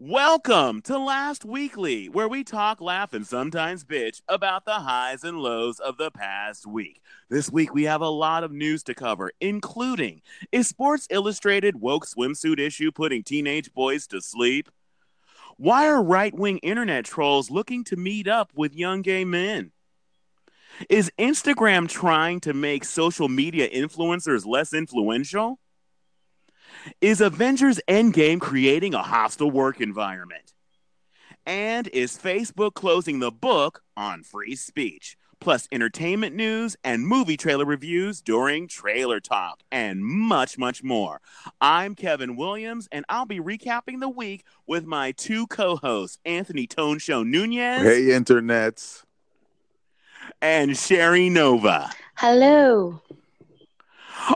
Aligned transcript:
Welcome 0.00 0.82
to 0.82 0.96
Last 0.96 1.44
Weekly, 1.44 2.08
where 2.08 2.28
we 2.28 2.44
talk, 2.44 2.80
laugh, 2.80 3.12
and 3.12 3.26
sometimes 3.26 3.82
bitch 3.82 4.22
about 4.28 4.64
the 4.64 4.74
highs 4.74 5.24
and 5.24 5.40
lows 5.40 5.80
of 5.80 5.96
the 5.98 6.12
past 6.12 6.68
week. 6.68 7.02
This 7.28 7.50
week 7.50 7.74
we 7.74 7.82
have 7.82 8.00
a 8.00 8.08
lot 8.08 8.44
of 8.44 8.52
news 8.52 8.84
to 8.84 8.94
cover, 8.94 9.32
including 9.40 10.22
Is 10.52 10.68
Sports 10.68 11.08
Illustrated 11.10 11.80
woke 11.80 12.06
swimsuit 12.06 12.60
issue 12.60 12.92
putting 12.92 13.24
teenage 13.24 13.74
boys 13.74 14.06
to 14.06 14.20
sleep? 14.20 14.70
Why 15.56 15.88
are 15.88 16.00
right 16.00 16.32
wing 16.32 16.58
internet 16.58 17.04
trolls 17.04 17.50
looking 17.50 17.82
to 17.86 17.96
meet 17.96 18.28
up 18.28 18.52
with 18.54 18.76
young 18.76 19.02
gay 19.02 19.24
men? 19.24 19.72
Is 20.88 21.10
Instagram 21.18 21.88
trying 21.88 22.38
to 22.42 22.54
make 22.54 22.84
social 22.84 23.28
media 23.28 23.68
influencers 23.68 24.46
less 24.46 24.72
influential? 24.72 25.58
Is 27.00 27.20
Avengers 27.20 27.80
Endgame 27.88 28.40
creating 28.40 28.94
a 28.94 29.02
hostile 29.02 29.50
work 29.50 29.80
environment? 29.80 30.54
And 31.46 31.88
is 31.88 32.18
Facebook 32.18 32.74
closing 32.74 33.20
the 33.20 33.30
book 33.30 33.82
on 33.96 34.22
free 34.22 34.54
speech? 34.54 35.16
Plus 35.40 35.68
entertainment 35.70 36.34
news 36.34 36.76
and 36.82 37.06
movie 37.06 37.36
trailer 37.36 37.64
reviews 37.64 38.20
during 38.20 38.66
Trailer 38.66 39.20
Talk, 39.20 39.60
and 39.70 40.04
much, 40.04 40.58
much 40.58 40.82
more. 40.82 41.20
I'm 41.60 41.94
Kevin 41.94 42.36
Williams, 42.36 42.88
and 42.90 43.04
I'll 43.08 43.24
be 43.24 43.38
recapping 43.38 44.00
the 44.00 44.08
week 44.08 44.44
with 44.66 44.84
my 44.84 45.12
two 45.12 45.46
co 45.46 45.76
hosts, 45.76 46.18
Anthony 46.24 46.66
Tone 46.66 46.98
Show 46.98 47.22
Nunez. 47.22 47.82
Hey, 47.82 48.06
internets. 48.06 49.04
And 50.42 50.76
Sherry 50.76 51.30
Nova. 51.30 51.90
Hello. 52.16 53.00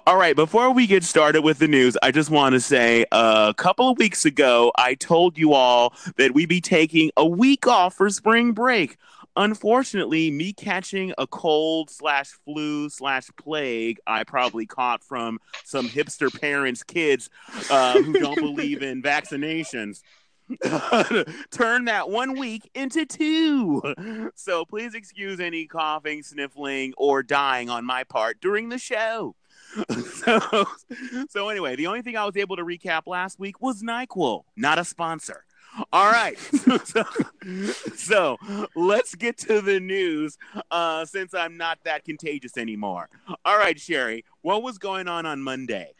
All 0.07 0.17
right, 0.17 0.37
before 0.37 0.73
we 0.73 0.87
get 0.87 1.05
started 1.05 1.43
with 1.43 1.59
the 1.59 1.69
news, 1.69 1.97
I 2.03 2.13
just 2.13 2.31
want 2.31 2.55
to 2.55 2.61
say 2.61 3.05
a 3.13 3.55
couple 3.57 3.91
of 3.91 3.99
weeks 3.99 4.25
ago, 4.25 4.73
I 4.77 4.95
told 4.95 5.37
you 5.37 5.53
all 5.53 5.95
that 6.17 6.35
we'd 6.35 6.49
be 6.49 6.61
taking 6.61 7.11
a 7.17 7.27
week 7.27 7.67
off 7.67 7.95
for 7.95 8.09
spring 8.11 8.53
break. 8.53 8.97
Unfortunately, 9.37 10.31
me 10.31 10.53
catching 10.53 11.15
a 11.19 11.27
cold 11.27 11.91
slash 11.91 12.29
flu 12.45 12.89
slash 12.91 13.29
plague, 13.37 13.99
I 14.07 14.25
probably 14.25 14.67
caught 14.67 15.03
from 15.03 15.39
some 15.65 15.89
hipster 15.89 16.29
parents' 16.41 16.83
kids 16.83 17.31
uh, 17.71 18.01
who 18.03 18.13
don't 18.13 18.37
believe 18.41 18.83
in 18.83 19.03
vaccinations. 19.03 20.03
turn 21.51 21.87
that 21.87 22.11
one 22.11 22.39
week 22.39 22.71
into 22.75 23.07
two. 23.07 24.31
So 24.35 24.65
please 24.65 24.95
excuse 24.95 25.41
any 25.41 25.67
coughing, 25.67 26.23
sniffling, 26.23 26.95
or 26.97 27.23
dying 27.23 27.71
on 27.71 27.85
my 27.85 28.05
part 28.05 28.41
during 28.41 28.69
the 28.69 28.79
show. 28.79 29.35
so, 30.05 30.67
so 31.29 31.49
anyway, 31.49 31.77
the 31.77 31.87
only 31.87 32.03
thing 32.03 32.17
I 32.17 32.25
was 32.25 32.37
able 32.37 32.57
to 32.57 32.65
recap 32.65 33.03
last 33.07 33.39
week 33.39 33.61
was 33.61 33.83
NyQuil, 33.83 34.45
not 34.57 34.79
a 34.79 34.85
sponsor. 34.85 35.45
All 35.93 36.11
right. 36.11 36.39
so, 36.85 37.05
so, 37.97 38.37
let's 38.75 39.15
get 39.15 39.39
to 39.39 39.63
the 39.63 39.81
news 39.81 40.37
uh, 40.71 41.05
since 41.07 41.33
I'm 41.33 41.57
not 41.57 41.79
that 41.85 42.05
contagious 42.05 42.59
anymore. 42.59 43.09
All 43.45 43.57
right, 43.57 43.79
Sherry, 43.81 44.25
what 44.43 44.63
was 44.63 44.79
going 44.79 45.09
on 45.09 45.25
on 45.25 45.41
Monday? 45.41 45.93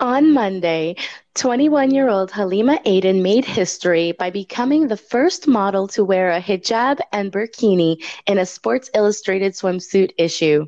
On 0.00 0.32
Monday, 0.32 0.96
21 1.34 1.92
year 1.92 2.08
old 2.08 2.32
Halima 2.32 2.80
Aden 2.84 3.22
made 3.22 3.44
history 3.44 4.12
by 4.12 4.30
becoming 4.30 4.88
the 4.88 4.96
first 4.96 5.46
model 5.46 5.86
to 5.88 6.04
wear 6.04 6.32
a 6.32 6.40
hijab 6.40 6.98
and 7.12 7.30
burkini 7.30 8.02
in 8.26 8.38
a 8.38 8.46
Sports 8.46 8.90
Illustrated 8.94 9.52
swimsuit 9.52 10.10
issue. 10.18 10.66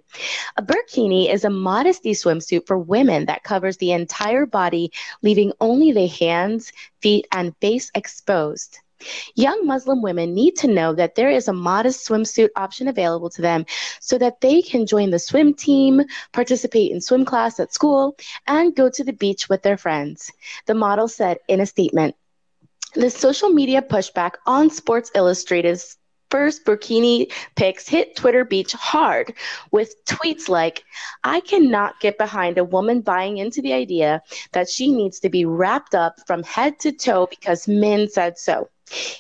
A 0.57 0.63
burkini 0.63 1.33
is 1.33 1.45
a 1.45 1.51
modesty 1.51 2.13
swimsuit 2.13 2.67
for 2.67 2.79
women 2.79 3.27
that 3.27 3.43
covers 3.43 3.77
the 3.79 3.93
entire 3.93 4.47
body, 4.47 4.93
leaving 5.23 5.53
only 5.61 5.91
the 5.91 6.07
hands, 6.07 6.73
feet, 7.01 7.27
and 7.33 7.57
face 7.61 7.91
exposed. 7.95 8.79
Young 9.35 9.67
Muslim 9.67 10.03
women 10.03 10.35
need 10.35 10.57
to 10.57 10.69
know 10.69 10.95
that 10.95 11.15
there 11.15 11.31
is 11.31 11.49
a 11.49 11.53
modest 11.53 12.09
swimsuit 12.09 12.49
option 12.57 12.89
available 12.89 13.31
to 13.31 13.43
them 13.43 13.67
so 14.01 14.19
that 14.19 14.41
they 14.41 14.63
can 14.63 14.87
join 14.87 15.11
the 15.11 15.19
swim 15.19 15.55
team, 15.55 16.03
participate 16.33 16.93
in 16.93 17.01
swim 17.01 17.25
class 17.25 17.61
at 17.61 17.75
school, 17.75 18.17
and 18.47 18.75
go 18.75 18.89
to 18.89 19.05
the 19.05 19.13
beach 19.13 19.49
with 19.49 19.63
their 19.63 19.77
friends. 19.77 20.33
The 20.67 20.75
model 20.75 21.09
said 21.09 21.39
in 21.49 21.61
a 21.61 21.67
statement. 21.67 22.15
The 22.95 23.11
social 23.11 23.51
media 23.51 23.83
pushback 23.83 24.37
on 24.47 24.71
Sports 24.71 25.11
Illustrated's 25.15 25.99
first 26.31 26.65
burkini 26.65 27.31
pics 27.55 27.89
hit 27.89 28.17
Twitter 28.17 28.45
Beach 28.45 28.73
hard 28.73 29.35
with 29.71 29.95
tweets 30.07 30.49
like, 30.49 30.85
I 31.23 31.41
cannot 31.41 32.01
get 32.01 32.19
behind 32.19 32.59
a 32.59 32.65
woman 32.65 33.01
buying 33.01 33.37
into 33.39 33.61
the 33.63 33.73
idea 33.73 34.23
that 34.53 34.69
she 34.69 34.91
needs 34.93 35.21
to 35.21 35.29
be 35.29 35.45
wrapped 35.45 35.95
up 35.95 36.17
from 36.27 36.43
head 36.43 36.79
to 36.81 36.93
toe 36.93 37.27
because 37.27 37.69
men 37.69 38.09
said 38.09 38.39
so. 38.39 38.69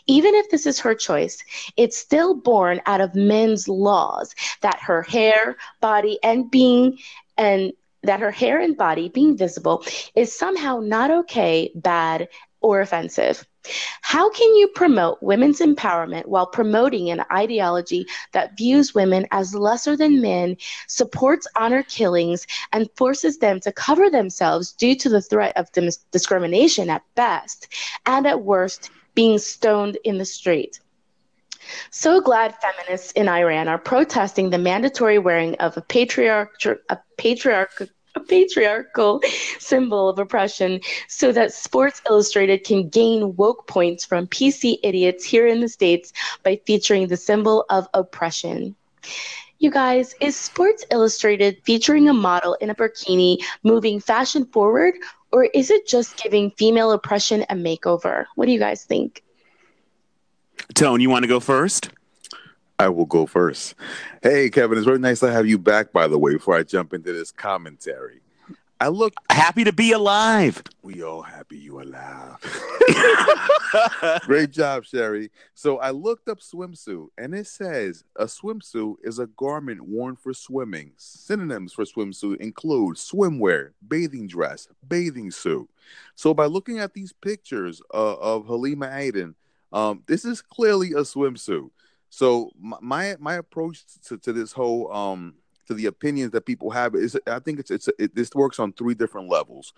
Even 0.06 0.34
if 0.34 0.50
this 0.50 0.66
is 0.66 0.78
her 0.81 0.94
choice, 0.94 1.43
it's 1.77 1.97
still 1.97 2.34
born 2.34 2.81
out 2.87 3.00
of 3.00 3.15
men's 3.15 3.69
laws 3.69 4.34
that 4.60 4.78
her 4.81 5.03
hair, 5.03 5.56
body, 5.81 6.19
and 6.22 6.50
being 6.50 6.99
and 7.37 7.72
that 8.03 8.21
her 8.21 8.31
hair 8.31 8.60
and 8.60 8.77
body 8.77 9.09
being 9.09 9.37
visible 9.37 9.84
is 10.15 10.37
somehow 10.37 10.78
not 10.78 11.10
okay, 11.10 11.71
bad, 11.75 12.28
or 12.60 12.81
offensive. 12.81 13.47
How 14.00 14.31
can 14.31 14.54
you 14.54 14.69
promote 14.69 15.22
women's 15.22 15.60
empowerment 15.60 16.27
while 16.27 16.47
promoting 16.47 17.10
an 17.10 17.25
ideology 17.33 18.06
that 18.33 18.56
views 18.56 18.94
women 18.94 19.27
as 19.33 19.54
lesser 19.54 19.97
than 19.97 20.22
men, 20.22 20.56
supports 20.87 21.48
honor 21.56 21.83
killings, 21.83 22.47
and 22.72 22.88
forces 22.97 23.38
them 23.38 23.59
to 23.60 23.72
cover 23.72 24.09
themselves 24.09 24.72
due 24.72 24.94
to 24.97 25.09
the 25.09 25.21
threat 25.21 25.56
of 25.56 25.71
dis- 25.72 25.98
discrimination 26.12 26.88
at 26.88 27.03
best, 27.16 27.69
and 28.06 28.27
at 28.27 28.43
worst, 28.43 28.91
being 29.16 29.38
stoned 29.38 29.99
in 30.04 30.19
the 30.19 30.25
street. 30.25 30.78
So 31.91 32.21
glad 32.21 32.54
feminists 32.60 33.10
in 33.12 33.28
Iran 33.28 33.66
are 33.66 33.78
protesting 33.78 34.50
the 34.50 34.59
mandatory 34.59 35.19
wearing 35.19 35.56
of 35.56 35.77
a 35.77 35.82
patriarch 35.82 36.65
a 36.88 36.99
patriarch 37.19 37.88
a 38.15 38.21
patriarchal 38.21 39.21
symbol 39.59 40.09
of 40.09 40.19
oppression 40.19 40.81
so 41.09 41.32
that 41.32 41.53
Sports 41.53 42.00
Illustrated 42.09 42.65
can 42.65 42.88
gain 42.88 43.37
woke 43.37 43.66
points 43.66 44.04
from 44.04 44.27
PC 44.27 44.78
idiots 44.82 45.25
here 45.25 45.47
in 45.47 45.60
the 45.60 45.69
States 45.69 46.12
by 46.43 46.60
featuring 46.66 47.09
the 47.09 47.16
symbol 47.16 47.66
of 47.69 47.87
oppression. 47.93 48.75
You 49.59 49.71
guys, 49.71 50.15
is 50.21 50.37
Sports 50.37 50.84
Illustrated 50.91 51.59
featuring 51.65 52.09
a 52.09 52.15
model 52.15 52.54
in 52.54 52.71
a 52.71 52.75
burkini 52.75 53.38
moving 53.62 54.00
fashion 54.00 54.47
forward, 54.47 54.94
or 55.36 55.44
is 55.52 55.70
it 55.70 55.86
just 55.86 56.16
giving 56.16 56.50
female 56.52 56.92
oppression 56.92 57.44
a 57.50 57.54
makeover? 57.54 58.24
What 58.36 58.47
do 58.47 58.52
you 58.52 58.58
guys 58.58 58.86
think? 58.86 59.22
Tone, 60.72 61.02
you 61.02 61.10
want 61.10 61.24
to 61.24 61.28
go 61.28 61.41
first? 61.41 61.91
I 62.78 62.88
will 62.88 63.04
go 63.04 63.26
first. 63.26 63.74
Hey, 64.22 64.48
Kevin, 64.48 64.78
it's 64.78 64.86
very 64.86 64.98
nice 64.98 65.20
to 65.20 65.30
have 65.30 65.47
you 65.47 65.58
back, 65.58 65.92
by 65.92 66.08
the 66.08 66.19
way, 66.19 66.32
before 66.32 66.56
I 66.56 66.62
jump 66.62 66.94
into 66.94 67.12
this 67.12 67.32
commentary. 67.32 68.22
I 68.78 68.88
look 68.88 69.14
happy 69.31 69.64
to 69.64 69.72
be 69.72 69.92
alive. 69.92 70.62
We 70.82 71.03
all 71.03 71.22
happy 71.22 71.56
you 71.56 71.81
alive. 71.81 72.37
Great 74.22 74.50
job, 74.50 74.84
Sherry. 74.84 75.31
So 75.54 75.78
I 75.78 75.92
looked 75.92 76.28
up 76.28 76.41
swimsuit 76.41 77.09
and 77.16 77.34
it 77.34 77.47
says 77.47 78.04
a 78.16 78.26
swimsuit 78.26 78.97
is 79.03 79.19
a 79.19 79.28
garment 79.28 79.81
worn 79.81 80.15
for 80.15 80.34
swimming. 80.34 80.92
Synonyms 80.98 81.72
for 81.72 81.84
swimsuit 81.84 82.36
include 82.36 82.97
swimwear, 82.97 83.70
bathing 83.86 84.26
dress, 84.26 84.69
bathing 84.86 85.31
suit. 85.31 85.70
So 86.15 86.34
by 86.34 86.44
looking 86.44 86.78
at 86.78 86.92
these 86.92 87.15
pictures 87.15 87.81
uh, 87.94 88.16
of 88.16 88.47
Halima 88.47 88.91
Aden, 88.94 89.34
um, 89.72 90.03
this 90.06 90.26
is 90.26 90.42
clearly 90.42 90.92
a 90.92 91.00
swimsuit. 91.00 91.70
So 92.10 92.50
my 92.59 93.16
my 93.19 93.34
approach 93.34 93.84
to, 94.09 94.19
to 94.19 94.32
this 94.32 94.53
whole 94.53 94.92
um 94.92 95.34
to 95.66 95.75
the 95.75 95.87
opinions 95.87 96.32
that 96.32 96.47
people 96.47 96.71
have 96.71 96.94
is 96.94 97.19
I 97.27 97.38
think 97.38 97.60
it's 97.60 97.71
it's 97.71 97.88
it, 97.99 98.15
this 98.15 98.31
works 98.34 98.59
on 98.59 98.72
three 98.72 98.94
different 98.94 99.28
levels. 99.28 99.72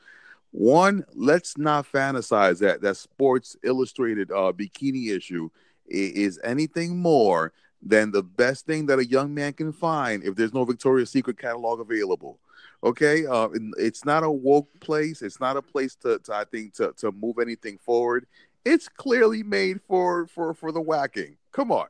One, 0.51 1.05
let's 1.15 1.59
not 1.59 1.91
fantasize 1.91 2.59
that 2.61 2.81
that 2.83 2.97
Sports 2.97 3.57
Illustrated 3.63 4.31
uh, 4.31 4.53
bikini 4.53 5.11
issue 5.11 5.51
is 5.87 6.39
anything 6.45 6.99
more 6.99 7.53
than 7.83 8.11
the 8.11 8.23
best 8.23 8.67
thing 8.67 8.87
that 8.87 8.99
a 8.99 9.07
young 9.07 9.33
man 9.33 9.53
can 9.53 9.73
find 9.73 10.25
if 10.25 10.35
there's 10.35 10.55
no 10.55 10.65
Victoria's 10.65 11.11
Secret 11.11 11.39
catalog 11.39 11.81
available. 11.81 12.39
Okay, 12.83 13.27
uh, 13.27 13.49
it's 13.77 14.05
not 14.05 14.23
a 14.23 14.31
woke 14.31 14.69
place. 14.81 15.23
It's 15.23 15.41
not 15.41 15.57
a 15.57 15.63
place 15.63 15.95
to, 15.97 16.19
to 16.21 16.35
I 16.35 16.45
think 16.45 16.75
to 16.75 16.93
to 16.99 17.13
move 17.13 17.39
anything 17.41 17.79
forward. 17.79 18.27
It's 18.65 18.89
clearly 18.89 19.43
made 19.43 19.81
for 19.83 20.27
for 20.27 20.55
for 20.55 20.73
the 20.73 20.81
whacking. 20.81 21.37
Come 21.53 21.73
on. 21.73 21.89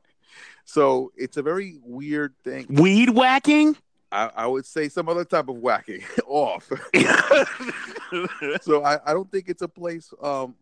So 0.65 1.13
it's 1.17 1.37
a 1.37 1.43
very 1.43 1.79
weird 1.83 2.35
thing. 2.45 2.67
Weed 2.69 3.11
whacking? 3.11 3.77
I, 4.11 4.31
I, 4.37 4.47
would 4.47 4.65
say 4.65 4.89
some 4.89 5.09
other 5.09 5.25
type 5.25 5.49
of 5.49 5.57
whacking 5.57 6.03
off. 6.27 6.71
so 8.63 8.85
I, 8.85 8.99
I, 9.05 9.13
don't 9.13 9.31
think 9.31 9.49
it's 9.49 9.63
a 9.63 9.69
place 9.69 10.13
um, 10.23 10.55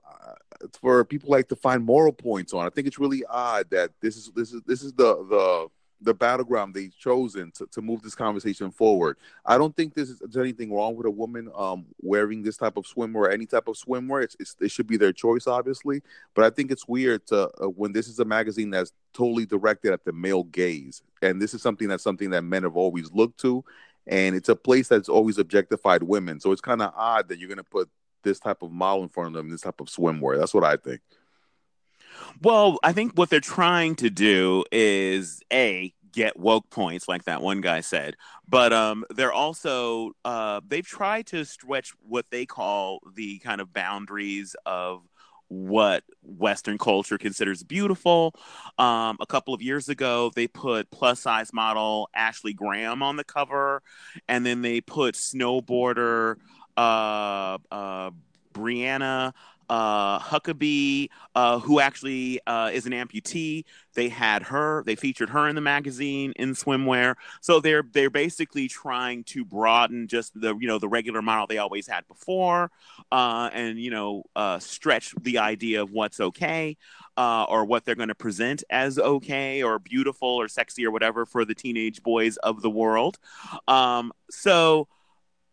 for 0.80 1.04
people 1.04 1.30
like 1.30 1.48
to 1.48 1.56
find 1.56 1.84
moral 1.84 2.12
points 2.12 2.52
on. 2.52 2.66
I 2.66 2.70
think 2.70 2.86
it's 2.86 2.98
really 2.98 3.24
odd 3.26 3.70
that 3.70 3.90
this 4.00 4.16
is 4.16 4.30
this 4.34 4.52
is 4.52 4.62
this 4.66 4.82
is 4.82 4.92
the 4.94 5.14
the 5.28 5.68
the 6.00 6.14
battleground 6.14 6.74
they've 6.74 6.96
chosen 6.96 7.50
to, 7.52 7.66
to 7.68 7.80
move 7.80 8.02
this 8.02 8.14
conversation 8.14 8.70
forward. 8.70 9.16
I 9.44 9.56
don't 9.56 9.74
think 9.74 9.94
this 9.94 10.10
is 10.10 10.18
there's 10.18 10.36
anything 10.36 10.72
wrong 10.72 10.94
with 10.94 11.06
a 11.06 11.10
woman 11.10 11.50
um, 11.54 11.86
wearing 12.00 12.42
this 12.42 12.56
type 12.56 12.76
of 12.76 12.84
swimwear 12.84 13.14
or 13.14 13.30
any 13.30 13.46
type 13.46 13.68
of 13.68 13.76
swimwear. 13.76 14.22
It's, 14.22 14.36
it's, 14.38 14.56
it 14.60 14.70
should 14.70 14.86
be 14.86 14.96
their 14.96 15.12
choice, 15.12 15.46
obviously. 15.46 16.02
But 16.34 16.44
I 16.44 16.50
think 16.50 16.70
it's 16.70 16.86
weird 16.86 17.26
to 17.28 17.48
uh, 17.60 17.68
when 17.68 17.92
this 17.92 18.08
is 18.08 18.18
a 18.18 18.24
magazine 18.24 18.70
that's 18.70 18.92
totally 19.12 19.46
directed 19.46 19.92
at 19.92 20.04
the 20.04 20.12
male 20.12 20.44
gaze, 20.44 21.02
and 21.22 21.40
this 21.40 21.54
is 21.54 21.62
something 21.62 21.88
that's 21.88 22.04
something 22.04 22.30
that 22.30 22.42
men 22.42 22.64
have 22.64 22.76
always 22.76 23.10
looked 23.12 23.40
to, 23.40 23.64
and 24.06 24.36
it's 24.36 24.48
a 24.50 24.56
place 24.56 24.88
that's 24.88 25.08
always 25.08 25.38
objectified 25.38 26.02
women. 26.02 26.40
So 26.40 26.52
it's 26.52 26.60
kind 26.60 26.82
of 26.82 26.92
odd 26.94 27.28
that 27.28 27.38
you're 27.38 27.48
going 27.48 27.58
to 27.58 27.64
put 27.64 27.88
this 28.22 28.38
type 28.38 28.62
of 28.62 28.72
model 28.72 29.04
in 29.04 29.08
front 29.08 29.28
of 29.28 29.34
them, 29.34 29.50
this 29.50 29.62
type 29.62 29.80
of 29.80 29.86
swimwear. 29.86 30.38
That's 30.38 30.52
what 30.52 30.64
I 30.64 30.76
think. 30.76 31.00
Well, 32.42 32.78
I 32.82 32.92
think 32.92 33.12
what 33.14 33.30
they're 33.30 33.40
trying 33.40 33.96
to 33.96 34.10
do 34.10 34.64
is 34.70 35.40
a 35.52 35.92
get 36.12 36.38
woke 36.38 36.70
points, 36.70 37.08
like 37.08 37.24
that 37.24 37.42
one 37.42 37.60
guy 37.60 37.80
said, 37.80 38.16
but 38.48 38.72
um, 38.72 39.04
they're 39.10 39.32
also 39.32 40.12
uh, 40.24 40.60
they've 40.66 40.86
tried 40.86 41.26
to 41.26 41.44
stretch 41.44 41.92
what 42.00 42.26
they 42.30 42.46
call 42.46 43.00
the 43.14 43.38
kind 43.40 43.60
of 43.60 43.72
boundaries 43.72 44.56
of 44.64 45.02
what 45.48 46.02
Western 46.22 46.78
culture 46.78 47.18
considers 47.18 47.62
beautiful. 47.62 48.34
Um, 48.78 49.16
a 49.20 49.26
couple 49.26 49.54
of 49.54 49.62
years 49.62 49.88
ago, 49.88 50.32
they 50.34 50.48
put 50.48 50.90
plus 50.90 51.20
size 51.20 51.52
model 51.52 52.08
Ashley 52.14 52.52
Graham 52.52 53.02
on 53.02 53.16
the 53.16 53.24
cover, 53.24 53.82
and 54.28 54.44
then 54.44 54.62
they 54.62 54.80
put 54.80 55.14
snowboarder 55.14 56.36
uh, 56.76 57.58
uh, 57.70 58.10
Brianna 58.52 59.32
uh, 59.68 60.18
Huckaby, 60.18 61.08
uh, 61.34 61.58
who 61.58 61.80
actually 61.80 62.40
uh, 62.46 62.70
is 62.72 62.86
an 62.86 62.92
amputee. 62.92 63.64
They 63.94 64.08
had 64.08 64.42
her. 64.44 64.82
They 64.84 64.94
featured 64.94 65.30
her 65.30 65.48
in 65.48 65.54
the 65.54 65.60
magazine 65.60 66.32
in 66.36 66.50
swimwear. 66.50 67.14
So 67.40 67.60
they're 67.60 67.84
they're 67.92 68.10
basically 68.10 68.68
trying 68.68 69.24
to 69.24 69.44
broaden 69.44 70.08
just 70.08 70.38
the 70.38 70.54
you 70.56 70.68
know 70.68 70.78
the 70.78 70.88
regular 70.88 71.22
model 71.22 71.46
they 71.46 71.58
always 71.58 71.86
had 71.86 72.06
before, 72.06 72.70
uh, 73.10 73.50
and 73.52 73.78
you 73.78 73.90
know 73.90 74.24
uh, 74.34 74.58
stretch 74.58 75.14
the 75.20 75.38
idea 75.38 75.82
of 75.82 75.90
what's 75.90 76.20
okay. 76.20 76.76
Uh, 77.18 77.46
or 77.48 77.64
what 77.64 77.82
they're 77.86 77.94
going 77.94 78.08
to 78.08 78.14
present 78.14 78.62
as 78.68 78.98
okay 78.98 79.62
or 79.62 79.78
beautiful 79.78 80.28
or 80.28 80.48
sexy 80.48 80.84
or 80.84 80.90
whatever 80.90 81.24
for 81.24 81.46
the 81.46 81.54
teenage 81.54 82.02
boys 82.02 82.36
of 82.36 82.60
the 82.60 82.68
world. 82.68 83.18
Um, 83.66 84.12
so 84.30 84.86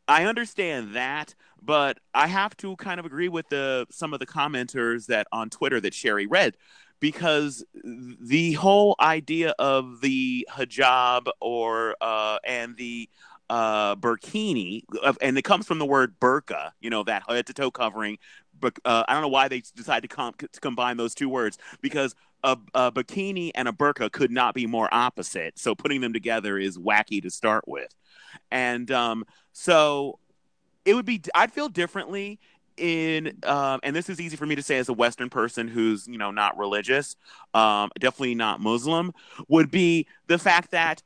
I 0.07 0.25
understand 0.25 0.95
that, 0.95 1.35
but 1.63 1.99
I 2.13 2.27
have 2.27 2.55
to 2.57 2.75
kind 2.75 2.99
of 2.99 3.05
agree 3.05 3.29
with 3.29 3.47
the 3.49 3.87
some 3.89 4.13
of 4.13 4.19
the 4.19 4.25
commenters 4.25 5.07
that 5.07 5.27
on 5.31 5.49
Twitter 5.49 5.79
that 5.81 5.93
Sherry 5.93 6.27
read 6.27 6.55
because 6.99 7.65
the 7.83 8.53
whole 8.53 8.95
idea 8.99 9.53
of 9.59 10.01
the 10.01 10.47
hijab 10.51 11.27
or 11.41 11.95
uh, 11.99 12.37
and 12.45 12.77
the 12.77 13.09
uh, 13.49 13.95
burkini, 13.95 14.83
and 15.21 15.37
it 15.37 15.43
comes 15.43 15.67
from 15.67 15.79
the 15.79 15.85
word 15.85 16.19
burqa, 16.19 16.71
you 16.79 16.89
know, 16.89 17.03
that 17.03 17.23
head 17.27 17.45
to 17.47 17.53
toe 17.53 17.71
covering. 17.71 18.17
But 18.59 18.79
uh, 18.85 19.03
I 19.07 19.13
don't 19.13 19.21
know 19.21 19.27
why 19.27 19.47
they 19.47 19.61
decided 19.75 20.09
to, 20.09 20.15
com- 20.15 20.33
to 20.39 20.59
combine 20.61 20.95
those 20.95 21.13
two 21.13 21.27
words 21.27 21.57
because 21.81 22.15
a, 22.43 22.57
a, 22.73 22.91
bikini 22.91 23.51
and 23.53 23.67
a 23.67 23.71
burqa 23.73 24.11
could 24.11 24.31
not 24.31 24.55
be 24.55 24.65
more 24.65 24.87
opposite. 24.91 25.59
So 25.59 25.75
putting 25.75 26.01
them 26.01 26.13
together 26.13 26.57
is 26.57 26.77
wacky 26.77 27.21
to 27.21 27.29
start 27.29 27.67
with. 27.67 27.93
And 28.49 28.89
um, 28.91 29.25
so 29.51 30.19
it 30.85 30.93
would 30.93 31.05
be 31.05 31.21
I'd 31.35 31.51
feel 31.51 31.69
differently 31.69 32.39
in 32.75 33.37
um, 33.43 33.79
and 33.83 33.95
this 33.95 34.09
is 34.09 34.19
easy 34.19 34.35
for 34.35 34.45
me 34.45 34.55
to 34.55 34.63
say 34.63 34.77
as 34.77 34.89
a 34.89 34.93
western 34.93 35.29
person 35.29 35.67
who's 35.67 36.07
you 36.07 36.17
know 36.17 36.31
not 36.31 36.57
religious 36.57 37.15
um, 37.53 37.91
definitely 37.99 38.33
not 38.33 38.59
muslim 38.59 39.13
would 39.47 39.69
be 39.69 40.07
the 40.27 40.39
fact 40.39 40.71
that 40.71 41.03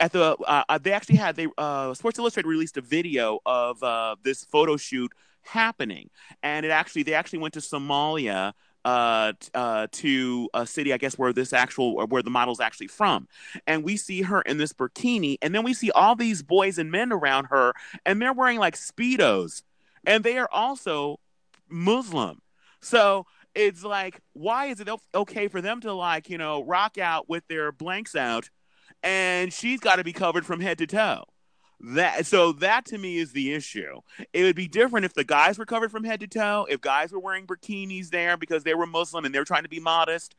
at 0.00 0.12
the 0.12 0.36
uh, 0.46 0.78
they 0.78 0.92
actually 0.92 1.16
had 1.16 1.34
they 1.34 1.48
uh, 1.58 1.92
sports 1.94 2.18
illustrated 2.18 2.46
released 2.46 2.76
a 2.76 2.80
video 2.80 3.40
of 3.46 3.82
uh, 3.82 4.14
this 4.22 4.44
photo 4.44 4.76
shoot 4.76 5.12
happening. 5.48 6.10
And 6.42 6.64
it 6.64 6.70
actually 6.70 7.02
they 7.02 7.14
actually 7.14 7.40
went 7.40 7.54
to 7.54 7.60
somalia 7.60 8.52
uh, 8.88 9.34
uh, 9.52 9.86
to 9.92 10.48
a 10.54 10.66
city, 10.66 10.94
I 10.94 10.96
guess, 10.96 11.18
where 11.18 11.34
this 11.34 11.52
actual, 11.52 12.06
where 12.06 12.22
the 12.22 12.30
model's 12.30 12.58
actually 12.58 12.86
from. 12.86 13.28
And 13.66 13.84
we 13.84 13.98
see 13.98 14.22
her 14.22 14.40
in 14.40 14.56
this 14.56 14.72
bikini, 14.72 15.36
and 15.42 15.54
then 15.54 15.62
we 15.62 15.74
see 15.74 15.90
all 15.90 16.16
these 16.16 16.42
boys 16.42 16.78
and 16.78 16.90
men 16.90 17.12
around 17.12 17.46
her, 17.46 17.74
and 18.06 18.22
they're 18.22 18.32
wearing 18.32 18.58
like 18.58 18.76
Speedos, 18.76 19.62
and 20.06 20.24
they 20.24 20.38
are 20.38 20.48
also 20.50 21.20
Muslim. 21.68 22.40
So 22.80 23.26
it's 23.54 23.84
like, 23.84 24.20
why 24.32 24.66
is 24.66 24.80
it 24.80 24.88
okay 25.14 25.48
for 25.48 25.60
them 25.60 25.82
to 25.82 25.92
like, 25.92 26.30
you 26.30 26.38
know, 26.38 26.64
rock 26.64 26.96
out 26.96 27.28
with 27.28 27.46
their 27.46 27.70
blanks 27.72 28.16
out, 28.16 28.48
and 29.02 29.52
she's 29.52 29.80
got 29.80 29.96
to 29.96 30.04
be 30.04 30.14
covered 30.14 30.46
from 30.46 30.60
head 30.60 30.78
to 30.78 30.86
toe? 30.86 31.24
That 31.80 32.26
so 32.26 32.52
that 32.52 32.86
to 32.86 32.98
me 32.98 33.18
is 33.18 33.32
the 33.32 33.52
issue. 33.52 34.00
It 34.32 34.42
would 34.42 34.56
be 34.56 34.66
different 34.66 35.04
if 35.04 35.14
the 35.14 35.22
guys 35.24 35.58
were 35.58 35.64
covered 35.64 35.92
from 35.92 36.02
head 36.02 36.20
to 36.20 36.26
toe, 36.26 36.66
if 36.68 36.80
guys 36.80 37.12
were 37.12 37.20
wearing 37.20 37.46
bikinis 37.46 38.10
there 38.10 38.36
because 38.36 38.64
they 38.64 38.74
were 38.74 38.86
Muslim 38.86 39.24
and 39.24 39.32
they're 39.34 39.44
trying 39.44 39.62
to 39.62 39.68
be 39.68 39.78
modest. 39.78 40.34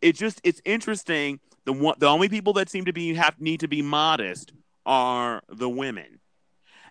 It 0.00 0.14
just 0.14 0.40
it's 0.44 0.60
interesting. 0.64 1.40
The 1.64 1.72
one 1.72 1.96
the 1.98 2.06
only 2.06 2.28
people 2.28 2.52
that 2.54 2.70
seem 2.70 2.84
to 2.84 2.92
be 2.92 3.14
have 3.14 3.40
need 3.40 3.60
to 3.60 3.68
be 3.68 3.82
modest 3.82 4.52
are 4.86 5.42
the 5.48 5.68
women. 5.68 6.20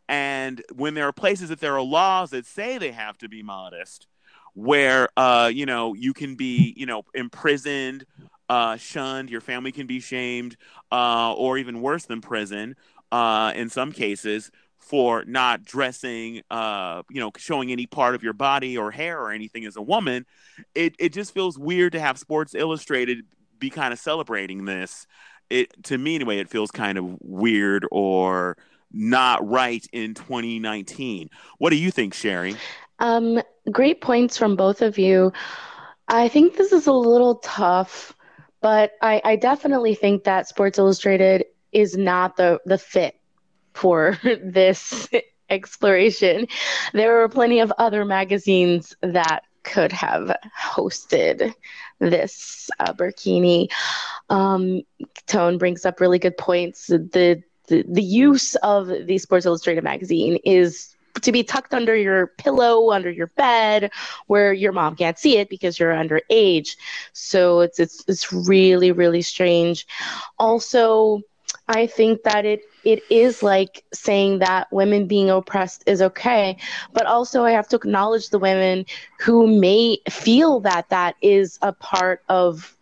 And 0.10 0.62
when 0.74 0.96
there 0.96 1.08
are 1.08 1.14
places 1.14 1.48
that 1.48 1.62
there 1.62 1.76
are 1.76 1.82
laws 1.82 2.32
that 2.32 2.46
say 2.46 2.78
they 2.78 2.92
have 2.92 3.18
to 3.20 3.30
be 3.30 3.42
modest, 3.42 4.08
where 4.54 5.08
uh, 5.16 5.50
you 5.54 5.66
know, 5.66 5.94
you 5.94 6.14
can 6.14 6.36
be, 6.36 6.74
you 6.76 6.86
know, 6.86 7.04
imprisoned, 7.14 8.06
uh, 8.50 8.76
shunned, 8.76 9.30
your 9.30 9.40
family 9.40 9.72
can 9.72 9.88
be 9.88 10.02
shamed, 10.02 10.58
uh, 10.92 11.34
or 11.34 11.58
even 11.58 11.82
worse 11.82 12.06
than 12.06 12.20
prison 12.20 12.76
uh, 13.14 13.54
in 13.56 13.70
some 13.70 13.92
cases 13.92 14.50
for 14.80 15.24
not 15.26 15.64
dressing, 15.64 16.42
uh, 16.50 17.04
you 17.12 17.22
know, 17.22 17.32
showing 17.38 17.72
any 17.72 17.86
part 17.86 18.16
of 18.16 18.24
your 18.24 18.34
body 18.34 18.76
or 18.76 18.90
hair 18.90 19.22
or 19.22 19.32
anything 19.32 19.66
as 19.66 19.76
a 19.76 19.82
woman, 19.82 20.26
it 20.74 20.96
it 20.98 21.14
just 21.14 21.32
feels 21.32 21.58
weird 21.58 21.92
to 21.92 22.00
have 22.00 22.18
Sports 22.18 22.56
Illustrated 22.56 23.26
be 23.60 23.70
kind 23.70 23.94
of 23.94 24.00
celebrating 24.00 24.66
this. 24.66 25.06
It 25.52 25.72
to 25.84 25.98
me 25.98 26.16
anyway, 26.16 26.40
it 26.40 26.50
feels 26.50 26.72
kind 26.72 26.98
of 26.98 27.18
weird 27.22 27.86
or 27.92 28.58
not 28.92 29.48
right 29.48 29.86
in 29.94 30.16
2019. 30.16 31.30
What 31.60 31.70
do 31.70 31.76
you 31.76 31.92
think, 31.92 32.16
Sherry? 32.16 32.56
Um, 32.98 33.42
great 33.72 34.02
points 34.02 34.38
from 34.38 34.56
both 34.56 34.82
of 34.82 34.98
you. 34.98 35.32
I 36.08 36.30
think 36.30 36.58
this 36.58 36.72
is 36.72 36.88
a 36.88 36.94
little 36.94 37.36
tough, 37.36 38.16
but 38.60 38.94
I, 39.04 39.22
I 39.24 39.36
definitely 39.36 39.94
think 39.94 40.24
that 40.24 40.48
Sports 40.48 40.80
Illustrated 40.80 41.46
is 41.74 41.98
not 41.98 42.38
the 42.38 42.60
the 42.66 42.78
fit 42.78 43.16
for 43.74 44.18
this 44.44 45.10
exploration. 45.50 46.48
There 46.94 47.14
were 47.14 47.30
plenty 47.30 47.60
of 47.60 47.72
other 47.78 48.06
magazines 48.06 48.96
that 49.02 49.44
could 49.64 49.92
have 49.92 50.36
hosted 50.60 51.54
this 52.00 52.70
uh, 52.80 52.94
Burkini. 52.94 53.72
Um, 54.30 54.82
Tone 55.26 55.58
brings 55.58 55.86
up 55.86 56.00
really 56.00 56.20
good 56.20 56.38
points. 56.38 56.88
The, 56.88 57.44
the 57.68 57.84
the 57.88 58.04
use 58.04 58.56
of 58.56 58.88
the 58.88 59.18
Sports 59.18 59.46
Illustrated 59.46 59.84
magazine 59.84 60.38
is 60.44 60.96
to 61.22 61.32
be 61.32 61.44
tucked 61.44 61.74
under 61.74 61.96
your 61.96 62.28
pillow, 62.28 62.92
under 62.92 63.10
your 63.10 63.28
bed, 63.28 63.92
where 64.28 64.52
your 64.52 64.72
mom 64.72 64.96
can't 64.96 65.18
see 65.18 65.38
it 65.38 65.50
because 65.50 65.80
you're 65.80 65.94
underage. 65.94 66.76
So 67.14 67.62
it's 67.62 67.80
it's 67.80 68.04
it's 68.08 68.34
really 68.34 68.92
really 68.92 69.22
strange. 69.22 69.88
Also, 70.38 71.22
I 71.68 71.88
think 71.88 72.24
that 72.24 72.46
it 72.46 72.62
it 72.84 73.02
is 73.10 73.42
like 73.42 73.84
saying 73.94 74.40
that 74.40 74.72
women 74.72 75.08
being 75.08 75.30
oppressed 75.30 75.84
is 75.88 76.02
okay, 76.02 76.58
but 76.92 77.06
also 77.06 77.44
I 77.44 77.52
have 77.52 77.68
to 77.70 77.76
acknowledge 77.76 78.30
the 78.30 78.40
women 78.40 78.86
who 79.20 79.48
may 79.48 79.98
feel 80.10 80.60
that 80.62 80.90
that 80.90 81.16
is 81.22 81.58
a 81.62 81.72
part 81.72 82.22
of 82.28 82.76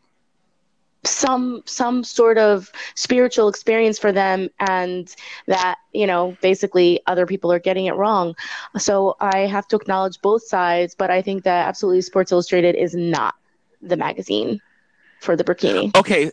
some 1.04 1.64
some 1.66 2.04
sort 2.04 2.38
of 2.38 2.72
spiritual 2.96 3.48
experience 3.48 3.98
for 3.98 4.12
them 4.12 4.50
and 4.60 5.16
that 5.48 5.78
you 5.94 6.06
know 6.06 6.38
basically 6.42 7.00
other 7.08 7.26
people 7.26 7.52
are 7.52 7.60
getting 7.60 7.86
it 7.86 7.96
wrong. 7.96 8.36
So 8.78 9.16
i 9.20 9.40
have 9.40 9.68
to 9.70 9.76
acknowledge 9.76 10.22
both 10.22 10.44
sides 10.44 10.96
but 10.96 11.10
i 11.10 11.22
think 11.22 11.44
that 11.44 11.68
absolutely 11.68 12.02
sports 12.02 12.32
illustrated 12.32 12.76
is 12.76 12.94
not 12.94 13.34
the 13.82 13.98
magazine 13.98 14.60
for 15.22 15.36
the 15.36 15.44
bikini. 15.44 15.96
Okay 15.96 16.32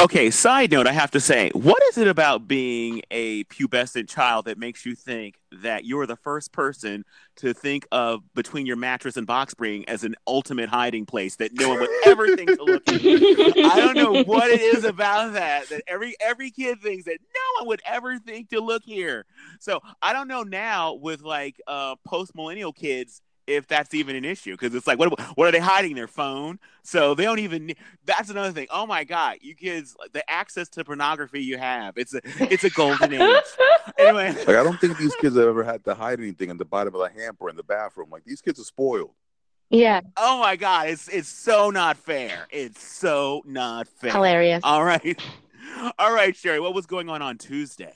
Okay, 0.00 0.30
side 0.30 0.70
note, 0.70 0.86
I 0.86 0.92
have 0.92 1.10
to 1.10 1.18
say, 1.20 1.50
what 1.54 1.82
is 1.88 1.98
it 1.98 2.06
about 2.06 2.46
being 2.46 3.02
a 3.10 3.42
pubescent 3.44 4.08
child 4.08 4.44
that 4.44 4.56
makes 4.56 4.86
you 4.86 4.94
think 4.94 5.40
that 5.50 5.86
you're 5.86 6.06
the 6.06 6.14
first 6.14 6.52
person 6.52 7.04
to 7.38 7.52
think 7.52 7.84
of 7.90 8.22
between 8.32 8.64
your 8.64 8.76
mattress 8.76 9.16
and 9.16 9.26
box 9.26 9.50
spring 9.50 9.84
as 9.88 10.04
an 10.04 10.14
ultimate 10.24 10.68
hiding 10.68 11.04
place 11.04 11.34
that 11.36 11.52
no 11.52 11.70
one 11.70 11.80
would 11.80 11.90
ever 12.06 12.36
think 12.36 12.48
to 12.48 12.62
look? 12.62 12.82
I 12.86 13.80
don't 13.80 13.96
know 13.96 14.22
what 14.22 14.52
it 14.52 14.60
is 14.60 14.84
about 14.84 15.32
that 15.32 15.68
that 15.70 15.82
every 15.88 16.14
every 16.20 16.52
kid 16.52 16.80
thinks 16.80 17.06
that 17.06 17.18
no 17.20 17.60
one 17.60 17.66
would 17.66 17.82
ever 17.84 18.20
think 18.20 18.50
to 18.50 18.60
look 18.60 18.84
here. 18.84 19.26
So 19.58 19.80
I 20.00 20.12
don't 20.12 20.28
know 20.28 20.44
now 20.44 20.94
with 20.94 21.22
like 21.22 21.60
uh, 21.66 21.96
post 22.06 22.36
millennial 22.36 22.72
kids 22.72 23.20
if 23.48 23.66
that's 23.66 23.94
even 23.94 24.14
an 24.14 24.24
issue 24.24 24.52
because 24.52 24.74
it's 24.74 24.86
like 24.86 24.98
what 24.98 25.18
what 25.36 25.48
are 25.48 25.52
they 25.52 25.58
hiding 25.58 25.94
their 25.94 26.06
phone? 26.06 26.58
So 26.82 27.14
they 27.14 27.24
don't 27.24 27.38
even 27.38 27.74
that's 28.04 28.30
another 28.30 28.52
thing. 28.52 28.66
Oh 28.70 28.86
my 28.86 29.04
god 29.04 29.38
you 29.40 29.54
kids 29.54 29.96
the 30.12 30.28
access 30.30 30.68
to 30.70 30.84
pornography 30.84 31.42
you 31.42 31.56
have 31.58 31.96
it's 31.96 32.14
a 32.14 32.20
it's 32.24 32.64
a 32.64 32.70
golden 32.70 33.14
age. 33.14 33.44
Anyway. 33.98 34.32
Like 34.32 34.50
i 34.50 34.62
don't 34.62 34.78
think 34.80 34.98
these 34.98 35.14
kids 35.16 35.34
have 35.34 35.48
ever 35.48 35.64
had 35.64 35.82
to 35.86 35.94
hide 35.94 36.20
anything 36.20 36.50
in 36.50 36.58
the 36.58 36.64
bottom 36.64 36.94
of 36.94 37.00
a 37.00 37.08
hamper 37.08 37.48
in 37.48 37.56
the 37.56 37.64
bathroom. 37.64 38.10
Like 38.10 38.24
these 38.24 38.40
kids 38.40 38.60
are 38.60 38.64
spoiled. 38.64 39.10
Yeah. 39.70 40.02
Oh 40.16 40.38
my 40.38 40.56
god 40.56 40.90
it's 40.90 41.08
it's 41.08 41.28
so 41.28 41.70
not 41.70 41.96
fair. 41.96 42.46
It's 42.50 42.82
so 42.82 43.42
not 43.46 43.88
fair. 43.88 44.12
Hilarious. 44.12 44.60
All 44.62 44.84
right 44.84 45.18
all 45.98 46.12
right, 46.12 46.34
Sherry, 46.34 46.60
what 46.60 46.74
was 46.74 46.86
going 46.86 47.08
on 47.08 47.22
on 47.22 47.38
Tuesday? 47.38 47.92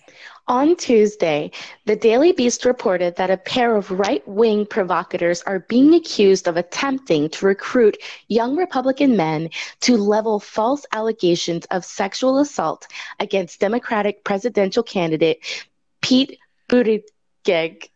On 0.48 0.76
Tuesday, 0.76 1.50
the 1.86 1.96
Daily 1.96 2.32
Beast 2.32 2.64
reported 2.64 3.16
that 3.16 3.30
a 3.30 3.36
pair 3.36 3.76
of 3.76 3.90
right 3.90 4.26
wing 4.26 4.66
provocateurs 4.66 5.42
are 5.42 5.60
being 5.60 5.94
accused 5.94 6.48
of 6.48 6.56
attempting 6.56 7.28
to 7.30 7.46
recruit 7.46 7.96
young 8.28 8.56
Republican 8.56 9.16
men 9.16 9.50
to 9.80 9.96
level 9.96 10.38
false 10.40 10.86
allegations 10.92 11.64
of 11.66 11.84
sexual 11.84 12.38
assault 12.38 12.86
against 13.20 13.60
Democratic 13.60 14.24
presidential 14.24 14.82
candidate 14.82 15.38
Pete 16.00 16.38
Buttigieg. 16.68 17.88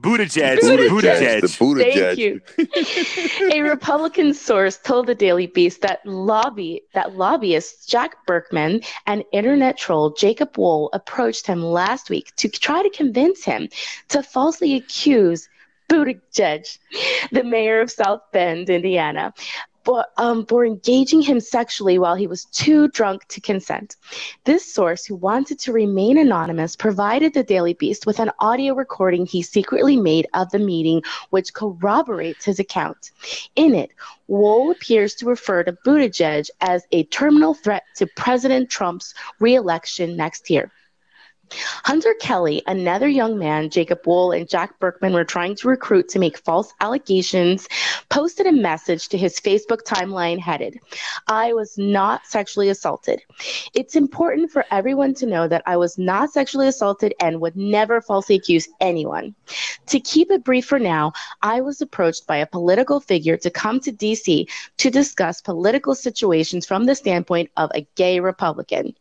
Buttigieg. 0.00 0.58
Buttigieg. 0.60 1.42
Buttigieg. 1.42 1.92
Thank 1.92 2.18
you. 2.18 2.40
a 3.52 3.60
Republican 3.60 4.32
source 4.32 4.78
told 4.78 5.06
the 5.06 5.14
Daily 5.14 5.46
Beast 5.46 5.82
that 5.82 6.04
lobby 6.06 6.82
that 6.94 7.16
lobbyist 7.16 7.88
Jack 7.88 8.26
Burkman 8.26 8.80
and 9.06 9.24
internet 9.32 9.76
troll 9.76 10.10
Jacob 10.10 10.56
Wohl 10.56 10.88
approached 10.92 11.46
him 11.46 11.62
last 11.62 12.08
week 12.08 12.34
to 12.36 12.48
try 12.48 12.82
to 12.82 12.90
convince 12.90 13.44
him 13.44 13.68
to 14.08 14.22
falsely 14.22 14.74
accuse 14.74 15.48
Buttigieg, 15.90 16.78
the 17.32 17.42
mayor 17.42 17.80
of 17.80 17.90
South 17.90 18.20
Bend, 18.32 18.70
Indiana, 18.70 19.34
for, 19.90 20.06
um, 20.18 20.46
for 20.46 20.64
engaging 20.64 21.20
him 21.20 21.40
sexually 21.40 21.98
while 21.98 22.14
he 22.14 22.28
was 22.28 22.44
too 22.44 22.86
drunk 22.90 23.26
to 23.26 23.40
consent. 23.40 23.96
This 24.44 24.72
source, 24.72 25.04
who 25.04 25.16
wanted 25.16 25.58
to 25.60 25.72
remain 25.72 26.16
anonymous, 26.16 26.76
provided 26.76 27.34
the 27.34 27.42
Daily 27.42 27.74
Beast 27.74 28.06
with 28.06 28.20
an 28.20 28.30
audio 28.38 28.74
recording 28.74 29.26
he 29.26 29.42
secretly 29.42 29.96
made 29.96 30.28
of 30.32 30.48
the 30.52 30.60
meeting, 30.60 31.02
which 31.30 31.52
corroborates 31.52 32.44
his 32.44 32.60
account. 32.60 33.10
In 33.56 33.74
it, 33.74 33.90
Wohl 34.28 34.70
appears 34.70 35.16
to 35.16 35.26
refer 35.26 35.64
to 35.64 35.72
Buttigieg 35.84 36.48
as 36.60 36.84
a 36.92 37.02
terminal 37.04 37.54
threat 37.54 37.82
to 37.96 38.06
President 38.06 38.70
Trump's 38.70 39.12
reelection 39.40 40.16
next 40.16 40.50
year. 40.50 40.70
Hunter 41.84 42.14
Kelly, 42.20 42.62
another 42.66 43.08
young 43.08 43.38
man 43.38 43.70
Jacob 43.70 44.06
Wohl 44.06 44.32
and 44.32 44.48
Jack 44.48 44.78
Burkman 44.78 45.12
were 45.12 45.24
trying 45.24 45.56
to 45.56 45.68
recruit 45.68 46.08
to 46.10 46.18
make 46.18 46.38
false 46.38 46.72
allegations, 46.80 47.68
posted 48.08 48.46
a 48.46 48.52
message 48.52 49.08
to 49.08 49.18
his 49.18 49.40
Facebook 49.40 49.82
timeline 49.82 50.38
headed, 50.38 50.78
I 51.26 51.52
was 51.52 51.76
not 51.78 52.26
sexually 52.26 52.68
assaulted. 52.68 53.22
It's 53.74 53.96
important 53.96 54.50
for 54.50 54.64
everyone 54.70 55.14
to 55.14 55.26
know 55.26 55.48
that 55.48 55.62
I 55.66 55.76
was 55.76 55.98
not 55.98 56.32
sexually 56.32 56.68
assaulted 56.68 57.14
and 57.20 57.40
would 57.40 57.56
never 57.56 58.00
falsely 58.00 58.36
accuse 58.36 58.68
anyone. 58.80 59.34
To 59.86 60.00
keep 60.00 60.30
it 60.30 60.44
brief 60.44 60.66
for 60.66 60.78
now, 60.78 61.12
I 61.42 61.60
was 61.60 61.80
approached 61.80 62.26
by 62.26 62.36
a 62.36 62.46
political 62.46 63.00
figure 63.00 63.36
to 63.38 63.50
come 63.50 63.80
to 63.80 63.92
DC 63.92 64.48
to 64.76 64.90
discuss 64.90 65.40
political 65.40 65.94
situations 65.94 66.66
from 66.66 66.84
the 66.84 66.94
standpoint 66.94 67.50
of 67.56 67.70
a 67.74 67.86
gay 67.96 68.20
Republican. 68.20 68.94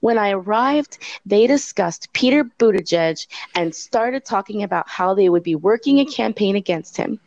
When 0.00 0.18
I 0.18 0.30
arrived, 0.30 0.98
they 1.24 1.46
discussed 1.46 1.91
Peter 2.12 2.44
Buttigieg 2.44 3.26
and 3.54 3.74
started 3.74 4.24
talking 4.24 4.62
about 4.62 4.88
how 4.88 5.14
they 5.14 5.28
would 5.28 5.42
be 5.42 5.54
working 5.54 5.98
a 5.98 6.04
campaign 6.04 6.56
against 6.56 6.96
him. 6.96 7.20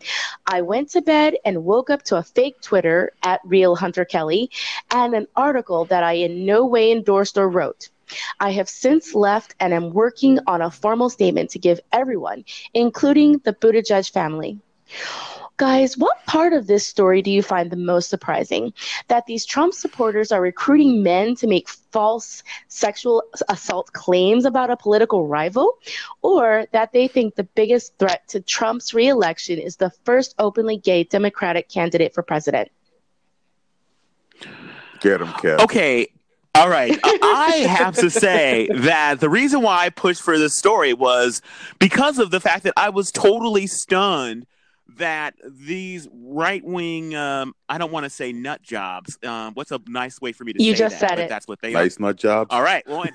I 0.46 0.62
went 0.62 0.90
to 0.92 1.02
bed 1.02 1.36
and 1.46 1.66
woke 1.66 1.90
up 1.90 2.04
to 2.04 2.18
a 2.18 2.24
fake 2.24 2.62
Twitter 2.62 3.12
at 3.24 3.42
Real 3.44 3.76
Hunter 3.76 4.06
Kelly 4.06 4.50
and 4.92 5.14
an 5.14 5.28
article 5.36 5.86
that 5.86 6.04
I 6.04 6.14
in 6.14 6.46
no 6.46 6.66
way 6.66 6.92
endorsed 6.92 7.38
or 7.38 7.50
wrote. 7.50 7.90
I 8.40 8.52
have 8.52 8.70
since 8.70 9.16
left 9.16 9.56
and 9.60 9.74
am 9.74 9.92
working 9.92 10.40
on 10.48 10.62
a 10.62 10.72
formal 10.72 11.10
statement 11.10 11.52
to 11.52 11.60
give 11.60 11.80
everyone, 11.92 12.46
including 12.74 13.40
the 13.40 13.54
Buttigieg 13.54 14.12
family. 14.12 14.60
Guys, 15.58 15.98
what 15.98 16.26
part 16.26 16.52
of 16.52 16.68
this 16.68 16.86
story 16.86 17.22
do 17.22 17.32
you 17.32 17.42
find 17.42 17.72
the 17.72 17.78
most 17.78 18.10
surprising? 18.10 18.74
That 19.08 19.26
these 19.26 19.46
Trump 19.46 19.74
supporters 19.74 20.34
are 20.34 20.42
recruiting 20.42 21.02
men 21.02 21.34
to 21.36 21.48
make 21.48 21.70
false 21.70 22.44
sexual 22.68 23.24
assault 23.48 23.94
claims 23.94 24.44
about 24.44 24.70
a 24.70 24.76
political 24.76 25.28
rival? 25.28 25.78
Or 26.22 26.66
that 26.74 26.92
they 26.92 27.08
think 27.08 27.36
the 27.36 27.44
biggest 27.44 27.98
threat 28.00 28.28
to 28.30 28.42
Trump's 28.42 28.94
reelection 28.94 29.58
is 29.58 29.78
the 29.78 29.92
first 30.04 30.36
openly 30.40 30.76
gay 30.76 31.06
Democratic 31.06 31.70
candidate 31.70 32.14
for 32.14 32.22
president? 32.22 32.70
Get 35.00 35.22
him, 35.22 35.28
Kev. 35.28 35.62
Okay, 35.62 36.08
all 36.54 36.70
right. 36.70 37.00
I 37.04 37.66
have 37.70 37.96
to 37.96 38.10
say 38.10 38.68
that 38.74 39.22
the 39.22 39.30
reason 39.30 39.62
why 39.62 39.86
I 39.86 39.90
pushed 39.90 40.22
for 40.22 40.38
this 40.38 40.58
story 40.58 40.94
was 40.94 41.42
because 41.80 42.20
of 42.20 42.32
the 42.32 42.42
fact 42.42 42.64
that 42.64 42.74
I 42.76 42.90
was 42.90 43.10
totally 43.10 43.68
stunned 43.68 44.48
that 44.98 45.36
these 45.44 46.08
right 46.14 46.64
wing, 46.64 47.16
um, 47.16 47.54
I 47.68 47.78
don't 47.78 47.92
want 47.92 48.06
to 48.06 48.10
say 48.10 48.32
nut 48.32 48.62
jobs. 48.62 49.18
Um, 49.24 49.54
what's 49.54 49.72
a 49.72 49.82
nice 49.88 50.22
way 50.22 50.32
for 50.32 50.44
me 50.44 50.54
to 50.54 50.64
you 50.64 50.74
say 50.74 50.80
just 50.80 51.00
that? 51.00 51.10
said 51.10 51.16
But 51.16 51.20
it. 51.26 51.30
That's 51.30 51.48
what 51.48 51.62
they 51.62 51.70
are 51.70 51.84
Nice 51.84 52.00
nut 52.00 52.16
jobs. 52.16 52.50
All 52.52 52.62
right. 52.62 52.88
Well, 52.88 53.06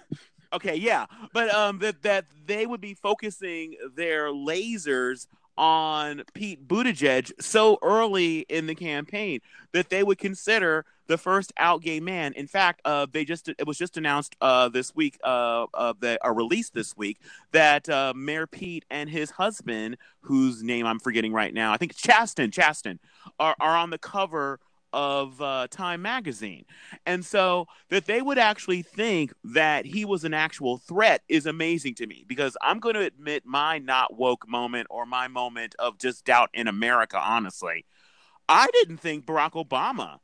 okay, 0.52 0.76
yeah, 0.76 1.06
but 1.32 1.52
um, 1.54 1.78
that 1.78 2.02
that 2.02 2.26
they 2.46 2.66
would 2.66 2.80
be 2.80 2.94
focusing 2.94 3.76
their 3.94 4.28
lasers 4.28 5.26
on 5.56 6.22
Pete 6.32 6.66
Buttigieg 6.66 7.30
so 7.40 7.78
early 7.82 8.40
in 8.48 8.66
the 8.66 8.74
campaign 8.74 9.40
that 9.72 9.90
they 9.90 10.02
would 10.02 10.18
consider 10.18 10.86
the 11.10 11.18
first 11.18 11.52
out 11.56 11.82
gay 11.82 11.98
man. 11.98 12.32
In 12.34 12.46
fact, 12.46 12.80
uh, 12.84 13.04
they 13.10 13.24
just 13.24 13.48
it 13.48 13.66
was 13.66 13.76
just 13.76 13.96
announced 13.96 14.36
uh, 14.40 14.68
this 14.68 14.94
week, 14.94 15.18
uh, 15.24 15.66
uh, 15.74 15.92
release 16.32 16.70
this 16.70 16.96
week 16.96 17.18
that 17.50 17.88
uh, 17.88 18.14
Mayor 18.16 18.46
Pete 18.46 18.84
and 18.90 19.10
his 19.10 19.30
husband, 19.32 19.98
whose 20.20 20.62
name 20.62 20.86
I'm 20.86 21.00
forgetting 21.00 21.32
right 21.32 21.52
now, 21.52 21.72
I 21.72 21.78
think 21.78 21.90
it's 21.90 22.00
Chasten, 22.00 22.52
Chasten, 22.52 23.00
are 23.40 23.56
are 23.58 23.76
on 23.76 23.90
the 23.90 23.98
cover 23.98 24.60
of 24.92 25.40
uh, 25.42 25.66
Time 25.68 26.00
magazine. 26.00 26.64
And 27.06 27.24
so 27.24 27.66
that 27.88 28.06
they 28.06 28.22
would 28.22 28.38
actually 28.38 28.82
think 28.82 29.32
that 29.42 29.86
he 29.86 30.04
was 30.04 30.22
an 30.24 30.34
actual 30.34 30.78
threat 30.78 31.22
is 31.28 31.46
amazing 31.46 31.94
to 31.96 32.06
me 32.06 32.24
because 32.26 32.56
I'm 32.62 32.78
going 32.78 32.94
to 32.94 33.02
admit 33.02 33.44
my 33.44 33.78
not 33.78 34.16
woke 34.16 34.48
moment 34.48 34.86
or 34.90 35.06
my 35.06 35.26
moment 35.28 35.74
of 35.78 35.98
just 35.98 36.24
doubt 36.24 36.50
in 36.54 36.68
America, 36.68 37.20
honestly. 37.20 37.84
I 38.48 38.68
didn't 38.72 38.98
think 38.98 39.26
Barack 39.26 39.52
Obama 39.52 40.18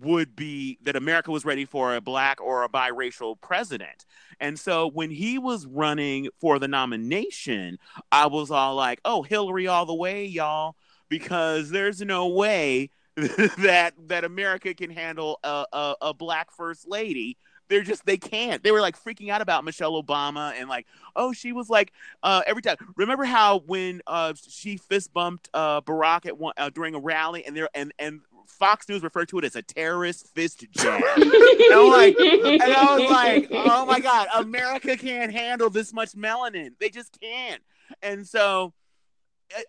would 0.00 0.34
be 0.34 0.78
that 0.82 0.96
America 0.96 1.30
was 1.30 1.44
ready 1.44 1.64
for 1.64 1.94
a 1.94 2.00
black 2.00 2.40
or 2.40 2.64
a 2.64 2.68
biracial 2.68 3.40
president. 3.40 4.04
And 4.40 4.58
so 4.58 4.88
when 4.88 5.10
he 5.10 5.38
was 5.38 5.66
running 5.66 6.28
for 6.40 6.58
the 6.58 6.68
nomination, 6.68 7.78
I 8.10 8.26
was 8.26 8.50
all 8.50 8.74
like, 8.74 9.00
oh, 9.04 9.22
Hillary 9.22 9.66
all 9.66 9.86
the 9.86 9.94
way, 9.94 10.24
y'all, 10.24 10.76
because 11.08 11.70
there's 11.70 12.00
no 12.00 12.28
way 12.28 12.90
that 13.16 13.92
that 14.06 14.24
America 14.24 14.72
can 14.72 14.90
handle 14.90 15.38
a, 15.44 15.66
a, 15.72 15.94
a 16.00 16.14
black 16.14 16.50
first 16.50 16.88
lady. 16.88 17.36
They're 17.68 17.82
just 17.82 18.04
they 18.06 18.16
can't. 18.16 18.62
They 18.62 18.70
were 18.70 18.80
like 18.80 19.02
freaking 19.02 19.28
out 19.30 19.40
about 19.40 19.64
Michelle 19.64 20.02
Obama 20.02 20.52
and 20.58 20.68
like, 20.68 20.86
oh, 21.14 21.32
she 21.32 21.52
was 21.52 21.70
like 21.70 21.92
uh, 22.22 22.42
every 22.46 22.62
time. 22.62 22.76
Remember 22.96 23.24
how 23.24 23.58
when 23.60 24.00
uh, 24.06 24.32
she 24.48 24.76
fist 24.78 25.12
bumped 25.12 25.50
uh, 25.54 25.82
Barack 25.82 26.26
at 26.26 26.38
one 26.38 26.54
uh, 26.56 26.70
during 26.70 26.94
a 26.94 26.98
rally 26.98 27.44
and 27.44 27.56
there 27.56 27.68
and 27.74 27.92
and 27.98 28.20
Fox 28.46 28.88
News 28.88 29.02
referred 29.02 29.28
to 29.28 29.38
it 29.38 29.44
as 29.44 29.56
a 29.56 29.62
terrorist 29.62 30.28
fist 30.34 30.64
jab. 30.72 31.02
and, 31.16 31.32
I'm 31.72 31.88
like, 31.90 32.16
and 32.18 32.62
I 32.62 32.96
was 32.98 33.10
like, 33.10 33.48
oh 33.52 33.86
my 33.86 34.00
god, 34.00 34.28
America 34.34 34.96
can't 34.96 35.32
handle 35.32 35.70
this 35.70 35.92
much 35.92 36.12
melanin. 36.12 36.70
They 36.78 36.90
just 36.90 37.18
can't. 37.20 37.62
And 38.02 38.26
so 38.26 38.72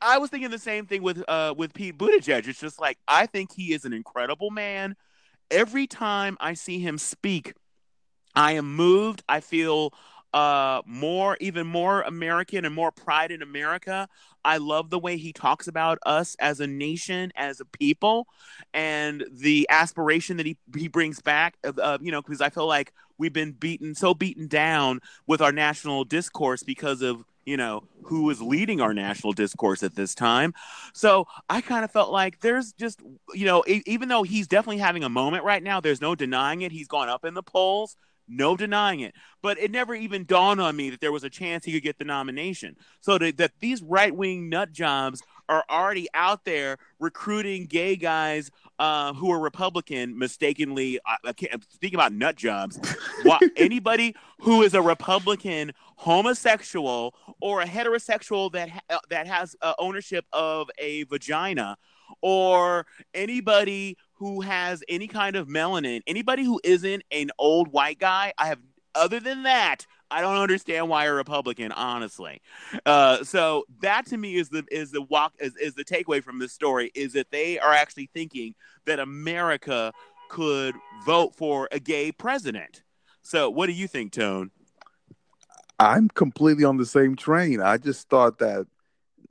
I 0.01 0.17
was 0.17 0.29
thinking 0.29 0.49
the 0.49 0.59
same 0.59 0.85
thing 0.85 1.01
with 1.01 1.23
uh 1.27 1.53
with 1.57 1.73
Pete 1.73 1.97
Buttigieg. 1.97 2.47
It's 2.47 2.59
just 2.59 2.79
like 2.79 2.97
I 3.07 3.25
think 3.25 3.51
he 3.53 3.73
is 3.73 3.85
an 3.85 3.93
incredible 3.93 4.49
man. 4.49 4.95
Every 5.51 5.87
time 5.87 6.37
I 6.39 6.53
see 6.53 6.79
him 6.79 6.97
speak, 6.97 7.53
I 8.35 8.53
am 8.53 8.75
moved. 8.75 9.23
I 9.27 9.39
feel 9.39 9.93
uh 10.33 10.81
more 10.85 11.37
even 11.39 11.67
more 11.67 12.01
American 12.01 12.65
and 12.65 12.73
more 12.73 12.91
pride 12.91 13.31
in 13.31 13.41
America. 13.41 14.07
I 14.45 14.57
love 14.57 14.89
the 14.89 14.99
way 14.99 15.17
he 15.17 15.31
talks 15.31 15.67
about 15.67 15.99
us 16.05 16.35
as 16.39 16.59
a 16.59 16.67
nation, 16.67 17.31
as 17.35 17.59
a 17.59 17.65
people, 17.65 18.27
and 18.73 19.23
the 19.31 19.67
aspiration 19.69 20.37
that 20.37 20.45
he 20.45 20.57
he 20.75 20.87
brings 20.87 21.21
back. 21.21 21.57
Uh, 21.63 21.97
you 22.01 22.11
know, 22.11 22.21
because 22.21 22.41
I 22.41 22.49
feel 22.49 22.67
like 22.67 22.93
we've 23.17 23.33
been 23.33 23.51
beaten 23.51 23.95
so 23.95 24.13
beaten 24.13 24.47
down 24.47 24.99
with 25.27 25.41
our 25.41 25.51
national 25.51 26.03
discourse 26.03 26.63
because 26.63 27.01
of 27.01 27.23
you 27.45 27.57
know 27.57 27.83
who 28.03 28.29
is 28.29 28.41
leading 28.41 28.81
our 28.81 28.93
national 28.93 29.33
discourse 29.33 29.83
at 29.83 29.95
this 29.95 30.15
time 30.15 30.53
so 30.93 31.27
i 31.49 31.61
kind 31.61 31.83
of 31.83 31.91
felt 31.91 32.11
like 32.11 32.39
there's 32.39 32.71
just 32.73 33.01
you 33.33 33.45
know 33.45 33.63
even 33.67 34.07
though 34.07 34.23
he's 34.23 34.47
definitely 34.47 34.77
having 34.77 35.03
a 35.03 35.09
moment 35.09 35.43
right 35.43 35.63
now 35.63 35.79
there's 35.79 36.01
no 36.01 36.15
denying 36.15 36.61
it 36.61 36.71
he's 36.71 36.87
gone 36.87 37.09
up 37.09 37.25
in 37.25 37.33
the 37.33 37.43
polls 37.43 37.97
no 38.27 38.55
denying 38.55 38.99
it 38.99 39.13
but 39.41 39.59
it 39.59 39.71
never 39.71 39.93
even 39.93 40.25
dawned 40.25 40.61
on 40.61 40.75
me 40.75 40.89
that 40.89 41.01
there 41.01 41.11
was 41.11 41.23
a 41.23 41.29
chance 41.29 41.65
he 41.65 41.71
could 41.71 41.83
get 41.83 41.97
the 41.97 42.05
nomination 42.05 42.75
so 43.01 43.17
that, 43.17 43.37
that 43.37 43.51
these 43.59 43.81
right-wing 43.81 44.49
nut 44.49 44.71
jobs 44.71 45.21
are 45.49 45.63
already 45.69 46.07
out 46.13 46.45
there 46.45 46.77
recruiting 46.99 47.65
gay 47.65 47.95
guys 47.95 48.49
uh, 48.79 49.13
who 49.13 49.31
are 49.31 49.39
Republican 49.39 50.17
mistakenly. 50.17 50.99
I, 51.05 51.17
I 51.25 51.33
can't, 51.33 51.63
thinking 51.79 51.95
about 51.95 52.13
nut 52.13 52.35
jobs. 52.35 52.79
what, 53.23 53.41
anybody 53.57 54.15
who 54.39 54.61
is 54.61 54.73
a 54.73 54.81
Republican 54.81 55.73
homosexual 55.95 57.13
or 57.41 57.61
a 57.61 57.65
heterosexual 57.65 58.51
that 58.53 58.69
ha- 58.69 58.99
that 59.09 59.27
has 59.27 59.55
uh, 59.61 59.73
ownership 59.79 60.25
of 60.33 60.69
a 60.77 61.03
vagina, 61.03 61.77
or 62.21 62.85
anybody 63.13 63.97
who 64.15 64.41
has 64.41 64.84
any 64.88 65.08
kind 65.08 65.36
of 65.36 65.48
melanin, 65.48 66.01
anybody 66.08 66.43
who 66.43 66.60
isn't 66.63 67.03
an 67.12 67.32
old 67.38 67.72
white 67.72 68.00
guy, 68.00 68.34
I 68.38 68.48
have. 68.48 68.60
Other 68.96 69.20
than 69.20 69.41
that, 69.43 69.88
I 70.12 70.22
don't 70.22 70.38
understand 70.38 70.88
why 70.88 71.05
a 71.05 71.13
Republican, 71.13 71.72
honestly. 71.72 72.43
Uh, 72.86 73.24
so 73.24 73.65
that 73.82 74.05
to 74.08 74.17
me 74.17 74.36
is 74.36 74.50
the 74.50 74.63
is 74.70 74.91
the 74.91 75.01
walk 75.01 75.34
is, 75.39 75.55
is 75.55 75.74
the 75.74 75.84
takeaway 75.84 76.24
from 76.24 76.38
this 76.38 76.53
story 76.53 76.91
is 76.93 77.13
that 77.13 77.32
they 77.32 77.58
are 77.58 77.74
actually 77.74 78.12
thinking 78.13 78.53
that 78.86 79.00
America 79.00 79.91
could 80.29 80.75
vote 81.05 81.34
for 81.34 81.67
a 81.72 81.79
gay 81.79 82.12
president. 82.12 82.84
So 83.24 83.50
what 83.50 83.65
do 83.65 83.74
you 83.74 83.88
think, 83.88 84.12
Tone? 84.12 84.51
I'm 85.79 86.08
completely 86.10 86.63
on 86.63 86.77
the 86.77 86.86
same 86.86 87.15
train. 87.15 87.62
I 87.62 87.77
just 87.77 88.10
thought 88.10 88.38
that 88.38 88.67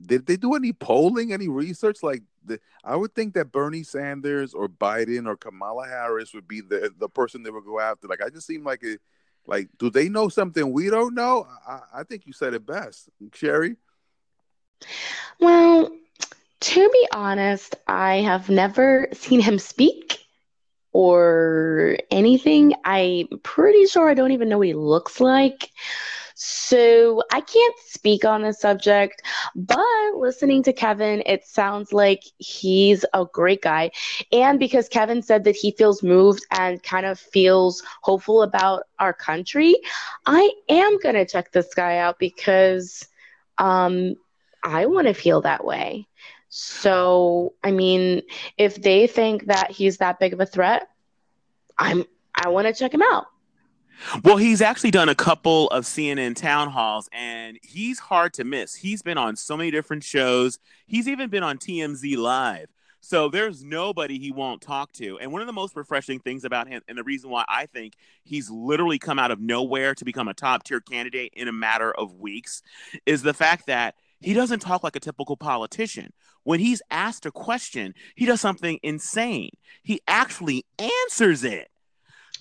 did 0.05 0.25
they 0.25 0.35
do 0.35 0.53
any 0.55 0.73
polling, 0.73 1.31
any 1.31 1.47
research? 1.47 2.03
Like 2.03 2.23
the, 2.45 2.59
I 2.83 2.95
would 2.95 3.15
think 3.15 3.33
that 3.33 3.51
Bernie 3.51 3.83
Sanders 3.83 4.53
or 4.53 4.67
Biden 4.67 5.27
or 5.27 5.35
Kamala 5.35 5.87
Harris 5.87 6.33
would 6.33 6.47
be 6.47 6.61
the 6.61 6.91
the 6.97 7.09
person 7.09 7.43
they 7.43 7.51
would 7.51 7.65
go 7.65 7.79
after. 7.79 8.07
Like 8.07 8.23
I 8.23 8.29
just 8.29 8.47
seem 8.47 8.63
like 8.63 8.83
it 8.83 9.01
like, 9.45 9.69
do 9.77 9.89
they 9.89 10.09
know 10.09 10.29
something 10.29 10.71
we 10.71 10.89
don't 10.89 11.13
know? 11.13 11.47
I, 11.67 11.79
I 11.95 12.03
think 12.03 12.25
you 12.25 12.33
said 12.33 12.53
it 12.53 12.65
best, 12.65 13.09
Sherry. 13.33 13.75
Well, 15.39 15.91
to 16.61 16.89
be 16.89 17.07
honest, 17.11 17.75
I 17.87 18.17
have 18.17 18.49
never 18.49 19.09
seen 19.11 19.41
him 19.41 19.59
speak 19.59 20.19
or 20.93 21.97
anything. 22.09 22.73
I'm 22.85 23.27
pretty 23.43 23.85
sure 23.87 24.09
I 24.09 24.13
don't 24.13 24.31
even 24.31 24.47
know 24.47 24.59
what 24.59 24.67
he 24.67 24.73
looks 24.73 25.19
like. 25.19 25.69
So 26.45 27.23
I 27.31 27.39
can't 27.39 27.75
speak 27.85 28.25
on 28.25 28.41
the 28.41 28.51
subject, 28.51 29.21
but 29.55 29.79
listening 30.17 30.61
to 30.63 30.73
Kevin, 30.73 31.23
it 31.25 31.45
sounds 31.45 31.93
like 31.93 32.21
he's 32.37 33.05
a 33.13 33.23
great 33.31 33.61
guy. 33.61 33.91
And 34.33 34.59
because 34.59 34.89
Kevin 34.89 35.21
said 35.21 35.45
that 35.45 35.55
he 35.55 35.71
feels 35.71 36.03
moved 36.03 36.45
and 36.51 36.83
kind 36.83 37.05
of 37.05 37.17
feels 37.17 37.81
hopeful 38.01 38.41
about 38.41 38.83
our 38.99 39.13
country, 39.13 39.73
I 40.25 40.51
am 40.67 40.99
going 40.99 41.15
to 41.15 41.25
check 41.25 41.53
this 41.53 41.73
guy 41.73 41.99
out 41.99 42.19
because 42.19 43.07
um, 43.57 44.15
I 44.61 44.87
want 44.87 45.07
to 45.07 45.13
feel 45.13 45.39
that 45.43 45.63
way. 45.63 46.09
So, 46.49 47.53
I 47.63 47.71
mean, 47.71 48.21
if 48.57 48.81
they 48.81 49.07
think 49.07 49.45
that 49.45 49.71
he's 49.71 49.99
that 49.99 50.19
big 50.19 50.33
of 50.33 50.41
a 50.41 50.45
threat, 50.45 50.89
I'm 51.79 52.03
I 52.35 52.49
want 52.49 52.67
to 52.67 52.73
check 52.73 52.93
him 52.93 53.01
out. 53.01 53.27
Well, 54.23 54.37
he's 54.37 54.61
actually 54.61 54.91
done 54.91 55.09
a 55.09 55.15
couple 55.15 55.67
of 55.69 55.85
CNN 55.85 56.35
town 56.35 56.69
halls 56.69 57.09
and 57.11 57.57
he's 57.61 57.99
hard 57.99 58.33
to 58.35 58.43
miss. 58.43 58.75
He's 58.75 59.01
been 59.01 59.17
on 59.17 59.35
so 59.35 59.57
many 59.57 59.71
different 59.71 60.03
shows. 60.03 60.59
He's 60.85 61.07
even 61.07 61.29
been 61.29 61.43
on 61.43 61.57
TMZ 61.57 62.17
Live. 62.17 62.67
So 63.05 63.27
there's 63.27 63.65
nobody 63.65 64.17
he 64.17 64.31
won't 64.31 64.61
talk 64.61 64.93
to. 64.93 65.19
And 65.19 65.33
one 65.33 65.41
of 65.41 65.47
the 65.47 65.53
most 65.53 65.75
refreshing 65.75 66.19
things 66.19 66.45
about 66.45 66.69
him, 66.69 66.81
and 66.87 66.97
the 66.97 67.03
reason 67.03 67.29
why 67.29 67.43
I 67.49 67.65
think 67.65 67.95
he's 68.23 68.49
literally 68.49 68.97
come 68.97 69.19
out 69.19 69.29
of 69.29 69.41
nowhere 69.41 69.93
to 69.95 70.05
become 70.05 70.29
a 70.29 70.33
top 70.33 70.63
tier 70.63 70.79
candidate 70.79 71.33
in 71.35 71.49
a 71.49 71.51
matter 71.51 71.91
of 71.91 72.15
weeks, 72.15 72.63
is 73.05 73.21
the 73.21 73.33
fact 73.33 73.67
that 73.67 73.95
he 74.21 74.33
doesn't 74.33 74.61
talk 74.61 74.83
like 74.83 74.95
a 74.95 75.01
typical 75.01 75.35
politician. 75.35 76.13
When 76.43 76.61
he's 76.61 76.81
asked 76.89 77.25
a 77.25 77.31
question, 77.31 77.93
he 78.15 78.25
does 78.25 78.39
something 78.39 78.79
insane. 78.83 79.49
He 79.83 79.99
actually 80.07 80.65
answers 80.79 81.43
it. 81.43 81.69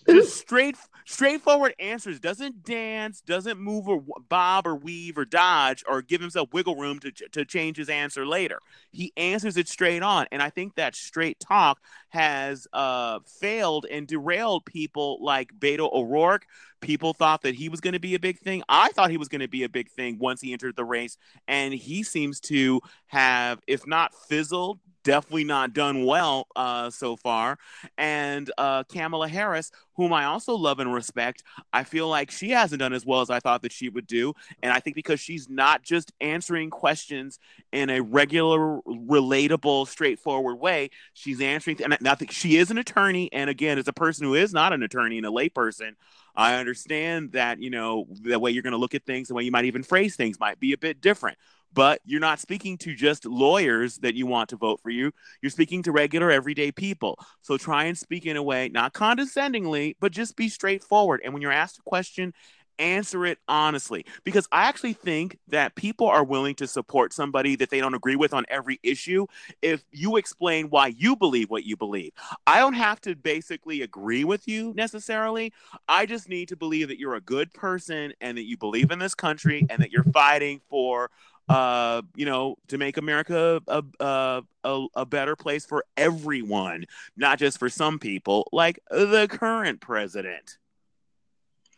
Just 0.08 0.36
straight 0.36 0.76
straightforward 1.04 1.74
answers. 1.78 2.20
Doesn't 2.20 2.64
dance 2.64 3.20
doesn't 3.20 3.58
move 3.58 3.88
or 3.88 4.02
bob 4.28 4.66
or 4.66 4.74
weave 4.74 5.18
or 5.18 5.24
dodge 5.24 5.84
or 5.88 6.02
give 6.02 6.20
himself 6.20 6.52
wiggle 6.52 6.76
room 6.76 6.98
to, 7.00 7.10
to 7.10 7.44
change 7.44 7.76
his 7.76 7.88
answer 7.88 8.26
later. 8.26 8.58
He 8.90 9.12
answers 9.16 9.56
it 9.56 9.68
straight 9.68 10.02
on 10.02 10.26
and 10.30 10.42
i 10.42 10.50
think 10.50 10.74
that 10.74 10.94
straight 10.94 11.38
talk 11.40 11.80
has 12.10 12.66
uh, 12.72 13.20
failed 13.40 13.86
and 13.90 14.06
derailed 14.06 14.64
people 14.66 15.18
like 15.20 15.50
beto 15.58 15.90
o'rourke. 15.92 16.46
People 16.80 17.14
thought 17.14 17.42
that 17.42 17.54
he 17.54 17.68
was 17.68 17.80
going 17.80 17.94
to 17.94 18.00
be 18.00 18.14
a 18.14 18.18
big 18.18 18.38
thing. 18.38 18.62
I 18.68 18.88
thought 18.88 19.10
he 19.10 19.16
was 19.16 19.28
going 19.28 19.40
to 19.40 19.48
be 19.48 19.62
a 19.62 19.68
big 19.68 19.90
thing 19.90 20.18
once 20.18 20.40
he 20.40 20.52
entered 20.52 20.76
the 20.76 20.84
race 20.84 21.16
and 21.48 21.72
he 21.72 22.02
seems 22.02 22.40
to 22.40 22.80
have 23.06 23.60
if 23.66 23.86
not 23.86 24.14
fizzled 24.14 24.78
definitely 25.02 25.44
not 25.44 25.72
done 25.72 26.04
well 26.04 26.46
uh, 26.56 26.90
so 26.90 27.16
far. 27.16 27.58
And 27.98 28.50
uh, 28.58 28.84
Kamala 28.84 29.28
Harris, 29.28 29.70
whom 29.94 30.12
I 30.12 30.24
also 30.24 30.54
love 30.54 30.78
and 30.78 30.92
respect, 30.92 31.42
I 31.72 31.84
feel 31.84 32.08
like 32.08 32.30
she 32.30 32.50
hasn't 32.50 32.80
done 32.80 32.92
as 32.92 33.04
well 33.04 33.20
as 33.20 33.30
I 33.30 33.40
thought 33.40 33.62
that 33.62 33.72
she 33.72 33.88
would 33.88 34.06
do. 34.06 34.34
And 34.62 34.72
I 34.72 34.80
think 34.80 34.96
because 34.96 35.20
she's 35.20 35.48
not 35.48 35.82
just 35.82 36.12
answering 36.20 36.70
questions 36.70 37.38
in 37.72 37.90
a 37.90 38.00
regular, 38.00 38.80
relatable, 38.86 39.88
straightforward 39.88 40.58
way, 40.58 40.90
she's 41.12 41.40
answering. 41.40 41.76
Th- 41.76 41.90
and 41.90 42.08
I 42.08 42.14
think 42.14 42.30
she 42.30 42.56
is 42.56 42.70
an 42.70 42.78
attorney. 42.78 43.30
And 43.32 43.50
again, 43.50 43.78
as 43.78 43.88
a 43.88 43.92
person 43.92 44.24
who 44.26 44.34
is 44.34 44.52
not 44.52 44.72
an 44.72 44.82
attorney 44.82 45.18
and 45.18 45.26
a 45.26 45.30
layperson, 45.30 45.92
I 46.34 46.54
understand 46.54 47.32
that, 47.32 47.60
you 47.60 47.68
know, 47.68 48.06
the 48.10 48.38
way 48.38 48.50
you're 48.50 48.62
going 48.62 48.72
to 48.72 48.78
look 48.78 48.94
at 48.94 49.04
things, 49.04 49.28
the 49.28 49.34
way 49.34 49.42
you 49.42 49.50
might 49.50 49.66
even 49.66 49.82
phrase 49.82 50.16
things 50.16 50.40
might 50.40 50.58
be 50.58 50.72
a 50.72 50.78
bit 50.78 51.00
different 51.00 51.36
but 51.72 52.00
you're 52.04 52.20
not 52.20 52.40
speaking 52.40 52.76
to 52.78 52.94
just 52.94 53.24
lawyers 53.24 53.98
that 53.98 54.14
you 54.14 54.26
want 54.26 54.50
to 54.50 54.56
vote 54.56 54.80
for 54.82 54.90
you. 54.90 55.12
You're 55.40 55.50
speaking 55.50 55.82
to 55.84 55.92
regular, 55.92 56.30
everyday 56.30 56.72
people. 56.72 57.18
So 57.42 57.56
try 57.56 57.84
and 57.84 57.96
speak 57.96 58.26
in 58.26 58.36
a 58.36 58.42
way, 58.42 58.68
not 58.68 58.92
condescendingly, 58.92 59.96
but 60.00 60.12
just 60.12 60.36
be 60.36 60.48
straightforward. 60.48 61.20
And 61.24 61.32
when 61.32 61.42
you're 61.42 61.52
asked 61.52 61.78
a 61.78 61.82
question, 61.82 62.32
answer 62.78 63.24
it 63.26 63.38
honestly. 63.48 64.04
Because 64.24 64.48
I 64.50 64.64
actually 64.64 64.94
think 64.94 65.38
that 65.48 65.74
people 65.74 66.08
are 66.08 66.24
willing 66.24 66.54
to 66.56 66.66
support 66.66 67.12
somebody 67.12 67.56
that 67.56 67.70
they 67.70 67.80
don't 67.80 67.94
agree 67.94 68.16
with 68.16 68.34
on 68.34 68.44
every 68.48 68.80
issue 68.82 69.26
if 69.60 69.84
you 69.92 70.16
explain 70.16 70.66
why 70.70 70.88
you 70.88 71.16
believe 71.16 71.50
what 71.50 71.64
you 71.64 71.76
believe. 71.76 72.12
I 72.46 72.58
don't 72.58 72.74
have 72.74 73.00
to 73.02 73.14
basically 73.14 73.82
agree 73.82 74.24
with 74.24 74.48
you 74.48 74.72
necessarily. 74.74 75.52
I 75.88 76.06
just 76.06 76.28
need 76.28 76.48
to 76.48 76.56
believe 76.56 76.88
that 76.88 76.98
you're 76.98 77.14
a 77.14 77.20
good 77.20 77.52
person 77.52 78.12
and 78.20 78.36
that 78.36 78.44
you 78.44 78.56
believe 78.56 78.90
in 78.90 78.98
this 78.98 79.14
country 79.14 79.66
and 79.70 79.80
that 79.82 79.92
you're 79.92 80.04
fighting 80.04 80.60
for 80.68 81.10
uh, 81.48 82.02
you 82.14 82.24
know, 82.24 82.56
to 82.68 82.78
make 82.78 82.96
America 82.96 83.60
a, 83.66 83.82
a, 84.00 84.42
a, 84.64 84.86
a, 84.94 85.06
better 85.06 85.36
place 85.36 85.66
for 85.66 85.84
everyone, 85.96 86.84
not 87.16 87.38
just 87.38 87.58
for 87.58 87.68
some 87.68 87.98
people, 87.98 88.48
like 88.52 88.78
the 88.90 89.26
current 89.28 89.80
president. 89.80 90.58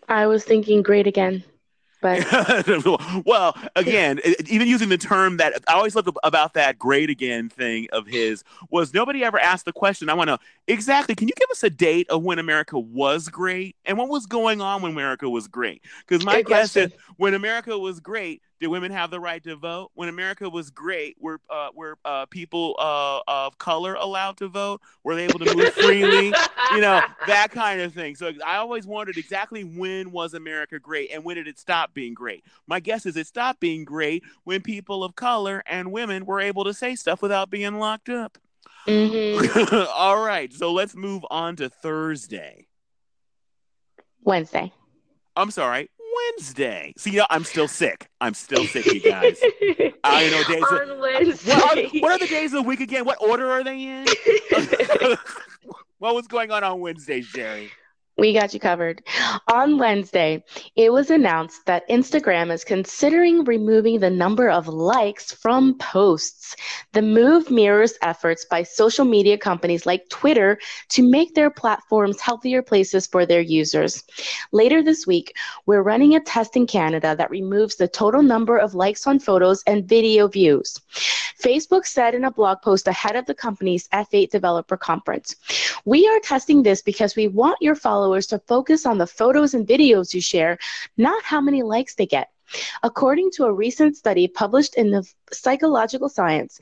I 0.08 0.26
was 0.26 0.44
thinking 0.44 0.82
great 0.82 1.06
again. 1.06 1.44
But 2.04 2.26
well, 3.24 3.56
again, 3.76 4.20
even 4.46 4.68
using 4.68 4.90
the 4.90 4.98
term 4.98 5.38
that 5.38 5.54
I 5.66 5.72
always 5.72 5.96
loved 5.96 6.10
about 6.22 6.52
that 6.52 6.78
"great 6.78 7.08
again" 7.08 7.48
thing 7.48 7.88
of 7.92 8.06
his 8.06 8.44
was 8.68 8.92
nobody 8.92 9.24
ever 9.24 9.38
asked 9.38 9.64
the 9.64 9.72
question. 9.72 10.10
I 10.10 10.14
want 10.14 10.28
to 10.28 10.38
exactly. 10.68 11.14
Can 11.14 11.28
you 11.28 11.34
give 11.34 11.48
us 11.50 11.62
a 11.62 11.70
date 11.70 12.10
of 12.10 12.22
when 12.22 12.38
America 12.38 12.78
was 12.78 13.30
great 13.30 13.76
and 13.86 13.96
what 13.96 14.10
was 14.10 14.26
going 14.26 14.60
on 14.60 14.82
when 14.82 14.92
America 14.92 15.30
was 15.30 15.48
great? 15.48 15.82
Because 16.06 16.26
my 16.26 16.42
Good 16.42 16.46
guess 16.48 16.72
question. 16.74 16.92
is 16.92 16.98
when 17.16 17.32
America 17.32 17.78
was 17.78 18.00
great, 18.00 18.42
did 18.60 18.68
women 18.68 18.92
have 18.92 19.10
the 19.10 19.20
right 19.20 19.42
to 19.44 19.56
vote? 19.56 19.90
When 19.94 20.08
America 20.08 20.48
was 20.48 20.70
great, 20.70 21.16
were 21.20 21.40
uh, 21.50 21.68
were 21.74 21.98
uh, 22.04 22.26
people 22.26 22.76
uh, 22.78 23.20
of 23.26 23.58
color 23.58 23.94
allowed 23.94 24.36
to 24.38 24.48
vote? 24.48 24.80
Were 25.02 25.14
they 25.16 25.24
able 25.24 25.40
to 25.40 25.54
move 25.54 25.72
freely? 25.74 26.26
you 26.72 26.80
know 26.80 27.02
that 27.26 27.50
kind 27.50 27.80
of 27.80 27.92
thing. 27.92 28.14
So 28.14 28.32
I 28.44 28.56
always 28.56 28.86
wondered 28.86 29.16
exactly 29.16 29.64
when 29.64 30.12
was 30.12 30.34
America 30.34 30.78
great 30.78 31.10
and 31.12 31.24
when 31.24 31.36
did 31.36 31.48
it 31.48 31.58
stop 31.58 31.92
being 31.94 32.14
great? 32.14 32.44
My 32.66 32.80
guess 32.80 33.06
is 33.06 33.16
it 33.16 33.26
stopped 33.26 33.60
being 33.60 33.84
great 33.84 34.22
when 34.44 34.62
people 34.62 35.04
of 35.04 35.16
color 35.16 35.62
and 35.66 35.92
women 35.92 36.24
were 36.24 36.40
able 36.40 36.64
to 36.64 36.74
say 36.74 36.94
stuff 36.94 37.22
without 37.22 37.50
being 37.50 37.78
locked 37.78 38.08
up. 38.08 38.38
Mm-hmm. 38.86 39.86
All 39.94 40.22
right, 40.24 40.52
so 40.52 40.72
let's 40.72 40.94
move 40.94 41.24
on 41.30 41.56
to 41.56 41.68
Thursday. 41.68 42.66
Wednesday. 44.22 44.72
I'm 45.36 45.50
sorry, 45.50 45.90
Wednesday. 46.14 46.94
See, 46.96 47.10
you 47.10 47.18
know, 47.18 47.26
I'm 47.30 47.44
still 47.44 47.68
sick. 47.68 48.08
I'm 48.20 48.34
still 48.34 48.64
sick, 48.66 48.86
you 48.86 49.00
guys. 49.00 49.38
I 50.04 50.30
know 50.30 50.44
days. 50.44 50.62
On 50.62 50.90
of, 50.90 50.98
Wednesday. 50.98 51.54
What 51.54 51.78
are, 51.78 51.98
what 52.00 52.12
are, 52.12 52.18
the 52.18 52.26
days 52.26 52.52
of 52.52 52.62
the 52.62 52.68
week 52.68 52.80
again? 52.80 53.04
What 53.04 53.20
order 53.20 53.50
are 53.50 53.64
they 53.64 53.82
in? 53.82 54.06
what 55.98 56.14
was 56.14 56.26
going 56.26 56.50
on 56.50 56.64
on 56.64 56.80
Wednesday, 56.80 57.20
Jerry? 57.20 57.70
We 58.16 58.32
got 58.32 58.54
you 58.54 58.60
covered. 58.60 59.02
On 59.52 59.76
Wednesday, 59.76 60.44
it 60.76 60.92
was 60.92 61.10
announced 61.10 61.66
that 61.66 61.88
Instagram 61.88 62.52
is 62.52 62.62
considering 62.62 63.42
removing 63.42 63.98
the 63.98 64.10
number 64.10 64.48
of 64.48 64.68
likes 64.68 65.32
from 65.32 65.76
posts. 65.78 66.54
The 66.92 67.02
move 67.02 67.50
mirrors 67.50 67.94
efforts 68.02 68.44
by 68.44 68.62
social 68.62 69.04
media 69.04 69.36
companies 69.36 69.84
like 69.84 70.08
Twitter 70.10 70.60
to 70.90 71.02
make 71.02 71.34
their 71.34 71.50
platforms 71.50 72.20
healthier 72.20 72.62
places 72.62 73.08
for 73.08 73.26
their 73.26 73.40
users. 73.40 74.04
Later 74.52 74.80
this 74.80 75.08
week, 75.08 75.34
we're 75.66 75.82
running 75.82 76.14
a 76.14 76.20
test 76.20 76.54
in 76.54 76.68
Canada 76.68 77.16
that 77.16 77.30
removes 77.30 77.74
the 77.74 77.88
total 77.88 78.22
number 78.22 78.58
of 78.58 78.76
likes 78.76 79.08
on 79.08 79.18
photos 79.18 79.64
and 79.66 79.88
video 79.88 80.28
views. 80.28 80.80
Facebook 81.42 81.84
said 81.84 82.14
in 82.14 82.24
a 82.24 82.30
blog 82.30 82.62
post 82.62 82.86
ahead 82.86 83.16
of 83.16 83.26
the 83.26 83.34
company's 83.34 83.88
F8 83.88 84.30
developer 84.30 84.76
conference 84.76 85.34
We 85.84 86.06
are 86.08 86.20
testing 86.20 86.62
this 86.62 86.80
because 86.80 87.16
we 87.16 87.28
want 87.28 87.58
your 87.60 87.74
followers 87.74 88.03
followers 88.04 88.26
to 88.26 88.38
focus 88.40 88.84
on 88.84 88.98
the 88.98 89.06
photos 89.06 89.54
and 89.54 89.66
videos 89.66 90.12
you 90.12 90.20
share, 90.20 90.58
not 90.98 91.22
how 91.22 91.40
many 91.40 91.62
likes 91.62 91.94
they 91.94 92.04
get. 92.04 92.28
According 92.82 93.30
to 93.30 93.44
a 93.44 93.52
recent 93.52 93.96
study 93.96 94.28
published 94.28 94.74
in 94.76 94.90
the 94.90 95.10
Psychological 95.32 96.10
Science, 96.10 96.60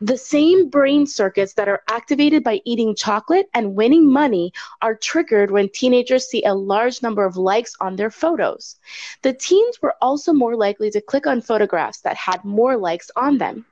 the 0.00 0.16
same 0.16 0.70
brain 0.70 1.04
circuits 1.04 1.54
that 1.54 1.68
are 1.68 1.82
activated 1.90 2.44
by 2.44 2.60
eating 2.64 2.94
chocolate 2.94 3.48
and 3.54 3.74
winning 3.74 4.06
money 4.06 4.52
are 4.80 4.94
triggered 4.94 5.50
when 5.50 5.68
teenagers 5.68 6.26
see 6.26 6.44
a 6.44 6.54
large 6.54 7.02
number 7.02 7.26
of 7.26 7.36
likes 7.36 7.74
on 7.80 7.96
their 7.96 8.12
photos. 8.12 8.76
The 9.22 9.32
teens 9.32 9.82
were 9.82 9.96
also 10.00 10.32
more 10.32 10.54
likely 10.54 10.92
to 10.92 11.00
click 11.00 11.26
on 11.26 11.40
photographs 11.42 12.02
that 12.02 12.16
had 12.16 12.44
more 12.44 12.76
likes 12.76 13.10
on 13.16 13.38
them. 13.38 13.66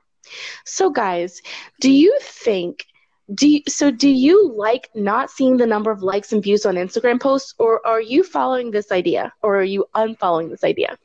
So, 0.65 0.89
guys, 0.89 1.41
do 1.79 1.89
you 1.89 2.19
think 2.21 2.85
do 3.33 3.47
you, 3.47 3.61
so 3.67 3.91
do 3.91 4.09
you 4.09 4.53
like 4.53 4.89
not 4.95 5.29
seeing 5.29 5.57
the 5.57 5.65
number 5.65 5.91
of 5.91 6.01
likes 6.01 6.31
and 6.31 6.41
views 6.41 6.65
on 6.65 6.75
Instagram 6.75 7.19
posts 7.19 7.53
or 7.59 7.85
are 7.85 8.01
you 8.01 8.23
following 8.23 8.71
this 8.71 8.91
idea 8.91 9.33
or 9.41 9.57
are 9.57 9.63
you 9.63 9.85
unfollowing 9.95 10.49
this 10.49 10.63
idea? 10.63 10.97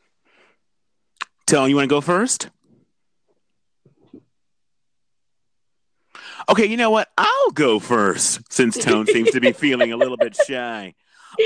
Tone, 1.46 1.68
you 1.68 1.76
want 1.76 1.88
to 1.88 1.94
go 1.94 2.00
first? 2.00 2.48
Okay, 6.48 6.66
you 6.66 6.76
know 6.76 6.90
what? 6.90 7.08
I'll 7.16 7.50
go 7.50 7.78
first 7.78 8.52
since 8.52 8.76
Tone 8.76 9.06
seems 9.06 9.30
to 9.30 9.40
be 9.40 9.52
feeling 9.52 9.92
a 9.92 9.96
little 9.96 10.16
bit 10.16 10.36
shy. 10.46 10.94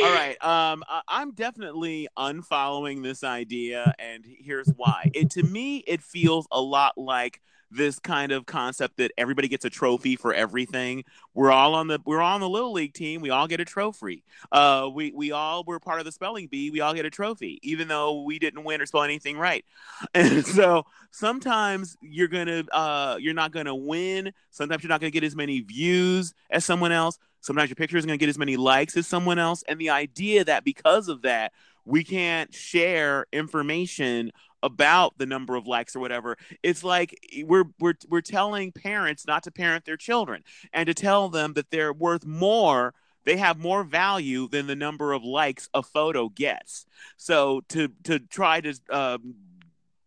All 0.02 0.14
right. 0.14 0.36
Um, 0.42 0.82
I'm 1.06 1.32
definitely 1.32 2.08
unfollowing 2.18 3.02
this 3.02 3.22
idea, 3.22 3.94
and 3.98 4.24
here's 4.24 4.68
why. 4.76 5.10
It 5.14 5.30
to 5.32 5.42
me, 5.42 5.78
it 5.86 6.02
feels 6.02 6.48
a 6.50 6.60
lot 6.60 6.98
like 6.98 7.40
this 7.70 7.98
kind 7.98 8.33
of 8.33 8.46
concept 8.46 8.96
that 8.98 9.12
everybody 9.18 9.48
gets 9.48 9.64
a 9.64 9.70
trophy 9.70 10.16
for 10.16 10.33
everything. 10.33 11.05
We're 11.35 11.50
all 11.50 11.74
on 11.74 11.88
the 11.88 12.00
we're 12.05 12.20
all 12.20 12.35
on 12.35 12.40
the 12.40 12.48
little 12.48 12.72
league 12.72 12.94
team. 12.94 13.20
We 13.20 13.31
all 13.31 13.46
get 13.46 13.61
a 13.61 13.64
trophy. 13.64 14.24
Uh, 14.52 14.88
we 14.92 15.12
we 15.12 15.33
all 15.33 15.64
were 15.64 15.81
part 15.81 15.98
of 15.98 16.05
the 16.05 16.12
spelling 16.12 16.46
bee. 16.46 16.70
We 16.70 16.81
all 16.81 16.94
get 16.94 17.05
a 17.05 17.11
trophy, 17.11 17.59
even 17.62 17.88
though 17.88 18.22
we 18.22 18.38
didn't 18.38 18.64
win 18.64 18.81
or 18.81 18.87
spell 18.87 19.02
anything 19.02 19.38
right. 19.38 19.64
And 20.14 20.46
so 20.46 20.85
sometimes 21.11 21.96
you're 22.00 22.29
gonna 22.29 22.64
uh, 22.72 23.16
you're 23.20 23.35
not 23.35 23.52
gonna 23.52 23.74
win. 23.74 24.33
Sometimes 24.50 24.83
you're 24.83 24.88
not 24.88 25.00
gonna 25.00 25.11
get 25.11 25.24
as 25.24 25.37
many 25.37 25.61
views 25.61 26.35
as 26.50 26.64
someone 26.64 26.92
else. 26.92 27.18
Sometimes 27.40 27.68
your 27.70 27.76
picture 27.76 27.96
isn't 27.96 28.09
gonna 28.09 28.18
get 28.18 28.29
as 28.29 28.38
many 28.38 28.57
likes 28.57 28.96
as 28.96 29.07
someone 29.07 29.38
else. 29.38 29.62
And 29.68 29.79
the 29.79 29.90
idea 29.90 30.44
that 30.44 30.64
because 30.64 31.09
of 31.09 31.22
that 31.22 31.52
we 31.87 32.02
can't 32.02 32.52
share 32.52 33.26
information 33.33 34.33
about 34.62 35.16
the 35.18 35.26
number 35.26 35.56
of 35.56 35.66
likes 35.66 35.94
or 35.94 36.00
whatever. 36.00 36.36
It's 36.62 36.82
like 36.82 37.18
we're 37.44 37.66
we're 37.78 37.94
we're 38.08 38.20
telling 38.20 38.72
parents 38.72 39.26
not 39.26 39.42
to 39.44 39.50
parent 39.50 39.84
their 39.84 39.96
children 39.96 40.42
and 40.72 40.86
to 40.86 40.94
tell 40.94 41.28
them 41.28 41.54
that 41.54 41.70
they're 41.70 41.92
worth 41.92 42.24
more 42.24 42.94
they 43.26 43.36
have 43.36 43.58
more 43.58 43.82
value 43.82 44.48
than 44.48 44.68
the 44.68 44.76
number 44.76 45.12
of 45.12 45.24
likes 45.24 45.68
a 45.74 45.82
photo 45.82 46.28
gets. 46.30 46.86
So 47.16 47.62
to 47.68 47.88
to 48.04 48.20
try 48.20 48.60
to 48.62 48.74
um, 48.88 49.34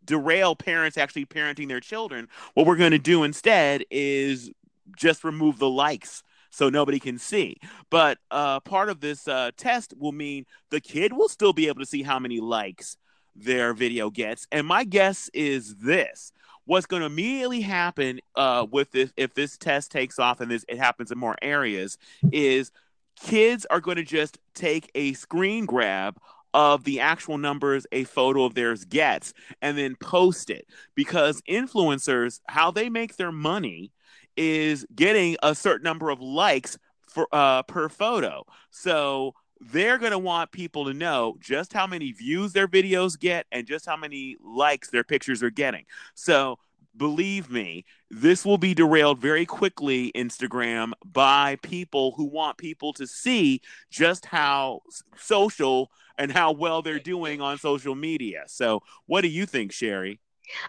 derail 0.05 0.55
parents 0.55 0.97
actually 0.97 1.25
parenting 1.25 1.67
their 1.67 1.81
children, 1.81 2.29
what 2.55 2.65
we're 2.65 2.77
going 2.77 2.91
to 2.91 2.97
do 2.97 3.23
instead 3.23 3.83
is 3.91 4.49
just 4.97 5.23
remove 5.23 5.59
the 5.59 5.69
likes 5.69 6.23
so 6.49 6.69
nobody 6.69 6.97
can 6.97 7.19
see. 7.19 7.57
But 7.89 8.17
uh, 8.31 8.61
part 8.61 8.89
of 8.89 9.01
this 9.01 9.27
uh, 9.27 9.51
test 9.55 9.93
will 9.97 10.13
mean 10.13 10.45
the 10.71 10.81
kid 10.81 11.13
will 11.13 11.29
still 11.29 11.53
be 11.53 11.67
able 11.67 11.81
to 11.81 11.85
see 11.85 12.03
how 12.03 12.19
many 12.19 12.39
likes 12.39 12.97
their 13.35 13.73
video 13.73 14.09
gets. 14.09 14.47
And 14.51 14.67
my 14.67 14.83
guess 14.83 15.29
is 15.33 15.75
this. 15.77 16.31
What's 16.65 16.85
going 16.85 17.01
to 17.01 17.07
immediately 17.07 17.61
happen 17.61 18.19
uh, 18.35 18.65
with 18.69 18.91
this 18.91 19.11
if 19.17 19.33
this 19.33 19.57
test 19.57 19.91
takes 19.91 20.19
off 20.19 20.39
and 20.39 20.51
this 20.51 20.65
it 20.67 20.77
happens 20.77 21.11
in 21.11 21.17
more 21.17 21.35
areas 21.41 21.97
is 22.31 22.71
kids 23.19 23.65
are 23.69 23.79
going 23.79 23.97
to 23.97 24.03
just 24.03 24.37
take 24.53 24.91
a 24.93 25.13
screen 25.13 25.65
grab 25.65 26.17
of 26.53 26.83
the 26.83 26.99
actual 26.99 27.37
numbers 27.37 27.85
a 27.91 28.03
photo 28.05 28.43
of 28.43 28.55
theirs 28.55 28.85
gets 28.85 29.33
and 29.61 29.77
then 29.77 29.95
post 29.95 30.49
it. 30.49 30.67
Because 30.95 31.41
influencers 31.49 32.39
how 32.47 32.71
they 32.71 32.89
make 32.89 33.15
their 33.15 33.31
money 33.31 33.91
is 34.37 34.85
getting 34.95 35.37
a 35.43 35.53
certain 35.53 35.83
number 35.83 36.09
of 36.09 36.21
likes 36.21 36.77
for 37.07 37.27
uh, 37.31 37.63
per 37.63 37.89
photo. 37.89 38.45
So 38.71 39.33
they're 39.59 39.97
going 39.97 40.11
to 40.11 40.19
want 40.19 40.51
people 40.51 40.85
to 40.85 40.93
know 40.93 41.37
just 41.39 41.73
how 41.73 41.85
many 41.85 42.11
views 42.11 42.53
their 42.53 42.67
videos 42.67 43.19
get 43.19 43.45
and 43.51 43.67
just 43.67 43.85
how 43.85 43.97
many 43.97 44.37
likes 44.43 44.89
their 44.89 45.03
pictures 45.03 45.43
are 45.43 45.49
getting. 45.49 45.85
So, 46.15 46.59
believe 46.95 47.49
me, 47.49 47.85
this 48.09 48.45
will 48.45 48.57
be 48.57 48.73
derailed 48.73 49.19
very 49.19 49.45
quickly, 49.45 50.11
Instagram, 50.15 50.91
by 51.05 51.57
people 51.61 52.13
who 52.17 52.25
want 52.25 52.57
people 52.57 52.93
to 52.93 53.07
see 53.07 53.61
just 53.89 54.25
how 54.25 54.81
social 55.15 55.91
and 56.17 56.31
how 56.31 56.51
well 56.51 56.81
they're 56.81 56.99
doing 56.99 57.41
on 57.41 57.57
social 57.57 57.95
media. 57.95 58.43
So, 58.47 58.81
what 59.05 59.21
do 59.21 59.27
you 59.27 59.45
think, 59.45 59.71
Sherry? 59.71 60.19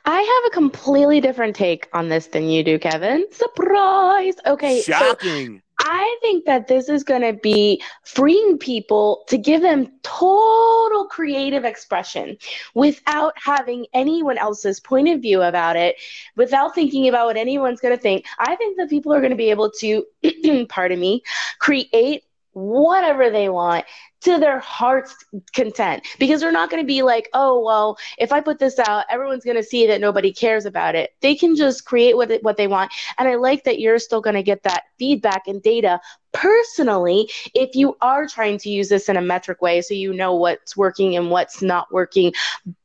I 0.05 0.21
have 0.21 0.53
a 0.53 0.55
completely 0.55 1.21
different 1.21 1.57
take 1.57 1.89
on 1.93 2.09
this 2.09 2.27
than 2.29 2.49
you 2.49 2.63
do, 2.63 2.79
Kevin. 2.79 3.25
Surprise! 3.33 4.35
Okay. 4.47 4.83
Shocking. 4.83 5.57
So 5.57 5.63
I 5.83 6.19
think 6.21 6.45
that 6.45 6.69
this 6.69 6.89
is 6.89 7.03
going 7.03 7.23
to 7.23 7.33
be 7.33 7.83
freeing 8.05 8.59
people 8.59 9.25
to 9.29 9.39
give 9.39 9.63
them 9.63 9.91
total 10.03 11.07
creative 11.07 11.65
expression 11.65 12.37
without 12.75 13.33
having 13.43 13.87
anyone 13.95 14.37
else's 14.37 14.79
point 14.79 15.09
of 15.09 15.23
view 15.23 15.41
about 15.41 15.77
it, 15.77 15.97
without 16.37 16.75
thinking 16.75 17.09
about 17.09 17.27
what 17.27 17.39
anyone's 17.39 17.81
going 17.81 17.97
to 17.97 18.01
think. 18.01 18.27
I 18.39 18.57
think 18.57 18.77
that 18.77 18.91
people 18.91 19.13
are 19.15 19.21
going 19.21 19.31
to 19.31 19.37
be 19.37 19.51
able 19.51 19.71
to, 19.81 20.05
pardon 20.69 21.01
me, 21.01 21.23
create 21.59 22.25
whatever 22.53 23.31
they 23.31 23.49
want 23.49 23.85
to 24.21 24.39
their 24.39 24.59
heart's 24.59 25.15
content 25.55 26.07
because 26.19 26.41
they're 26.41 26.53
not 26.53 26.71
going 26.71 26.83
to 26.83 26.87
be 26.87 27.03
like, 27.03 27.29
oh, 27.33 27.61
well, 27.65 27.99
if 28.19 28.33
I 28.33 28.41
put 28.41 28.59
this 28.59 28.79
out, 28.79 29.05
everyone's 29.11 29.45
going 29.45 29.57
to 29.57 29.63
see 29.63 29.87
that 29.87 30.01
nobody 30.01 30.33
cares 30.33 30.67
about 30.67 30.95
it. 30.95 31.15
They 31.21 31.35
can 31.35 31.57
just 31.57 31.85
create 31.85 32.17
what, 32.17 32.31
what 32.43 32.57
they 32.57 32.67
want. 32.67 32.93
And 33.19 33.29
I 33.29 33.37
like 33.37 33.65
that 33.65 33.81
you're 33.81 33.99
still 33.99 34.21
going 34.21 34.37
to 34.37 34.43
get 34.43 34.63
that 34.65 34.85
feedback 34.99 35.47
and 35.47 35.63
data 35.63 36.01
personally 36.33 37.29
if 37.55 37.75
you 37.75 37.97
are 38.01 38.27
trying 38.27 38.59
to 38.59 38.71
use 38.71 38.89
this 38.89 39.09
in 39.09 39.17
a 39.17 39.23
metric 39.23 39.61
way 39.61 39.83
so 39.83 39.95
you 39.95 40.13
know 40.13 40.35
what's 40.35 40.77
working 40.77 41.17
and 41.17 41.31
what's 41.31 41.63
not 41.63 41.93
working. 41.93 42.33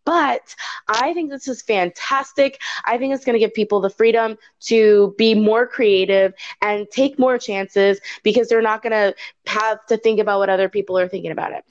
But 0.03 0.55
I 0.87 1.13
think 1.13 1.31
this 1.31 1.47
is 1.47 1.63
fantastic. 1.63 2.61
I 2.85 2.97
think 2.97 3.13
it's 3.13 3.25
going 3.25 3.33
to 3.33 3.39
give 3.39 3.53
people 3.53 3.81
the 3.81 3.89
freedom 3.89 4.37
to 4.61 5.15
be 5.17 5.33
more 5.33 5.65
creative 5.65 6.33
and 6.61 6.87
take 6.91 7.17
more 7.17 7.39
chances 7.39 7.99
because 8.23 8.47
they're 8.47 8.61
not 8.61 8.83
going 8.83 8.91
to 8.91 9.15
have 9.47 9.83
to 9.87 9.97
think 9.97 10.19
about 10.19 10.39
what 10.39 10.49
other 10.49 10.69
people 10.69 10.97
are 10.97 11.07
thinking 11.07 11.24
about 11.31 11.51
it. 11.51 11.65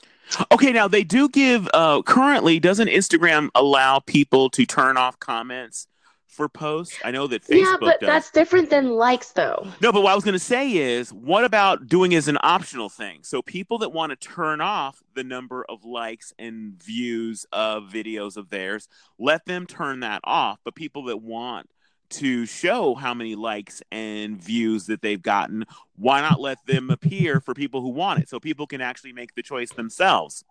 Okay, 0.51 0.73
now 0.73 0.89
they 0.89 1.05
do 1.05 1.29
give 1.29 1.69
uh 1.75 2.03
currently 2.03 2.59
doesn't 2.59 2.89
Instagram 2.89 3.51
allow 3.55 4.01
people 4.01 4.49
to 4.51 4.65
turn 4.65 4.97
off 4.97 5.19
comments 5.19 5.87
for 6.27 6.49
posts? 6.49 6.97
I 7.05 7.11
know 7.13 7.27
that 7.29 7.45
Facebook 7.45 7.61
Yeah, 7.61 7.77
but 7.79 8.01
does. 8.01 8.09
that's 8.09 8.31
different 8.31 8.69
than 8.71 8.89
likes 8.91 9.33
though. 9.33 9.69
No, 9.81 9.93
but 9.93 10.03
what 10.03 10.13
I 10.13 10.15
was 10.15 10.25
going 10.25 10.33
to 10.33 10.39
say 10.39 10.73
is, 10.73 11.13
what 11.13 11.45
about 11.45 11.87
doing 11.87 12.15
as 12.15 12.27
an 12.27 12.39
optional 12.43 12.89
thing? 12.89 13.21
So 13.23 13.41
people 13.43 13.79
that 13.79 13.91
want 13.91 14.11
to 14.11 14.17
turn 14.17 14.61
off 14.61 15.03
the 15.15 15.23
number 15.23 15.65
of 15.69 15.85
likes 15.85 16.33
and 16.39 16.83
views 16.83 17.47
of 17.53 17.85
videos 17.85 18.37
of 18.37 18.51
theirs, 18.51 18.89
let 19.19 19.47
them 19.47 19.67
turn 19.67 20.01
that 20.01 20.23
off. 20.25 20.59
But 20.65 20.75
people 20.75 21.05
that 21.05 21.19
want 21.19 21.69
to 22.11 22.47
show 22.47 22.95
how 22.95 23.15
many 23.15 23.35
likes 23.35 23.83
and 23.91 24.41
views 24.41 24.87
that 24.87 25.03
they've 25.03 25.23
gotten, 25.23 25.65
why 25.97 26.21
not 26.21 26.41
let 26.41 26.65
them 26.67 26.91
appear 26.91 27.41
for 27.41 27.55
people 27.55 27.81
who 27.81 27.89
want 27.89 28.21
it 28.21 28.29
so 28.29 28.39
people 28.39 28.67
can 28.67 28.81
actually 28.81 29.13
make 29.13 29.35
the 29.35 29.43
choice 29.43 29.71
themselves? 29.71 30.45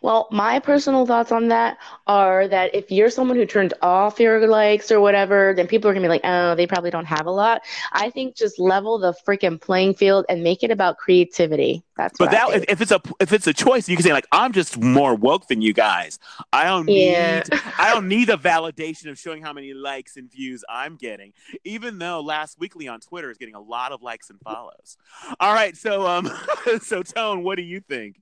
Well, 0.00 0.28
my 0.30 0.58
personal 0.58 1.06
thoughts 1.06 1.32
on 1.32 1.48
that 1.48 1.78
are 2.06 2.48
that 2.48 2.74
if 2.74 2.90
you're 2.90 3.10
someone 3.10 3.36
who 3.36 3.46
turned 3.46 3.74
off 3.82 4.20
your 4.20 4.46
likes 4.46 4.90
or 4.90 5.00
whatever, 5.00 5.54
then 5.56 5.66
people 5.66 5.90
are 5.90 5.94
gonna 5.94 6.04
be 6.04 6.08
like, 6.08 6.22
oh, 6.24 6.54
they 6.54 6.66
probably 6.66 6.90
don't 6.90 7.06
have 7.06 7.26
a 7.26 7.30
lot. 7.30 7.62
I 7.92 8.10
think 8.10 8.36
just 8.36 8.58
level 8.58 8.98
the 8.98 9.14
freaking 9.26 9.60
playing 9.60 9.94
field 9.94 10.24
and 10.28 10.42
make 10.42 10.62
it 10.62 10.70
about 10.70 10.98
creativity. 10.98 11.82
That's 11.96 12.18
but 12.18 12.30
that 12.30 12.50
if, 12.50 12.64
if, 12.68 12.80
it's 12.80 12.90
a 12.90 13.00
if 13.20 13.32
it's 13.32 13.46
a 13.46 13.52
choice, 13.52 13.88
you 13.88 13.96
can 13.96 14.04
say 14.04 14.12
like, 14.12 14.26
I'm 14.32 14.52
just 14.52 14.78
more 14.78 15.14
woke 15.14 15.48
than 15.48 15.60
you 15.60 15.72
guys. 15.72 16.18
I 16.52 16.64
don't 16.64 16.86
need. 16.86 17.44
I 17.78 17.92
don't 17.92 18.08
need 18.08 18.28
the 18.28 18.38
validation 18.38 19.10
of 19.10 19.18
showing 19.18 19.42
how 19.42 19.52
many 19.52 19.74
likes 19.74 20.16
and 20.16 20.30
views 20.30 20.64
I'm 20.68 20.96
getting, 20.96 21.32
even 21.64 21.98
though 21.98 22.20
last 22.20 22.58
weekly 22.58 22.88
on 22.88 23.00
Twitter 23.00 23.30
is 23.30 23.38
getting 23.38 23.54
a 23.54 23.60
lot 23.60 23.92
of 23.92 24.02
likes 24.02 24.30
and 24.30 24.40
follows. 24.40 24.96
All 25.38 25.52
right, 25.52 25.76
so 25.76 26.06
um, 26.06 26.30
so 26.82 27.02
Tone, 27.02 27.42
what 27.42 27.56
do 27.56 27.62
you 27.62 27.80
think? 27.80 28.20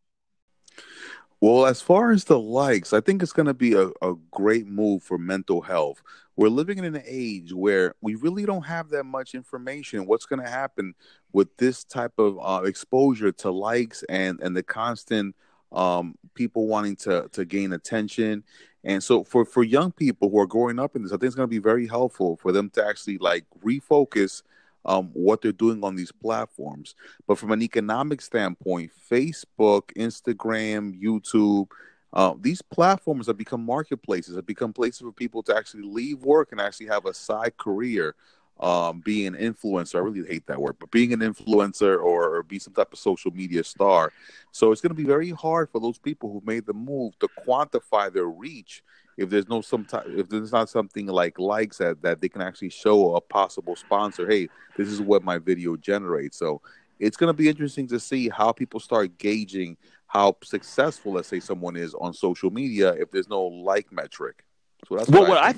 Well, 1.40 1.64
as 1.66 1.80
far 1.80 2.10
as 2.10 2.24
the 2.24 2.38
likes, 2.38 2.92
I 2.92 3.00
think 3.00 3.22
it's 3.22 3.32
going 3.32 3.46
to 3.46 3.54
be 3.54 3.72
a, 3.72 3.88
a 4.02 4.14
great 4.30 4.66
move 4.66 5.02
for 5.02 5.16
mental 5.16 5.62
health. 5.62 6.02
We're 6.36 6.48
living 6.48 6.78
in 6.78 6.84
an 6.84 7.02
age 7.06 7.54
where 7.54 7.94
we 8.02 8.14
really 8.14 8.44
don't 8.44 8.64
have 8.64 8.90
that 8.90 9.04
much 9.04 9.34
information. 9.34 10.06
What's 10.06 10.26
going 10.26 10.42
to 10.42 10.50
happen 10.50 10.94
with 11.32 11.56
this 11.56 11.82
type 11.84 12.12
of 12.18 12.38
uh, 12.42 12.64
exposure 12.64 13.32
to 13.32 13.50
likes 13.50 14.02
and 14.08 14.38
and 14.40 14.54
the 14.54 14.62
constant 14.62 15.34
um, 15.72 16.14
people 16.34 16.66
wanting 16.66 16.96
to 16.96 17.28
to 17.32 17.46
gain 17.46 17.72
attention? 17.72 18.44
And 18.84 19.02
so, 19.02 19.24
for 19.24 19.46
for 19.46 19.62
young 19.62 19.92
people 19.92 20.28
who 20.28 20.38
are 20.40 20.46
growing 20.46 20.78
up 20.78 20.94
in 20.94 21.02
this, 21.02 21.12
I 21.12 21.14
think 21.14 21.24
it's 21.24 21.36
going 21.36 21.48
to 21.48 21.50
be 21.50 21.58
very 21.58 21.86
helpful 21.86 22.36
for 22.36 22.52
them 22.52 22.68
to 22.70 22.86
actually 22.86 23.16
like 23.16 23.44
refocus 23.64 24.42
um, 24.84 25.10
what 25.12 25.42
they're 25.42 25.52
doing 25.52 25.84
on 25.84 25.94
these 25.94 26.12
platforms. 26.12 26.94
But 27.26 27.38
from 27.38 27.52
an 27.52 27.62
economic 27.62 28.20
standpoint, 28.20 28.90
Facebook, 29.10 29.92
Instagram, 29.96 31.00
YouTube, 31.00 31.68
uh, 32.12 32.34
these 32.40 32.62
platforms 32.62 33.26
have 33.26 33.36
become 33.36 33.64
marketplaces, 33.64 34.36
have 34.36 34.46
become 34.46 34.72
places 34.72 35.00
for 35.00 35.12
people 35.12 35.42
to 35.44 35.56
actually 35.56 35.84
leave 35.84 36.22
work 36.22 36.48
and 36.52 36.60
actually 36.60 36.86
have 36.86 37.06
a 37.06 37.14
side 37.14 37.56
career. 37.56 38.14
Um, 38.58 39.00
being 39.00 39.28
an 39.28 39.36
influencer, 39.36 39.94
I 39.94 40.00
really 40.00 40.28
hate 40.28 40.46
that 40.48 40.60
word, 40.60 40.76
but 40.78 40.90
being 40.90 41.14
an 41.14 41.20
influencer 41.20 41.96
or, 41.96 42.36
or 42.36 42.42
be 42.42 42.58
some 42.58 42.74
type 42.74 42.92
of 42.92 42.98
social 42.98 43.30
media 43.30 43.64
star. 43.64 44.12
So 44.52 44.70
it's 44.70 44.82
going 44.82 44.90
to 44.90 45.02
be 45.02 45.04
very 45.04 45.30
hard 45.30 45.70
for 45.70 45.80
those 45.80 45.96
people 45.96 46.30
who 46.30 46.42
made 46.44 46.66
the 46.66 46.74
move 46.74 47.18
to 47.20 47.28
quantify 47.46 48.12
their 48.12 48.26
reach 48.26 48.82
if 49.16 49.30
there's 49.30 49.48
no 49.48 49.60
some 49.60 49.84
type, 49.84 50.04
if 50.08 50.28
there's 50.28 50.52
not 50.52 50.68
something 50.68 51.06
like 51.06 51.38
likes 51.38 51.78
that 51.78 52.02
that 52.02 52.20
they 52.20 52.28
can 52.28 52.42
actually 52.42 52.70
show 52.70 53.16
a 53.16 53.20
possible 53.20 53.76
sponsor, 53.76 54.28
hey, 54.28 54.48
this 54.76 54.88
is 54.88 55.00
what 55.00 55.22
my 55.22 55.38
video 55.38 55.76
generates. 55.76 56.38
So 56.38 56.60
it's 56.98 57.16
going 57.16 57.28
to 57.28 57.34
be 57.34 57.48
interesting 57.48 57.86
to 57.88 58.00
see 58.00 58.28
how 58.28 58.52
people 58.52 58.80
start 58.80 59.18
gauging 59.18 59.76
how 60.06 60.36
successful, 60.42 61.12
let's 61.12 61.28
say, 61.28 61.38
someone 61.38 61.76
is 61.76 61.94
on 61.94 62.12
social 62.12 62.50
media 62.50 62.92
if 62.94 63.12
there's 63.12 63.28
no 63.28 63.42
like 63.44 63.92
metric. 63.92 64.44
So 64.88 64.96
that's 64.96 65.08
well, 65.08 65.28
what, 65.28 65.38
I, 65.38 65.50
I 65.50 65.54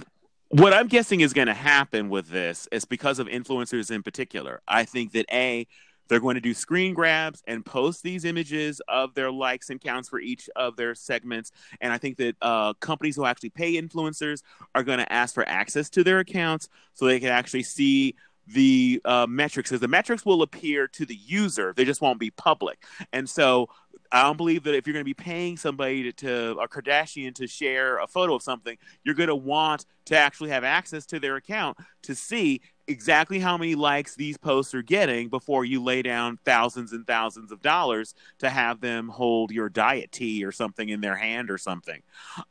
what 0.51 0.75
I'm 0.75 0.89
guessing 0.89 1.21
is 1.21 1.33
going 1.33 1.47
to 1.47 1.55
happen 1.55 2.11
with 2.11 2.29
this 2.29 2.69
is 2.71 2.85
because 2.85 3.19
of 3.19 3.29
influencers 3.29 3.91
in 3.91 4.03
particular. 4.03 4.61
I 4.69 4.85
think 4.85 5.13
that 5.13 5.25
a 5.33 5.67
they're 6.09 6.21
going 6.21 6.35
to 6.35 6.41
do 6.41 6.55
screen 6.55 6.95
grabs 6.95 7.43
and 7.47 7.65
post 7.65 8.03
these 8.03 8.25
images 8.25 8.81
of 8.89 9.15
their 9.15 9.31
likes 9.31 9.71
and 9.71 9.81
counts 9.81 10.09
for 10.09 10.21
each 10.21 10.49
of 10.57 10.77
their 10.77 10.95
segments. 10.95 11.53
And 11.81 11.93
I 11.93 11.99
think 11.99 12.19
that 12.19 12.37
uh, 12.43 12.75
companies 12.75 13.17
who 13.17 13.25
actually 13.25 13.51
pay 13.51 13.81
influencers 13.81 14.43
are 14.75 14.83
going 14.83 14.99
to 14.99 15.13
ask 15.13 15.35
for 15.35 15.49
access 15.49 15.89
to 15.91 16.05
their 16.05 16.19
accounts 16.19 16.69
so 16.95 17.07
they 17.07 17.21
can 17.21 17.31
actually 17.31 17.63
see 17.63 18.15
the 18.49 19.01
uh, 19.05 19.27
metrics 19.29 19.71
because 19.71 19.81
the 19.81 19.89
metrics 19.89 20.27
will 20.27 20.43
appear 20.43 20.89
to 20.89 21.07
the 21.07 21.15
user 21.15 21.73
they 21.77 21.85
just 21.85 22.01
won't 22.01 22.19
be 22.19 22.31
public 22.33 22.83
and 23.13 23.31
so 23.31 23.69
I 24.13 24.23
don't 24.23 24.37
believe 24.37 24.65
that 24.65 24.75
if 24.75 24.87
you're 24.87 24.93
going 24.93 25.05
to 25.05 25.05
be 25.05 25.15
paying 25.15 25.57
somebody 25.57 26.03
to, 26.05 26.13
to 26.13 26.51
a 26.59 26.69
Kardashian 26.69 27.35
to 27.37 27.47
share 27.47 27.99
a 27.99 28.07
photo 28.07 28.35
of 28.35 28.43
something, 28.43 28.77
you're 29.05 29.15
going 29.15 29.29
to 29.29 29.35
want 29.35 29.87
to 30.07 30.19
actually 30.19 30.51
have 30.51 30.65
access 30.65 31.07
to 31.07 31.19
their 31.19 31.37
account 31.37 31.79
to 32.03 32.15
see 32.15 32.61
exactly 32.89 33.39
how 33.39 33.57
many 33.57 33.75
likes 33.75 34.15
these 34.15 34.37
posts 34.37 34.75
are 34.75 34.83
getting 34.83 35.29
before 35.29 35.65
you 35.65 35.83
lay 35.83 36.03
down 36.03 36.39
thousands 36.45 36.93
and 36.93 37.07
thousands 37.07 37.51
of 37.51 37.63
dollars 37.63 38.15
to 38.39 38.51
have 38.51 38.81
them 38.81 39.09
hold 39.09 39.51
your 39.51 39.69
diet 39.69 40.13
tea 40.13 40.45
or 40.45 40.53
something 40.53 40.91
in 40.91 41.01
their 41.01 41.17
hand 41.17 41.51
or 41.51 41.57
something. 41.57 42.03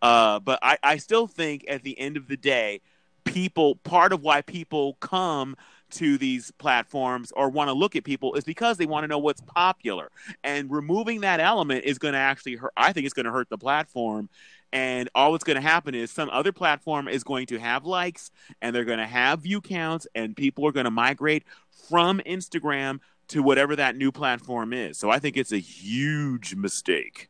Uh, 0.01 0.39
but 0.39 0.57
I, 0.63 0.77
I 0.81 0.97
still 0.97 1.27
think 1.27 1.65
at 1.67 1.83
the 1.83 1.99
end 1.99 2.17
of 2.17 2.27
the 2.27 2.37
day, 2.37 2.81
people, 3.23 3.75
part 3.75 4.13
of 4.13 4.21
why 4.23 4.41
people 4.41 4.95
come 4.95 5.55
to 5.91 6.17
these 6.17 6.51
platforms 6.51 7.31
or 7.35 7.49
want 7.49 7.69
to 7.69 7.73
look 7.73 7.95
at 7.95 8.03
people 8.03 8.33
is 8.35 8.43
because 8.43 8.77
they 8.77 8.85
want 8.85 9.03
to 9.03 9.07
know 9.07 9.19
what's 9.19 9.41
popular. 9.41 10.09
And 10.43 10.71
removing 10.71 11.21
that 11.21 11.39
element 11.39 11.85
is 11.85 11.97
going 11.97 12.13
to 12.13 12.19
actually 12.19 12.55
hurt. 12.55 12.73
I 12.75 12.93
think 12.93 13.05
it's 13.05 13.13
going 13.13 13.25
to 13.25 13.31
hurt 13.31 13.49
the 13.49 13.57
platform. 13.57 14.29
And 14.73 15.09
all 15.13 15.33
that's 15.33 15.43
going 15.43 15.55
to 15.55 15.61
happen 15.61 15.95
is 15.95 16.11
some 16.11 16.29
other 16.29 16.51
platform 16.53 17.07
is 17.07 17.23
going 17.23 17.47
to 17.47 17.59
have 17.59 17.85
likes 17.85 18.31
and 18.61 18.73
they're 18.73 18.85
going 18.85 18.99
to 18.99 19.05
have 19.05 19.41
view 19.41 19.59
counts, 19.59 20.07
and 20.15 20.35
people 20.35 20.65
are 20.65 20.71
going 20.71 20.85
to 20.85 20.91
migrate 20.91 21.43
from 21.89 22.21
Instagram 22.25 22.99
to 23.29 23.43
whatever 23.43 23.75
that 23.75 23.95
new 23.95 24.11
platform 24.11 24.73
is. 24.73 24.97
So 24.97 25.09
I 25.09 25.19
think 25.19 25.37
it's 25.37 25.51
a 25.51 25.57
huge 25.57 26.55
mistake. 26.55 27.29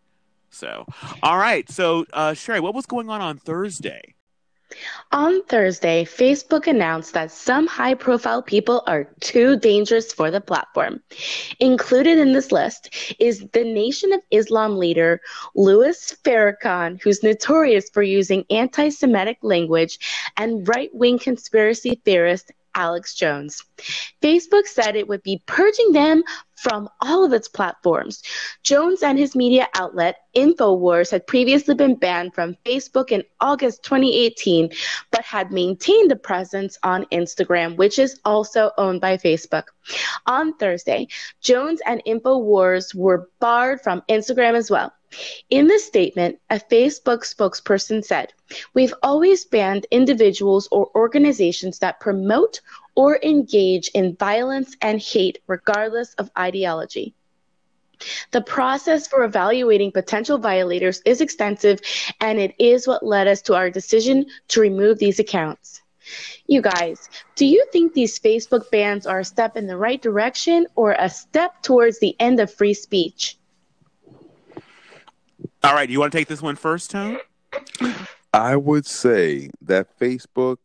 So, 0.52 0.86
all 1.24 1.38
right. 1.38 1.70
So, 1.70 2.06
uh, 2.14 2.34
Sherry, 2.34 2.60
what 2.60 2.76
was 2.76 2.86
going 2.86 3.10
on 3.10 3.22
on 3.22 3.38
Thursday? 3.38 4.16
On 5.12 5.44
Thursday, 5.44 6.06
Facebook 6.06 6.68
announced 6.68 7.14
that 7.14 7.32
some 7.32 7.68
high 7.68 7.94
profile 7.94 8.42
people 8.42 8.84
are 8.88 9.06
too 9.20 9.58
dangerous 9.58 10.14
for 10.14 10.32
the 10.32 10.42
platform. 10.42 11.02
Included 11.60 12.18
in 12.18 12.34
this 12.34 12.52
list 12.52 13.16
is 13.20 13.46
the 13.54 13.64
Nation 13.64 14.14
of 14.14 14.22
Islam 14.32 14.78
leader 14.78 15.22
Louis 15.56 16.16
Farrakhan, 16.24 17.02
who's 17.02 17.24
notorious 17.24 17.90
for 17.90 18.04
using 18.04 18.46
anti 18.50 18.90
Semitic 18.90 19.38
language, 19.42 20.00
and 20.38 20.68
right 20.68 20.90
wing 20.94 21.20
conspiracy 21.20 22.02
theorist 22.06 22.52
Alex 22.76 23.16
Jones. 23.16 23.64
Facebook 24.22 24.66
said 24.66 24.96
it 24.96 25.08
would 25.08 25.24
be 25.24 25.42
purging 25.46 25.92
them 25.92 26.24
from 26.62 26.88
all 27.02 27.26
of 27.26 27.34
its 27.34 27.48
platforms. 27.48 28.22
Jones 28.62 29.02
and 29.02 29.18
his 29.18 29.36
media 29.36 29.68
outlet, 29.74 30.18
InfoWars, 30.36 31.10
had 31.10 31.26
previously 31.26 31.74
been 31.74 31.96
banned 31.96 32.36
from 32.36 32.56
Facebook 32.64 33.12
in 33.12 33.24
August 33.40 33.84
2018, 33.84 34.70
but 35.10 35.26
had 35.26 35.52
maintained 35.52 36.12
a 36.12 36.16
presence 36.16 36.78
on 36.84 37.06
Instagram, 37.06 37.78
which 37.78 37.98
is 37.98 38.20
also 38.26 38.70
owned 38.78 39.02
by 39.02 39.18
Facebook. 39.18 39.64
On 40.28 40.56
Thursday, 40.58 41.08
Jones 41.42 41.82
and 41.88 42.04
InfoWars 42.06 42.94
were 42.94 43.28
barred 43.40 43.82
from 43.82 44.04
Instagram 44.08 44.54
as 44.54 44.70
well. 44.70 44.94
In 45.50 45.68
the 45.68 45.80
statement, 45.80 46.40
a 46.52 46.60
Facebook 46.60 47.26
spokesperson 47.26 48.06
said, 48.06 48.34
We've 48.76 48.94
always 49.02 49.46
banned 49.46 49.88
individuals 49.92 50.70
or 50.72 50.92
organizations 50.96 51.80
that 51.80 52.00
promote 52.00 52.62
or 52.96 53.20
engage 53.24 53.90
in 53.90 54.16
violence 54.16 54.76
and 54.82 55.00
hate, 55.00 55.40
regardless 55.48 56.14
of 56.16 56.30
ideology. 56.38 57.14
The 58.32 58.42
process 58.42 59.08
for 59.08 59.24
evaluating 59.24 59.92
potential 59.92 60.38
violators 60.38 61.02
is 61.06 61.22
extensive, 61.22 61.80
and 62.20 62.40
it 62.40 62.56
is 62.58 62.88
what 62.88 63.06
led 63.06 63.28
us 63.28 63.42
to 63.44 63.56
our 63.56 63.70
decision 63.70 64.26
to 64.50 64.62
remove 64.62 64.98
these 64.98 65.20
accounts. 65.20 65.82
You 66.48 66.62
guys, 66.62 67.10
do 67.36 67.46
you 67.46 67.64
think 67.72 67.94
these 67.94 68.20
Facebook 68.20 68.72
bans 68.72 69.06
are 69.06 69.20
a 69.20 69.26
step 69.26 69.56
in 69.56 69.68
the 69.68 69.78
right 69.78 70.02
direction 70.02 70.66
or 70.76 70.96
a 70.98 71.10
step 71.10 71.62
towards 71.62 72.00
the 72.00 72.16
end 72.20 72.40
of 72.40 72.52
free 72.52 72.74
speech? 72.74 73.38
All 75.64 75.76
right, 75.76 75.86
do 75.86 75.94
you 75.94 76.00
want 76.00 76.12
to 76.12 76.18
take 76.18 76.28
this 76.28 76.42
one 76.42 76.56
first, 76.56 76.92
Tone? 76.92 77.20
I 78.34 78.56
would 78.56 78.86
say 78.86 79.52
that 79.62 80.00
Facebook 80.00 80.58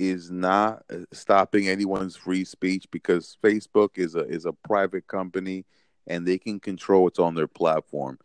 is 0.00 0.30
not 0.30 0.82
uh, 0.90 0.96
stopping 1.12 1.68
anyone's 1.68 2.16
free 2.16 2.42
speech 2.42 2.86
because 2.90 3.36
Facebook 3.44 3.90
is 3.98 4.14
a 4.14 4.20
is 4.20 4.46
a 4.46 4.52
private 4.52 5.06
company 5.06 5.66
and 6.06 6.26
they 6.26 6.38
can 6.38 6.58
control 6.58 7.04
what's 7.04 7.18
on 7.18 7.34
their 7.34 7.46
platform. 7.46 8.18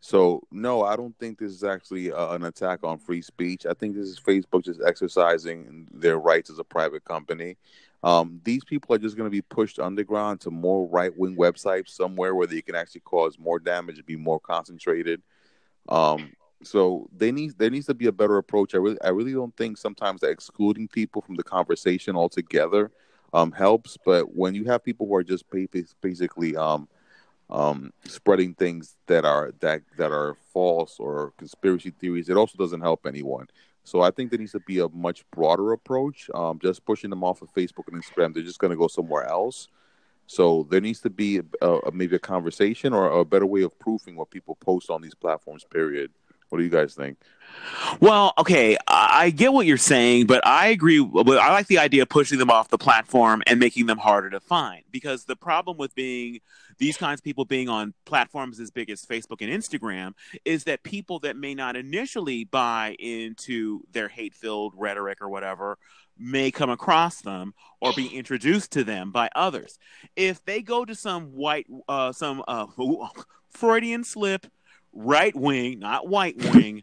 So 0.00 0.42
no, 0.50 0.82
I 0.82 0.96
don't 0.96 1.16
think 1.18 1.38
this 1.38 1.52
is 1.52 1.62
actually 1.62 2.10
uh, 2.10 2.34
an 2.34 2.42
attack 2.44 2.80
on 2.82 2.98
free 2.98 3.22
speech. 3.22 3.64
I 3.64 3.74
think 3.74 3.94
this 3.94 4.08
is 4.08 4.18
Facebook 4.18 4.64
just 4.64 4.80
exercising 4.84 5.86
their 5.92 6.18
rights 6.18 6.50
as 6.50 6.58
a 6.58 6.64
private 6.64 7.04
company. 7.04 7.56
Um, 8.02 8.40
these 8.42 8.64
people 8.64 8.94
are 8.96 8.98
just 8.98 9.16
going 9.16 9.28
to 9.28 9.30
be 9.30 9.42
pushed 9.42 9.78
underground 9.78 10.40
to 10.40 10.50
more 10.50 10.88
right 10.88 11.16
wing 11.16 11.36
websites 11.36 11.90
somewhere 11.90 12.34
where 12.34 12.46
they 12.48 12.62
can 12.62 12.74
actually 12.74 13.02
cause 13.02 13.38
more 13.38 13.60
damage 13.60 13.98
and 13.98 14.06
be 14.06 14.16
more 14.16 14.40
concentrated. 14.40 15.22
Um, 15.88 16.32
so 16.62 17.08
they 17.16 17.32
need 17.32 17.56
there 17.58 17.70
needs 17.70 17.86
to 17.86 17.94
be 17.94 18.06
a 18.06 18.12
better 18.12 18.36
approach. 18.36 18.74
I 18.74 18.78
really 18.78 19.00
I 19.02 19.08
really 19.08 19.32
don't 19.32 19.56
think 19.56 19.78
sometimes 19.78 20.20
that 20.20 20.30
excluding 20.30 20.88
people 20.88 21.22
from 21.22 21.36
the 21.36 21.42
conversation 21.42 22.16
altogether 22.16 22.90
um, 23.32 23.52
helps. 23.52 23.96
But 24.04 24.34
when 24.34 24.54
you 24.54 24.64
have 24.64 24.84
people 24.84 25.06
who 25.06 25.14
are 25.14 25.24
just 25.24 25.44
basically 26.00 26.56
um, 26.56 26.88
um, 27.48 27.92
spreading 28.04 28.54
things 28.54 28.96
that 29.06 29.24
are 29.24 29.52
that 29.60 29.82
that 29.96 30.12
are 30.12 30.36
false 30.52 30.96
or 30.98 31.32
conspiracy 31.38 31.90
theories, 31.90 32.28
it 32.28 32.36
also 32.36 32.58
doesn't 32.58 32.82
help 32.82 33.06
anyone. 33.06 33.46
So 33.84 34.02
I 34.02 34.10
think 34.10 34.30
there 34.30 34.38
needs 34.38 34.52
to 34.52 34.60
be 34.60 34.80
a 34.80 34.88
much 34.88 35.24
broader 35.30 35.72
approach. 35.72 36.28
Um, 36.34 36.58
just 36.62 36.84
pushing 36.84 37.10
them 37.10 37.24
off 37.24 37.42
of 37.42 37.52
Facebook 37.54 37.88
and 37.90 38.02
Instagram, 38.02 38.34
they're 38.34 38.42
just 38.42 38.58
going 38.58 38.70
to 38.70 38.76
go 38.76 38.88
somewhere 38.88 39.26
else. 39.26 39.68
So 40.26 40.66
there 40.70 40.80
needs 40.80 41.00
to 41.00 41.10
be 41.10 41.40
a, 41.60 41.66
a, 41.66 41.90
maybe 41.90 42.14
a 42.14 42.20
conversation 42.20 42.92
or 42.92 43.10
a 43.10 43.24
better 43.24 43.46
way 43.46 43.62
of 43.62 43.76
proofing 43.80 44.14
what 44.14 44.30
people 44.30 44.54
post 44.54 44.90
on 44.90 45.02
these 45.02 45.14
platforms. 45.14 45.64
Period. 45.64 46.12
What 46.50 46.58
do 46.58 46.64
you 46.64 46.70
guys 46.70 46.94
think? 46.94 47.18
Well, 48.00 48.32
okay, 48.38 48.76
I 48.86 49.30
get 49.30 49.52
what 49.52 49.66
you're 49.66 49.76
saying, 49.76 50.26
but 50.26 50.46
I 50.46 50.68
agree. 50.68 50.98
I 51.00 51.52
like 51.52 51.66
the 51.66 51.78
idea 51.78 52.02
of 52.02 52.08
pushing 52.08 52.38
them 52.38 52.50
off 52.50 52.68
the 52.68 52.78
platform 52.78 53.42
and 53.46 53.58
making 53.58 53.86
them 53.86 53.98
harder 53.98 54.30
to 54.30 54.40
find 54.40 54.82
because 54.90 55.24
the 55.24 55.36
problem 55.36 55.76
with 55.76 55.94
being 55.94 56.40
these 56.78 56.96
kinds 56.96 57.20
of 57.20 57.24
people 57.24 57.44
being 57.44 57.68
on 57.68 57.94
platforms 58.06 58.58
as 58.58 58.70
big 58.70 58.90
as 58.90 59.04
Facebook 59.04 59.40
and 59.40 59.50
Instagram 59.50 60.12
is 60.44 60.64
that 60.64 60.82
people 60.82 61.18
that 61.20 61.36
may 61.36 61.54
not 61.54 61.76
initially 61.76 62.44
buy 62.44 62.96
into 62.98 63.82
their 63.92 64.08
hate 64.08 64.34
filled 64.34 64.74
rhetoric 64.76 65.20
or 65.20 65.28
whatever 65.28 65.78
may 66.18 66.50
come 66.50 66.70
across 66.70 67.20
them 67.22 67.54
or 67.80 67.92
be 67.92 68.06
introduced 68.08 68.72
to 68.72 68.84
them 68.84 69.10
by 69.10 69.28
others. 69.34 69.78
If 70.16 70.44
they 70.44 70.62
go 70.62 70.84
to 70.84 70.94
some 70.94 71.32
white, 71.32 71.66
uh, 71.88 72.12
some 72.12 72.42
uh, 72.46 72.66
Freudian 73.50 74.04
slip, 74.04 74.46
right 74.92 75.34
wing, 75.34 75.78
not 75.78 76.08
white 76.08 76.36
wing, 76.36 76.82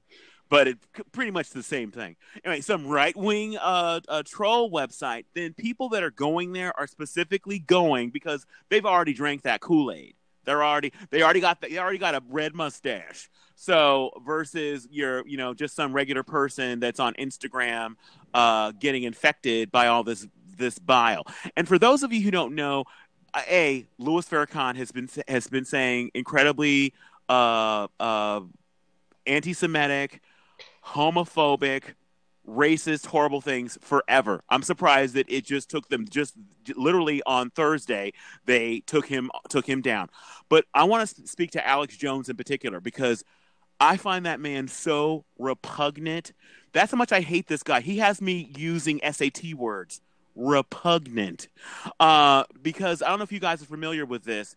but 0.49 0.67
it's 0.67 0.85
pretty 1.11 1.31
much 1.31 1.49
the 1.49 1.63
same 1.63 1.91
thing. 1.91 2.15
Anyway, 2.43 2.61
some 2.61 2.87
right 2.87 3.15
wing 3.15 3.57
uh, 3.57 3.99
uh, 4.07 4.23
troll 4.25 4.71
website, 4.71 5.25
then 5.33 5.53
people 5.53 5.89
that 5.89 6.03
are 6.03 6.11
going 6.11 6.53
there 6.53 6.77
are 6.79 6.87
specifically 6.87 7.59
going 7.59 8.09
because 8.09 8.45
they've 8.69 8.85
already 8.85 9.13
drank 9.13 9.43
that 9.43 9.61
Kool 9.61 9.91
Aid. 9.91 10.15
They're 10.45 10.63
already 10.63 10.93
they 11.09 11.21
already 11.23 11.41
got 11.41 11.59
the, 11.59 11.67
they 11.67 11.77
already 11.77 11.97
got 11.97 12.15
a 12.15 12.23
red 12.29 12.55
mustache. 12.55 13.29
So 13.55 14.11
versus 14.25 14.87
your 14.89 15.27
you 15.27 15.35
know 15.35 15.53
just 15.53 15.75
some 15.75 15.91
regular 15.91 16.23
person 16.23 16.79
that's 16.79 17.01
on 17.01 17.13
Instagram 17.15 17.95
uh, 18.33 18.71
getting 18.79 19.03
infected 19.03 19.71
by 19.71 19.87
all 19.87 20.03
this 20.05 20.25
this 20.57 20.79
bile. 20.79 21.23
And 21.57 21.67
for 21.67 21.77
those 21.77 22.01
of 22.01 22.13
you 22.13 22.21
who 22.21 22.31
don't 22.31 22.55
know, 22.55 22.85
a 23.35 23.85
Louis 23.97 24.27
Farrakhan 24.27 24.77
has 24.77 24.91
been 24.91 25.09
has 25.27 25.47
been 25.47 25.65
saying 25.65 26.11
incredibly 26.13 26.93
uh, 27.29 27.87
uh, 27.99 28.41
anti-Semitic, 29.25 30.21
homophobic, 30.85 31.83
racist, 32.47 33.07
horrible 33.07 33.41
things 33.41 33.77
forever. 33.81 34.41
I'm 34.49 34.63
surprised 34.63 35.15
that 35.15 35.29
it 35.29 35.45
just 35.45 35.69
took 35.69 35.89
them 35.89 36.07
just 36.09 36.33
literally 36.75 37.21
on 37.25 37.49
Thursday 37.49 38.13
they 38.45 38.81
took 38.81 39.05
him 39.05 39.29
took 39.49 39.67
him 39.67 39.81
down. 39.81 40.09
But 40.49 40.65
I 40.73 40.85
want 40.85 41.09
to 41.09 41.27
speak 41.27 41.51
to 41.51 41.67
Alex 41.67 41.97
Jones 41.97 42.29
in 42.29 42.37
particular 42.37 42.79
because 42.79 43.23
I 43.79 43.97
find 43.97 44.25
that 44.25 44.39
man 44.39 44.67
so 44.67 45.25
repugnant. 45.37 46.33
That's 46.71 46.91
how 46.91 46.97
much 46.97 47.11
I 47.11 47.21
hate 47.21 47.47
this 47.47 47.63
guy. 47.63 47.81
He 47.81 47.97
has 47.99 48.21
me 48.21 48.51
using 48.55 48.99
SAT 49.09 49.53
words. 49.55 50.01
Repugnant. 50.35 51.47
Uh, 51.99 52.43
because 52.61 53.01
I 53.01 53.09
don't 53.09 53.19
know 53.19 53.23
if 53.23 53.31
you 53.31 53.39
guys 53.39 53.61
are 53.61 53.65
familiar 53.65 54.05
with 54.05 54.23
this. 54.23 54.55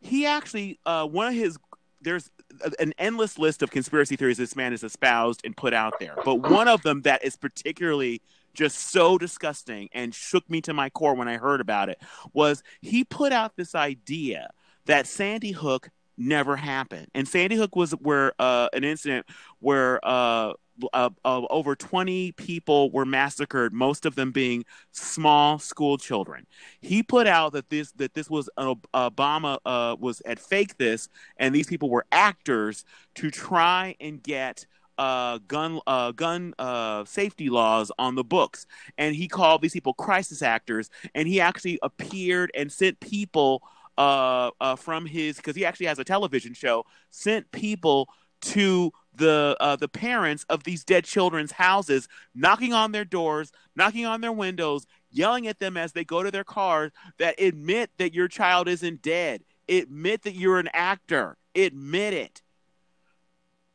He 0.00 0.26
actually, 0.26 0.78
uh, 0.84 1.06
one 1.06 1.28
of 1.28 1.34
his 1.34 1.58
there's 2.02 2.30
an 2.78 2.92
endless 2.98 3.38
list 3.38 3.62
of 3.62 3.70
conspiracy 3.70 4.16
theories 4.16 4.36
this 4.36 4.56
man 4.56 4.72
has 4.72 4.82
espoused 4.82 5.40
and 5.44 5.56
put 5.56 5.72
out 5.72 5.94
there. 6.00 6.14
But 6.24 6.48
one 6.50 6.68
of 6.68 6.82
them 6.82 7.02
that 7.02 7.24
is 7.24 7.36
particularly 7.36 8.20
just 8.54 8.90
so 8.90 9.16
disgusting 9.18 9.88
and 9.92 10.14
shook 10.14 10.48
me 10.50 10.60
to 10.62 10.72
my 10.72 10.90
core 10.90 11.14
when 11.14 11.28
I 11.28 11.38
heard 11.38 11.60
about 11.60 11.88
it 11.88 11.98
was 12.32 12.62
he 12.80 13.04
put 13.04 13.32
out 13.32 13.56
this 13.56 13.74
idea 13.74 14.50
that 14.86 15.06
Sandy 15.06 15.52
Hook 15.52 15.88
never 16.18 16.56
happened. 16.56 17.08
And 17.14 17.26
Sandy 17.26 17.56
Hook 17.56 17.74
was 17.76 17.92
where 17.92 18.32
uh, 18.38 18.68
an 18.72 18.84
incident 18.84 19.26
where 19.60 20.00
uh, 20.02 20.52
uh, 20.92 21.10
over 21.24 21.74
20 21.74 22.32
people 22.32 22.90
were 22.90 23.04
massacred, 23.04 23.72
most 23.72 24.06
of 24.06 24.14
them 24.14 24.32
being 24.32 24.64
small 24.92 25.58
school 25.58 25.98
children. 25.98 26.46
He 26.80 27.02
put 27.02 27.26
out 27.26 27.52
that 27.52 27.70
this 27.70 27.92
that 27.92 28.14
this 28.14 28.30
was 28.30 28.48
an 28.56 28.74
Obama 28.94 29.58
uh, 29.64 29.96
was 29.98 30.22
at 30.26 30.38
fake 30.38 30.76
this, 30.78 31.08
and 31.36 31.54
these 31.54 31.66
people 31.66 31.90
were 31.90 32.06
actors 32.12 32.84
to 33.16 33.30
try 33.30 33.96
and 34.00 34.22
get 34.22 34.66
uh, 34.98 35.38
gun 35.48 35.80
uh, 35.86 36.12
gun 36.12 36.54
uh, 36.58 37.04
safety 37.04 37.48
laws 37.48 37.90
on 37.98 38.14
the 38.14 38.24
books, 38.24 38.66
and 38.98 39.14
he 39.16 39.28
called 39.28 39.62
these 39.62 39.72
people 39.72 39.94
crisis 39.94 40.42
actors, 40.42 40.90
and 41.14 41.26
he 41.28 41.40
actually 41.40 41.78
appeared 41.82 42.50
and 42.54 42.70
sent 42.70 43.00
people 43.00 43.62
uh, 43.98 44.50
uh, 44.60 44.76
from 44.76 45.06
his 45.06 45.36
because 45.36 45.56
he 45.56 45.64
actually 45.64 45.86
has 45.86 45.98
a 45.98 46.04
television 46.04 46.54
show, 46.54 46.84
sent 47.10 47.50
people 47.52 48.08
to 48.42 48.92
the 49.14 49.56
uh, 49.60 49.76
the 49.76 49.88
parents 49.88 50.44
of 50.48 50.64
these 50.64 50.84
dead 50.84 51.04
children's 51.04 51.52
houses, 51.52 52.08
knocking 52.34 52.72
on 52.72 52.92
their 52.92 53.04
doors, 53.04 53.52
knocking 53.76 54.06
on 54.06 54.20
their 54.20 54.32
windows, 54.32 54.86
yelling 55.10 55.46
at 55.46 55.58
them 55.58 55.76
as 55.76 55.92
they 55.92 56.04
go 56.04 56.22
to 56.22 56.30
their 56.30 56.44
cars 56.44 56.92
that 57.18 57.40
admit 57.40 57.90
that 57.98 58.14
your 58.14 58.28
child 58.28 58.68
isn't 58.68 59.02
dead. 59.02 59.42
Admit 59.68 60.22
that 60.22 60.34
you're 60.34 60.58
an 60.58 60.70
actor. 60.72 61.36
Admit 61.54 62.14
it. 62.14 62.42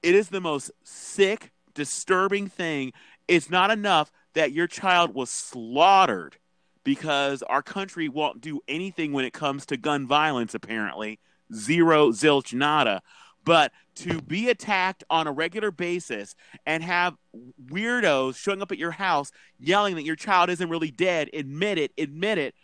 It 0.04 0.16
is 0.16 0.30
the 0.30 0.42
most 0.42 0.72
sick, 0.84 1.52
disturbing 1.74 2.48
thing. 2.48 2.94
It's 3.28 3.50
not 3.50 3.72
enough 3.72 4.12
that 4.34 4.52
your 4.52 4.68
child 4.68 5.14
was 5.14 5.30
slaughtered 5.30 6.38
because 6.84 7.42
our 7.44 7.62
country 7.62 8.08
won't 8.08 8.42
do 8.42 8.62
anything 8.68 9.12
when 9.12 9.26
it 9.26 9.34
comes 9.34 9.66
to 9.66 9.78
gun 9.78 10.08
violence, 10.08 10.54
apparently. 10.54 11.20
Zero, 11.54 12.12
zilch, 12.12 12.54
nada. 12.54 13.02
But 13.48 13.72
to 13.96 14.22
be 14.22 14.50
attacked 14.50 15.06
on 15.10 15.26
a 15.26 15.32
regular 15.32 15.72
basis 15.72 16.36
and 16.66 16.84
have 16.84 17.16
weirdos 17.70 18.36
showing 18.36 18.62
up 18.62 18.74
at 18.74 18.78
your 18.78 18.92
house 18.92 19.32
yelling 19.58 19.96
that 19.96 20.04
your 20.04 20.18
child 20.18 20.50
isn't 20.50 20.70
really 20.70 20.92
dead, 20.92 21.30
admit 21.32 21.78
it, 21.78 21.94
admit 21.98 22.40
it. 22.40 22.56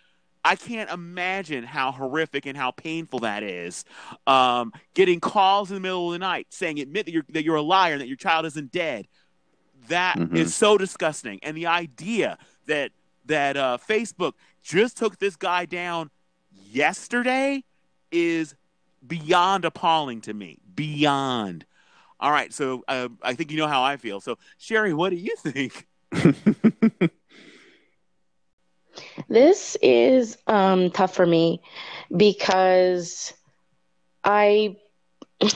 I 0.44 0.58
can't 0.58 0.90
imagine 0.90 1.64
how 1.64 1.94
horrific 1.94 2.46
and 2.46 2.58
how 2.58 2.72
painful 2.72 3.20
that 3.20 3.44
is. 3.44 3.86
Um, 4.28 4.74
getting 4.94 5.22
calls 5.22 5.72
in 5.72 5.76
the 5.76 5.80
middle 5.80 6.08
of 6.08 6.12
the 6.12 6.20
night 6.20 6.48
saying, 6.50 6.82
admit 6.82 7.06
that 7.06 7.14
you're, 7.14 7.24
that 7.30 7.46
you're 7.46 7.56
a 7.56 7.62
liar 7.62 7.94
and 7.94 8.02
that 8.02 8.10
your 8.10 8.18
child 8.18 8.46
isn't 8.48 8.74
dead. 8.74 9.08
That 9.88 10.18
mm-hmm. 10.18 10.36
is 10.36 10.54
so 10.54 10.78
disgusting. 10.78 11.40
And 11.44 11.56
the 11.56 11.68
idea 11.68 12.38
that 12.68 12.92
that 13.28 13.56
uh, 13.56 13.78
Facebook 13.78 14.34
just 14.62 14.98
took 14.98 15.18
this 15.18 15.38
guy 15.38 15.66
down 15.66 16.10
yesterday 16.52 17.64
is 18.12 18.54
beyond 19.06 19.66
appalling 19.66 20.22
to 20.22 20.34
me. 20.34 20.60
Beyond. 20.74 21.66
All 22.20 22.32
right, 22.32 22.54
so 22.54 22.84
uh, 22.88 23.10
I 23.22 23.34
think 23.34 23.52
you 23.52 23.58
know 23.58 23.68
how 23.68 23.84
I 23.84 23.98
feel. 23.98 24.22
So, 24.22 24.38
Sherry, 24.58 24.94
what 24.94 25.10
do 25.10 25.18
you 25.18 25.36
think? 25.36 25.88
this 29.28 29.76
is 29.82 30.38
um, 30.48 30.90
tough 30.92 31.14
for 31.14 31.26
me 31.26 31.62
because 32.16 33.34
I. 34.24 34.78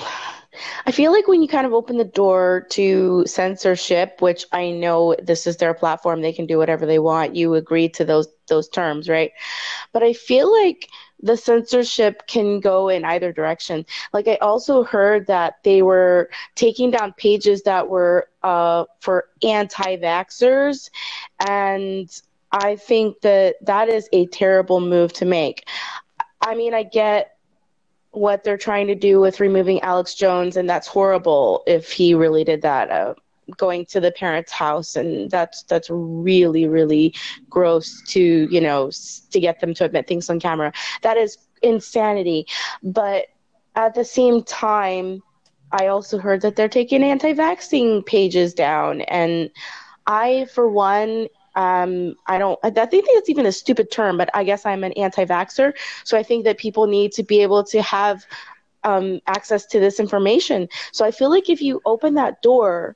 I 0.88 0.92
feel 0.92 1.12
like 1.12 1.28
when 1.28 1.44
you 1.44 1.48
kind 1.48 1.68
of 1.68 1.74
open 1.74 1.98
the 1.98 2.04
door 2.04 2.66
to 2.72 3.24
censorship, 3.28 4.22
which 4.22 4.44
I 4.52 4.72
know 4.72 5.16
this 5.22 5.46
is 5.46 5.58
their 5.58 5.76
platform, 5.76 6.22
they 6.22 6.34
can 6.34 6.48
do 6.48 6.58
whatever 6.58 6.88
they 6.88 6.98
want. 6.98 7.36
You 7.36 7.54
agree 7.54 7.90
to 7.90 8.04
those 8.04 8.28
those 8.48 8.68
terms, 8.68 9.08
right? 9.08 9.32
But 9.94 10.02
I 10.02 10.14
feel 10.14 10.52
like 10.52 10.90
the 11.22 11.36
censorship 11.36 12.28
can 12.28 12.60
go 12.60 12.90
in 12.90 13.04
either 13.04 13.32
direction. 13.32 13.86
Like 14.14 14.28
I 14.28 14.36
also 14.36 14.84
heard 14.84 15.28
that 15.28 15.56
they 15.64 15.82
were 15.82 16.30
taking 16.56 16.92
down 16.92 17.14
pages 17.14 17.64
that 17.64 17.88
were 17.88 18.30
uh, 18.44 18.86
for 19.00 19.30
anti-vaxxers, 19.44 20.90
and 21.48 22.22
I 22.52 22.76
think 22.76 23.22
that 23.22 23.56
that 23.62 23.90
is 23.90 24.08
a 24.14 24.28
terrible 24.28 24.80
move 24.80 25.12
to 25.14 25.26
make. 25.26 25.68
I 26.42 26.56
mean, 26.56 26.74
I 26.74 26.84
get 26.84 27.38
what 28.12 28.44
they're 28.44 28.58
trying 28.58 28.88
to 28.88 28.96
do 28.96 29.20
with 29.20 29.40
removing 29.40 29.82
Alex 29.82 30.16
Jones, 30.16 30.58
and 30.58 30.70
that's 30.70 30.88
horrible 30.88 31.64
if 31.68 31.92
he 31.92 32.14
really 32.14 32.44
did 32.44 32.62
that. 32.62 32.90
Uh, 32.90 33.14
going 33.56 33.86
to 33.86 34.00
the 34.00 34.12
parents' 34.12 34.52
house, 34.52 34.96
and 34.96 35.30
that's 35.32 35.64
that's 35.64 35.90
really 35.90 36.68
really 36.68 37.14
gross 37.50 38.02
to 38.08 38.48
you 38.52 38.62
know 38.62 38.92
to 39.32 39.40
get 39.40 39.60
them 39.60 39.74
to 39.76 39.86
admit 39.86 40.08
things 40.08 40.30
on 40.30 40.40
camera. 40.40 40.74
That 41.02 41.18
is 41.18 41.38
insanity. 41.62 42.48
But 42.84 43.28
at 43.76 43.94
the 43.94 44.04
same 44.04 44.44
time, 44.44 45.22
I 45.72 45.88
also 45.88 46.18
heard 46.18 46.42
that 46.42 46.56
they're 46.56 46.70
taking 46.70 47.04
anti-vaccine 47.04 48.04
pages 48.04 48.54
down, 48.54 49.02
and 49.02 49.50
I, 50.06 50.48
for 50.54 50.70
one, 50.70 51.28
um, 51.56 52.16
I 52.28 52.38
don't. 52.38 52.60
I 52.64 52.70
think 52.70 53.08
that's 53.14 53.30
even 53.30 53.46
a 53.46 53.52
stupid 53.52 53.92
term, 53.92 54.18
but 54.18 54.30
I 54.34 54.44
guess 54.44 54.66
I'm 54.66 54.84
an 54.84 54.94
anti-vaxer, 54.94 55.74
so 56.04 56.18
I 56.18 56.24
think 56.24 56.46
that 56.46 56.58
people 56.58 56.88
need 56.88 57.12
to 57.14 57.24
be 57.24 57.42
able 57.42 57.64
to 57.66 57.82
have 57.82 58.26
um, 58.84 59.20
access 59.28 59.66
to 59.68 59.80
this 59.80 60.00
information. 60.00 60.70
So 60.92 61.06
I 61.06 61.12
feel 61.12 61.30
like 61.30 61.50
if 61.50 61.62
you 61.62 61.82
open 61.86 62.14
that 62.16 62.42
door 62.42 62.96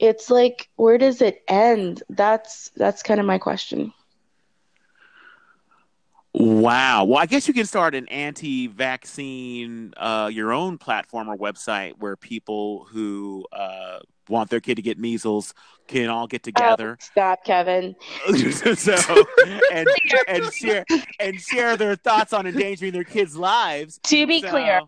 it's 0.00 0.30
like 0.30 0.68
where 0.76 0.98
does 0.98 1.22
it 1.22 1.44
end 1.46 2.02
that's 2.08 2.70
that's 2.76 3.02
kind 3.02 3.20
of 3.20 3.26
my 3.26 3.38
question 3.38 3.92
Wow. 6.32 7.04
Well, 7.04 7.18
I 7.18 7.26
guess 7.26 7.48
you 7.48 7.54
can 7.54 7.66
start 7.66 7.94
an 7.96 8.06
anti-vaccine, 8.08 9.94
uh, 9.96 10.30
your 10.32 10.52
own 10.52 10.78
platform 10.78 11.28
or 11.28 11.36
website 11.36 11.94
where 11.98 12.14
people 12.16 12.86
who 12.90 13.44
uh, 13.52 13.98
want 14.28 14.48
their 14.48 14.60
kid 14.60 14.76
to 14.76 14.82
get 14.82 14.96
measles 14.96 15.54
can 15.88 16.08
all 16.08 16.28
get 16.28 16.44
together. 16.44 16.96
Oh, 17.00 17.04
stop, 17.04 17.44
Kevin. 17.44 17.96
so 18.76 19.24
and 19.72 19.88
and 20.28 20.52
share 20.52 20.84
and 21.18 21.40
share 21.40 21.76
their 21.76 21.96
thoughts 21.96 22.32
on 22.32 22.46
endangering 22.46 22.92
their 22.92 23.02
kids' 23.04 23.36
lives. 23.36 23.98
To 24.04 24.26
be 24.26 24.40
So- 24.40 24.50
clear, 24.50 24.82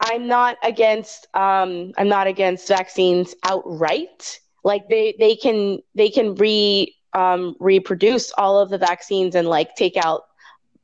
I'm 0.00 0.26
not 0.28 0.56
against 0.62 1.26
um 1.34 1.92
I'm 1.98 2.08
not 2.08 2.26
against 2.26 2.68
vaccines 2.68 3.34
outright. 3.44 4.40
Like 4.64 4.88
they 4.88 5.14
they 5.18 5.36
can 5.36 5.80
they 5.94 6.10
can 6.10 6.34
re 6.34 6.94
um 7.14 7.56
reproduce 7.60 8.32
all 8.32 8.58
of 8.58 8.70
the 8.70 8.78
vaccines 8.78 9.34
and 9.34 9.48
like 9.48 9.74
take 9.74 9.96
out 9.96 10.22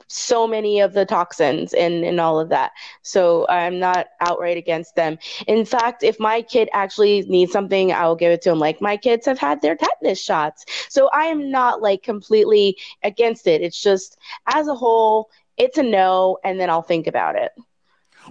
so 0.08 0.46
many 0.46 0.80
of 0.80 0.92
the 0.92 1.04
toxins 1.06 1.72
and 1.74 2.04
and 2.04 2.20
all 2.20 2.38
of 2.38 2.48
that. 2.50 2.72
So 3.02 3.46
I'm 3.48 3.78
not 3.78 4.08
outright 4.20 4.56
against 4.56 4.94
them. 4.96 5.18
In 5.46 5.64
fact, 5.64 6.02
if 6.02 6.20
my 6.20 6.42
kid 6.42 6.68
actually 6.72 7.22
needs 7.22 7.52
something, 7.52 7.92
I 7.92 8.06
will 8.06 8.16
give 8.16 8.32
it 8.32 8.42
to 8.42 8.50
him. 8.50 8.58
Like 8.58 8.80
my 8.80 8.96
kids 8.96 9.26
have 9.26 9.38
had 9.38 9.62
their 9.62 9.76
tetanus 9.76 10.20
shots. 10.22 10.64
So 10.88 11.08
I 11.12 11.24
am 11.26 11.50
not 11.50 11.82
like 11.82 12.02
completely 12.02 12.76
against 13.02 13.46
it. 13.46 13.62
It's 13.62 13.80
just 13.82 14.16
as 14.46 14.68
a 14.68 14.74
whole, 14.74 15.30
it's 15.56 15.78
a 15.78 15.82
no, 15.82 16.38
and 16.44 16.60
then 16.60 16.70
I'll 16.70 16.82
think 16.82 17.06
about 17.06 17.36
it. 17.36 17.52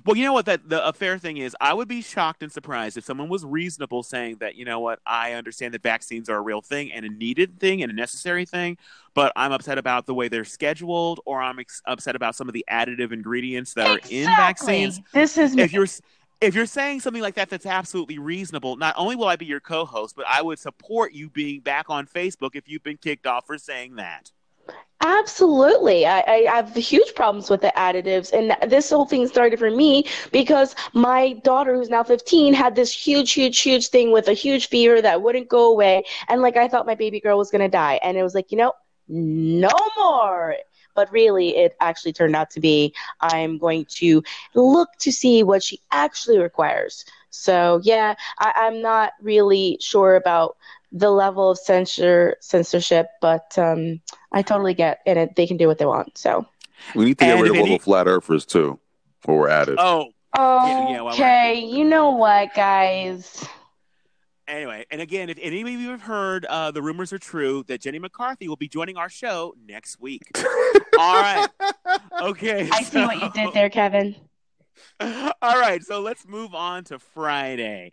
Well, 0.06 0.16
you 0.18 0.24
know 0.24 0.34
what? 0.34 0.46
That 0.46 0.68
the 0.70 0.86
a 0.86 0.94
fair 0.94 1.18
thing 1.18 1.38
is, 1.38 1.56
I 1.62 1.74
would 1.74 1.88
be 1.88 2.02
shocked 2.02 2.44
and 2.44 2.52
surprised 2.52 2.98
if 2.98 3.06
someone 3.06 3.30
was 3.30 3.46
reasonable 3.46 4.04
saying 4.04 4.38
that, 4.39 4.56
you 4.56 4.66
know 4.66 4.80
what, 4.80 5.00
I 5.06 5.34
understand 5.34 5.74
that 5.74 5.84
vaccines 5.84 6.30
are 6.30 6.38
a 6.38 6.41
real 6.41 6.62
thing 6.62 6.91
and 6.91 7.06
a 7.06 7.10
needed 7.10 7.60
thing 7.60 7.84
and 7.84 7.91
a 7.91 7.96
necessary 7.96 8.46
thing, 8.46 8.78
but 9.14 9.32
I'm 9.36 9.52
upset 9.52 9.78
about 9.78 10.06
the 10.06 10.14
way 10.14 10.28
they're 10.28 10.46
scheduled, 10.46 11.20
or 11.26 11.41
I'm 11.41 11.60
ex- 11.60 11.82
upset 11.86 12.16
about 12.16 12.36
some 12.36 12.48
of 12.48 12.54
the 12.54 12.66
additive 12.70 13.12
ingredients 13.12 13.74
that 13.76 13.88
are 13.88 14.00
in 14.10 14.26
vaccines. 14.26 15.02
This 15.14 15.38
is 15.38 15.56
If 15.58 15.74
you're 15.74 15.88
if 16.41 16.56
you're 16.56 16.66
saying 16.66 17.00
something 17.00 17.22
like 17.22 17.36
that, 17.36 17.50
that's 17.50 17.66
absolutely 17.66 18.20
reasonable. 18.20 18.76
Not 18.76 18.96
only 18.98 19.16
will 19.16 19.28
I 19.28 19.38
be 19.38 19.46
your 19.46 19.62
co-host, 19.62 20.16
but 20.16 20.26
I 20.28 20.41
would 20.41 20.60
support 20.60 21.14
you 21.14 21.30
being 21.30 21.62
back 21.62 21.89
on 21.89 22.06
Facebook 22.06 22.56
if 22.56 22.68
you've 22.68 22.84
been 22.84 22.98
kicked 22.98 23.26
off 23.26 23.48
for 23.48 23.58
saying 23.58 23.96
that. 23.96 24.32
Absolutely. 25.05 26.05
I, 26.05 26.22
I 26.22 26.38
have 26.55 26.74
huge 26.74 27.14
problems 27.14 27.49
with 27.49 27.61
the 27.61 27.74
additives. 27.76 28.32
And 28.32 28.55
this 28.72 28.89
whole 28.89 29.05
thing 29.05 29.28
started 29.28 29.59
for 29.59 29.70
me 29.70 30.05
because 30.32 30.76
my 30.93 31.34
daughter, 31.43 31.76
who's 31.76 31.89
now 31.89 32.03
15, 32.03 32.53
had 32.53 32.76
this 32.76 32.93
huge, 32.93 33.34
huge, 33.34 33.59
huge 33.59 33.88
thing 33.89 34.11
with 34.14 34.30
a 34.30 34.34
huge 34.34 34.70
fever 34.70 35.01
that 35.01 35.22
wouldn't 35.22 35.49
go 35.49 35.72
away. 35.72 36.03
And 36.30 36.41
like, 36.41 36.55
I 36.55 36.70
thought 36.70 36.86
my 36.86 36.95
baby 36.95 37.20
girl 37.20 37.38
was 37.38 37.51
going 37.51 37.61
to 37.61 37.68
die. 37.68 37.99
And 38.01 38.18
it 38.18 38.24
was 38.24 38.34
like, 38.34 38.51
you 38.51 38.57
know, 38.57 38.74
no 39.09 39.70
more. 39.97 40.55
But 40.95 41.11
really, 41.11 41.55
it 41.57 41.76
actually 41.82 42.14
turned 42.14 42.36
out 42.36 42.49
to 42.51 42.61
be 42.61 42.93
I'm 43.20 43.57
going 43.57 43.86
to 43.95 44.24
look 44.53 44.89
to 44.99 45.11
see 45.11 45.43
what 45.43 45.64
she 45.64 45.82
actually 45.91 46.38
requires. 46.39 47.03
So, 47.30 47.82
yeah, 47.84 48.14
I, 48.39 48.53
I'm 48.55 48.82
not 48.82 49.14
really 49.22 49.78
sure 49.82 50.16
about 50.16 50.55
the 50.94 51.10
level 51.10 51.50
of 51.52 51.58
censor 51.58 52.38
censorship, 52.39 53.08
but 53.20 53.58
um, 53.58 54.00
I 54.32 54.44
totally 54.44 54.76
get 54.76 55.00
in 55.06 55.18
it. 55.18 55.36
They 55.36 55.48
can 55.48 55.58
do 55.58 55.68
what 55.68 55.80
they 55.80 55.86
want. 55.86 56.18
So 56.18 56.46
We 56.96 57.06
need 57.06 57.18
to 57.18 57.26
get 57.26 57.34
And 57.34 57.41
rid 57.41 57.52
of 57.52 57.58
all 57.58 57.66
the 57.66 57.80
flat 57.80 58.08
earthers 58.08 58.46
too, 58.46 58.80
or 59.26 59.39
we're 59.39 59.50
at 59.50 59.70
it. 59.70 59.76
Oh, 59.80 60.12
Yeah, 60.36 60.89
yeah, 60.89 61.02
well, 61.02 61.14
okay, 61.14 61.60
you 61.60 61.84
know 61.84 62.12
what, 62.12 62.54
guys? 62.54 63.44
Anyway, 64.48 64.86
and 64.91 65.02
again, 65.02 65.30
if 65.30 65.39
any 65.41 65.62
of 65.62 65.68
you 65.68 65.89
have 65.89 66.02
heard, 66.02 66.46
uh, 66.46 66.70
the 66.70 66.82
rumors 66.82 67.14
are 67.14 67.18
true 67.18 67.64
that 67.68 67.80
Jenny 67.82 67.98
McCarthy 67.98 68.50
will 68.50 68.58
be 68.58 68.68
joining 68.68 68.98
our 68.98 69.10
show 69.10 69.56
next 69.66 70.02
week. 70.02 70.22
All 71.00 71.22
right. 71.22 71.48
Okay. 72.22 72.70
I 72.72 72.84
see 72.84 73.00
what 73.00 73.22
you 73.22 73.32
did 73.32 73.54
there, 73.54 73.70
Kevin. 73.70 74.16
All 74.99 75.59
right, 75.59 75.84
so 75.84 75.99
let's 75.99 76.28
move 76.28 76.55
on 76.55 76.84
to 76.86 76.97
Friday. 76.99 77.91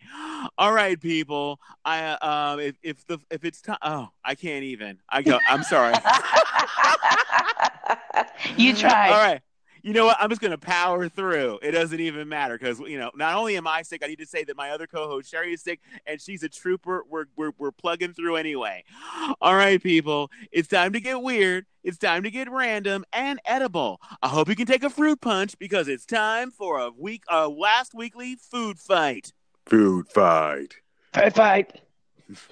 All 0.59 0.73
right, 0.73 1.01
people. 1.01 1.59
I 1.85 2.05
uh, 2.05 2.55
um 2.55 2.61
if, 2.61 2.77
if 2.83 3.07
the 3.07 3.19
if 3.31 3.45
it's 3.45 3.61
time, 3.61 3.79
oh, 3.83 4.09
I 4.25 4.35
can't 4.35 4.65
even. 4.65 4.99
I 5.09 5.23
go. 5.23 5.39
I'm 5.49 5.63
sorry. 5.63 5.95
you 8.57 8.75
tried. 8.75 9.11
All 9.11 9.19
right. 9.19 9.41
You 9.83 9.93
know 9.93 10.07
what? 10.07 10.17
I'm 10.21 10.29
just 10.29 10.41
going 10.41 10.51
to 10.51 10.59
power 10.59 11.09
through. 11.09 11.59
It 11.63 11.73
doesn't 11.73 12.01
even 12.01 12.29
matter 12.29 12.59
because, 12.59 12.81
you 12.81 12.99
know, 12.99 13.11
not 13.15 13.37
only 13.37 13.57
am 13.57 13.67
I 13.67 13.83
sick, 13.83 14.03
I 14.05 14.09
need 14.09 14.19
to 14.19 14.27
say 14.27 14.45
that 14.45 14.57
my 14.57 14.71
other 14.71 14.87
co 14.87 15.09
host, 15.09 15.31
Sherry, 15.31 15.53
is 15.53 15.63
sick 15.63 15.81
and 16.07 16.21
she's 16.21 16.43
a 16.43 16.49
trooper. 16.49 17.05
We're, 17.09 17.25
we're, 17.37 17.53
we're 17.59 17.73
plugging 17.73 18.13
through 18.13 18.37
anyway. 18.37 18.85
All 19.41 19.55
right, 19.55 19.83
people. 19.83 20.31
It's 20.53 20.69
time 20.69 20.93
to 20.93 21.01
get 21.01 21.23
weird. 21.23 21.67
It's 21.83 21.99
time 21.99 22.23
to 22.25 22.31
get 22.31 22.51
random 22.51 23.05
and 23.13 23.41
edible. 23.47 24.01
I 24.23 24.29
hope 24.29 24.49
you 24.49 24.57
can 24.57 24.67
take 24.67 24.85
a 24.85 24.91
fruit 24.91 25.21
punch 25.21 25.59
because 25.59 25.89
it's 25.89 26.05
time 26.05 26.51
for 26.51 26.79
a 26.79 26.91
week, 26.91 27.25
a 27.29 27.49
last 27.49 27.95
weekly 27.95 28.37
food 28.37 28.79
fight. 28.79 29.33
Food 29.67 30.09
fight. 30.09 30.75
Fight, 31.13 31.35
fight. 31.35 31.81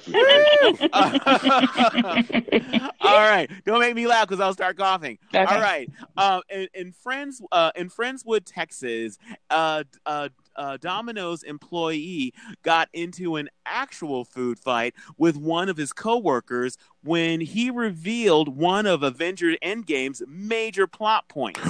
All 3.00 3.02
right. 3.02 3.50
Don't 3.64 3.80
make 3.80 3.94
me 3.94 4.06
laugh 4.06 4.28
because 4.28 4.40
I'll 4.40 4.52
start 4.52 4.76
coughing. 4.76 5.18
Okay. 5.34 5.44
All 5.44 5.60
right. 5.60 5.90
Um, 6.16 6.42
in, 6.48 6.68
in 6.74 6.92
Friends, 6.92 7.42
uh, 7.52 7.70
in 7.76 7.90
Friendswood, 7.90 8.42
Texas, 8.44 9.18
uh, 9.50 9.84
uh, 10.06 10.28
uh, 10.58 10.76
Domino's 10.76 11.42
employee 11.42 12.34
got 12.62 12.88
into 12.92 13.36
an 13.36 13.48
actual 13.64 14.24
food 14.24 14.58
fight 14.58 14.94
with 15.16 15.36
one 15.36 15.68
of 15.68 15.76
his 15.76 15.92
coworkers 15.92 16.76
when 17.02 17.40
he 17.40 17.70
revealed 17.70 18.48
one 18.48 18.84
of 18.86 19.02
Avengers 19.02 19.56
Endgame's 19.62 20.22
major 20.26 20.86
plot 20.86 21.28
points. 21.28 21.60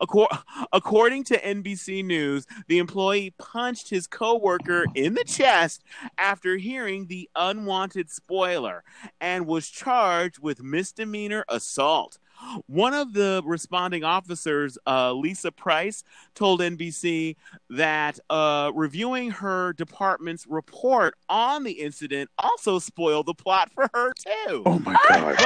Accor- 0.00 0.42
according 0.72 1.24
to 1.24 1.40
NBC 1.40 2.04
News, 2.04 2.46
the 2.68 2.78
employee 2.78 3.34
punched 3.38 3.90
his 3.90 4.06
coworker 4.06 4.84
in 4.94 5.14
the 5.14 5.24
chest 5.24 5.82
after 6.18 6.56
hearing 6.56 7.06
the 7.06 7.30
unwanted 7.34 8.10
spoiler 8.10 8.84
and 9.20 9.46
was 9.46 9.68
charged 9.68 10.40
with 10.40 10.62
misdemeanor 10.62 11.44
assault. 11.48 12.18
One 12.66 12.94
of 12.94 13.12
the 13.12 13.42
responding 13.44 14.04
officers, 14.04 14.78
uh, 14.86 15.12
Lisa 15.12 15.52
Price, 15.52 16.04
told 16.34 16.60
NBC 16.60 17.36
that 17.70 18.18
uh, 18.30 18.72
reviewing 18.74 19.30
her 19.30 19.72
department's 19.72 20.46
report 20.46 21.14
on 21.28 21.64
the 21.64 21.72
incident 21.72 22.30
also 22.38 22.78
spoiled 22.78 23.26
the 23.26 23.34
plot 23.34 23.70
for 23.74 23.88
her 23.94 24.12
too. 24.12 24.62
Oh 24.66 24.78
my 24.80 24.96
god. 25.08 25.36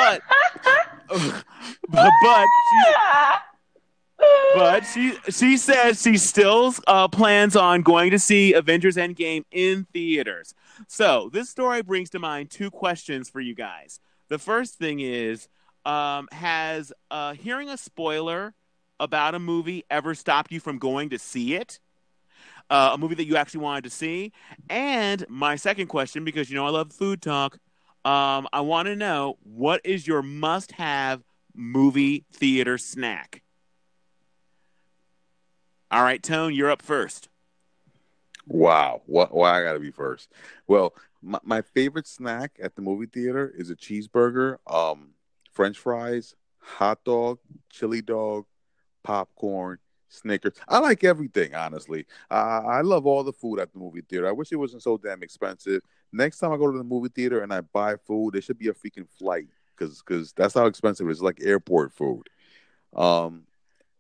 But, 1.09 1.45
but, 1.89 2.13
but 2.23 2.47
she, 2.71 2.95
but 4.55 4.81
she 4.85 5.13
she 5.31 5.57
says 5.57 6.03
she 6.03 6.17
still 6.17 6.75
uh, 6.87 7.09
plans 7.09 7.57
on 7.57 7.83
going 7.83 8.11
to 8.11 8.19
see 8.19 8.53
Avengers 8.53 8.97
Endgame 8.97 9.45
in 9.51 9.87
theaters. 9.93 10.55
So 10.87 11.31
this 11.33 11.49
story 11.49 11.83
brings 11.83 12.11
to 12.11 12.19
mind 12.19 12.51
two 12.51 12.71
questions 12.71 13.29
for 13.29 13.41
you 13.41 13.55
guys. 13.55 14.01
The 14.29 14.39
first 14.39 14.75
thing 14.75 15.01
is, 15.01 15.49
um, 15.85 16.29
has 16.33 16.93
uh, 17.11 17.35
hearing 17.35 17.69
a 17.69 17.77
spoiler 17.77 18.55
about 19.01 19.35
a 19.35 19.39
movie 19.39 19.85
ever 19.91 20.15
stopped 20.15 20.51
you 20.53 20.61
from 20.61 20.79
going 20.79 21.11
to 21.11 21.19
see 21.19 21.55
it? 21.55 21.81
Uh, 22.71 22.91
a 22.95 22.99
movie 22.99 23.15
that 23.15 23.25
you 23.25 23.37
actually 23.37 23.61
wanted 23.61 23.85
to 23.85 23.91
see. 23.91 24.33
And 24.69 25.25
my 25.29 25.57
second 25.57 25.87
question, 25.87 26.25
because 26.25 26.51
you 26.51 26.57
know 26.57 26.67
I 26.67 26.71
love 26.71 26.93
food 26.93 27.23
talk, 27.23 27.59
um, 28.05 28.47
I 28.53 28.61
want 28.61 28.87
to 28.87 28.97
know 28.97 29.39
what 29.43 29.81
is 29.85 30.07
your 30.07 30.23
must-have 30.23 31.23
movie 31.55 32.25
theater 32.33 32.77
snack? 32.77 33.43
All 35.91 36.03
right, 36.03 36.23
Tone, 36.23 36.55
you're 36.55 36.71
up 36.71 36.83
first. 36.83 37.29
Wow. 38.47 39.03
Why 39.07 39.61
I 39.61 39.63
gotta 39.63 39.81
be 39.81 39.91
first? 39.91 40.33
Well, 40.67 40.95
my, 41.23 41.39
my 41.43 41.63
favorite 41.63 42.07
snack 42.07 42.59
at 42.63 42.77
the 42.77 42.83
movie 42.83 43.07
theater 43.07 43.53
is 43.57 43.71
a 43.71 43.77
cheeseburger, 43.77 44.59
um, 44.67 45.11
French 45.59 45.77
fries, 45.77 46.37
hot 46.61 47.03
dog, 47.03 47.41
chili 47.69 48.01
dog, 48.01 48.45
popcorn, 49.03 49.79
Snickers. 50.09 50.53
I 50.69 50.79
like 50.79 51.03
everything, 51.03 51.53
honestly. 51.53 52.07
I, 52.31 52.37
I 52.37 52.81
love 52.83 53.07
all 53.07 53.25
the 53.25 53.33
food 53.33 53.59
at 53.59 53.73
the 53.73 53.81
movie 53.81 54.03
theater. 54.03 54.29
I 54.29 54.31
wish 54.31 54.53
it 54.53 54.57
wasn't 54.57 54.85
so 54.85 54.97
damn 54.99 55.21
expensive. 55.25 55.83
Next 56.13 56.39
time 56.39 56.53
I 56.53 56.59
go 56.59 56.71
to 56.71 56.79
the 56.79 56.85
movie 56.85 57.09
theater 57.09 57.41
and 57.41 57.53
I 57.53 57.63
buy 57.63 57.97
food, 57.97 58.35
there 58.35 58.41
should 58.41 58.61
be 58.61 58.69
a 58.69 58.73
freaking 58.73 59.09
flight 59.19 59.49
because 59.77 59.99
because 60.01 60.33
that's 60.33 60.55
how 60.55 60.67
expensive 60.67 61.09
it 61.09 61.11
is. 61.11 61.17
It's 61.17 61.25
like 61.25 61.41
airport 61.43 61.93
food. 61.93 62.29
Um, 62.95 63.43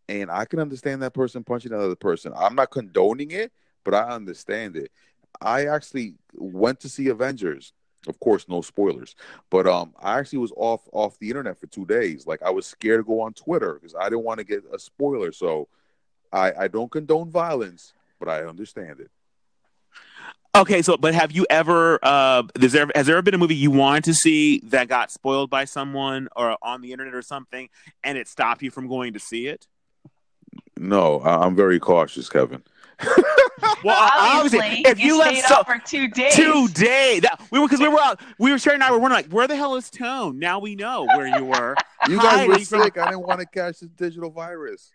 and 0.08 0.30
I 0.30 0.44
can 0.44 0.60
understand 0.60 1.02
that 1.02 1.12
person 1.12 1.42
punching 1.42 1.72
another 1.72 1.96
person. 1.96 2.32
I'm 2.36 2.54
not 2.54 2.70
condoning 2.70 3.32
it, 3.32 3.50
but 3.82 3.94
I 3.94 4.10
understand 4.10 4.76
it. 4.76 4.92
I 5.40 5.66
actually 5.66 6.14
went 6.34 6.78
to 6.80 6.88
see 6.88 7.08
Avengers. 7.08 7.72
Of 8.06 8.20
course, 8.20 8.48
no 8.48 8.62
spoilers. 8.62 9.16
But 9.50 9.66
um, 9.66 9.92
I 10.00 10.18
actually 10.18 10.38
was 10.38 10.52
off 10.56 10.82
off 10.92 11.18
the 11.18 11.28
internet 11.28 11.58
for 11.58 11.66
two 11.66 11.84
days. 11.84 12.26
Like 12.26 12.42
I 12.42 12.50
was 12.50 12.66
scared 12.66 13.00
to 13.00 13.04
go 13.04 13.20
on 13.20 13.32
Twitter 13.32 13.74
because 13.74 13.94
I 13.94 14.04
didn't 14.04 14.24
want 14.24 14.38
to 14.38 14.44
get 14.44 14.62
a 14.72 14.78
spoiler. 14.78 15.32
So 15.32 15.68
I 16.32 16.52
I 16.52 16.68
don't 16.68 16.90
condone 16.90 17.30
violence, 17.30 17.92
but 18.20 18.28
I 18.28 18.44
understand 18.44 19.00
it. 19.00 19.10
Okay, 20.54 20.80
so 20.82 20.96
but 20.96 21.14
have 21.14 21.32
you 21.32 21.46
ever? 21.50 21.98
Uh, 22.02 22.44
has 22.60 22.72
there 22.72 22.88
has 22.94 23.06
there 23.06 23.16
ever 23.16 23.22
been 23.22 23.34
a 23.34 23.38
movie 23.38 23.54
you 23.54 23.70
wanted 23.70 24.04
to 24.04 24.14
see 24.14 24.60
that 24.64 24.88
got 24.88 25.10
spoiled 25.10 25.50
by 25.50 25.64
someone 25.64 26.28
or 26.34 26.56
on 26.62 26.80
the 26.80 26.92
internet 26.92 27.14
or 27.14 27.22
something, 27.22 27.68
and 28.02 28.16
it 28.16 28.28
stopped 28.28 28.62
you 28.62 28.70
from 28.70 28.88
going 28.88 29.12
to 29.12 29.20
see 29.20 29.46
it? 29.46 29.66
No, 30.76 31.20
I- 31.20 31.44
I'm 31.44 31.54
very 31.54 31.78
cautious, 31.78 32.28
Kevin. 32.28 32.62
Well, 33.84 33.96
obviously, 33.96 34.58
Obviously, 34.58 34.90
if 34.90 34.98
you, 34.98 35.06
you 35.14 35.18
left 35.18 35.36
stayed 35.38 35.44
so, 35.48 35.62
for 35.62 35.78
two 35.78 36.08
days. 36.08 36.34
today, 36.34 37.20
that 37.22 37.40
we 37.52 37.58
were 37.60 37.66
because 37.66 37.80
we 37.80 37.88
were 37.88 38.00
out, 38.00 38.20
we 38.38 38.50
were 38.50 38.58
Sherry 38.58 38.74
and 38.74 38.82
I 38.82 38.90
were 38.90 38.98
wondering 38.98 39.22
like, 39.24 39.32
where 39.32 39.46
the 39.46 39.54
hell 39.56 39.76
is 39.76 39.88
Tone? 39.90 40.38
Now 40.38 40.58
we 40.58 40.74
know 40.74 41.06
where 41.06 41.26
you 41.28 41.44
were. 41.44 41.76
You 42.08 42.16
guys 42.16 42.46
were 42.48 42.54
Hiding 42.54 42.64
from- 42.66 42.82
sick. 42.82 42.98
I 42.98 43.04
didn't 43.10 43.22
want 43.26 43.40
to 43.40 43.46
catch 43.46 43.80
the 43.80 43.86
digital 43.86 44.30
virus. 44.30 44.90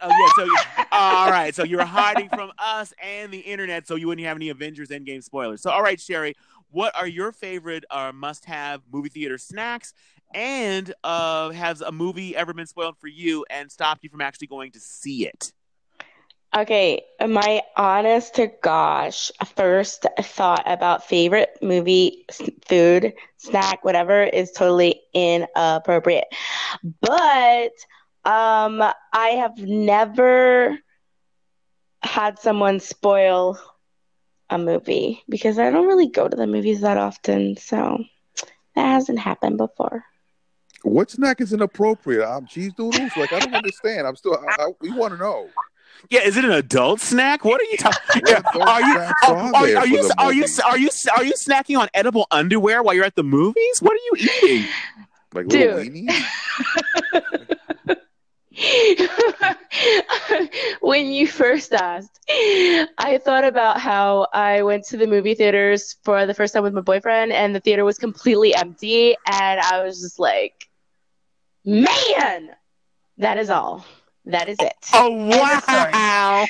Oh 0.00 0.08
yeah, 0.08 0.28
so 0.36 0.44
you, 0.44 0.56
all 0.92 1.30
right, 1.30 1.52
so 1.54 1.64
you 1.64 1.76
were 1.76 1.84
hiding 1.84 2.28
from 2.28 2.52
us 2.58 2.94
and 3.02 3.32
the 3.32 3.40
internet, 3.40 3.88
so 3.88 3.96
you 3.96 4.06
wouldn't 4.06 4.24
have 4.26 4.36
any 4.36 4.48
Avengers 4.50 4.90
Endgame 4.90 5.24
spoilers. 5.24 5.60
So 5.60 5.70
all 5.70 5.82
right, 5.82 6.00
Sherry, 6.00 6.36
what 6.70 6.96
are 6.96 7.06
your 7.08 7.32
favorite 7.32 7.84
uh, 7.90 8.12
must-have 8.14 8.82
movie 8.92 9.08
theater 9.08 9.38
snacks? 9.38 9.94
And 10.34 10.92
uh, 11.02 11.50
has 11.50 11.80
a 11.80 11.90
movie 11.90 12.36
ever 12.36 12.52
been 12.52 12.66
spoiled 12.66 12.96
for 12.98 13.08
you 13.08 13.44
and 13.50 13.72
stopped 13.72 14.04
you 14.04 14.10
from 14.10 14.20
actually 14.20 14.46
going 14.48 14.72
to 14.72 14.80
see 14.80 15.26
it? 15.26 15.52
Okay, 16.56 17.04
my 17.26 17.62
honest 17.76 18.36
to 18.36 18.50
gosh 18.62 19.30
first 19.54 20.06
thought 20.20 20.62
about 20.66 21.04
favorite 21.06 21.50
movie, 21.60 22.24
food, 22.66 23.12
snack, 23.36 23.84
whatever 23.84 24.22
is 24.22 24.50
totally 24.52 25.02
inappropriate. 25.12 26.24
But 27.02 27.72
um, 28.24 28.82
I 29.12 29.28
have 29.40 29.58
never 29.58 30.78
had 32.02 32.38
someone 32.38 32.80
spoil 32.80 33.58
a 34.48 34.58
movie 34.58 35.22
because 35.28 35.58
I 35.58 35.70
don't 35.70 35.86
really 35.86 36.08
go 36.08 36.28
to 36.28 36.36
the 36.36 36.46
movies 36.46 36.80
that 36.80 36.96
often, 36.96 37.58
so 37.58 38.02
that 38.74 38.86
hasn't 38.86 39.18
happened 39.18 39.58
before. 39.58 40.02
What 40.82 41.10
snack 41.10 41.42
is 41.42 41.52
inappropriate? 41.52 42.26
I'm 42.26 42.46
cheese 42.46 42.72
doodles. 42.72 43.12
Like 43.16 43.32
I 43.32 43.40
don't 43.40 43.54
understand. 43.54 44.06
I'm 44.06 44.16
still. 44.16 44.34
I, 44.34 44.62
I, 44.62 44.68
we 44.80 44.90
want 44.92 45.12
to 45.12 45.18
know. 45.18 45.48
Yeah, 46.10 46.20
is 46.20 46.36
it 46.36 46.44
an 46.44 46.52
adult 46.52 47.00
snack? 47.00 47.44
What 47.44 47.60
are 47.60 47.64
you 47.64 47.76
talking? 47.76 48.22
What 48.22 48.38
adult 48.38 48.68
are 48.68 48.80
you 48.80 48.98
are, 48.98 49.14
are 49.26 49.54
are, 49.54 49.66
there 49.66 49.78
are 49.78 49.82
for 49.82 49.88
you 49.88 50.10
are 50.18 50.32
you 50.32 50.46
are 50.64 50.78
you 50.78 50.90
are 51.16 51.24
you 51.24 51.32
snacking 51.32 51.78
on 51.78 51.88
edible 51.94 52.26
underwear 52.30 52.82
while 52.82 52.94
you're 52.94 53.04
at 53.04 53.16
the 53.16 53.22
movies? 53.22 53.80
What 53.80 53.92
are 53.92 53.96
you 53.96 54.12
eating? 54.42 54.68
Like 55.34 55.46
little 55.46 55.84
Dude. 55.84 55.92
weenies. 55.92 56.24
when 60.80 61.06
you 61.06 61.26
first 61.26 61.72
asked, 61.72 62.18
I 62.28 63.20
thought 63.22 63.44
about 63.44 63.80
how 63.80 64.26
I 64.32 64.62
went 64.62 64.84
to 64.86 64.96
the 64.96 65.06
movie 65.06 65.34
theaters 65.34 65.96
for 66.02 66.26
the 66.26 66.34
first 66.34 66.54
time 66.54 66.62
with 66.62 66.74
my 66.74 66.80
boyfriend, 66.80 67.32
and 67.32 67.54
the 67.54 67.60
theater 67.60 67.84
was 67.84 67.98
completely 67.98 68.54
empty, 68.54 69.16
and 69.26 69.60
I 69.60 69.84
was 69.84 70.00
just 70.00 70.18
like, 70.18 70.68
man, 71.64 72.50
that 73.18 73.38
is 73.38 73.50
all. 73.50 73.84
That 74.28 74.50
is 74.50 74.58
it. 74.60 74.74
Oh 74.92 75.10
of 75.10 75.64
wow! 75.66 76.46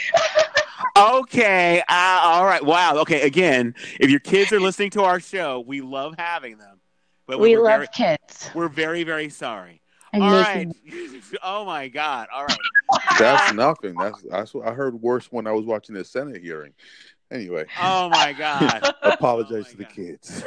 okay, 1.20 1.80
uh, 1.88 2.20
all 2.22 2.44
right. 2.44 2.64
Wow. 2.64 2.96
Okay. 2.98 3.22
Again, 3.22 3.74
if 4.00 4.10
your 4.10 4.18
kids 4.18 4.52
are 4.52 4.60
listening 4.60 4.90
to 4.90 5.04
our 5.04 5.20
show, 5.20 5.60
we 5.60 5.80
love 5.80 6.16
having 6.18 6.58
them, 6.58 6.80
but 7.28 7.38
we 7.38 7.56
love 7.56 7.66
very, 7.66 7.86
kids. 7.94 8.50
we're 8.52 8.68
very 8.68 9.04
very 9.04 9.28
sorry. 9.28 9.80
I 10.12 10.18
All 10.18 10.30
miss 10.30 10.42
right. 10.42 10.68
them. 10.68 11.22
oh 11.44 11.64
my 11.64 11.86
God. 11.86 12.26
All 12.34 12.44
right. 12.44 12.58
That's 13.16 13.52
nothing. 13.54 13.96
That's 13.96 14.22
that's 14.22 14.52
what 14.52 14.66
I 14.66 14.72
heard 14.72 15.00
worse 15.00 15.30
when 15.30 15.46
I 15.46 15.52
was 15.52 15.64
watching 15.64 15.94
the 15.94 16.04
Senate 16.04 16.42
hearing. 16.42 16.72
Anyway, 17.30 17.66
Oh 17.80 18.08
my 18.08 18.32
God. 18.32 18.92
apologize 19.04 19.66
Oh 19.68 19.72
to 19.72 19.78
my 19.78 19.84
the 19.84 19.94
kids. 19.94 20.44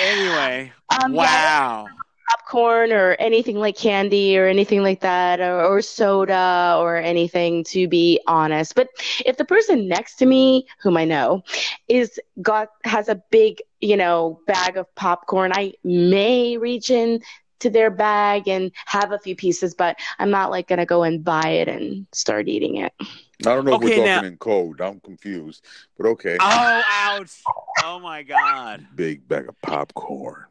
Anyway. 0.00 0.72
Um, 0.90 1.14
yeah, 1.14 1.18
wow. 1.18 1.88
Popcorn 2.34 2.92
or 2.92 3.12
anything 3.18 3.56
like 3.56 3.76
candy 3.76 4.36
or 4.36 4.46
anything 4.46 4.82
like 4.82 5.00
that 5.00 5.40
or, 5.40 5.64
or 5.64 5.80
soda 5.82 6.76
or 6.78 6.96
anything 6.96 7.62
to 7.64 7.86
be 7.88 8.20
honest 8.26 8.74
but 8.74 8.88
if 9.24 9.36
the 9.36 9.44
person 9.44 9.88
next 9.88 10.16
to 10.16 10.26
me 10.26 10.66
whom 10.82 10.96
i 10.96 11.04
know 11.04 11.42
is 11.88 12.18
got 12.42 12.68
has 12.84 13.08
a 13.08 13.20
big 13.30 13.62
you 13.80 13.96
know 13.96 14.40
bag 14.46 14.76
of 14.76 14.92
popcorn 14.94 15.52
i 15.54 15.72
may 15.84 16.56
reach 16.56 16.90
in 16.90 17.20
to 17.60 17.70
their 17.70 17.90
bag 17.90 18.48
and 18.48 18.72
have 18.86 19.12
a 19.12 19.18
few 19.18 19.36
pieces 19.36 19.74
but 19.74 19.96
i'm 20.18 20.30
not 20.30 20.50
like 20.50 20.66
gonna 20.68 20.86
go 20.86 21.02
and 21.02 21.24
buy 21.24 21.48
it 21.48 21.68
and 21.68 22.06
start 22.12 22.48
eating 22.48 22.76
it 22.76 22.92
I 23.40 23.50
don't 23.54 23.64
know 23.66 23.74
if 23.74 23.82
we're 23.82 24.04
now- 24.04 24.14
talking 24.16 24.30
in 24.30 24.36
code. 24.38 24.80
I'm 24.80 25.00
confused, 25.00 25.66
but 25.98 26.06
okay. 26.06 26.38
Oh, 26.40 26.82
ouch. 26.88 27.42
Oh 27.82 27.98
my 27.98 28.22
God. 28.22 28.86
Big 28.94 29.26
bag 29.26 29.48
of 29.48 29.60
popcorn. 29.60 30.44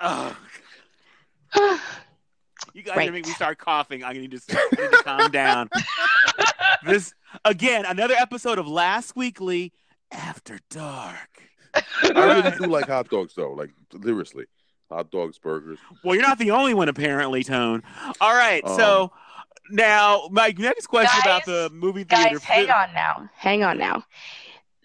Ugh. 0.00 0.36
You 2.74 2.82
guys 2.82 2.94
are 2.94 2.98
Right. 2.98 3.12
make 3.12 3.26
me 3.26 3.32
start 3.32 3.58
coughing. 3.58 4.04
I 4.04 4.12
need 4.12 4.30
to, 4.32 4.40
I 4.50 4.68
need 4.82 4.90
to 4.92 5.02
calm 5.02 5.30
down. 5.30 5.70
this 6.84 7.14
again, 7.44 7.84
another 7.86 8.14
episode 8.14 8.58
of 8.58 8.68
Last 8.68 9.16
Weekly 9.16 9.72
After 10.12 10.58
Dark. 10.68 11.42
I 11.74 11.82
really 12.42 12.50
do 12.58 12.66
like 12.66 12.86
hot 12.86 13.08
dogs 13.08 13.32
though. 13.34 13.52
Like 13.52 13.70
seriously, 14.02 14.44
hot 14.90 15.10
dogs, 15.10 15.38
burgers. 15.38 15.78
Well, 16.04 16.14
you're 16.14 16.22
not 16.26 16.38
the 16.38 16.50
only 16.52 16.74
one, 16.74 16.88
apparently, 16.88 17.42
Tone. 17.42 17.82
All 18.20 18.34
right, 18.34 18.62
Um, 18.64 18.76
so 18.76 19.12
now 19.70 20.28
my 20.30 20.54
next 20.56 20.86
question 20.86 21.18
about 21.22 21.44
the 21.46 21.70
movie 21.72 22.04
theater. 22.04 22.34
Guys, 22.38 22.44
hang 22.44 22.70
on 22.70 22.92
now. 22.94 23.28
hang 23.34 23.64
on 23.64 23.78
now 23.78 24.04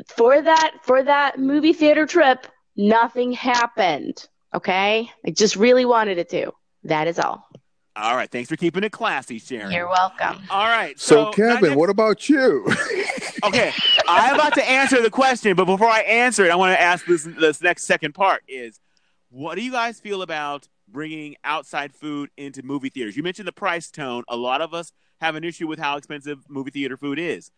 for 0.07 0.41
that 0.41 0.77
for 0.83 1.03
that 1.03 1.39
movie 1.39 1.73
theater 1.73 2.05
trip 2.05 2.47
nothing 2.77 3.31
happened 3.31 4.27
okay 4.55 5.09
i 5.25 5.29
just 5.31 5.55
really 5.55 5.85
wanted 5.85 6.17
it 6.17 6.29
to 6.29 6.51
that 6.83 7.07
is 7.07 7.19
all 7.19 7.47
All 7.95 8.15
right, 8.15 8.29
thanks 8.29 8.49
for 8.49 8.57
keeping 8.57 8.83
it 8.83 8.91
classy, 8.91 9.39
Sharon. 9.39 9.71
You're 9.71 9.87
welcome. 9.87 10.43
All 10.49 10.67
right, 10.67 10.99
So, 10.99 11.15
so, 11.15 11.31
Kevin, 11.31 11.69
my 11.71 11.75
what 11.77 11.89
about 11.89 12.27
you? 12.27 12.67
okay, 13.45 13.71
I'm 14.05 14.35
about 14.35 14.53
to 14.55 14.69
answer 14.69 15.01
the 15.01 15.09
question, 15.09 15.55
but 15.55 15.63
before 15.63 15.87
I 15.87 16.01
answer 16.01 16.43
it, 16.43 16.51
I 16.51 16.55
want 16.55 16.77
to 16.77 16.81
ask 16.81 17.05
this 17.05 17.23
this 17.23 17.61
next 17.61 17.85
second 17.85 18.13
part 18.13 18.43
is, 18.49 18.81
what 19.29 19.55
do 19.55 19.61
you 19.63 19.71
guys 19.71 20.01
feel 20.01 20.21
about 20.21 20.67
bringing 20.89 21.35
outside 21.45 21.93
food 21.93 22.29
into 22.35 22.61
movie 22.63 22.89
theaters? 22.89 23.15
You 23.15 23.23
mentioned 23.23 23.47
the 23.47 23.53
price 23.53 23.89
tone. 23.89 24.23
A 24.27 24.35
lot 24.35 24.59
of 24.61 24.73
us 24.73 24.91
have 25.21 25.35
an 25.35 25.45
issue 25.45 25.65
with 25.67 25.79
how 25.79 25.95
expensive 25.95 26.39
movie 26.49 26.71
theater 26.71 26.97
food 26.97 27.17
is. 27.17 27.49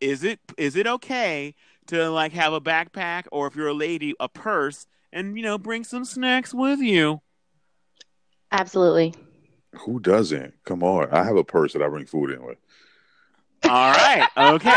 Is 0.00 0.24
it 0.24 0.40
is 0.58 0.74
it 0.74 0.86
okay 0.86 1.54
to 1.86 2.10
like 2.10 2.32
have 2.32 2.52
a 2.52 2.60
backpack 2.60 3.26
or 3.30 3.46
if 3.46 3.54
you're 3.54 3.68
a 3.68 3.74
lady, 3.74 4.14
a 4.18 4.28
purse, 4.28 4.86
and 5.12 5.36
you 5.36 5.42
know 5.42 5.58
bring 5.58 5.84
some 5.84 6.04
snacks 6.04 6.52
with 6.54 6.80
you? 6.80 7.20
absolutely 8.52 9.14
Who 9.84 10.00
doesn't? 10.00 10.54
Come 10.64 10.82
on, 10.82 11.08
I 11.10 11.24
have 11.24 11.36
a 11.36 11.44
purse 11.44 11.72
that 11.74 11.82
I 11.82 11.88
bring 11.88 12.06
food 12.06 12.30
in 12.30 12.42
with. 12.44 12.58
All 13.64 13.92
right, 13.92 14.28
okay. 14.36 14.76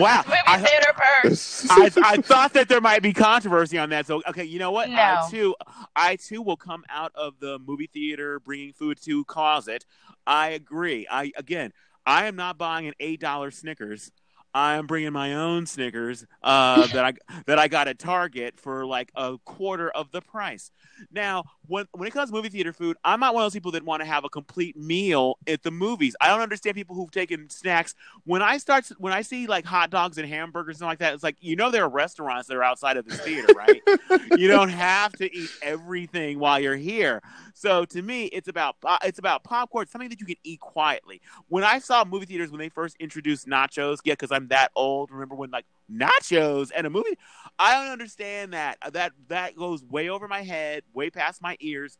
Wow, 0.00 0.22
Movie 0.26 0.38
I- 0.46 0.58
theater 0.58 0.92
purse. 0.94 1.66
I, 1.70 1.90
I 2.04 2.16
thought 2.18 2.52
that 2.52 2.68
there 2.68 2.80
might 2.80 3.02
be 3.02 3.12
controversy 3.12 3.78
on 3.78 3.90
that. 3.90 4.06
So, 4.06 4.22
okay, 4.28 4.44
you 4.44 4.58
know 4.58 4.70
what? 4.70 4.88
I 4.88 5.28
too, 5.30 5.54
I 5.96 6.16
too 6.16 6.40
will 6.42 6.56
come 6.56 6.84
out 6.88 7.10
of 7.14 7.34
the 7.40 7.58
movie 7.58 7.88
theater 7.92 8.38
bringing 8.40 8.72
food 8.72 9.00
to 9.02 9.24
closet. 9.24 9.84
I 10.26 10.50
agree. 10.50 11.06
I 11.10 11.32
again, 11.36 11.72
I 12.06 12.26
am 12.26 12.36
not 12.36 12.58
buying 12.58 12.86
an 12.86 12.94
eight 13.00 13.20
dollar 13.20 13.50
Snickers. 13.50 14.10
I 14.54 14.74
am 14.74 14.86
bringing 14.86 15.12
my 15.12 15.34
own 15.34 15.66
Snickers 15.66 16.26
uh, 16.42 16.86
that 16.88 17.04
I 17.04 17.12
that 17.46 17.58
I 17.58 17.68
got 17.68 17.88
at 17.88 17.98
Target 17.98 18.58
for 18.58 18.86
like 18.86 19.10
a 19.14 19.38
quarter 19.44 19.90
of 19.90 20.10
the 20.10 20.20
price. 20.20 20.70
Now, 21.12 21.44
when 21.66 21.86
when 21.92 22.08
it 22.08 22.12
comes 22.12 22.30
to 22.30 22.36
movie 22.36 22.48
theater 22.48 22.72
food, 22.72 22.96
I'm 23.04 23.20
not 23.20 23.34
one 23.34 23.42
of 23.42 23.46
those 23.46 23.54
people 23.54 23.72
that 23.72 23.84
want 23.84 24.00
to 24.00 24.06
have 24.06 24.24
a 24.24 24.28
complete 24.28 24.76
meal 24.76 25.38
at 25.46 25.62
the 25.62 25.70
movies. 25.70 26.16
I 26.20 26.28
don't 26.28 26.40
understand 26.40 26.74
people 26.74 26.96
who've 26.96 27.10
taken 27.10 27.48
snacks. 27.50 27.94
When 28.24 28.42
I 28.42 28.58
start 28.58 28.88
when 28.98 29.12
I 29.12 29.22
see 29.22 29.46
like 29.46 29.64
hot 29.64 29.90
dogs 29.90 30.18
and 30.18 30.28
hamburgers 30.28 30.80
and 30.80 30.88
like 30.88 30.98
that, 30.98 31.14
it's 31.14 31.22
like 31.22 31.36
you 31.40 31.56
know 31.56 31.70
there 31.70 31.84
are 31.84 31.88
restaurants 31.88 32.48
that 32.48 32.56
are 32.56 32.64
outside 32.64 32.96
of 32.96 33.06
this 33.06 33.20
theater, 33.20 33.52
right? 33.54 33.80
you 34.36 34.48
don't 34.48 34.70
have 34.70 35.12
to 35.14 35.34
eat 35.34 35.50
everything 35.62 36.38
while 36.38 36.58
you're 36.58 36.76
here. 36.76 37.22
So 37.54 37.84
to 37.86 38.02
me, 38.02 38.24
it's 38.26 38.48
about 38.48 38.76
it's 39.04 39.18
about 39.18 39.44
popcorn, 39.44 39.86
something 39.86 40.08
that 40.08 40.20
you 40.20 40.26
can 40.26 40.36
eat 40.42 40.60
quietly. 40.60 41.20
When 41.48 41.64
I 41.64 41.78
saw 41.78 42.04
movie 42.04 42.26
theaters 42.26 42.50
when 42.50 42.58
they 42.58 42.68
first 42.68 42.96
introduced 42.98 43.46
nachos, 43.46 43.98
yeah, 44.04 44.14
because 44.14 44.32
I'm 44.32 44.47
that 44.48 44.70
old. 44.74 45.10
Remember 45.10 45.34
when 45.34 45.50
like 45.50 45.66
nachos 45.90 46.70
and 46.74 46.86
a 46.86 46.90
movie? 46.90 47.18
I 47.58 47.74
don't 47.74 47.92
understand 47.92 48.52
that. 48.52 48.78
That 48.92 49.12
that 49.28 49.56
goes 49.56 49.84
way 49.84 50.08
over 50.08 50.28
my 50.28 50.42
head, 50.42 50.82
way 50.92 51.10
past 51.10 51.42
my 51.42 51.56
ears. 51.60 51.98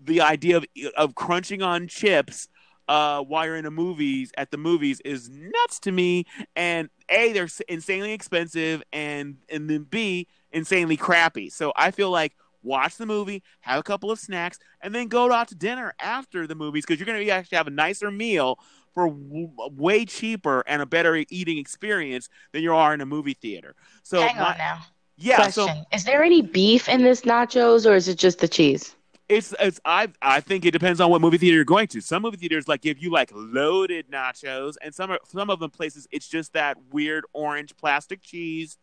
The 0.00 0.20
idea 0.20 0.58
of 0.58 0.66
of 0.96 1.14
crunching 1.14 1.62
on 1.62 1.88
chips 1.88 2.48
uh, 2.88 3.22
while 3.22 3.46
you're 3.46 3.56
in 3.56 3.64
the 3.64 3.70
movies 3.70 4.32
at 4.36 4.50
the 4.50 4.56
movies 4.56 5.00
is 5.04 5.30
nuts 5.30 5.78
to 5.80 5.92
me. 5.92 6.26
And 6.56 6.90
a, 7.08 7.32
they're 7.32 7.48
insanely 7.68 8.12
expensive, 8.12 8.82
and 8.92 9.36
and 9.48 9.70
then 9.70 9.84
b, 9.84 10.26
insanely 10.52 10.96
crappy. 10.96 11.50
So 11.50 11.72
I 11.76 11.92
feel 11.92 12.10
like 12.10 12.34
watch 12.62 12.96
the 12.96 13.06
movie, 13.06 13.42
have 13.60 13.78
a 13.78 13.82
couple 13.82 14.10
of 14.10 14.18
snacks, 14.18 14.58
and 14.82 14.94
then 14.94 15.08
go 15.08 15.32
out 15.32 15.48
to 15.48 15.54
dinner 15.54 15.94
after 16.00 16.46
the 16.46 16.54
movies 16.54 16.84
because 16.84 16.98
you're 16.98 17.06
going 17.06 17.24
to 17.24 17.30
actually 17.30 17.56
have 17.56 17.66
a 17.66 17.70
nicer 17.70 18.10
meal 18.10 18.58
for 18.94 19.08
w- 19.08 19.50
way 19.76 20.04
cheaper 20.04 20.62
and 20.66 20.82
a 20.82 20.86
better 20.86 21.24
eating 21.28 21.58
experience 21.58 22.28
than 22.52 22.62
you 22.62 22.74
are 22.74 22.92
in 22.94 23.00
a 23.00 23.06
movie 23.06 23.34
theater. 23.34 23.74
So 24.02 24.22
Hang 24.22 24.36
my- 24.36 24.52
on 24.52 24.58
now. 24.58 24.78
Yeah, 25.22 25.48
so 25.48 25.68
Is 25.92 26.04
there 26.04 26.24
any 26.24 26.40
beef 26.40 26.88
in 26.88 27.02
this 27.02 27.22
nachos, 27.22 27.84
or 27.84 27.94
is 27.94 28.08
it 28.08 28.16
just 28.16 28.38
the 28.38 28.48
cheese? 28.48 28.96
It's 29.28 29.54
it's 29.60 29.78
I 29.84 30.08
I 30.22 30.40
think 30.40 30.64
it 30.64 30.70
depends 30.70 30.98
on 30.98 31.10
what 31.10 31.20
movie 31.20 31.36
theater 31.36 31.56
you're 31.56 31.64
going 31.64 31.88
to. 31.88 32.00
Some 32.00 32.22
movie 32.22 32.38
theaters 32.38 32.66
like 32.66 32.80
give 32.80 32.98
you 32.98 33.10
like 33.12 33.30
loaded 33.34 34.10
nachos, 34.10 34.76
and 34.82 34.94
some 34.94 35.10
are, 35.12 35.18
some 35.28 35.50
of 35.50 35.60
them 35.60 35.70
places 35.70 36.08
it's 36.10 36.26
just 36.26 36.54
that 36.54 36.78
weird 36.90 37.24
orange 37.34 37.76
plastic 37.76 38.22
cheese 38.22 38.78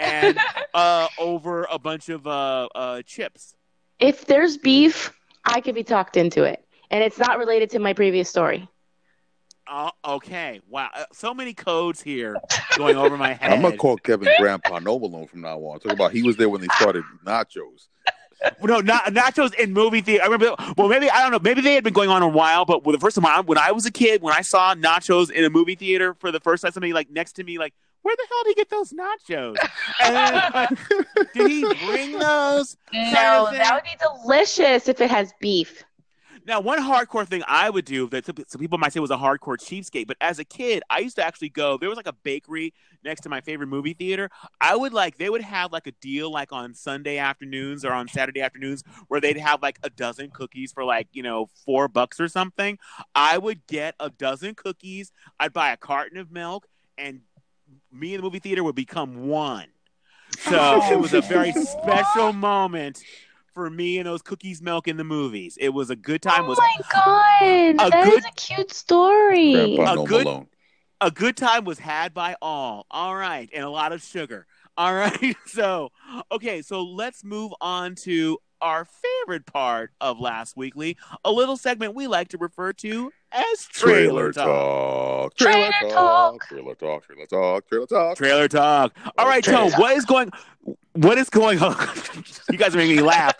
and 0.00 0.38
uh 0.74 1.08
over 1.18 1.68
a 1.70 1.78
bunch 1.78 2.08
of 2.08 2.26
uh 2.26 2.68
uh 2.74 3.02
chips. 3.02 3.54
If 4.00 4.24
there's 4.24 4.56
beef, 4.56 5.12
I 5.44 5.60
could 5.60 5.74
be 5.74 5.84
talked 5.84 6.16
into 6.16 6.42
it, 6.42 6.64
and 6.90 7.04
it's 7.04 7.18
not 7.18 7.38
related 7.38 7.68
to 7.70 7.78
my 7.78 7.92
previous 7.92 8.30
story. 8.30 8.66
Uh, 9.72 9.90
okay, 10.04 10.60
wow, 10.68 10.90
uh, 10.94 11.04
so 11.14 11.32
many 11.32 11.54
codes 11.54 12.02
here 12.02 12.36
going 12.76 12.94
over 12.94 13.16
my 13.16 13.32
head. 13.40 13.54
I'm 13.54 13.62
gonna 13.62 13.74
call 13.74 13.96
Kevin 13.96 14.28
Grandpa 14.38 14.80
No 14.80 14.98
Malone 14.98 15.26
from 15.26 15.40
now 15.40 15.58
on. 15.60 15.80
Talk 15.80 15.92
about 15.92 16.12
he 16.12 16.22
was 16.22 16.36
there 16.36 16.50
when 16.50 16.60
they 16.60 16.66
started 16.74 17.02
nachos. 17.24 17.88
no, 18.62 18.80
not 18.80 19.04
nachos 19.06 19.54
in 19.54 19.72
movie 19.72 20.02
theater. 20.02 20.24
I 20.24 20.26
remember. 20.26 20.54
Well, 20.76 20.88
maybe 20.88 21.08
I 21.08 21.22
don't 21.22 21.32
know. 21.32 21.38
Maybe 21.38 21.62
they 21.62 21.72
had 21.72 21.84
been 21.84 21.94
going 21.94 22.10
on 22.10 22.20
a 22.20 22.28
while, 22.28 22.66
but 22.66 22.84
the 22.84 22.98
first 22.98 23.16
time 23.16 23.24
I, 23.24 23.40
when 23.40 23.56
I 23.56 23.72
was 23.72 23.86
a 23.86 23.90
kid, 23.90 24.20
when 24.20 24.34
I 24.34 24.42
saw 24.42 24.74
nachos 24.74 25.30
in 25.30 25.42
a 25.42 25.48
movie 25.48 25.74
theater 25.74 26.12
for 26.20 26.30
the 26.30 26.40
first 26.40 26.62
time, 26.62 26.72
somebody 26.72 26.92
like 26.92 27.08
next 27.08 27.32
to 27.34 27.44
me, 27.44 27.56
like, 27.56 27.72
where 28.02 28.14
the 28.14 28.26
hell 28.28 28.44
did 28.44 28.48
he 28.50 28.54
get 28.56 28.68
those 28.68 28.92
nachos? 28.92 29.56
And 30.04 30.14
then, 30.14 30.52
like, 30.52 31.32
did 31.32 31.50
he 31.50 31.62
bring 31.86 32.18
those? 32.18 32.76
No, 32.92 33.48
that 33.50 33.72
would 33.72 33.84
be 33.84 33.96
delicious 33.98 34.86
if 34.86 35.00
it 35.00 35.10
has 35.10 35.32
beef. 35.40 35.82
Now, 36.44 36.60
one 36.60 36.80
hardcore 36.80 37.26
thing 37.26 37.42
I 37.46 37.70
would 37.70 37.84
do 37.84 38.08
that 38.08 38.26
some 38.26 38.60
people 38.60 38.78
might 38.78 38.92
say 38.92 39.00
was 39.00 39.12
a 39.12 39.16
hardcore 39.16 39.56
cheapskate, 39.56 40.08
but 40.08 40.16
as 40.20 40.38
a 40.40 40.44
kid, 40.44 40.82
I 40.90 40.98
used 40.98 41.16
to 41.16 41.24
actually 41.24 41.50
go. 41.50 41.78
There 41.78 41.88
was 41.88 41.96
like 41.96 42.08
a 42.08 42.12
bakery 42.12 42.74
next 43.04 43.20
to 43.22 43.28
my 43.28 43.40
favorite 43.40 43.68
movie 43.68 43.94
theater. 43.94 44.28
I 44.60 44.74
would 44.74 44.92
like 44.92 45.18
they 45.18 45.30
would 45.30 45.42
have 45.42 45.72
like 45.72 45.86
a 45.86 45.92
deal 45.92 46.32
like 46.32 46.52
on 46.52 46.74
Sunday 46.74 47.18
afternoons 47.18 47.84
or 47.84 47.92
on 47.92 48.08
Saturday 48.08 48.40
afternoons 48.40 48.82
where 49.06 49.20
they'd 49.20 49.36
have 49.36 49.62
like 49.62 49.78
a 49.84 49.90
dozen 49.90 50.30
cookies 50.30 50.72
for 50.72 50.84
like 50.84 51.08
you 51.12 51.22
know 51.22 51.48
four 51.64 51.86
bucks 51.86 52.18
or 52.18 52.26
something. 52.26 52.78
I 53.14 53.38
would 53.38 53.66
get 53.68 53.94
a 54.00 54.10
dozen 54.10 54.54
cookies. 54.54 55.12
I'd 55.38 55.52
buy 55.52 55.70
a 55.70 55.76
carton 55.76 56.18
of 56.18 56.32
milk, 56.32 56.66
and 56.98 57.20
me 57.92 58.14
and 58.14 58.20
the 58.20 58.24
movie 58.24 58.40
theater 58.40 58.64
would 58.64 58.74
become 58.74 59.28
one. 59.28 59.66
So 60.40 60.80
it 60.90 60.98
was 60.98 61.14
a 61.14 61.20
very 61.20 61.52
special 61.52 62.32
moment 62.32 63.02
for 63.52 63.68
me 63.70 63.98
and 63.98 64.06
those 64.06 64.22
cookies 64.22 64.62
milk 64.62 64.88
in 64.88 64.96
the 64.96 65.04
movies. 65.04 65.56
It 65.60 65.70
was 65.70 65.90
a 65.90 65.96
good 65.96 66.22
time. 66.22 66.44
oh 66.44 66.48
was 66.48 66.58
my 66.58 66.76
god, 66.92 67.86
a 67.86 67.90
that 67.90 68.08
is 68.08 68.14
good- 68.14 68.24
a 68.24 68.32
cute 68.34 68.72
story. 68.72 69.52
Grandpa 69.76 70.02
A 70.02 70.06
good- 70.06 70.24
Malone. 70.24 70.46
a 71.00 71.10
good 71.10 71.36
time 71.36 71.64
was 71.64 71.78
had 71.78 72.14
by 72.14 72.36
all. 72.42 72.86
All 72.90 73.14
right, 73.14 73.48
and 73.52 73.64
a 73.64 73.70
lot 73.70 73.92
of 73.92 74.02
sugar. 74.02 74.46
All 74.76 74.94
right. 74.94 75.36
So, 75.46 75.90
okay, 76.30 76.62
so 76.62 76.82
let's 76.82 77.22
move 77.24 77.52
on 77.60 77.94
to 78.04 78.38
our 78.60 78.84
favorite 78.86 79.44
part 79.44 79.90
of 80.00 80.20
last 80.20 80.56
weekly, 80.56 80.96
a 81.24 81.32
little 81.32 81.56
segment 81.56 81.94
we 81.94 82.06
like 82.06 82.28
to 82.28 82.38
refer 82.38 82.72
to 82.72 83.10
as 83.34 83.66
trailer, 83.66 84.32
Trailer 84.32 84.32
talk. 84.32 85.34
talk. 85.34 85.36
Trailer 85.36 85.72
talk. 85.90 86.48
Trailer 86.48 86.74
talk. 86.74 87.06
Trailer 87.06 87.26
talk. 87.26 87.66
Trailer 87.68 87.86
talk. 87.86 88.16
Trailer 88.16 88.48
talk. 88.48 88.96
All 89.18 89.26
right, 89.26 89.42
Tone, 89.42 89.72
what 89.72 89.96
is 89.96 90.04
going 90.04 90.30
what 90.94 91.18
is 91.18 91.30
going 91.30 91.58
on? 91.60 91.74
you 92.50 92.58
guys 92.58 92.74
are 92.74 92.78
making 92.78 92.96
me 92.96 93.02
laugh. 93.02 93.34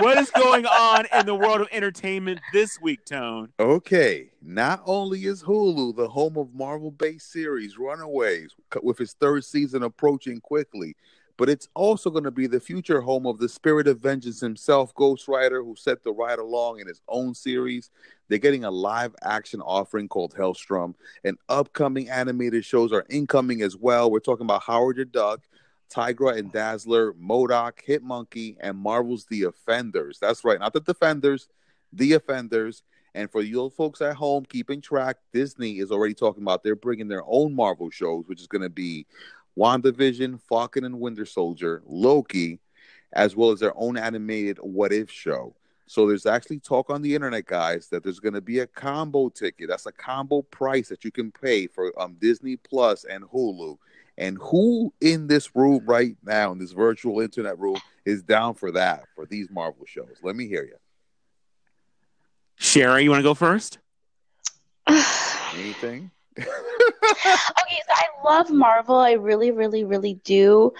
what 0.00 0.18
is 0.18 0.30
going 0.30 0.66
on 0.66 1.06
in 1.18 1.26
the 1.26 1.34
world 1.34 1.60
of 1.60 1.68
entertainment 1.72 2.40
this 2.52 2.80
week, 2.80 3.04
Tone? 3.04 3.52
Okay, 3.58 4.30
not 4.40 4.82
only 4.86 5.24
is 5.24 5.42
Hulu 5.42 5.96
the 5.96 6.08
home 6.08 6.36
of 6.36 6.54
Marvel-based 6.54 7.30
series 7.30 7.76
Runaways, 7.76 8.54
with 8.82 9.00
its 9.00 9.14
third 9.14 9.44
season 9.44 9.82
approaching 9.82 10.40
quickly, 10.40 10.94
but 11.36 11.48
it's 11.48 11.68
also 11.74 12.10
going 12.10 12.24
to 12.24 12.30
be 12.30 12.46
the 12.46 12.60
future 12.60 13.00
home 13.00 13.26
of 13.26 13.38
the 13.38 13.48
Spirit 13.48 13.88
of 13.88 14.00
Vengeance 14.00 14.40
himself, 14.40 14.94
Ghost 14.94 15.28
Rider, 15.28 15.62
who 15.62 15.76
set 15.76 16.02
the 16.02 16.12
ride 16.12 16.38
along 16.38 16.80
in 16.80 16.86
his 16.86 17.00
own 17.08 17.34
series. 17.34 17.90
They're 18.28 18.38
getting 18.38 18.64
a 18.64 18.70
live-action 18.70 19.60
offering 19.60 20.08
called 20.08 20.34
Helstrom, 20.34 20.94
and 21.24 21.36
upcoming 21.48 22.08
animated 22.08 22.64
shows 22.64 22.92
are 22.92 23.04
incoming 23.10 23.62
as 23.62 23.76
well. 23.76 24.10
We're 24.10 24.20
talking 24.20 24.46
about 24.46 24.62
Howard 24.62 24.96
the 24.96 25.04
Duck. 25.04 25.42
Tigra 25.88 26.36
and 26.36 26.50
Dazzler, 26.50 27.10
M.O.D.O.K., 27.12 27.98
Hitmonkey, 27.98 28.56
and 28.60 28.76
Marvel's 28.76 29.26
The 29.26 29.44
Offenders. 29.44 30.18
That's 30.20 30.44
right, 30.44 30.58
not 30.58 30.72
the 30.72 30.80
Defenders, 30.80 31.48
The 31.92 32.14
Offenders. 32.14 32.82
And 33.14 33.30
for 33.30 33.40
you 33.40 33.70
folks 33.70 34.02
at 34.02 34.14
home 34.14 34.44
keeping 34.44 34.82
track, 34.82 35.16
Disney 35.32 35.78
is 35.78 35.90
already 35.90 36.12
talking 36.12 36.42
about 36.42 36.62
they're 36.62 36.76
bringing 36.76 37.08
their 37.08 37.22
own 37.26 37.54
Marvel 37.54 37.88
shows, 37.88 38.24
which 38.26 38.42
is 38.42 38.46
going 38.46 38.62
to 38.62 38.68
be 38.68 39.06
WandaVision, 39.58 40.40
Falcon 40.48 40.84
and 40.84 41.00
Winter 41.00 41.26
Soldier, 41.26 41.82
Loki, 41.86 42.60
as 43.12 43.34
well 43.34 43.50
as 43.50 43.60
their 43.60 43.72
own 43.76 43.96
animated 43.96 44.58
What 44.58 44.92
If 44.92 45.10
show. 45.10 45.54
So 45.86 46.06
there's 46.06 46.26
actually 46.26 46.58
talk 46.58 46.90
on 46.90 47.00
the 47.00 47.14
internet, 47.14 47.46
guys, 47.46 47.88
that 47.88 48.02
there's 48.02 48.18
going 48.18 48.34
to 48.34 48.40
be 48.40 48.58
a 48.58 48.66
combo 48.66 49.28
ticket. 49.28 49.68
That's 49.68 49.86
a 49.86 49.92
combo 49.92 50.42
price 50.42 50.88
that 50.88 51.04
you 51.04 51.12
can 51.12 51.30
pay 51.30 51.68
for 51.68 51.92
um, 52.00 52.16
Disney 52.20 52.56
Plus 52.56 53.04
and 53.04 53.24
Hulu. 53.24 53.78
And 54.18 54.36
who 54.40 54.92
in 55.00 55.28
this 55.28 55.54
room 55.54 55.82
right 55.84 56.16
now, 56.24 56.50
in 56.50 56.58
this 56.58 56.72
virtual 56.72 57.20
internet 57.20 57.58
room, 57.58 57.76
is 58.04 58.22
down 58.22 58.54
for 58.54 58.72
that 58.72 59.04
for 59.14 59.26
these 59.26 59.48
Marvel 59.50 59.84
shows? 59.86 60.16
Let 60.22 60.34
me 60.34 60.48
hear 60.48 60.64
you. 60.64 60.76
Sherry, 62.56 63.04
you 63.04 63.10
want 63.10 63.20
to 63.20 63.24
go 63.24 63.34
first? 63.34 63.78
Anything? 64.88 66.10
Okay, 66.38 66.46
so 67.86 67.90
I 67.90 68.06
love 68.24 68.50
Marvel. 68.50 68.96
I 68.96 69.12
really, 69.12 69.50
really, 69.50 69.84
really 69.84 70.14
do. 70.24 70.72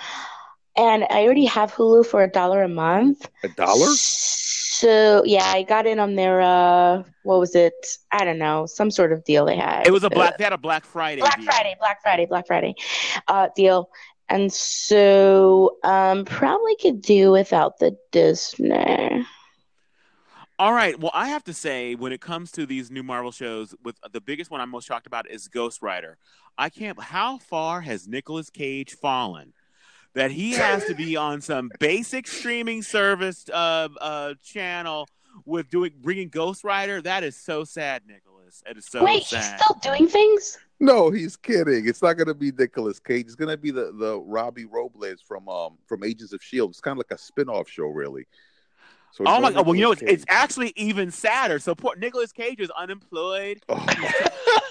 And 0.77 1.05
I 1.09 1.25
already 1.25 1.47
have 1.47 1.73
Hulu 1.73 2.07
for 2.07 2.23
a 2.23 2.31
dollar 2.31 2.63
a 2.63 2.69
month. 2.69 3.29
A 3.43 3.49
dollar? 3.49 3.89
So 3.97 5.23
yeah, 5.25 5.45
I 5.47 5.63
got 5.63 5.87
in 5.87 5.99
on 5.99 6.17
their 6.17 6.43
uh 6.43 7.03
what 7.23 7.41
was 7.41 7.55
it? 7.55 7.75
I 8.13 8.25
don't 8.25 8.39
know, 8.39 8.67
some 8.67 8.91
sort 8.91 9.13
of 9.13 9.25
deal 9.25 9.47
they 9.47 9.57
had. 9.57 9.87
It 9.87 9.91
was 9.91 10.05
a 10.05 10.11
black. 10.11 10.37
They 10.37 10.45
had 10.45 10.53
a 10.53 10.59
Black 10.59 10.85
Friday. 10.85 11.21
Black 11.21 11.39
deal. 11.39 11.47
Friday, 11.47 11.77
Black 11.79 12.03
Friday, 12.03 12.27
Black 12.27 12.47
Friday 12.47 12.75
uh 13.29 13.49
deal. 13.57 13.89
And 14.29 14.53
so 14.53 15.79
um 15.83 16.27
probably 16.27 16.77
could 16.77 17.01
do 17.01 17.31
without 17.33 17.79
the 17.79 17.97
Disney. 18.13 19.25
All 20.59 20.73
right. 20.73 20.99
Well, 20.99 21.11
I 21.15 21.29
have 21.29 21.45
to 21.45 21.53
say, 21.53 21.95
when 21.95 22.13
it 22.13 22.21
comes 22.21 22.51
to 22.53 22.65
these 22.65 22.91
new 22.91 23.03
Marvel 23.03 23.31
shows, 23.31 23.75
with 23.85 23.97
the 24.13 24.21
biggest 24.21 24.51
one 24.51 24.61
I'm 24.61 24.71
most 24.71 24.87
shocked 24.87 25.07
about 25.07 25.31
is 25.31 25.49
Ghost 25.49 25.83
Rider. 25.83 26.17
I 26.57 26.71
can't. 26.71 26.99
How 27.01 27.39
far 27.39 27.83
has 27.83 28.09
Nicolas 28.09 28.49
Cage 28.49 28.95
fallen? 28.95 29.53
That 30.15 30.31
he 30.31 30.53
has 30.53 30.87
to 30.87 30.95
be 30.95 31.15
on 31.15 31.43
some 31.43 31.71
basic 31.79 32.27
streaming 32.27 32.81
service 32.81 33.45
uh, 33.53 33.91
uh, 34.01 34.35
channel 34.43 35.07
with 35.45 35.69
doing 35.69 35.93
bringing 36.01 36.31
Ghost 36.31 36.65
Rider. 36.65 37.03
That 37.03 37.23
is 37.23 37.37
so 37.37 37.65
sad, 37.65 38.03
Nicholas. 38.07 38.63
It 38.67 38.79
is 38.79 38.87
so 38.87 39.05
Wait, 39.05 39.25
he's 39.25 39.45
still 39.45 39.79
doing 39.83 40.09
things? 40.09 40.57
No, 40.81 41.11
he's 41.11 41.37
kidding. 41.37 41.87
It's 41.87 42.01
not 42.01 42.15
going 42.15 42.29
to 42.29 42.35
be 42.35 42.51
Nicolas 42.51 42.99
Cage. 42.99 43.27
It's 43.27 43.35
going 43.35 43.51
to 43.51 43.59
be 43.59 43.71
the 43.71 43.93
the 43.93 44.19
Robbie 44.21 44.65
Robles 44.65 45.21
from 45.21 45.51
um 45.51 45.77
from 45.87 46.03
Agents 46.03 46.33
of 46.33 46.43
Shield. 46.43 46.71
It's 46.71 46.81
kind 46.81 46.93
of 46.93 46.99
like 46.99 47.19
a 47.19 47.21
spin-off 47.21 47.69
show, 47.69 47.89
really. 47.89 48.27
So 49.17 49.25
Oh 49.27 49.41
my 49.41 49.51
god! 49.51 49.65
Well, 49.65 49.75
you 49.75 49.81
know, 49.81 49.93
it's, 49.93 50.03
it's 50.03 50.25
actually 50.29 50.75
even 50.77 51.11
sadder. 51.11 51.59
So 51.59 51.75
poor 51.75 51.97
Nicolas 51.97 52.33
Cage 52.33 52.61
is 52.61 52.71
unemployed. 52.77 53.63
Cage. 53.67 53.79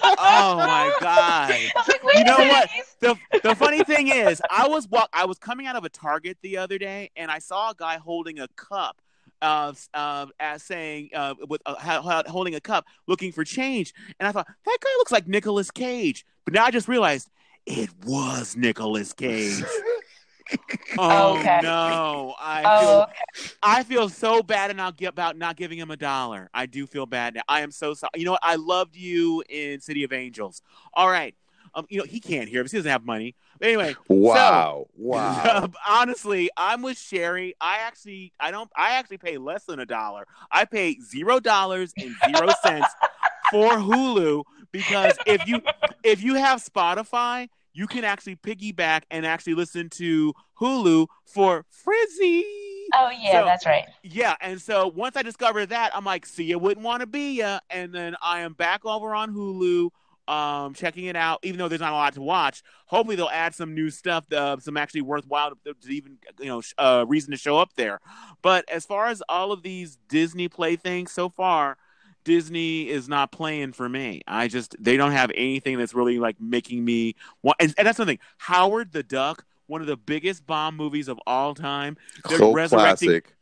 Oh 0.04 0.56
my 0.56 0.94
god! 1.00 1.50
Like, 2.04 2.14
You 2.18 2.24
know 2.24 2.36
what? 2.38 2.70
the 3.00 3.16
the 3.42 3.54
funny 3.56 3.82
thing 3.82 4.06
is, 4.06 4.40
I 4.48 4.68
was 4.68 4.86
walk 4.88 5.08
I 5.12 5.24
was 5.24 5.38
coming 5.38 5.66
out 5.66 5.74
of 5.74 5.84
a 5.84 5.88
Target 5.88 6.38
the 6.42 6.58
other 6.58 6.78
day, 6.78 7.10
and 7.16 7.28
I 7.28 7.40
saw 7.40 7.70
a 7.70 7.74
guy 7.74 7.96
holding 7.96 8.38
a 8.38 8.46
cup, 8.54 9.02
uh, 9.42 9.72
uh, 9.92 10.26
as 10.38 10.62
saying 10.62 11.10
uh, 11.12 11.34
with 11.48 11.60
uh, 11.66 11.74
ha- 11.74 12.00
ha- 12.02 12.22
holding 12.28 12.54
a 12.54 12.60
cup, 12.60 12.84
looking 13.08 13.32
for 13.32 13.42
change, 13.42 13.92
and 14.20 14.28
I 14.28 14.32
thought 14.32 14.46
that 14.46 14.78
guy 14.80 14.90
looks 14.98 15.10
like 15.10 15.26
Nicolas 15.26 15.72
Cage, 15.72 16.24
but 16.44 16.54
now 16.54 16.64
I 16.64 16.70
just 16.70 16.86
realized 16.86 17.28
it 17.66 17.90
was 18.04 18.56
Nicolas 18.56 19.12
Cage. 19.12 19.64
Oh 20.96 21.46
Okay. 21.46 21.60
no! 21.60 22.34
I 22.40 22.68
Oh, 22.68 22.70
feel 22.70 23.04
okay. 23.04 23.42
I 23.62 23.82
feel 23.84 24.08
so 24.08 24.42
bad 24.42 24.70
and 24.70 24.76
not 24.78 25.00
about 25.02 25.36
not 25.36 25.56
giving 25.56 25.78
him 25.78 25.90
a 25.90 25.96
dollar. 25.96 26.48
I 26.54 26.66
do 26.66 26.86
feel 26.86 27.06
bad 27.06 27.34
now. 27.34 27.42
I 27.48 27.62
am 27.62 27.70
so 27.70 27.94
sorry. 27.94 28.10
You 28.16 28.24
know 28.24 28.32
what? 28.32 28.40
I 28.42 28.56
loved 28.56 28.96
you 28.96 29.42
in 29.48 29.80
City 29.80 30.04
of 30.04 30.12
Angels. 30.12 30.62
All 30.94 31.08
right. 31.08 31.34
Um, 31.74 31.86
you 31.90 31.98
know 31.98 32.04
he 32.04 32.20
can't 32.20 32.48
hear 32.48 32.62
because 32.62 32.72
he 32.72 32.78
doesn't 32.78 32.90
have 32.90 33.04
money. 33.04 33.34
But 33.58 33.68
anyway, 33.68 33.98
wow, 34.08 34.86
wow. 34.94 35.68
honestly, 35.88 36.50
I'm 36.56 36.82
with 36.82 36.98
Sherry. 36.98 37.54
I 37.60 37.78
actually, 37.80 38.32
I 38.40 38.50
don't, 38.50 38.70
I 38.76 38.92
actually 38.92 39.18
pay 39.18 39.38
less 39.38 39.64
than 39.64 39.80
a 39.80 39.86
dollar. 39.86 40.26
I 40.50 40.64
pay 40.64 40.98
zero 41.00 41.40
dollars 41.40 41.94
and 42.00 42.18
zero 42.18 42.52
cents 42.52 42.96
for 43.50 43.78
Hulu 43.78 44.44
because 44.72 45.18
if 45.24 45.46
you 45.46 45.62
if 46.02 46.22
you 46.22 46.34
have 46.34 46.62
Spotify, 46.62 47.48
you 47.76 47.86
can 47.86 48.04
actually 48.04 48.36
piggyback 48.36 49.02
and 49.10 49.26
actually 49.26 49.52
listen 49.52 49.90
to 49.90 50.32
Hulu 50.58 51.06
for 51.26 51.66
Frizzy. 51.68 52.44
Oh 52.94 53.10
yeah, 53.10 53.32
So- 53.32 53.44
that's 53.44 53.66
right. 53.66 53.84
Yeah, 54.02 54.34
and 54.40 54.60
so 54.60 54.88
once 54.88 55.14
I 55.16 55.22
discovered 55.22 55.66
that, 55.66 55.94
I'm 55.94 56.04
like, 56.04 56.24
see, 56.24 56.44
you 56.44 56.58
wouldn't 56.58 56.84
want 56.84 57.00
to 57.00 57.06
be 57.06 57.38
ya. 57.38 57.58
And 57.68 57.92
then 57.92 58.16
I 58.22 58.40
am 58.40 58.54
back 58.54 58.86
over 58.86 59.14
on 59.14 59.34
Hulu 59.34 59.90
um, 60.26 60.72
checking 60.72 61.04
it 61.04 61.16
out. 61.16 61.40
Even 61.42 61.58
though 61.58 61.68
there's 61.68 61.80
not 61.82 61.92
a 61.92 61.96
lot 61.96 62.14
to 62.14 62.22
watch, 62.22 62.62
hopefully 62.86 63.14
they'll 63.16 63.28
add 63.28 63.54
some 63.54 63.74
new 63.74 63.90
stuff, 63.90 64.24
uh, 64.32 64.56
some 64.58 64.76
actually 64.76 65.02
worthwhile 65.02 65.50
to, 65.64 65.74
to 65.74 65.88
even 65.90 66.16
you 66.40 66.46
know 66.46 66.62
uh, 66.78 67.04
reason 67.06 67.30
to 67.32 67.36
show 67.36 67.58
up 67.58 67.74
there. 67.76 68.00
But 68.40 68.68
as 68.70 68.86
far 68.86 69.06
as 69.06 69.22
all 69.28 69.52
of 69.52 69.62
these 69.62 69.98
Disney 70.08 70.48
Play 70.48 70.76
things 70.76 71.12
so 71.12 71.28
far, 71.28 71.76
Disney 72.26 72.88
is 72.88 73.08
not 73.08 73.30
playing 73.30 73.72
for 73.72 73.88
me. 73.88 74.20
I 74.26 74.48
just 74.48 74.74
they 74.80 74.96
don't 74.96 75.12
have 75.12 75.30
anything 75.36 75.78
that's 75.78 75.94
really 75.94 76.18
like 76.18 76.34
making 76.40 76.84
me 76.84 77.14
want. 77.44 77.56
And, 77.60 77.72
and 77.78 77.86
that's 77.86 77.96
something. 77.96 78.18
Howard 78.38 78.90
the 78.90 79.04
Duck, 79.04 79.46
one 79.68 79.80
of 79.80 79.86
the 79.86 79.96
biggest 79.96 80.44
bomb 80.44 80.76
movies 80.76 81.06
of 81.06 81.20
all 81.24 81.54
time. 81.54 81.96
They're 82.28 82.38
Cult 82.38 82.56
resurrecting. 82.56 83.08
classic. 83.08 83.36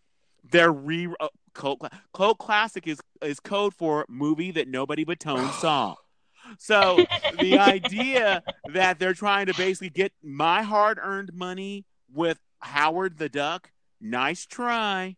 They're 0.50 0.70
re 0.70 1.08
uh, 1.18 1.28
cult, 1.54 1.80
cult 2.12 2.36
classic 2.38 2.86
is 2.86 3.00
is 3.22 3.40
code 3.40 3.72
for 3.72 4.04
movie 4.06 4.50
that 4.50 4.68
nobody 4.68 5.02
but 5.02 5.18
Tone 5.18 5.50
saw. 5.60 5.94
So 6.58 6.98
the 7.40 7.58
idea 7.58 8.42
that 8.74 8.98
they're 8.98 9.14
trying 9.14 9.46
to 9.46 9.54
basically 9.54 9.88
get 9.88 10.12
my 10.22 10.60
hard 10.62 10.98
earned 11.02 11.32
money 11.32 11.86
with 12.12 12.38
Howard 12.58 13.16
the 13.16 13.30
Duck, 13.30 13.70
nice 13.98 14.44
try. 14.44 15.16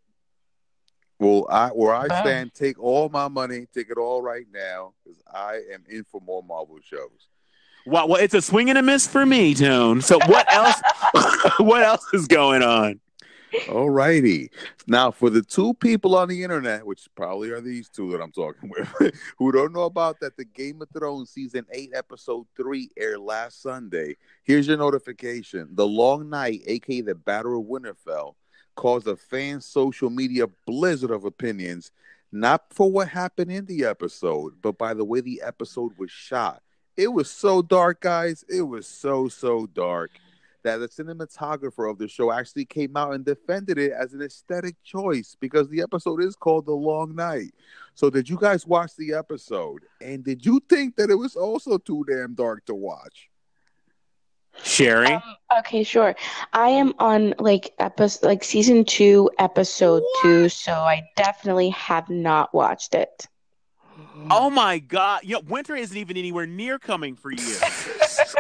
Well, 1.19 1.47
I 1.51 1.69
where 1.69 1.95
I 1.95 2.07
stand, 2.07 2.53
take 2.53 2.79
all 2.79 3.09
my 3.09 3.29
money, 3.29 3.67
take 3.73 3.91
it 3.91 3.97
all 3.97 4.21
right 4.21 4.47
now, 4.53 4.93
because 5.03 5.23
I 5.33 5.63
am 5.73 5.85
in 5.89 6.05
for 6.05 6.21
more 6.21 6.43
Marvel 6.43 6.79
shows. 6.83 7.29
Well, 7.87 8.09
well, 8.09 8.21
it's 8.21 8.35
a 8.35 8.43
swing 8.43 8.69
and 8.69 8.79
a 8.79 8.83
miss 8.83 9.07
for 9.07 9.25
me, 9.25 9.55
Tone. 9.55 10.03
So 10.03 10.19
what 10.27 10.53
else? 10.53 10.75
what 11.59 11.83
else 11.85 12.05
is 12.13 12.27
going 12.27 12.63
on? 12.63 13.01
All 13.71 13.89
righty. 13.89 14.51
Now, 14.87 15.11
for 15.11 15.31
the 15.31 15.41
two 15.41 15.73
people 15.75 16.17
on 16.17 16.29
the 16.29 16.43
internet, 16.43 16.85
which 16.85 17.09
probably 17.15 17.51
are 17.51 17.61
these 17.61 17.89
two 17.89 18.11
that 18.13 18.21
I'm 18.21 18.33
talking 18.33 18.69
with, 18.69 19.15
who 19.39 19.53
don't 19.53 19.73
know 19.73 19.85
about 19.85 20.21
that, 20.21 20.37
the 20.37 20.45
Game 20.45 20.83
of 20.83 20.89
Thrones 20.91 21.31
season 21.31 21.65
eight, 21.73 21.91
episode 21.95 22.47
three 22.57 22.91
aired 22.97 23.21
last 23.21 23.63
Sunday. 23.63 24.17
Here's 24.43 24.69
your 24.69 24.77
notification: 24.77 25.69
the 25.73 25.87
Long 25.87 26.29
Night, 26.29 26.63
aka 26.67 27.01
the 27.01 27.15
Battle 27.15 27.59
of 27.61 27.67
Winterfell, 27.67 28.35
caused 28.77 29.09
a 29.09 29.17
fan 29.17 29.61
social 29.61 30.11
media 30.11 30.47
blizzard 30.67 31.11
of 31.11 31.25
opinions, 31.25 31.91
not 32.31 32.67
for 32.71 32.91
what 32.91 33.09
happened 33.09 33.51
in 33.51 33.67
the 33.67 33.85
episode, 33.85 34.55
but 34.63 34.79
by 34.79 34.95
the 34.95 35.05
way 35.05 35.21
the 35.21 35.43
episode 35.43 35.93
was 35.99 36.11
shot. 36.11 36.63
It 36.97 37.09
was 37.09 37.31
so 37.31 37.61
dark, 37.63 38.01
guys. 38.01 38.45
It 38.49 38.63
was 38.63 38.87
so 38.87 39.29
so 39.29 39.67
dark 39.67 40.13
that 40.63 40.79
the 40.79 40.89
cinematographer 40.89 41.89
of 41.89 41.97
the 41.99 42.09
show 42.09 42.33
actually 42.33 42.65
came 42.65 42.97
out 42.97 43.15
and 43.15 43.25
defended 43.25 43.79
it 43.79 43.93
as 43.93 44.15
an 44.15 44.23
aesthetic 44.23 44.75
choice 44.83 45.37
because 45.39 45.69
the 45.69 45.81
episode 45.81 46.23
is 46.23 46.35
called 46.35 46.67
The 46.67 46.73
Long 46.73 47.15
Night. 47.15 47.55
So, 47.95 48.11
did 48.11 48.29
you 48.29 48.37
guys 48.37 48.67
watch 48.67 48.97
the 48.97 49.15
episode? 49.15 49.83
And 50.01 50.25
did 50.25 50.45
you 50.45 50.61
think 50.69 50.97
that 50.97 51.09
it 51.09 51.15
was 51.15 51.37
also 51.37 51.79
too 51.79 52.05
damn 52.09 52.35
dark 52.35 52.65
to 52.67 52.75
watch? 52.75 53.31
Sherry, 54.63 55.13
Um, 55.13 55.23
okay, 55.59 55.83
sure. 55.85 56.15
I 56.53 56.69
am 56.71 56.93
on 56.99 57.35
like 57.39 57.73
episode 57.79 58.27
like 58.27 58.43
season 58.43 58.85
two, 58.85 59.31
episode 59.39 60.03
two, 60.23 60.49
so 60.49 60.73
I 60.73 61.03
definitely 61.17 61.71
have 61.71 62.09
not 62.11 62.53
watched 62.55 62.95
it. 62.95 63.27
oh 64.31 64.51
my 64.51 64.79
God! 64.79 65.21
You 65.25 65.35
know, 65.37 65.43
winter 65.47 65.77
isn't 65.77 65.97
even 65.97 66.17
anywhere 66.17 66.47
near 66.47 66.79
coming 66.79 67.15
for 67.17 67.31
you. 67.31 67.57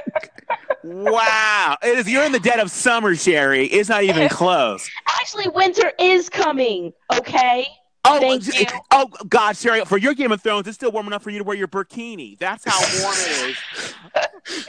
wow, 0.83 1.77
it 1.83 1.99
is. 1.99 2.09
You're 2.09 2.25
in 2.25 2.33
the 2.33 2.41
dead 2.41 2.61
of 2.61 2.71
summer, 2.71 3.15
Sherry. 3.15 3.67
It's 3.67 3.89
not 3.89 4.03
even 4.03 4.29
close. 4.31 4.89
Actually, 5.21 5.49
winter 5.49 5.93
is 5.99 6.29
coming. 6.29 6.93
Okay. 7.17 7.67
Oh, 8.09 8.21
Thank 8.21 8.47
you. 8.47 8.67
oh 8.93 9.09
God, 9.29 9.57
Sherry, 9.57 9.85
for 9.85 9.99
your 9.99 10.15
Game 10.15 10.31
of 10.33 10.41
Thrones, 10.43 10.67
it's 10.69 10.77
still 10.77 10.93
warm 10.93 11.07
enough 11.07 11.23
for 11.23 11.31
you 11.31 11.39
to 11.39 11.45
wear 11.45 11.57
your 11.57 11.69
burkini. 11.69 12.39
That's 12.39 12.65
how 12.65 12.79
warm 13.03 13.15
it 13.19 13.51
is. 13.51 13.57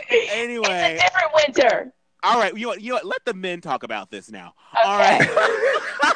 It's 0.10 0.32
Anyway, 0.34 0.98
a 1.00 1.04
different 1.04 1.32
winter. 1.36 1.94
all 2.24 2.40
right, 2.40 2.56
you 2.58 2.68
know, 2.68 2.74
you 2.74 2.94
know? 2.94 3.00
Let 3.04 3.24
the 3.26 3.34
men 3.34 3.62
talk 3.62 3.84
about 3.84 4.10
this 4.10 4.32
now. 4.32 4.54
Okay. 4.74 4.90
All 4.90 4.98
right. 4.98 5.30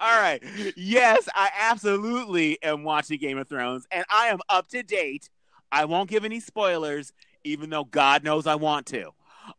All 0.00 0.20
right. 0.20 0.42
Yes, 0.76 1.28
I 1.34 1.50
absolutely 1.58 2.62
am 2.62 2.84
watching 2.84 3.18
Game 3.18 3.38
of 3.38 3.48
Thrones, 3.48 3.86
and 3.90 4.04
I 4.10 4.26
am 4.28 4.38
up 4.48 4.68
to 4.68 4.82
date. 4.82 5.28
I 5.70 5.84
won't 5.86 6.10
give 6.10 6.24
any 6.24 6.40
spoilers, 6.40 7.12
even 7.44 7.70
though 7.70 7.84
God 7.84 8.22
knows 8.24 8.46
I 8.46 8.54
want 8.56 8.86
to. 8.86 9.10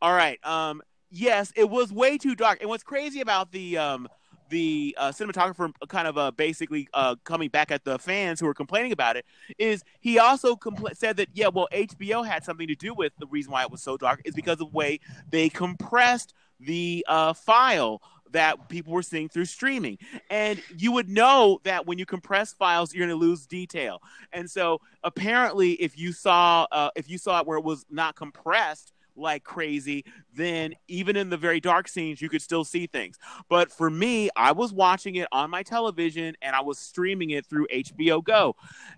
All 0.02 0.14
right. 0.14 0.44
Um. 0.46 0.82
Yes, 1.16 1.54
it 1.56 1.70
was 1.70 1.94
way 1.94 2.18
too 2.18 2.34
dark. 2.36 2.62
And 2.62 2.70
what's 2.70 2.84
crazy 2.84 3.22
about 3.22 3.52
the 3.52 3.78
um 3.78 4.08
the 4.54 4.96
uh, 5.00 5.10
cinematographer 5.10 5.74
kind 5.88 6.08
of 6.08 6.16
uh, 6.16 6.30
basically 6.30 6.88
uh, 6.94 7.16
coming 7.24 7.50
back 7.50 7.72
at 7.72 7.84
the 7.84 7.98
fans 7.98 8.40
who 8.40 8.46
were 8.46 8.54
complaining 8.54 8.92
about 8.92 9.18
it 9.18 9.26
is 9.58 9.84
he 10.00 10.20
also 10.20 10.56
compl- 10.56 10.96
said 10.96 11.18
that 11.18 11.28
yeah 11.34 11.48
well 11.48 11.68
HBO 11.74 12.26
had 12.26 12.44
something 12.44 12.68
to 12.68 12.76
do 12.76 12.94
with 12.94 13.14
the 13.18 13.26
reason 13.26 13.52
why 13.52 13.64
it 13.64 13.72
was 13.72 13.82
so 13.82 13.98
dark 13.98 14.22
is 14.26 14.36
because 14.36 14.54
of 14.54 14.60
the 14.60 14.66
way 14.68 15.00
they 15.32 15.50
compressed 15.50 16.36
the 16.60 17.04
uh, 17.10 17.34
file 17.34 18.00
that 18.32 18.70
people 18.70 18.94
were 18.94 19.02
seeing 19.02 19.28
through 19.28 19.46
streaming. 19.46 19.98
And 20.30 20.62
you 20.78 20.92
would 20.92 21.10
know 21.10 21.60
that 21.64 21.88
when 21.88 21.98
you 21.98 22.06
compress 22.06 22.54
files, 22.54 22.94
you're 22.94 23.08
going 23.08 23.20
to 23.20 23.26
lose 23.26 23.48
detail. 23.48 24.02
And 24.32 24.50
so 24.50 24.82
apparently, 25.04 25.74
if 25.74 25.98
you 25.98 26.14
saw 26.14 26.68
uh, 26.72 26.90
if 26.96 27.10
you 27.10 27.18
saw 27.18 27.40
it 27.40 27.48
where 27.48 27.58
it 27.58 27.64
was 27.64 27.86
not 27.90 28.16
compressed 28.16 28.94
like 29.16 29.44
crazy, 29.44 30.06
then 30.34 30.74
even 30.88 31.16
in 31.16 31.30
the 31.30 31.38
very 31.38 31.60
dark 31.60 31.88
scenes, 31.88 32.22
you 32.22 32.30
could 32.30 32.42
still 32.42 32.64
see 32.64 32.88
things. 32.88 33.18
But 33.50 33.72
for 33.72 33.90
me, 33.90 34.30
I 34.36 34.52
was 34.52 34.74
watching 34.74 35.16
it 35.16 35.28
on 35.32 35.50
my 35.50 35.64
television 35.64 36.36
and 36.42 36.56
I 36.56 36.62
was 36.62 36.80
streaming 36.80 37.32
it 37.32 37.46
through 37.46 37.68
HBO 37.68 38.24
Go. 38.24 38.56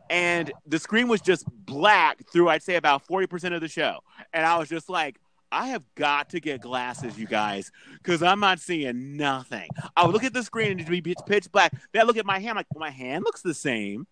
And 0.09 0.51
the 0.65 0.79
screen 0.79 1.07
was 1.07 1.21
just 1.21 1.45
black 1.65 2.27
through, 2.31 2.49
I'd 2.49 2.63
say, 2.63 2.75
about 2.75 3.07
40% 3.07 3.53
of 3.53 3.61
the 3.61 3.67
show. 3.67 3.99
And 4.33 4.45
I 4.45 4.57
was 4.57 4.69
just 4.69 4.89
like, 4.89 5.19
I 5.51 5.67
have 5.67 5.83
got 5.95 6.31
to 6.31 6.39
get 6.39 6.61
glasses, 6.61 7.17
you 7.17 7.27
guys, 7.27 7.71
because 7.93 8.21
I'm 8.21 8.39
not 8.39 8.59
seeing 8.59 9.15
nothing. 9.15 9.69
I 9.95 10.05
would 10.05 10.13
look 10.13 10.23
at 10.23 10.33
the 10.33 10.43
screen 10.43 10.71
and 10.71 10.81
it'd 10.81 11.03
be 11.03 11.15
pitch- 11.25 11.51
black. 11.51 11.71
Then 11.93 12.01
I 12.01 12.05
look 12.05 12.17
at 12.17 12.25
my 12.25 12.39
hand, 12.39 12.57
like, 12.57 12.67
my 12.75 12.89
hand 12.89 13.23
looks 13.23 13.41
the 13.41 13.53
same. 13.53 14.07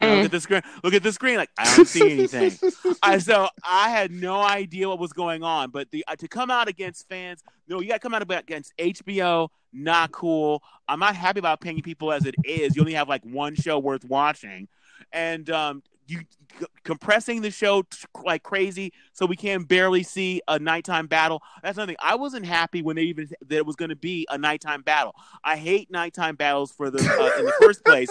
Look 0.00 0.24
at 0.24 0.30
the 0.30 0.40
screen, 0.40 0.62
look 0.82 0.94
at 0.94 1.02
the 1.02 1.12
screen, 1.12 1.36
like 1.36 1.50
I 1.58 1.76
don't 1.76 1.86
see 1.86 2.12
anything. 2.12 2.72
I 3.02 3.18
so 3.18 3.48
I 3.62 3.90
had 3.90 4.10
no 4.10 4.40
idea 4.40 4.88
what 4.88 4.98
was 4.98 5.12
going 5.12 5.42
on. 5.42 5.70
But 5.70 5.90
the 5.90 6.04
uh, 6.08 6.16
to 6.16 6.28
come 6.28 6.50
out 6.50 6.68
against 6.68 7.08
fans, 7.08 7.42
no, 7.68 7.80
you 7.80 7.88
got 7.88 7.94
to 7.94 8.00
come 8.00 8.14
out 8.14 8.22
against 8.22 8.76
HBO. 8.78 9.48
Not 9.72 10.10
cool. 10.10 10.62
I'm 10.88 10.98
not 10.98 11.14
happy 11.14 11.38
about 11.38 11.60
paying 11.60 11.82
people 11.82 12.12
as 12.12 12.24
it 12.26 12.34
is. 12.44 12.74
You 12.74 12.82
only 12.82 12.94
have 12.94 13.08
like 13.08 13.24
one 13.24 13.54
show 13.54 13.78
worth 13.78 14.04
watching, 14.04 14.68
and 15.12 15.48
um, 15.50 15.82
you 16.10 16.20
c- 16.58 16.66
compressing 16.84 17.40
the 17.40 17.50
show 17.50 17.82
t- 17.82 17.98
like 18.24 18.42
crazy 18.42 18.92
so 19.12 19.26
we 19.26 19.36
can 19.36 19.62
barely 19.62 20.02
see 20.02 20.42
a 20.48 20.58
nighttime 20.58 21.06
battle. 21.06 21.42
That's 21.62 21.76
nothing. 21.76 21.96
I 22.00 22.16
wasn't 22.16 22.46
happy 22.46 22.82
when 22.82 22.96
they 22.96 23.02
even 23.02 23.28
that 23.46 23.56
it 23.56 23.66
was 23.66 23.76
going 23.76 23.90
to 23.90 23.96
be 23.96 24.26
a 24.28 24.36
nighttime 24.36 24.82
battle. 24.82 25.14
I 25.44 25.56
hate 25.56 25.90
nighttime 25.90 26.34
battles 26.34 26.72
for 26.72 26.90
the 26.90 26.98
uh, 26.98 27.38
in 27.38 27.46
the 27.46 27.52
first 27.60 27.84
place 27.84 28.10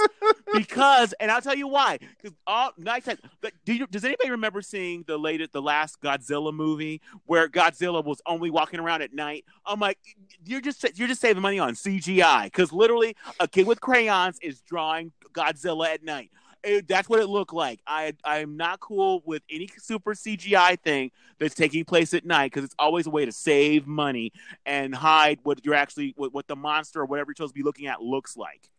because, 0.53 1.13
and 1.19 1.29
I'll 1.29 1.41
tell 1.41 1.55
you 1.55 1.67
why. 1.67 1.99
Because 2.21 2.37
all 2.47 2.71
nighttime. 2.77 3.17
Do 3.65 3.73
you, 3.73 3.87
does 3.87 4.05
anybody 4.05 4.31
remember 4.31 4.61
seeing 4.61 5.03
the 5.07 5.17
latest, 5.17 5.51
the 5.51 5.61
last 5.61 6.01
Godzilla 6.01 6.53
movie 6.53 7.01
where 7.25 7.49
Godzilla 7.49 8.03
was 8.03 8.21
only 8.25 8.49
walking 8.49 8.79
around 8.79 9.01
at 9.01 9.13
night? 9.13 9.45
I'm 9.65 9.79
like, 9.79 9.99
you're 10.45 10.61
just 10.61 10.85
you're 10.97 11.07
just 11.07 11.21
saving 11.21 11.41
money 11.41 11.59
on 11.59 11.73
CGI 11.73 12.45
because 12.45 12.71
literally 12.71 13.15
a 13.39 13.47
kid 13.47 13.67
with 13.67 13.81
crayons 13.81 14.39
is 14.41 14.61
drawing 14.61 15.11
Godzilla 15.33 15.87
at 15.87 16.03
night. 16.03 16.31
It- 16.63 16.87
that's 16.87 17.07
what 17.07 17.19
it 17.19 17.27
looked 17.27 17.53
like. 17.53 17.79
I 17.87 18.13
I'm 18.23 18.57
not 18.57 18.79
cool 18.79 19.21
with 19.25 19.43
any 19.49 19.69
super 19.77 20.13
CGI 20.13 20.79
thing 20.79 21.11
that's 21.39 21.55
taking 21.55 21.85
place 21.85 22.13
at 22.13 22.25
night 22.25 22.51
because 22.51 22.63
it's 22.63 22.75
always 22.77 23.07
a 23.07 23.09
way 23.09 23.25
to 23.25 23.31
save 23.31 23.87
money 23.87 24.31
and 24.65 24.93
hide 24.93 25.39
what 25.43 25.63
you're 25.65 25.75
actually 25.75 26.13
what, 26.17 26.33
what 26.33 26.47
the 26.47 26.55
monster 26.55 27.01
or 27.01 27.05
whatever 27.05 27.31
you're 27.31 27.35
supposed 27.35 27.53
to 27.55 27.59
be 27.59 27.63
looking 27.63 27.87
at 27.87 28.01
looks 28.01 28.35
like. 28.35 28.69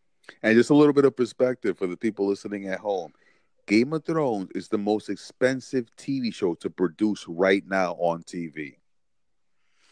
And 0.42 0.56
just 0.56 0.70
a 0.70 0.74
little 0.74 0.92
bit 0.92 1.04
of 1.04 1.16
perspective 1.16 1.78
for 1.78 1.86
the 1.86 1.96
people 1.96 2.26
listening 2.26 2.68
at 2.68 2.80
home. 2.80 3.12
Game 3.66 3.92
of 3.92 4.04
Thrones 4.04 4.50
is 4.54 4.68
the 4.68 4.78
most 4.78 5.08
expensive 5.08 5.86
TV 5.96 6.34
show 6.34 6.54
to 6.56 6.68
produce 6.70 7.26
right 7.28 7.62
now 7.66 7.92
on 7.94 8.22
TV. 8.24 8.76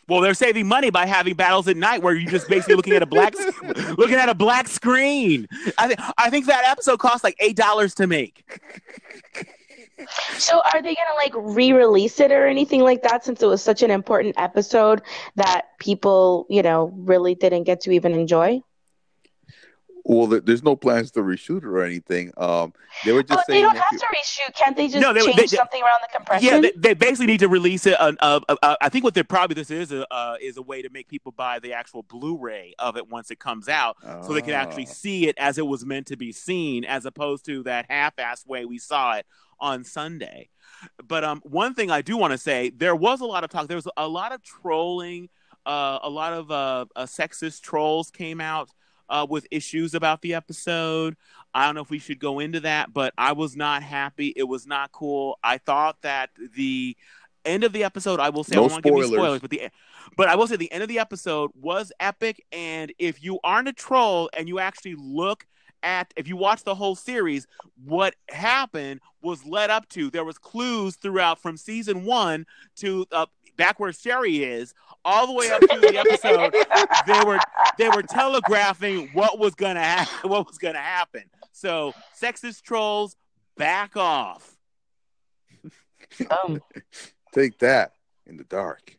Well, 0.09 0.20
they're 0.20 0.34
saving 0.34 0.66
money 0.66 0.90
by 0.90 1.06
having 1.06 1.34
battles 1.34 1.68
at 1.68 1.76
night 1.76 2.02
where 2.02 2.14
you're 2.14 2.30
just 2.30 2.48
basically 2.48 2.76
looking 2.76 2.94
at 2.94 3.02
a 3.02 3.06
black 3.06 3.34
looking 3.98 4.16
at 4.16 4.28
a 4.28 4.34
black 4.34 4.66
screen. 4.68 5.46
I 5.76 5.88
think 5.88 6.00
I 6.16 6.30
think 6.30 6.46
that 6.46 6.64
episode 6.64 6.98
cost 6.98 7.22
like 7.22 7.36
eight 7.40 7.56
dollars 7.56 7.94
to 7.96 8.06
make. 8.06 8.44
So 10.38 10.62
are 10.72 10.80
they 10.80 10.94
gonna 10.94 11.16
like 11.16 11.32
re-release 11.36 12.20
it 12.20 12.32
or 12.32 12.46
anything 12.46 12.82
like 12.82 13.02
that 13.02 13.24
since 13.24 13.42
it 13.42 13.46
was 13.46 13.62
such 13.62 13.82
an 13.82 13.90
important 13.90 14.34
episode 14.38 15.02
that 15.36 15.78
people, 15.78 16.46
you 16.48 16.62
know, 16.62 16.92
really 16.96 17.34
didn't 17.34 17.64
get 17.64 17.80
to 17.82 17.90
even 17.90 18.12
enjoy? 18.12 18.62
Well, 20.09 20.26
there's 20.26 20.62
no 20.62 20.74
plans 20.74 21.11
to 21.12 21.20
reshoot 21.20 21.59
it 21.59 21.64
or 21.66 21.82
anything. 21.84 22.32
Um, 22.38 22.72
they 23.04 23.12
were 23.12 23.22
just 23.22 23.38
Oh, 23.40 23.42
they 23.46 23.52
saying 23.54 23.64
don't 23.64 23.76
have 23.76 23.84
you- 23.92 23.98
to 23.98 24.06
reshoot. 24.06 24.54
Can't 24.54 24.74
they 24.74 24.88
just 24.88 25.02
No, 25.02 25.12
they- 25.12 25.20
change 25.20 25.36
they- 25.36 25.46
something 25.48 25.82
around 25.82 26.00
the 26.00 26.16
compression? 26.16 26.48
Yeah, 26.48 26.61
they, 26.61 26.72
they 26.74 26.94
basically 26.94 27.26
need 27.26 27.40
to 27.40 27.48
release 27.48 27.84
it. 27.84 28.00
On, 28.00 28.16
uh, 28.20 28.40
uh, 28.48 28.56
uh, 28.62 28.76
I 28.80 28.88
think 28.88 29.04
what 29.04 29.12
they're 29.12 29.22
probably 29.22 29.52
this 29.52 29.70
is 29.70 29.92
a 29.92 30.11
uh, 30.11 30.36
is 30.40 30.56
a 30.56 30.62
way 30.62 30.80
to 30.80 30.88
make 30.88 31.09
people 31.09 31.30
buy 31.32 31.59
the 31.59 31.74
actual 31.74 32.04
Blu-ray 32.04 32.74
of 32.78 32.96
it 32.96 33.06
once 33.11 33.30
it 33.30 33.38
comes 33.38 33.68
out, 33.68 33.98
so 34.24 34.32
they 34.32 34.40
can 34.40 34.54
actually 34.54 34.86
Ah. 34.88 34.92
see 34.94 35.28
it 35.28 35.36
as 35.38 35.59
it 35.59 35.66
was 35.66 35.84
meant 35.84 36.06
to 36.06 36.16
be 36.16 36.32
seen, 36.32 36.86
as 36.86 37.04
opposed 37.04 37.44
to 37.44 37.62
that 37.64 37.84
half-assed 37.90 38.46
way 38.46 38.64
we 38.64 38.78
saw 38.78 39.12
it 39.16 39.26
on 39.61 39.84
Sunday. 39.84 40.48
But 41.06 41.22
um, 41.22 41.42
one 41.44 41.74
thing 41.74 41.90
I 41.90 42.00
do 42.00 42.16
want 42.16 42.30
to 42.32 42.38
say, 42.38 42.70
there 42.70 42.96
was 42.96 43.20
a 43.20 43.26
lot 43.26 43.44
of 43.44 43.50
talk. 43.50 43.68
There 43.68 43.76
was 43.76 43.88
a 43.98 44.09
lot 44.09 44.32
of 44.32 44.42
trolling. 44.42 45.28
Uh, 45.66 45.98
a 46.02 46.09
lot 46.09 46.32
of 46.32 46.50
uh, 46.50 46.86
uh, 46.96 47.02
sexist 47.04 47.61
trolls 47.61 48.11
came 48.11 48.40
out 48.40 48.70
uh, 49.09 49.26
with 49.28 49.46
issues 49.50 49.94
about 49.94 50.22
the 50.22 50.34
episode. 50.34 51.16
I 51.54 51.66
don't 51.66 51.74
know 51.74 51.80
if 51.82 51.90
we 51.90 51.98
should 51.98 52.18
go 52.18 52.38
into 52.38 52.61
that, 52.61 52.92
but 52.92 53.14
I 53.16 53.32
was 53.32 53.56
not 53.56 53.82
happy. 53.82 54.32
It 54.36 54.44
was 54.44 54.66
not 54.66 54.92
cool. 54.92 55.38
I 55.42 55.59
thought 55.59 56.02
that 56.02 56.30
the 56.54 56.96
end 57.44 57.64
of 57.64 57.72
the 57.72 57.84
episode, 57.84 58.20
I 58.20 58.28
will 58.30 58.44
say, 58.44 58.56
No 58.56 58.64
I 58.64 58.68
want 58.68 58.84
give 58.84 58.94
you 58.94 59.04
spoilers. 59.04 59.18
spoilers, 59.18 59.40
but 59.40 59.50
the 59.50 59.68
but 60.16 60.28
I 60.28 60.36
will 60.36 60.46
say 60.46 60.56
the 60.56 60.70
end 60.72 60.82
of 60.82 60.88
the 60.88 60.98
episode 60.98 61.50
was 61.54 61.92
epic. 62.00 62.44
And 62.52 62.92
if 62.98 63.22
you 63.22 63.38
aren't 63.44 63.68
a 63.68 63.72
troll 63.72 64.30
and 64.36 64.48
you 64.48 64.59
actually 64.59 64.96
look 64.96 65.46
at, 65.82 66.12
if 66.16 66.26
you 66.28 66.36
watch 66.36 66.64
the 66.64 66.74
whole 66.74 66.96
series, 66.96 67.46
what 67.84 68.14
happened 68.30 69.00
was 69.22 69.44
led 69.44 69.70
up 69.70 69.88
to. 69.90 70.11
There 70.11 70.24
was 70.24 70.38
clues 70.38 70.96
throughout 70.96 71.40
from 71.40 71.56
season 71.56 72.04
one 72.04 72.46
to 72.76 73.06
uh, 73.12 73.26
back 73.59 73.78
where 73.78 73.92
Sherry 73.92 74.42
is, 74.42 74.72
all 75.04 75.26
the 75.26 75.34
way 75.34 75.50
up 75.50 75.61
to 75.61 75.78
the 75.80 75.98
episode. 75.98 76.54
they 77.06 77.24
were 77.24 77.38
they 77.76 77.88
were 77.90 78.02
telegraphing 78.02 79.11
what 79.12 79.38
was 79.38 79.54
gonna 79.54 79.82
happen. 79.82 80.30
What 80.30 80.46
was 80.46 80.56
gonna 80.56 80.78
happen. 80.78 81.24
So 81.52 81.92
sexist 82.18 82.62
trolls, 82.62 83.16
back 83.56 83.96
off. 83.96 84.56
Um, 86.30 86.62
Take 87.34 87.59
that 87.59 87.92
in 88.26 88.38
the 88.38 88.44
dark. 88.44 88.97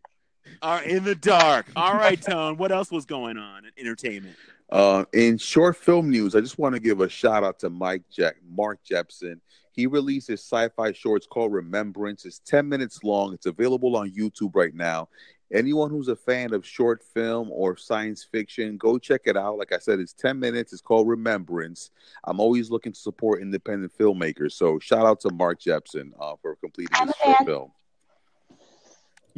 Are 0.61 0.83
in 0.83 1.03
the 1.03 1.15
dark. 1.15 1.67
All 1.75 1.93
right, 1.93 2.21
Tone. 2.21 2.57
What 2.57 2.71
else 2.71 2.91
was 2.91 3.05
going 3.05 3.37
on 3.37 3.65
in 3.65 3.71
entertainment? 3.77 4.35
Uh, 4.69 5.05
in 5.13 5.37
short 5.37 5.77
film 5.77 6.09
news, 6.09 6.35
I 6.35 6.41
just 6.41 6.59
want 6.59 6.75
to 6.75 6.81
give 6.81 7.01
a 7.01 7.09
shout 7.09 7.43
out 7.43 7.59
to 7.59 7.69
Mike 7.69 8.03
Jack, 8.11 8.35
Mark 8.55 8.83
Jepson. 8.83 9.41
He 9.71 9.87
released 9.87 10.27
his 10.27 10.41
sci-fi 10.41 10.91
shorts 10.91 11.25
called 11.25 11.53
Remembrance. 11.53 12.25
It's 12.25 12.39
10 12.39 12.67
minutes 12.67 13.03
long. 13.03 13.33
It's 13.33 13.45
available 13.45 13.95
on 13.95 14.11
YouTube 14.11 14.51
right 14.53 14.73
now. 14.73 15.07
Anyone 15.51 15.89
who's 15.89 16.09
a 16.09 16.15
fan 16.15 16.53
of 16.53 16.63
short 16.65 17.03
film 17.03 17.49
or 17.51 17.75
science 17.75 18.27
fiction, 18.29 18.77
go 18.77 18.99
check 18.99 19.21
it 19.25 19.35
out. 19.35 19.57
Like 19.57 19.71
I 19.71 19.79
said, 19.79 19.99
it's 19.99 20.13
10 20.13 20.39
minutes. 20.39 20.73
It's 20.73 20.81
called 20.81 21.07
Remembrance. 21.07 21.89
I'm 22.25 22.39
always 22.39 22.69
looking 22.69 22.91
to 22.91 22.99
support 22.99 23.41
independent 23.41 23.91
filmmakers. 23.97 24.51
So 24.51 24.77
shout 24.77 25.07
out 25.07 25.21
to 25.21 25.33
Mark 25.33 25.59
Jepson 25.59 26.13
uh, 26.19 26.35
for 26.41 26.55
completing 26.57 26.95
I'm 26.99 27.07
his 27.07 27.15
short 27.15 27.37
fan. 27.37 27.47
film. 27.47 27.71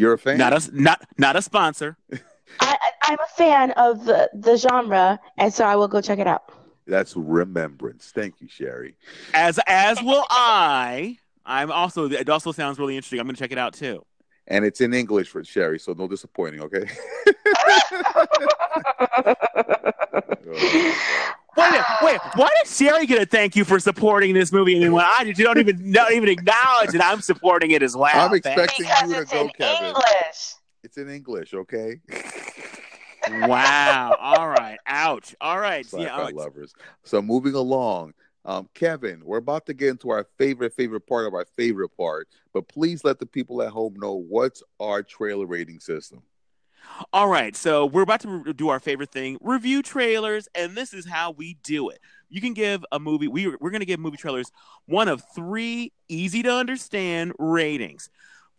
You're 0.01 0.13
a 0.13 0.17
fan? 0.17 0.39
Not 0.39 0.51
a 0.51 0.69
not 0.73 1.07
not 1.19 1.35
a 1.35 1.43
sponsor. 1.43 1.95
I, 2.11 2.17
I, 2.59 2.77
I'm 3.03 3.19
a 3.19 3.27
fan 3.37 3.69
of 3.73 4.03
the, 4.05 4.31
the 4.33 4.57
genre, 4.57 5.19
and 5.37 5.53
so 5.53 5.63
I 5.63 5.75
will 5.75 5.87
go 5.87 6.01
check 6.01 6.17
it 6.17 6.25
out. 6.25 6.51
That's 6.87 7.15
Remembrance. 7.15 8.11
Thank 8.13 8.41
you, 8.41 8.47
Sherry. 8.47 8.95
As 9.35 9.59
as 9.67 10.01
will 10.01 10.25
I. 10.31 11.19
I'm 11.45 11.71
also. 11.71 12.09
It 12.09 12.29
also 12.29 12.51
sounds 12.51 12.79
really 12.79 12.95
interesting. 12.95 13.19
I'm 13.19 13.27
going 13.27 13.35
to 13.35 13.39
check 13.39 13.51
it 13.51 13.59
out 13.59 13.75
too. 13.75 14.03
And 14.47 14.65
it's 14.65 14.81
in 14.81 14.95
English 14.95 15.29
for 15.29 15.43
Sherry, 15.43 15.77
so 15.77 15.93
no 15.93 16.07
disappointing, 16.07 16.61
okay? 16.61 16.83
Oh, 20.53 21.35
Wait 21.61 21.67
a 21.67 21.71
minute. 21.71 21.85
Wait. 22.01 22.19
Why 22.35 22.49
did 22.61 22.71
Sherry 22.71 23.05
get 23.05 23.21
a 23.21 23.25
thank 23.25 23.55
you 23.55 23.63
for 23.63 23.79
supporting 23.79 24.33
this 24.33 24.51
movie, 24.51 24.73
and 24.73 24.83
then 24.83 24.93
when 24.93 25.05
I 25.05 25.23
did, 25.23 25.37
you 25.37 25.45
don't 25.45 25.57
even 25.57 25.91
not 25.91 26.11
even 26.11 26.29
acknowledge 26.29 26.91
that 26.91 27.03
I'm 27.03 27.21
supporting 27.21 27.71
it 27.71 27.83
as 27.83 27.95
well. 27.95 28.11
I'm 28.13 28.33
expecting 28.33 28.85
because 28.85 29.09
you 29.09 29.15
to 29.15 29.25
go, 29.25 29.49
Kevin. 29.49 29.87
English. 29.87 30.55
It's 30.83 30.97
in 30.97 31.09
English, 31.09 31.53
okay? 31.53 31.99
Wow. 33.29 34.17
All 34.19 34.49
right. 34.49 34.79
Ouch. 34.87 35.35
All 35.41 35.59
right. 35.59 35.85
Sci-fi 35.85 36.03
Yeah. 36.03 36.15
all 36.15 36.23
right. 36.23 36.35
lovers. 36.35 36.73
So 37.03 37.21
moving 37.21 37.53
along, 37.53 38.13
um, 38.45 38.67
Kevin, 38.73 39.21
we're 39.23 39.37
about 39.37 39.65
to 39.67 39.73
get 39.73 39.89
into 39.89 40.09
our 40.09 40.25
favorite, 40.37 40.73
favorite 40.73 41.01
part 41.01 41.27
of 41.27 41.33
our 41.33 41.45
favorite 41.55 41.89
part, 41.95 42.27
but 42.53 42.67
please 42.67 43.03
let 43.03 43.19
the 43.19 43.25
people 43.25 43.61
at 43.61 43.69
home 43.69 43.93
know 43.97 44.15
what's 44.15 44.63
our 44.79 45.03
trailer 45.03 45.45
rating 45.45 45.79
system. 45.79 46.23
All 47.13 47.27
right, 47.27 47.55
so 47.55 47.85
we're 47.85 48.03
about 48.03 48.21
to 48.21 48.29
re- 48.29 48.53
do 48.53 48.69
our 48.69 48.79
favorite 48.79 49.11
thing, 49.11 49.37
review 49.41 49.81
trailers, 49.81 50.47
and 50.55 50.75
this 50.75 50.93
is 50.93 51.05
how 51.05 51.31
we 51.31 51.57
do 51.63 51.89
it. 51.89 51.99
You 52.29 52.41
can 52.41 52.53
give 52.53 52.85
a 52.91 52.99
movie, 52.99 53.27
we, 53.27 53.47
we're 53.47 53.69
going 53.69 53.81
to 53.81 53.85
give 53.85 53.99
movie 53.99 54.17
trailers 54.17 54.51
one 54.85 55.07
of 55.07 55.23
three 55.35 55.91
easy 56.07 56.43
to 56.43 56.53
understand 56.53 57.33
ratings. 57.37 58.09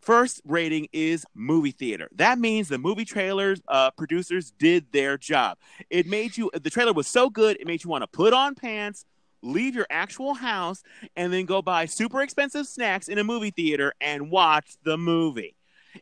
First 0.00 0.42
rating 0.44 0.88
is 0.92 1.24
movie 1.34 1.70
theater. 1.70 2.08
That 2.16 2.38
means 2.38 2.68
the 2.68 2.78
movie 2.78 3.04
trailers 3.04 3.62
uh, 3.68 3.92
producers 3.92 4.50
did 4.50 4.90
their 4.92 5.16
job. 5.16 5.58
It 5.88 6.06
made 6.06 6.36
you, 6.36 6.50
the 6.52 6.70
trailer 6.70 6.92
was 6.92 7.06
so 7.06 7.30
good, 7.30 7.56
it 7.60 7.66
made 7.66 7.84
you 7.84 7.90
want 7.90 8.02
to 8.02 8.08
put 8.08 8.32
on 8.32 8.54
pants, 8.54 9.04
leave 9.42 9.74
your 9.74 9.86
actual 9.90 10.34
house, 10.34 10.82
and 11.16 11.32
then 11.32 11.46
go 11.46 11.62
buy 11.62 11.86
super 11.86 12.20
expensive 12.20 12.66
snacks 12.66 13.08
in 13.08 13.18
a 13.18 13.24
movie 13.24 13.50
theater 13.50 13.92
and 14.00 14.30
watch 14.30 14.76
the 14.84 14.98
movie 14.98 15.56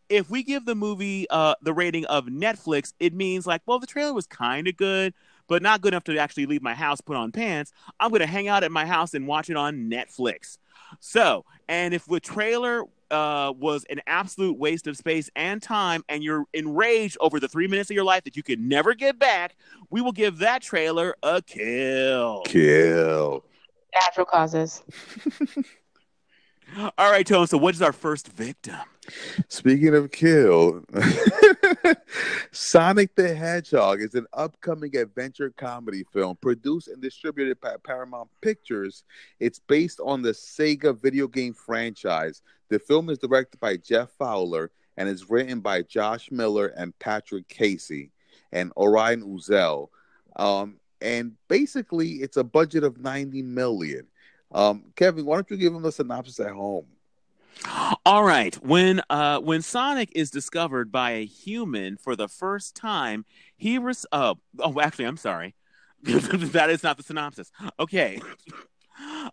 if 0.08 0.30
we 0.30 0.42
give 0.42 0.64
the 0.64 0.74
movie 0.74 1.26
uh, 1.30 1.54
the 1.62 1.72
rating 1.72 2.04
of 2.06 2.26
Netflix, 2.26 2.92
it 3.00 3.14
means 3.14 3.46
like, 3.46 3.62
well, 3.66 3.78
the 3.78 3.86
trailer 3.86 4.12
was 4.12 4.26
kind 4.26 4.68
of 4.68 4.76
good, 4.76 5.14
but 5.48 5.62
not 5.62 5.80
good 5.80 5.94
enough 5.94 6.04
to 6.04 6.16
actually 6.18 6.46
leave 6.46 6.62
my 6.62 6.74
house, 6.74 7.00
put 7.00 7.16
on 7.16 7.32
pants. 7.32 7.72
I'm 7.98 8.10
going 8.10 8.20
to 8.20 8.26
hang 8.26 8.48
out 8.48 8.64
at 8.64 8.72
my 8.72 8.86
house 8.86 9.14
and 9.14 9.26
watch 9.26 9.50
it 9.50 9.56
on 9.56 9.90
Netflix. 9.90 10.58
So, 10.98 11.44
and 11.68 11.94
if 11.94 12.04
the 12.06 12.20
trailer 12.20 12.84
uh, 13.10 13.52
was 13.56 13.84
an 13.90 14.00
absolute 14.06 14.58
waste 14.58 14.86
of 14.86 14.96
space 14.96 15.30
and 15.36 15.62
time, 15.62 16.04
and 16.08 16.22
you're 16.22 16.44
enraged 16.54 17.16
over 17.20 17.40
the 17.40 17.48
three 17.48 17.66
minutes 17.66 17.90
of 17.90 17.94
your 17.94 18.04
life 18.04 18.24
that 18.24 18.36
you 18.36 18.42
could 18.42 18.60
never 18.60 18.94
get 18.94 19.18
back, 19.18 19.56
we 19.90 20.00
will 20.00 20.12
give 20.12 20.38
that 20.38 20.62
trailer 20.62 21.14
a 21.22 21.42
kill. 21.42 22.42
Kill. 22.42 23.44
Natural 23.94 24.26
causes. 24.26 24.82
All 26.78 27.10
right, 27.10 27.26
Tone. 27.26 27.46
So, 27.46 27.58
what 27.58 27.74
is 27.74 27.82
our 27.82 27.92
first 27.92 28.28
victim? 28.28 28.76
Speaking 29.48 29.94
of 29.94 30.12
kill, 30.12 30.84
Sonic 32.52 33.14
the 33.16 33.34
Hedgehog 33.34 34.00
is 34.00 34.14
an 34.14 34.26
upcoming 34.32 34.96
adventure 34.96 35.50
comedy 35.56 36.04
film 36.12 36.36
produced 36.36 36.88
and 36.88 37.02
distributed 37.02 37.60
by 37.60 37.74
Paramount 37.84 38.28
Pictures. 38.40 39.04
It's 39.40 39.58
based 39.58 40.00
on 40.04 40.22
the 40.22 40.30
Sega 40.30 40.96
video 40.96 41.26
game 41.26 41.54
franchise. 41.54 42.42
The 42.68 42.78
film 42.78 43.10
is 43.10 43.18
directed 43.18 43.58
by 43.58 43.76
Jeff 43.76 44.10
Fowler 44.12 44.70
and 44.96 45.08
is 45.08 45.28
written 45.28 45.60
by 45.60 45.82
Josh 45.82 46.30
Miller 46.30 46.68
and 46.68 46.96
Patrick 47.00 47.48
Casey 47.48 48.12
and 48.52 48.72
Oren 48.76 49.22
Uziel. 49.22 49.88
Um, 50.36 50.76
and 51.00 51.32
basically, 51.48 52.16
it's 52.16 52.36
a 52.36 52.44
budget 52.44 52.84
of 52.84 52.98
90 52.98 53.42
million. 53.42 54.06
Um, 54.52 54.84
Kevin, 54.96 55.24
why 55.24 55.36
don't 55.36 55.50
you 55.50 55.56
give 55.56 55.72
them 55.72 55.82
the 55.82 55.92
synopsis 55.92 56.40
at 56.40 56.52
home? 56.52 56.86
All 58.06 58.24
right. 58.24 58.54
When 58.64 59.02
uh 59.10 59.38
when 59.40 59.62
Sonic 59.62 60.10
is 60.14 60.30
discovered 60.30 60.90
by 60.90 61.12
a 61.12 61.26
human 61.26 61.96
for 61.96 62.16
the 62.16 62.28
first 62.28 62.74
time, 62.74 63.24
he 63.56 63.78
res- 63.78 64.06
uh, 64.12 64.34
oh 64.60 64.80
actually 64.80 65.04
I'm 65.06 65.16
sorry. 65.16 65.54
that 66.02 66.70
is 66.70 66.82
not 66.82 66.96
the 66.96 67.02
synopsis. 67.02 67.52
Okay. 67.78 68.20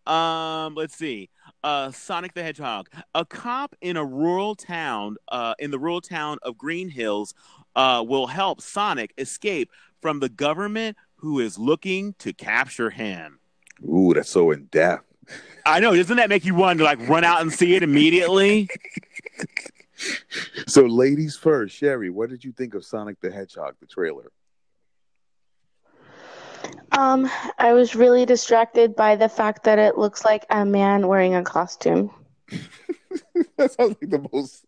um 0.05 0.75
let's 0.75 0.95
see. 0.95 1.29
Uh 1.63 1.91
Sonic 1.91 2.33
the 2.33 2.43
Hedgehog. 2.43 2.89
A 3.15 3.23
cop 3.23 3.75
in 3.81 3.95
a 3.97 4.05
rural 4.05 4.55
town 4.55 5.15
uh 5.29 5.53
in 5.59 5.71
the 5.71 5.79
rural 5.79 6.01
town 6.01 6.37
of 6.41 6.57
Green 6.57 6.89
Hills 6.89 7.33
uh 7.75 8.03
will 8.05 8.27
help 8.27 8.61
Sonic 8.61 9.13
escape 9.17 9.71
from 10.01 10.19
the 10.19 10.29
government 10.29 10.97
who 11.15 11.39
is 11.39 11.57
looking 11.57 12.13
to 12.19 12.33
capture 12.33 12.89
him. 12.89 13.39
Ooh, 13.83 14.13
that's 14.13 14.29
so 14.29 14.51
in 14.51 14.65
depth. 14.65 15.06
I 15.67 15.79
know, 15.79 15.95
doesn't 15.95 16.17
that 16.17 16.29
make 16.29 16.45
you 16.45 16.55
want 16.55 16.79
to 16.79 16.85
like 16.85 17.07
run 17.07 17.23
out 17.23 17.41
and 17.41 17.51
see 17.51 17.75
it 17.75 17.83
immediately? 17.83 18.69
So, 20.67 20.83
ladies 20.85 21.35
first, 21.35 21.75
Sherry, 21.75 22.09
what 22.09 22.29
did 22.29 22.43
you 22.43 22.51
think 22.51 22.75
of 22.75 22.85
Sonic 22.85 23.19
the 23.19 23.31
Hedgehog, 23.31 23.75
the 23.79 23.87
trailer? 23.87 24.31
Um, 26.91 27.29
I 27.57 27.73
was 27.73 27.95
really 27.95 28.25
distracted 28.25 28.95
by 28.95 29.15
the 29.15 29.29
fact 29.29 29.63
that 29.63 29.79
it 29.79 29.97
looks 29.97 30.23
like 30.23 30.45
a 30.49 30.65
man 30.65 31.07
wearing 31.07 31.35
a 31.35 31.43
costume. 31.43 32.11
that 33.57 33.71
sounds 33.71 33.95
like 34.01 34.09
the 34.09 34.27
most. 34.31 34.65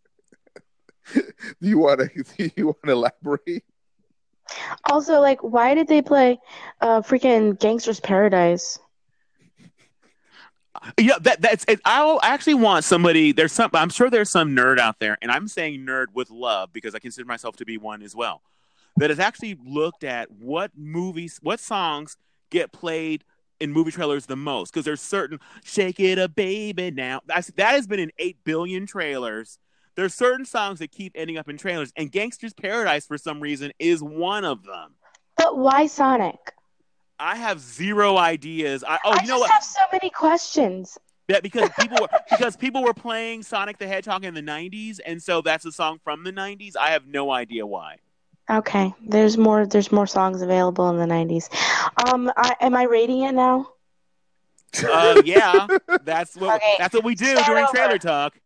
do 1.13 1.21
you 1.61 1.79
want 1.79 1.99
to? 1.99 2.23
Do 2.37 2.51
you 2.55 2.65
want 2.67 2.83
to 2.85 2.91
elaborate? 2.91 3.63
Also, 4.89 5.19
like, 5.21 5.41
why 5.43 5.75
did 5.75 5.87
they 5.87 6.01
play 6.01 6.39
uh 6.81 7.01
freaking 7.01 7.57
Gangsta's 7.57 7.99
Paradise? 7.99 8.79
Yeah, 10.97 11.17
that 11.21 11.41
that's 11.41 11.65
it. 11.67 11.79
I 11.85 12.17
actually 12.23 12.55
want 12.55 12.85
somebody. 12.85 13.31
There's 13.31 13.51
some. 13.51 13.69
I'm 13.73 13.89
sure 13.89 14.09
there's 14.09 14.29
some 14.29 14.55
nerd 14.55 14.79
out 14.79 14.99
there, 14.99 15.17
and 15.21 15.31
I'm 15.31 15.47
saying 15.47 15.81
nerd 15.81 16.07
with 16.13 16.29
love 16.29 16.71
because 16.73 16.95
I 16.95 16.99
consider 16.99 17.25
myself 17.25 17.55
to 17.57 17.65
be 17.65 17.77
one 17.77 18.01
as 18.01 18.15
well. 18.15 18.41
That 18.97 19.09
has 19.09 19.19
actually 19.19 19.57
looked 19.65 20.03
at 20.03 20.31
what 20.31 20.71
movies, 20.75 21.39
what 21.41 21.59
songs 21.59 22.17
get 22.49 22.71
played 22.71 23.23
in 23.59 23.71
movie 23.71 23.91
trailers 23.91 24.25
the 24.25 24.35
most. 24.35 24.73
Because 24.73 24.85
there's 24.85 25.01
certain 25.01 25.39
"Shake 25.63 25.99
It 25.99 26.17
a 26.17 26.27
Baby" 26.27 26.91
now. 26.91 27.21
That 27.25 27.51
has 27.57 27.87
been 27.87 27.99
in 27.99 28.11
eight 28.17 28.37
billion 28.43 28.85
trailers. 28.85 29.59
There's 29.95 30.13
certain 30.13 30.45
songs 30.45 30.79
that 30.79 30.91
keep 30.91 31.11
ending 31.15 31.37
up 31.37 31.49
in 31.49 31.57
trailers, 31.57 31.91
and 31.95 32.11
"Gangsta's 32.11 32.53
Paradise" 32.53 33.05
for 33.05 33.17
some 33.17 33.41
reason 33.41 33.71
is 33.79 34.01
one 34.01 34.45
of 34.45 34.63
them. 34.63 34.95
But 35.37 35.57
why 35.57 35.87
Sonic? 35.87 36.53
I 37.19 37.35
have 37.35 37.59
zero 37.59 38.17
ideas. 38.17 38.83
I, 38.87 38.97
oh, 39.03 39.11
I 39.11 39.21
you 39.21 39.27
know 39.27 39.33
just 39.35 39.39
what? 39.41 39.51
have 39.51 39.63
so 39.63 39.81
many 39.91 40.09
questions. 40.09 40.97
Yeah, 41.27 41.39
because 41.41 41.69
people 41.79 41.97
were 42.01 42.07
because 42.29 42.55
people 42.55 42.83
were 42.83 42.93
playing 42.93 43.43
Sonic 43.43 43.77
the 43.77 43.87
Hedgehog 43.87 44.25
in 44.25 44.33
the 44.33 44.41
'90s, 44.41 44.99
and 45.05 45.21
so 45.21 45.41
that's 45.41 45.65
a 45.65 45.71
song 45.71 45.99
from 46.03 46.23
the 46.23 46.31
'90s. 46.33 46.75
I 46.75 46.91
have 46.91 47.05
no 47.05 47.31
idea 47.31 47.65
why. 47.65 47.97
Okay, 48.49 48.93
there's 49.05 49.37
more. 49.37 49.67
There's 49.67 49.91
more 49.91 50.07
songs 50.07 50.41
available 50.41 50.89
in 50.89 50.97
the 50.97 51.05
'90s. 51.05 51.49
Um, 52.07 52.31
I, 52.35 52.55
am 52.61 52.75
I 52.75 52.83
rating 52.83 53.21
it 53.21 53.33
now? 53.33 53.73
Uh, 54.83 55.21
yeah, 55.25 55.67
that's 56.03 56.35
what 56.35 56.55
Okay, 56.61 56.75
that's 56.79 56.93
what 56.93 57.03
we 57.03 57.15
do 57.15 57.25
start 57.25 57.45
during 57.45 57.63
over. 57.63 57.73
trailer 57.73 57.97
talk. 57.99 58.39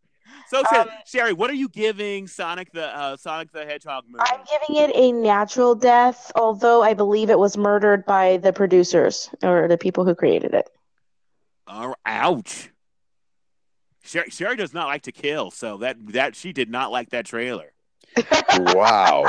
So, 0.53 0.61
Sher- 0.69 0.81
Um, 0.81 0.89
Sherry, 1.07 1.33
what 1.33 1.49
are 1.49 1.55
you 1.55 1.67
giving 1.67 2.27
Sonic 2.27 2.71
the 2.71 2.95
uh, 2.95 3.17
Sonic 3.17 3.51
the 3.51 3.65
Hedgehog 3.65 4.03
movie? 4.07 4.23
I'm 4.27 4.41
giving 4.45 4.83
it 4.83 4.95
a 4.95 5.11
natural 5.11 5.73
death, 5.73 6.31
although 6.35 6.83
I 6.83 6.93
believe 6.93 7.31
it 7.31 7.39
was 7.39 7.57
murdered 7.57 8.05
by 8.05 8.37
the 8.37 8.53
producers 8.53 9.31
or 9.41 9.67
the 9.67 9.79
people 9.79 10.05
who 10.05 10.13
created 10.13 10.53
it. 10.53 10.69
Oh, 11.65 11.95
ouch. 12.05 12.69
Sherry, 14.03 14.29
Sherry 14.29 14.55
does 14.55 14.75
not 14.75 14.85
like 14.85 15.01
to 15.03 15.11
kill, 15.11 15.49
so 15.49 15.77
that 15.77 15.97
that 16.09 16.35
she 16.35 16.53
did 16.53 16.69
not 16.69 16.91
like 16.91 17.09
that 17.09 17.25
trailer. 17.25 17.73
wow. 18.59 19.25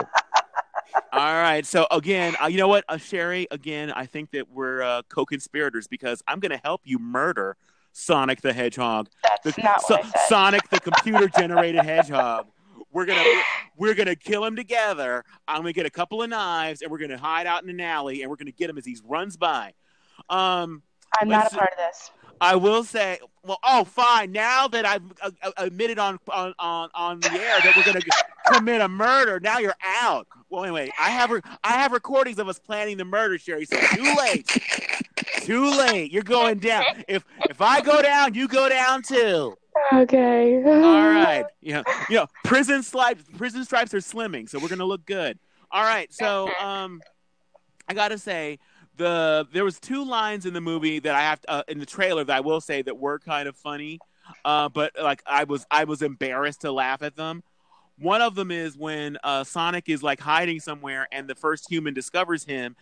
All 1.13 1.35
right, 1.35 1.65
so 1.65 1.87
again, 1.91 2.37
uh, 2.43 2.49
you 2.49 2.59
know 2.59 2.69
what, 2.69 2.85
uh, 2.89 2.99
Sherry? 2.99 3.47
Again, 3.51 3.91
I 3.91 4.05
think 4.05 4.33
that 4.33 4.51
we're 4.51 4.83
uh, 4.83 5.03
co-conspirators 5.09 5.89
because 5.89 6.23
I'm 6.29 6.39
going 6.39 6.51
to 6.51 6.61
help 6.63 6.83
you 6.85 6.99
murder 6.99 7.57
Sonic 7.97 8.41
the 8.43 8.53
Hedgehog, 8.53 9.09
That's 9.23 9.55
the, 9.57 9.63
not 9.63 9.81
So- 9.83 9.95
what 9.95 10.05
I 10.05 10.09
said. 10.11 10.21
Sonic 10.29 10.69
the 10.69 10.81
computer-generated 10.81 11.85
hedgehog. 11.85 12.47
We're 12.93 13.07
gonna 13.07 13.25
we're 13.77 13.95
gonna 13.95 14.15
kill 14.17 14.45
him 14.45 14.55
together. 14.57 15.25
I'm 15.49 15.59
gonna 15.63 15.73
get 15.73 15.87
a 15.87 15.91
couple 15.91 16.23
of 16.23 16.29
knives 16.31 16.83
and 16.83 16.91
we're 16.91 16.99
gonna 16.99 17.19
hide 17.19 17.47
out 17.47 17.63
in 17.65 17.71
an 17.71 17.81
alley 17.81 18.23
and 18.23 18.31
we're 18.31 18.37
gonna 18.37 18.51
get 18.53 18.69
him 18.71 18.79
as 18.79 18.85
he 18.85 18.97
runs 19.05 19.37
by. 19.37 19.73
Um, 20.29 20.83
I'm 21.21 21.29
not 21.29 21.53
a 21.53 21.57
part 21.57 21.71
of 21.73 21.79
this. 21.79 22.11
I 22.41 22.57
will 22.57 22.83
say, 22.85 23.19
well, 23.45 23.59
oh, 23.65 23.85
fine. 23.85 24.33
Now 24.33 24.67
that 24.69 24.85
I've 24.85 25.03
uh, 25.23 25.31
uh, 25.43 25.51
admitted 25.57 25.99
on 25.99 26.19
on 26.33 26.53
on 26.59 26.91
on 26.95 27.21
the 27.21 27.31
air 27.33 27.61
that 27.63 27.75
we're 27.77 27.85
going 27.85 28.01
to 28.01 28.53
commit 28.53 28.81
a 28.81 28.89
murder, 28.89 29.39
now 29.41 29.59
you're 29.59 29.77
out. 29.85 30.27
Well, 30.51 30.63
anyway, 30.65 30.91
I 30.99 31.11
have 31.11 31.31
re- 31.31 31.41
I 31.65 31.73
have 31.73 31.93
recordings 31.93 32.39
of 32.39 32.49
us 32.49 32.59
planning 32.59 32.97
the 32.97 33.05
murder, 33.05 33.39
Sherry. 33.39 33.65
So 33.67 33.77
too 33.77 34.15
late, 34.19 34.47
too 35.45 35.71
late. 35.71 36.13
You're 36.13 36.23
going 36.23 36.59
down. 36.59 36.85
If 37.09 37.25
if 37.49 37.61
I 37.61 37.81
go 37.81 38.03
down, 38.03 38.35
you 38.35 38.49
go 38.49 38.69
down 38.69 39.03
too. 39.03 39.57
Okay. 39.93 40.63
All 40.65 40.71
right. 40.73 41.45
You 41.61 41.75
know, 41.75 41.85
you 42.09 42.17
know, 42.17 42.27
prison 42.45 42.83
stripes 42.83 43.25
prison 43.37 43.65
stripes 43.65 43.93
are 43.95 43.99
slimming, 43.99 44.49
so 44.49 44.59
we're 44.59 44.69
gonna 44.69 44.85
look 44.85 45.05
good. 45.07 45.39
All 45.71 45.83
right. 45.83 46.13
So 46.13 46.51
um, 46.61 47.01
I 47.89 47.95
gotta 47.95 48.19
say 48.19 48.59
the 48.97 49.47
there 49.53 49.65
was 49.65 49.79
two 49.81 50.05
lines 50.05 50.47
in 50.47 50.55
the 50.55 50.61
movie 50.61 50.99
that 51.01 51.15
I 51.15 51.21
have 51.23 51.41
to, 51.43 51.51
uh, 51.51 51.63
in 51.69 51.79
the 51.79 51.87
trailer 51.87 52.25
that 52.25 52.37
I 52.37 52.41
will 52.41 52.61
say 52.61 52.83
that 52.83 52.99
were 52.99 53.19
kind 53.19 53.49
of 53.49 53.57
funny, 53.57 53.99
uh, 54.45 54.69
but 54.69 54.93
like 55.01 55.23
I 55.27 55.45
was 55.45 55.67
I 55.71 55.85
was 55.85 56.03
embarrassed 56.03 56.63
to 56.63 56.73
laugh 56.73 57.03
at 57.03 57.17
them. 57.17 57.43
One 57.99 58.23
of 58.23 58.35
them 58.35 58.51
is 58.51 58.77
when 58.77 59.19
uh, 59.23 59.45
Sonic 59.45 59.89
is 59.89 60.03
like 60.03 60.21
hiding 60.21 60.61
somewhere 60.61 61.07
and 61.13 61.29
the 61.29 61.35
first 61.35 61.69
human 61.71 61.95
discovers 61.95 62.45
him, 62.45 62.77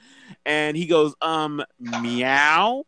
and 0.47 0.77
he 0.77 0.87
goes 0.87 1.15
um 1.21 1.63
meow. 1.79 2.85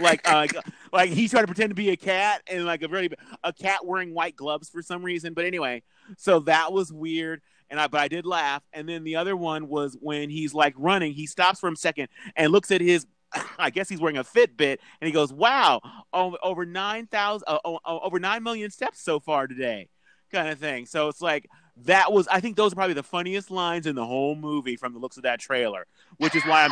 like 0.00 0.26
uh, 0.28 0.46
like 0.92 1.10
he's 1.10 1.30
trying 1.30 1.44
to 1.44 1.48
pretend 1.48 1.70
to 1.70 1.74
be 1.74 1.90
a 1.90 1.96
cat 1.96 2.42
and 2.50 2.64
like 2.64 2.82
a 2.82 2.88
very 2.88 3.10
a 3.44 3.52
cat 3.52 3.84
wearing 3.84 4.14
white 4.14 4.36
gloves 4.36 4.68
for 4.70 4.82
some 4.82 5.02
reason. 5.02 5.34
But 5.34 5.44
anyway, 5.44 5.82
so 6.16 6.40
that 6.40 6.72
was 6.72 6.92
weird. 6.92 7.42
And 7.68 7.78
I 7.78 7.88
but 7.88 8.00
I 8.00 8.08
did 8.08 8.24
laugh. 8.24 8.62
And 8.72 8.88
then 8.88 9.04
the 9.04 9.16
other 9.16 9.36
one 9.36 9.68
was 9.68 9.96
when 10.00 10.30
he's 10.30 10.54
like 10.54 10.74
running, 10.78 11.12
he 11.12 11.26
stops 11.26 11.60
for 11.60 11.68
a 11.68 11.76
second 11.76 12.08
and 12.36 12.52
looks 12.52 12.70
at 12.70 12.80
his. 12.80 13.06
I 13.58 13.70
guess 13.70 13.88
he's 13.88 14.00
wearing 14.00 14.18
a 14.18 14.24
Fitbit, 14.24 14.78
and 15.00 15.06
he 15.06 15.10
goes, 15.10 15.32
"Wow, 15.32 15.80
over, 16.12 16.64
nine 16.64 17.08
thousand, 17.08 17.44
uh, 17.48 17.58
over 17.84 18.20
nine 18.20 18.44
million 18.44 18.70
steps 18.70 19.02
so 19.02 19.18
far 19.18 19.46
today." 19.46 19.88
kind 20.30 20.48
of 20.48 20.58
thing. 20.58 20.86
So 20.86 21.08
it's 21.08 21.20
like 21.20 21.48
that 21.84 22.12
was 22.12 22.26
I 22.28 22.40
think 22.40 22.56
those 22.56 22.72
are 22.72 22.76
probably 22.76 22.94
the 22.94 23.02
funniest 23.02 23.50
lines 23.50 23.86
in 23.86 23.94
the 23.94 24.06
whole 24.06 24.34
movie 24.34 24.76
from 24.76 24.92
the 24.92 24.98
looks 24.98 25.16
of 25.16 25.24
that 25.24 25.40
trailer, 25.40 25.86
which 26.16 26.34
is 26.34 26.42
why 26.44 26.64
I'm 26.64 26.70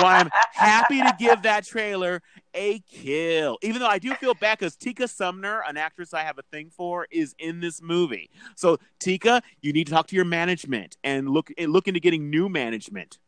why 0.00 0.18
I'm 0.18 0.30
happy 0.52 1.00
to 1.00 1.14
give 1.18 1.42
that 1.42 1.64
trailer 1.64 2.20
a 2.54 2.80
kill. 2.80 3.58
Even 3.62 3.80
though 3.80 3.88
I 3.88 3.98
do 3.98 4.14
feel 4.14 4.34
bad 4.34 4.58
because 4.58 4.76
Tika 4.76 5.08
Sumpter, 5.08 5.62
an 5.66 5.76
actress 5.76 6.12
I 6.12 6.20
have 6.20 6.38
a 6.38 6.42
thing 6.42 6.70
for, 6.70 7.06
is 7.10 7.34
in 7.38 7.60
this 7.60 7.80
movie. 7.80 8.30
So 8.56 8.78
Tika, 8.98 9.42
you 9.62 9.72
need 9.72 9.86
to 9.86 9.92
talk 9.92 10.06
to 10.08 10.16
your 10.16 10.24
management 10.24 10.96
and 11.02 11.28
look 11.30 11.50
look 11.58 11.88
into 11.88 12.00
getting 12.00 12.28
new 12.30 12.48
management. 12.48 13.18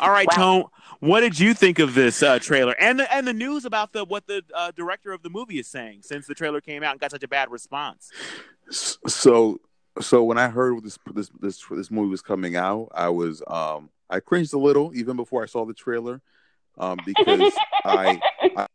All 0.00 0.10
right, 0.10 0.26
Wow. 0.28 0.36
Tone. 0.36 0.64
What 1.00 1.20
did 1.20 1.38
you 1.38 1.52
think 1.52 1.80
of 1.80 1.94
this 1.94 2.22
uh, 2.22 2.38
trailer 2.38 2.74
and 2.80 2.98
the 2.98 3.12
and 3.12 3.26
the 3.26 3.32
news 3.34 3.64
about 3.66 3.92
the 3.92 4.04
what 4.04 4.26
the 4.26 4.42
uh, 4.54 4.70
director 4.70 5.12
of 5.12 5.22
the 5.22 5.28
movie 5.28 5.58
is 5.58 5.68
saying 5.68 6.00
since 6.02 6.26
the 6.26 6.34
trailer 6.34 6.60
came 6.62 6.82
out 6.82 6.92
and 6.92 7.00
got 7.00 7.10
such 7.10 7.22
a 7.22 7.28
bad 7.28 7.50
response? 7.50 8.10
So 8.70 9.60
so 10.00 10.24
when 10.24 10.38
I 10.38 10.48
heard 10.48 10.82
this 10.82 10.98
this 11.12 11.30
this 11.40 11.62
this 11.70 11.90
movie 11.90 12.08
was 12.08 12.22
coming 12.22 12.56
out, 12.56 12.88
I 12.94 13.10
was 13.10 13.42
um 13.46 13.90
I 14.08 14.20
cringed 14.20 14.54
a 14.54 14.58
little 14.58 14.92
even 14.94 15.16
before 15.16 15.42
I 15.42 15.46
saw 15.46 15.66
the 15.66 15.74
trailer, 15.74 16.22
um 16.78 16.98
because 17.04 17.52
I, 17.84 18.20
I 18.56 18.66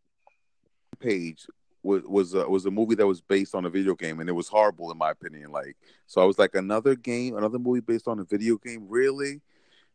page 1.00 1.48
was 1.82 2.04
was 2.04 2.34
a, 2.36 2.48
was 2.48 2.66
a 2.66 2.72
movie 2.72 2.96
that 2.96 3.08
was 3.08 3.22
based 3.22 3.56
on 3.56 3.66
a 3.66 3.70
video 3.70 3.96
game 3.96 4.20
and 4.20 4.30
it 4.30 4.34
was 4.34 4.48
horrible 4.48 4.92
in 4.92 4.98
my 4.98 5.12
opinion. 5.12 5.52
Like 5.52 5.78
so 6.06 6.22
I 6.22 6.26
was 6.26 6.38
like 6.38 6.54
another 6.56 6.96
game, 6.96 7.36
another 7.36 7.60
movie 7.60 7.82
based 7.82 8.08
on 8.08 8.20
a 8.20 8.24
video 8.24 8.58
game, 8.58 8.86
really. 8.88 9.42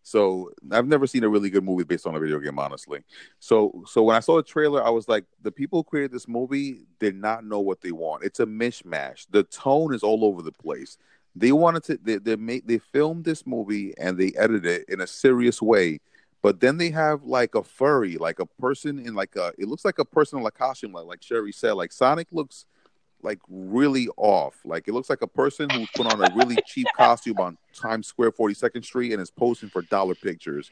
So 0.04 0.52
I've 0.70 0.86
never 0.86 1.06
seen 1.06 1.24
a 1.24 1.28
really 1.28 1.48
good 1.48 1.64
movie 1.64 1.82
based 1.82 2.06
on 2.06 2.14
a 2.14 2.20
video 2.20 2.38
game, 2.38 2.58
honestly. 2.58 3.00
So 3.40 3.82
so 3.86 4.02
when 4.02 4.14
I 4.16 4.20
saw 4.20 4.36
the 4.36 4.42
trailer, 4.42 4.84
I 4.84 4.90
was 4.90 5.08
like, 5.08 5.24
the 5.42 5.50
people 5.50 5.78
who 5.78 5.84
created 5.84 6.12
this 6.12 6.28
movie 6.28 6.82
did 7.00 7.16
not 7.16 7.44
know 7.44 7.60
what 7.60 7.80
they 7.80 7.90
want. 7.90 8.22
It's 8.22 8.38
a 8.38 8.46
mishmash. 8.46 9.26
The 9.30 9.44
tone 9.44 9.94
is 9.94 10.02
all 10.02 10.24
over 10.24 10.42
the 10.42 10.52
place. 10.52 10.98
They 11.34 11.52
wanted 11.52 11.84
to 11.84 11.98
they 12.02 12.16
they 12.18 12.36
made 12.36 12.68
they 12.68 12.78
filmed 12.78 13.24
this 13.24 13.46
movie 13.46 13.94
and 13.98 14.18
they 14.18 14.32
edited 14.36 14.66
it 14.66 14.84
in 14.88 15.00
a 15.00 15.06
serious 15.06 15.62
way. 15.62 16.00
But 16.42 16.60
then 16.60 16.76
they 16.76 16.90
have 16.90 17.24
like 17.24 17.54
a 17.54 17.62
furry, 17.62 18.18
like 18.18 18.38
a 18.38 18.46
person 18.46 18.98
in 18.98 19.14
like 19.14 19.34
a 19.36 19.52
it 19.56 19.68
looks 19.68 19.86
like 19.86 19.98
a 19.98 20.04
person 20.04 20.38
in 20.38 20.44
a 20.46 20.50
costume, 20.50 20.92
like 20.92 21.06
like 21.06 21.22
Sherry 21.22 21.50
said. 21.52 21.72
Like 21.72 21.92
Sonic 21.92 22.28
looks 22.30 22.66
like 23.24 23.40
really 23.48 24.08
off. 24.16 24.54
Like 24.64 24.86
it 24.86 24.92
looks 24.92 25.10
like 25.10 25.22
a 25.22 25.26
person 25.26 25.68
who 25.70 25.86
put 25.96 26.12
on 26.12 26.22
a 26.22 26.32
really 26.36 26.56
cheap 26.66 26.86
costume 26.96 27.38
on 27.38 27.58
Times 27.72 28.06
Square, 28.06 28.32
42nd 28.32 28.84
Street, 28.84 29.12
and 29.12 29.20
is 29.20 29.30
posting 29.30 29.70
for 29.70 29.82
dollar 29.82 30.14
pictures. 30.14 30.70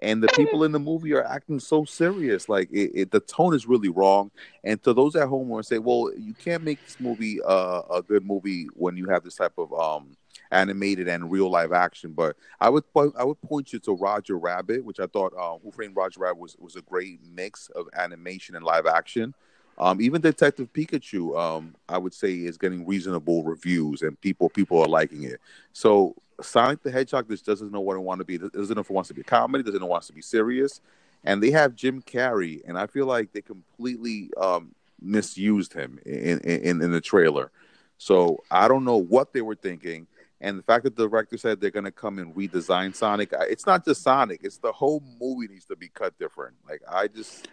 And 0.00 0.22
the 0.22 0.28
people 0.28 0.64
in 0.64 0.72
the 0.72 0.80
movie 0.80 1.12
are 1.12 1.24
acting 1.24 1.60
so 1.60 1.84
serious. 1.84 2.48
Like 2.48 2.70
it, 2.72 2.90
it 2.94 3.10
the 3.10 3.20
tone 3.20 3.54
is 3.54 3.66
really 3.66 3.88
wrong. 3.88 4.30
And 4.64 4.82
to 4.84 4.94
those 4.94 5.14
at 5.14 5.28
home 5.28 5.48
who 5.48 5.62
say, 5.62 5.78
well, 5.78 6.10
you 6.16 6.34
can't 6.34 6.64
make 6.64 6.82
this 6.84 6.98
movie 6.98 7.40
uh, 7.42 7.82
a 7.90 8.02
good 8.02 8.24
movie 8.24 8.66
when 8.74 8.96
you 8.96 9.08
have 9.10 9.22
this 9.22 9.36
type 9.36 9.52
of 9.58 9.72
um, 9.72 10.16
animated 10.50 11.08
and 11.08 11.30
real 11.30 11.50
live 11.50 11.72
action. 11.72 12.12
But 12.12 12.36
I 12.60 12.68
would 12.68 12.84
I 12.96 13.24
would 13.24 13.40
point 13.42 13.72
you 13.72 13.78
to 13.80 13.92
Roger 13.94 14.38
Rabbit, 14.38 14.84
which 14.84 14.98
I 14.98 15.06
thought 15.06 15.34
uh, 15.38 15.58
Who 15.62 15.70
Framed 15.70 15.96
Roger 15.96 16.20
Rabbit 16.20 16.38
was 16.38 16.56
was 16.58 16.74
a 16.74 16.82
great 16.82 17.20
mix 17.34 17.68
of 17.68 17.86
animation 17.94 18.56
and 18.56 18.64
live 18.64 18.86
action. 18.86 19.34
Um, 19.82 20.00
even 20.00 20.20
Detective 20.20 20.72
Pikachu, 20.72 21.36
um, 21.36 21.74
I 21.88 21.98
would 21.98 22.14
say, 22.14 22.34
is 22.34 22.56
getting 22.56 22.86
reasonable 22.86 23.42
reviews, 23.42 24.02
and 24.02 24.20
people 24.20 24.48
people 24.48 24.80
are 24.80 24.88
liking 24.88 25.24
it. 25.24 25.40
So 25.72 26.14
Sonic 26.40 26.82
the 26.82 26.90
Hedgehog 26.90 27.28
just 27.28 27.44
doesn't 27.44 27.72
know 27.72 27.80
what 27.80 27.96
it 27.96 28.00
wants 28.00 28.20
to 28.20 28.24
be. 28.24 28.38
Doesn't 28.38 28.76
know 28.76 28.80
if 28.80 28.90
it 28.90 28.92
wants 28.92 29.08
to 29.08 29.14
be 29.14 29.22
a 29.22 29.24
comedy. 29.24 29.64
Doesn't 29.64 29.80
know 29.80 29.86
if 29.86 29.90
it 29.90 29.90
wants 29.90 30.06
to 30.06 30.12
be 30.12 30.22
serious. 30.22 30.80
And 31.24 31.42
they 31.42 31.50
have 31.50 31.74
Jim 31.74 32.00
Carrey, 32.02 32.62
and 32.66 32.78
I 32.78 32.86
feel 32.86 33.06
like 33.06 33.32
they 33.32 33.42
completely 33.42 34.30
um, 34.36 34.74
misused 35.00 35.72
him 35.72 35.98
in, 36.06 36.38
in 36.40 36.80
in 36.80 36.92
the 36.92 37.00
trailer. 37.00 37.50
So 37.98 38.42
I 38.50 38.68
don't 38.68 38.84
know 38.84 38.98
what 38.98 39.32
they 39.32 39.42
were 39.42 39.56
thinking. 39.56 40.06
And 40.40 40.58
the 40.58 40.62
fact 40.62 40.84
that 40.84 40.96
the 40.96 41.08
director 41.08 41.38
said 41.38 41.60
they're 41.60 41.70
going 41.70 41.84
to 41.84 41.92
come 41.92 42.18
and 42.18 42.34
redesign 42.34 42.94
Sonic, 42.94 43.32
it's 43.48 43.66
not 43.66 43.84
just 43.84 44.02
Sonic. 44.02 44.40
It's 44.42 44.58
the 44.58 44.72
whole 44.72 45.02
movie 45.20 45.46
needs 45.46 45.66
to 45.66 45.76
be 45.76 45.88
cut 45.88 46.18
different. 46.18 46.56
Like 46.68 46.82
I 46.90 47.06
just, 47.06 47.46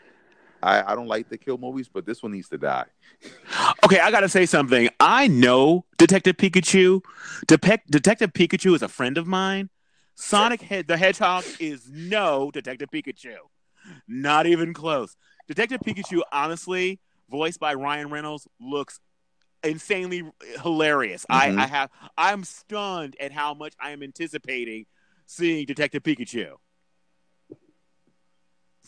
I, 0.62 0.92
I 0.92 0.96
don't 0.96 1.08
like 1.08 1.30
the 1.30 1.38
kill 1.38 1.58
movies, 1.58 1.90
but 1.92 2.06
this 2.06 2.22
one 2.22 2.32
needs 2.34 2.50
to 2.50 2.58
die. 2.58 2.86
Okay, 3.86 4.00
I 4.00 4.12
got 4.12 4.22
to 4.22 4.30
say 4.30 4.46
something. 4.46 4.90
I 5.00 5.28
know 5.28 5.86
Detective 5.98 6.38
Pikachu. 6.38 7.02
Depec- 7.48 7.86
Detective 7.90 8.34
Pikachu 8.34 8.76
is 8.76 8.82
a 8.82 8.88
friend 8.88 9.18
of 9.18 9.28
mine. 9.28 9.70
Sonic 10.16 10.62
Head 10.62 10.88
the 10.88 10.98
Hedgehog 10.98 11.46
is 11.60 11.90
no 11.90 12.52
Detective 12.52 12.90
Pikachu. 12.92 13.36
Not 14.08 14.46
even 14.46 14.74
close. 14.74 15.16
Detective 15.48 15.80
Pikachu, 15.86 16.22
honestly, 16.32 17.00
voiced 17.30 17.60
by 17.60 17.74
Ryan 17.74 18.10
Reynolds, 18.10 18.48
looks 18.60 19.00
insanely 19.64 20.24
hilarious. 20.62 21.26
Mhm. 21.32 21.58
I, 21.58 21.64
I 21.64 21.68
have 21.68 21.90
I'm 22.18 22.44
stunned 22.44 23.16
at 23.20 23.32
how 23.32 23.54
much 23.54 23.74
I 23.80 23.92
am 23.92 24.04
anticipating 24.04 24.86
seeing 25.26 25.66
Detective 25.66 26.04
Pikachu. 26.04 26.54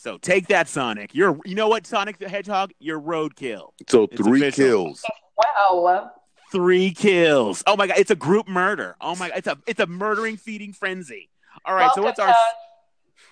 So 0.02 0.18
take 0.18 0.48
that, 0.48 0.68
Sonic. 0.68 1.14
You're 1.14 1.38
you 1.46 1.54
know 1.54 1.68
what, 1.68 1.86
Sonic 1.86 2.18
the 2.18 2.28
Hedgehog? 2.28 2.72
You're 2.80 3.00
roadkill. 3.00 3.70
So 3.88 4.06
It's 4.06 4.20
three 4.20 4.42
official. 4.48 4.96
kills. 4.96 5.06
Wow. 5.38 6.12
Three 6.52 6.90
kills. 6.90 7.64
Oh 7.68 7.78
my 7.78 7.86
god, 7.86 8.00
it's 8.00 8.10
a 8.10 8.16
group 8.16 8.48
murder. 8.48 8.96
Oh 9.00 9.16
my 9.16 9.30
god, 9.30 9.38
it's 9.38 9.48
a 9.48 9.60
it's 9.68 9.80
a 9.80 9.86
murdering 9.86 10.38
feeding 10.38 10.74
frenzy. 10.74 11.30
All 11.66 11.76
right, 11.76 11.92
so 11.94 12.02
what's 12.02 12.18
our 12.18 12.30
Toad. 12.30 12.36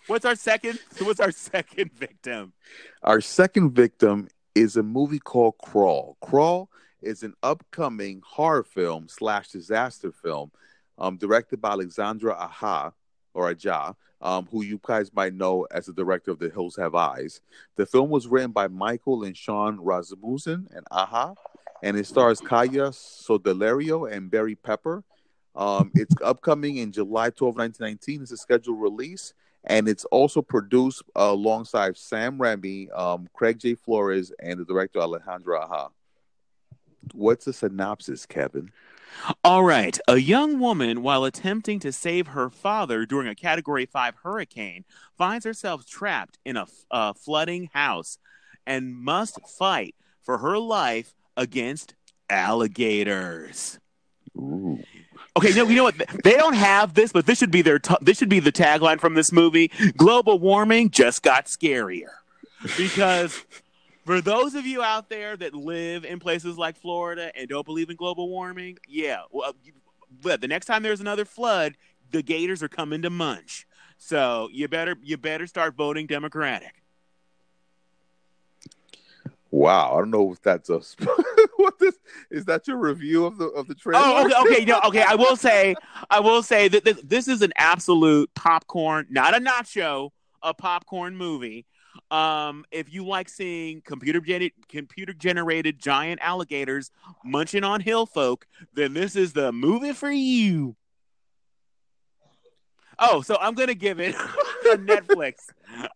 what's 0.05 0.25
our 0.25 0.35
second 0.35 0.77
what's 1.01 1.19
our 1.19 1.31
second 1.31 1.91
victim? 1.91 2.53
Our 3.01 3.19
second 3.19 3.71
victim 3.71 4.27
is 4.53 4.77
a 4.77 4.83
movie 4.83 5.17
called 5.17 5.55
Crawl. 5.57 6.17
Crawl 6.21 6.69
is 7.01 7.23
an 7.23 7.33
upcoming 7.41 8.21
horror 8.23 8.63
film 8.63 9.07
slash 9.09 9.47
disaster 9.49 10.11
film 10.11 10.51
um, 10.99 11.17
directed 11.17 11.61
by 11.61 11.71
Alexandra 11.71 12.33
Aha 12.35 12.91
or 13.33 13.49
Aja, 13.49 13.95
um, 14.21 14.47
who 14.51 14.63
you 14.63 14.79
guys 14.83 15.13
might 15.13 15.33
know 15.33 15.65
as 15.71 15.85
the 15.85 15.93
director 15.93 16.31
of 16.31 16.39
The 16.39 16.49
Hills 16.49 16.75
Have 16.75 16.95
Eyes. 16.95 17.41
The 17.75 17.85
film 17.85 18.09
was 18.09 18.27
written 18.27 18.51
by 18.51 18.67
Michael 18.67 19.23
and 19.23 19.35
Shawn 19.35 19.79
Rasmussen 19.79 20.67
and 20.71 20.85
Aha, 20.91 21.33
and 21.83 21.97
it 21.97 22.05
stars 22.05 22.41
Kaya 22.41 22.89
Scodelario 22.89 24.11
and 24.11 24.29
Barry 24.29 24.55
Pepper. 24.55 25.03
Um, 25.55 25.91
it's 25.95 26.15
upcoming 26.23 26.77
in 26.77 26.91
July 26.91 27.29
12, 27.29 27.55
1919. 27.55 28.21
It's 28.21 28.31
a 28.31 28.37
scheduled 28.37 28.81
release, 28.81 29.33
and 29.63 29.87
it's 29.87 30.05
also 30.05 30.41
produced 30.41 31.03
uh, 31.15 31.29
alongside 31.31 31.97
Sam 31.97 32.37
Raimi, 32.37 32.87
um, 32.97 33.27
Craig 33.33 33.59
J. 33.59 33.75
Flores, 33.75 34.31
and 34.39 34.59
the 34.59 34.65
director 34.65 34.99
Alejandra 34.99 35.61
Aha. 35.63 35.89
What's 37.13 37.45
the 37.45 37.53
synopsis, 37.53 38.25
Kevin? 38.25 38.71
All 39.43 39.63
right. 39.63 39.97
A 40.07 40.17
young 40.17 40.59
woman, 40.59 41.01
while 41.01 41.23
attempting 41.25 41.79
to 41.79 41.91
save 41.91 42.27
her 42.27 42.49
father 42.49 43.05
during 43.05 43.27
a 43.27 43.35
Category 43.35 43.85
5 43.85 44.15
hurricane, 44.23 44.85
finds 45.17 45.45
herself 45.45 45.85
trapped 45.85 46.37
in 46.45 46.57
a, 46.57 47.13
flooding 47.13 47.69
house 47.73 48.17
and 48.65 48.95
must 48.95 49.39
fight 49.47 49.95
for 50.21 50.39
her 50.39 50.57
life 50.57 51.13
against 51.35 51.95
alligators. 52.29 53.79
Ooh. 54.37 54.79
Okay, 55.37 55.53
no, 55.53 55.67
you 55.67 55.75
know 55.75 55.83
what? 55.83 55.97
They 56.23 56.33
don't 56.33 56.55
have 56.55 56.93
this, 56.93 57.11
but 57.11 57.25
this 57.25 57.37
should 57.37 57.51
be 57.51 57.61
their. 57.61 57.79
T- 57.79 57.95
this 58.01 58.17
should 58.17 58.29
be 58.29 58.39
the 58.39 58.51
tagline 58.51 58.99
from 58.99 59.13
this 59.13 59.31
movie. 59.31 59.71
Global 59.95 60.39
warming 60.39 60.89
just 60.89 61.23
got 61.23 61.45
scarier, 61.45 62.09
because 62.77 63.45
for 64.09 64.21
those 64.21 64.55
of 64.55 64.65
you 64.65 64.81
out 64.81 65.07
there 65.07 65.37
that 65.37 65.53
live 65.53 66.03
in 66.03 66.17
places 66.17 66.57
like 66.57 66.75
Florida 66.75 67.31
and 67.35 67.47
don't 67.47 67.63
believe 67.63 67.91
in 67.91 67.95
global 67.95 68.27
warming, 68.27 68.75
yeah, 68.87 69.19
well, 69.29 69.49
uh, 69.49 69.53
but 70.23 70.41
the 70.41 70.47
next 70.47 70.65
time 70.65 70.81
there's 70.81 70.99
another 70.99 71.25
flood, 71.25 71.77
the 72.09 72.23
gators 72.23 72.63
are 72.63 72.67
coming 72.67 73.03
to 73.03 73.11
munch. 73.11 73.67
So 73.99 74.49
you 74.51 74.67
better 74.67 74.95
you 75.03 75.15
better 75.17 75.45
start 75.45 75.75
voting 75.75 76.07
Democratic. 76.07 76.81
Wow, 79.51 79.93
I 79.93 79.97
don't 79.99 80.09
know 80.09 80.31
if 80.31 80.41
that's 80.41 80.71
a 80.71 80.81
what 81.57 81.77
this 81.77 81.99
is 82.31 82.45
that 82.45 82.67
your 82.67 82.77
review 82.77 83.27
of 83.27 83.37
the 83.37 83.49
of 83.49 83.67
the 83.67 83.75
trailer? 83.75 84.01
Oh, 84.03 84.25
okay, 84.25 84.55
okay, 84.55 84.65
no, 84.65 84.79
okay. 84.85 85.03
I 85.07 85.13
will 85.13 85.35
say, 85.35 85.75
I 86.09 86.19
will 86.19 86.41
say 86.41 86.67
that 86.67 86.83
this, 86.83 86.99
this 87.03 87.27
is 87.27 87.43
an 87.43 87.53
absolute 87.57 88.33
popcorn, 88.33 89.05
not 89.11 89.35
a 89.35 89.39
nacho, 89.39 90.09
a 90.41 90.55
popcorn 90.55 91.15
movie. 91.15 91.67
Um, 92.11 92.65
if 92.71 92.93
you 92.93 93.05
like 93.05 93.29
seeing 93.29 93.81
computer 93.81 94.19
gen- 94.19 94.51
computer 94.67 95.13
generated 95.13 95.79
giant 95.79 96.19
alligators 96.21 96.91
munching 97.23 97.63
on 97.63 97.81
hill 97.81 98.05
folk, 98.05 98.45
then 98.73 98.93
this 98.93 99.15
is 99.15 99.33
the 99.33 99.51
movie 99.51 99.93
for 99.93 100.11
you. 100.11 100.75
Oh, 102.99 103.21
so 103.21 103.37
I'm 103.39 103.53
gonna 103.53 103.73
give 103.73 103.99
it 103.99 104.13
a 104.65 104.77
Netflix. 104.77 105.35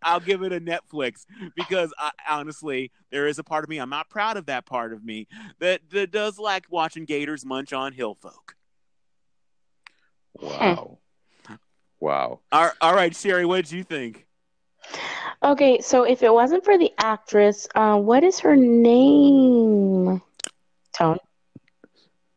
I'll 0.02 0.20
give 0.20 0.42
it 0.42 0.52
a 0.52 0.60
Netflix 0.60 1.26
because 1.54 1.92
I, 1.98 2.10
honestly, 2.28 2.90
there 3.10 3.26
is 3.26 3.38
a 3.38 3.44
part 3.44 3.64
of 3.64 3.70
me 3.70 3.78
I'm 3.78 3.90
not 3.90 4.08
proud 4.08 4.36
of 4.36 4.46
that 4.46 4.64
part 4.64 4.92
of 4.92 5.04
me 5.04 5.28
that 5.60 5.82
that 5.90 6.10
does 6.10 6.38
like 6.38 6.64
watching 6.70 7.04
gators 7.04 7.44
munch 7.44 7.72
on 7.72 7.92
hill 7.92 8.14
folk. 8.14 8.54
Wow, 10.40 10.98
wow. 12.00 12.40
All, 12.50 12.70
all 12.80 12.94
right, 12.94 13.14
Sherry, 13.14 13.44
what 13.44 13.64
did 13.64 13.72
you 13.72 13.84
think? 13.84 14.26
Okay, 15.44 15.80
so 15.80 16.04
if 16.04 16.22
it 16.22 16.32
wasn't 16.32 16.64
for 16.64 16.78
the 16.78 16.90
actress, 16.98 17.68
uh, 17.74 17.98
what 17.98 18.24
is 18.24 18.40
her 18.40 18.56
name? 18.56 20.22
Tone. 20.94 21.18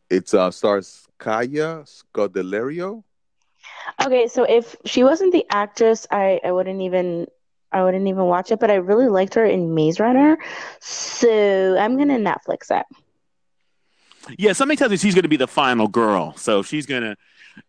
It's 0.09 0.33
uh 0.33 0.51
stars 0.51 1.07
Kaya 1.17 1.83
Scodelario. 1.85 3.03
Okay, 4.05 4.27
so 4.27 4.43
if 4.43 4.75
she 4.85 5.03
wasn't 5.03 5.31
the 5.31 5.45
actress, 5.49 6.05
I, 6.11 6.39
I 6.43 6.51
wouldn't 6.51 6.81
even 6.81 7.27
I 7.71 7.83
wouldn't 7.83 8.07
even 8.07 8.25
watch 8.25 8.51
it, 8.51 8.59
but 8.59 8.71
I 8.71 8.75
really 8.75 9.07
liked 9.07 9.35
her 9.35 9.45
in 9.45 9.73
Maze 9.73 9.99
Runner. 9.99 10.37
So 10.79 11.77
I'm 11.77 11.97
gonna 11.97 12.17
Netflix 12.17 12.71
it. 12.71 12.85
Yeah, 14.37 14.53
somebody 14.53 14.77
tells 14.77 14.91
me 14.91 14.97
she's 14.97 15.15
gonna 15.15 15.27
be 15.29 15.37
the 15.37 15.47
final 15.47 15.87
girl. 15.87 16.35
So 16.35 16.61
she's 16.61 16.85
gonna 16.85 17.15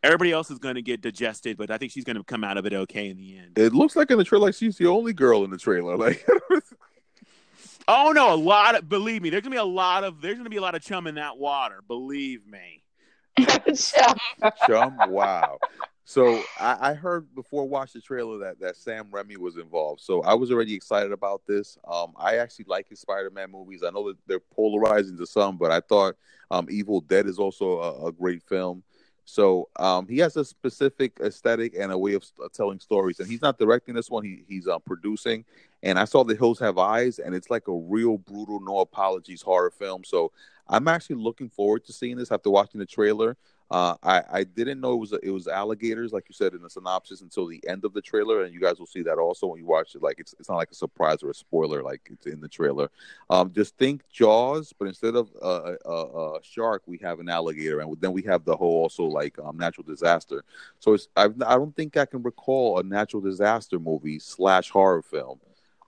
everybody 0.03 0.33
else 0.33 0.51
is 0.51 0.59
gonna 0.59 0.83
get 0.83 1.01
digested, 1.01 1.57
but 1.57 1.71
I 1.71 1.79
think 1.79 1.93
she's 1.93 2.05
gonna 2.05 2.25
come 2.25 2.45
out 2.45 2.57
of 2.57 2.67
it 2.67 2.73
okay 2.73 3.09
in 3.09 3.17
the 3.17 3.39
end. 3.39 3.59
It 3.59 3.75
looks 3.75 3.97
like 3.97 4.11
in 4.11 4.19
the 4.19 4.25
trailer 4.25 4.47
like 4.47 4.55
she's 4.55 4.77
the 4.77 4.87
only 4.87 5.13
girl 5.13 5.45
in 5.45 5.51
the 5.51 5.59
trailer. 5.59 5.97
Like 5.97 6.27
Oh 7.89 8.13
no, 8.13 8.35
a 8.35 8.37
lot 8.37 8.75
of 8.75 8.87
believe 8.87 9.23
me, 9.23 9.31
there's 9.31 9.43
gonna 9.43 9.55
be 9.55 9.59
a 9.59 9.65
lot 9.65 10.05
of 10.05 10.21
there's 10.21 10.37
gonna 10.37 10.51
be 10.51 10.59
a 10.59 10.63
lot 10.63 10.75
of 10.75 10.83
chum 10.83 11.07
in 11.07 11.15
that 11.15 11.39
water. 11.39 11.83
Believe 11.89 12.47
me. 12.47 12.83
chum, 13.75 14.17
chum. 14.67 14.99
wow. 15.09 15.59
So 16.05 16.43
I, 16.59 16.91
I 16.91 16.95
heard 16.95 17.35
before 17.35 17.65
I 17.65 17.67
watched 17.67 17.93
the 17.93 18.01
trailer 18.01 18.39
that, 18.39 18.59
that 18.61 18.77
Sam 18.77 19.07
Raimi 19.11 19.37
was 19.37 19.59
involved. 19.59 20.01
So 20.01 20.23
I 20.23 20.33
was 20.35 20.51
already 20.51 20.75
excited 20.75 21.13
about 21.13 21.43
this. 21.47 21.77
Um, 21.87 22.15
I 22.17 22.39
actually 22.39 22.65
like 22.67 22.89
his 22.89 23.01
Spider-Man 23.01 23.51
movies. 23.51 23.83
I 23.87 23.91
know 23.91 24.09
that 24.09 24.17
they're 24.27 24.41
polarizing 24.41 25.19
to 25.19 25.27
some, 25.27 25.59
but 25.59 25.71
I 25.71 25.81
thought 25.81 26.17
um, 26.51 26.67
Evil 26.71 27.03
Dead 27.03 27.27
is 27.27 27.39
also 27.39 27.81
a, 27.81 28.07
a 28.07 28.13
great 28.13 28.43
film. 28.43 28.83
So 29.29 29.69
um, 29.77 30.09
he 30.09 30.17
has 30.19 30.39
a 30.39 30.45
specific 30.45 31.19
aesthetic 31.21 31.75
and 31.79 31.93
a 31.93 31.99
way 31.99 32.15
of 32.15 32.25
uh, 32.43 32.49
telling 32.51 32.81
stories, 32.81 33.21
and 33.21 33.29
he's 33.29 33.43
not 33.43 33.59
directing 33.59 33.95
this 33.95 34.11
one. 34.11 34.25
He, 34.25 34.43
he's 34.49 34.67
uh, 34.67 34.79
producing. 34.79 35.45
And 35.83 35.99
I 35.99 36.07
saw 36.07 36.25
The 36.25 36.35
Hills 36.35 36.59
Have 36.61 36.79
Eyes, 36.79 37.19
and 37.19 37.35
it's 37.35 37.51
like 37.51 37.69
a 37.69 37.75
real 37.75 38.17
brutal, 38.17 38.59
no 38.59 38.79
apologies 38.79 39.43
horror 39.43 39.71
film. 39.71 40.03
So 40.03 40.33
I'm 40.67 40.89
actually 40.89 41.17
looking 41.17 41.51
forward 41.51 41.85
to 41.85 41.93
seeing 41.93 42.17
this 42.17 42.33
after 42.33 42.49
watching 42.49 42.81
the 42.81 42.87
trailer. 42.87 43.37
Uh, 43.71 43.95
I 44.03 44.23
I 44.31 44.45
didn't 44.45 44.81
know 44.81 44.95
it 44.95 44.97
was 44.97 45.13
it 45.23 45.31
was 45.31 45.47
alligators, 45.47 46.13
like 46.13 46.25
you 46.29 46.33
said 46.35 46.55
in 46.55 46.63
the 46.63 46.71
synopsis, 46.71 47.21
until 47.21 47.47
the 47.47 47.63
end 47.69 47.85
of 47.85 47.93
the 47.93 48.01
trailer, 48.01 48.43
and 48.45 48.55
you 48.55 48.61
guys 48.61 48.79
will 48.79 48.87
see 48.87 49.03
that 49.03 49.19
also 49.19 49.47
when 49.47 49.61
you 49.61 49.67
watch 49.67 49.95
it. 49.95 50.03
Like 50.03 50.19
it's 50.19 50.35
it's 50.39 50.49
not 50.49 50.57
like 50.57 50.71
a 50.71 50.75
surprise 50.75 51.23
or 51.23 51.31
a 51.31 51.35
spoiler, 51.35 51.83
like 51.83 52.01
it's 52.11 52.27
in 52.27 52.41
the 52.41 52.49
trailer. 52.49 52.91
Um, 53.29 53.53
just 53.53 53.77
think 53.77 54.09
Jaws, 54.11 54.73
but 54.79 54.89
instead 54.89 55.17
of 55.17 55.29
a, 55.43 55.77
a, 55.85 55.91
a 55.91 56.39
shark, 56.43 56.83
we 56.87 56.99
have 56.99 57.21
an 57.21 57.29
alligator, 57.29 57.81
and 57.81 57.95
then 58.01 58.13
we 58.13 58.23
have 58.23 58.45
the 58.45 58.57
whole 58.57 58.83
also 58.83 59.05
like 59.05 59.39
um, 59.39 59.59
natural 59.59 59.85
disaster. 59.85 60.45
So 60.79 60.95
it's 60.95 61.09
I 61.15 61.25
I 61.25 61.57
don't 61.57 61.77
think 61.77 61.97
I 61.99 62.07
can 62.07 62.23
recall 62.23 62.79
a 62.79 62.83
natural 62.83 63.21
disaster 63.21 63.79
movie 63.79 64.19
slash 64.19 64.71
horror 64.71 65.03
film 65.03 65.41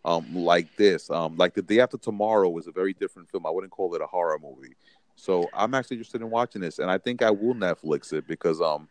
um, 0.04 0.34
like 0.34 0.74
this. 0.76 1.10
Um, 1.10 1.36
like 1.36 1.54
the 1.54 1.62
day 1.62 1.80
after 1.80 1.98
tomorrow 1.98 2.48
was 2.48 2.66
a 2.66 2.72
very 2.72 2.92
different 2.92 3.30
film. 3.30 3.46
I 3.46 3.50
wouldn't 3.50 3.72
call 3.72 3.94
it 3.94 4.02
a 4.02 4.06
horror 4.06 4.38
movie. 4.42 4.74
So 5.20 5.48
I'm 5.52 5.74
actually 5.74 5.98
interested 5.98 6.22
in 6.22 6.30
watching 6.30 6.62
this, 6.62 6.78
and 6.78 6.90
I 6.90 6.98
think 6.98 7.22
I 7.22 7.30
will 7.30 7.54
Netflix 7.54 8.12
it 8.12 8.26
because 8.26 8.60
um, 8.60 8.88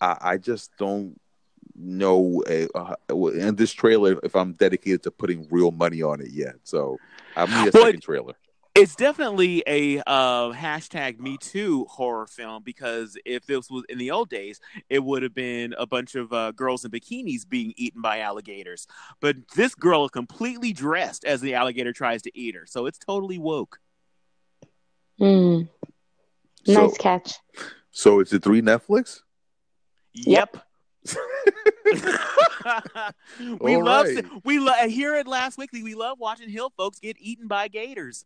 I, 0.00 0.16
I 0.20 0.36
just 0.36 0.76
don't 0.76 1.18
know 1.74 2.42
uh, 2.74 2.94
in 3.30 3.56
this 3.56 3.72
trailer 3.72 4.18
if 4.22 4.34
I'm 4.34 4.52
dedicated 4.54 5.04
to 5.04 5.10
putting 5.10 5.46
real 5.50 5.70
money 5.70 6.02
on 6.02 6.20
it 6.20 6.30
yet. 6.30 6.56
So 6.64 6.98
I 7.36 7.46
need 7.46 7.68
a 7.68 7.70
Well, 7.72 7.84
second 7.84 8.02
trailer. 8.02 8.34
It's 8.74 8.96
definitely 8.96 9.62
a 9.66 10.00
uh, 10.06 10.52
hashtag 10.52 11.20
Me 11.20 11.36
Too 11.36 11.84
horror 11.90 12.26
film 12.26 12.62
because 12.62 13.18
if 13.26 13.44
this 13.46 13.70
was 13.70 13.84
in 13.90 13.98
the 13.98 14.10
old 14.10 14.30
days, 14.30 14.60
it 14.88 15.04
would 15.04 15.22
have 15.22 15.34
been 15.34 15.74
a 15.78 15.86
bunch 15.86 16.14
of 16.14 16.32
uh, 16.32 16.52
girls 16.52 16.84
in 16.84 16.90
bikinis 16.90 17.46
being 17.46 17.74
eaten 17.76 18.00
by 18.00 18.20
alligators. 18.20 18.86
But 19.20 19.36
this 19.54 19.74
girl 19.74 20.06
is 20.06 20.10
completely 20.10 20.72
dressed 20.72 21.24
as 21.24 21.42
the 21.42 21.54
alligator 21.54 21.92
tries 21.92 22.22
to 22.22 22.30
eat 22.36 22.54
her, 22.54 22.64
so 22.66 22.86
it's 22.86 22.98
totally 22.98 23.38
woke. 23.38 23.78
Mm. 25.22 25.68
So- 26.66 26.86
Nice 26.86 26.98
catch. 26.98 27.34
So 27.90 28.20
it's 28.20 28.32
a 28.32 28.38
three 28.40 28.62
Netflix. 28.62 29.20
Yep. 30.14 30.56
we 33.60 33.74
All 33.74 33.84
love 33.84 34.06
right. 34.06 34.24
we 34.44 34.58
love 34.58 34.88
here 34.90 35.14
at 35.14 35.26
Last 35.26 35.58
Weekly. 35.58 35.82
We 35.82 35.94
love 35.94 36.18
watching 36.18 36.48
hill 36.48 36.72
folks 36.76 36.98
get 37.00 37.16
eaten 37.20 37.48
by 37.48 37.68
gators. 37.68 38.24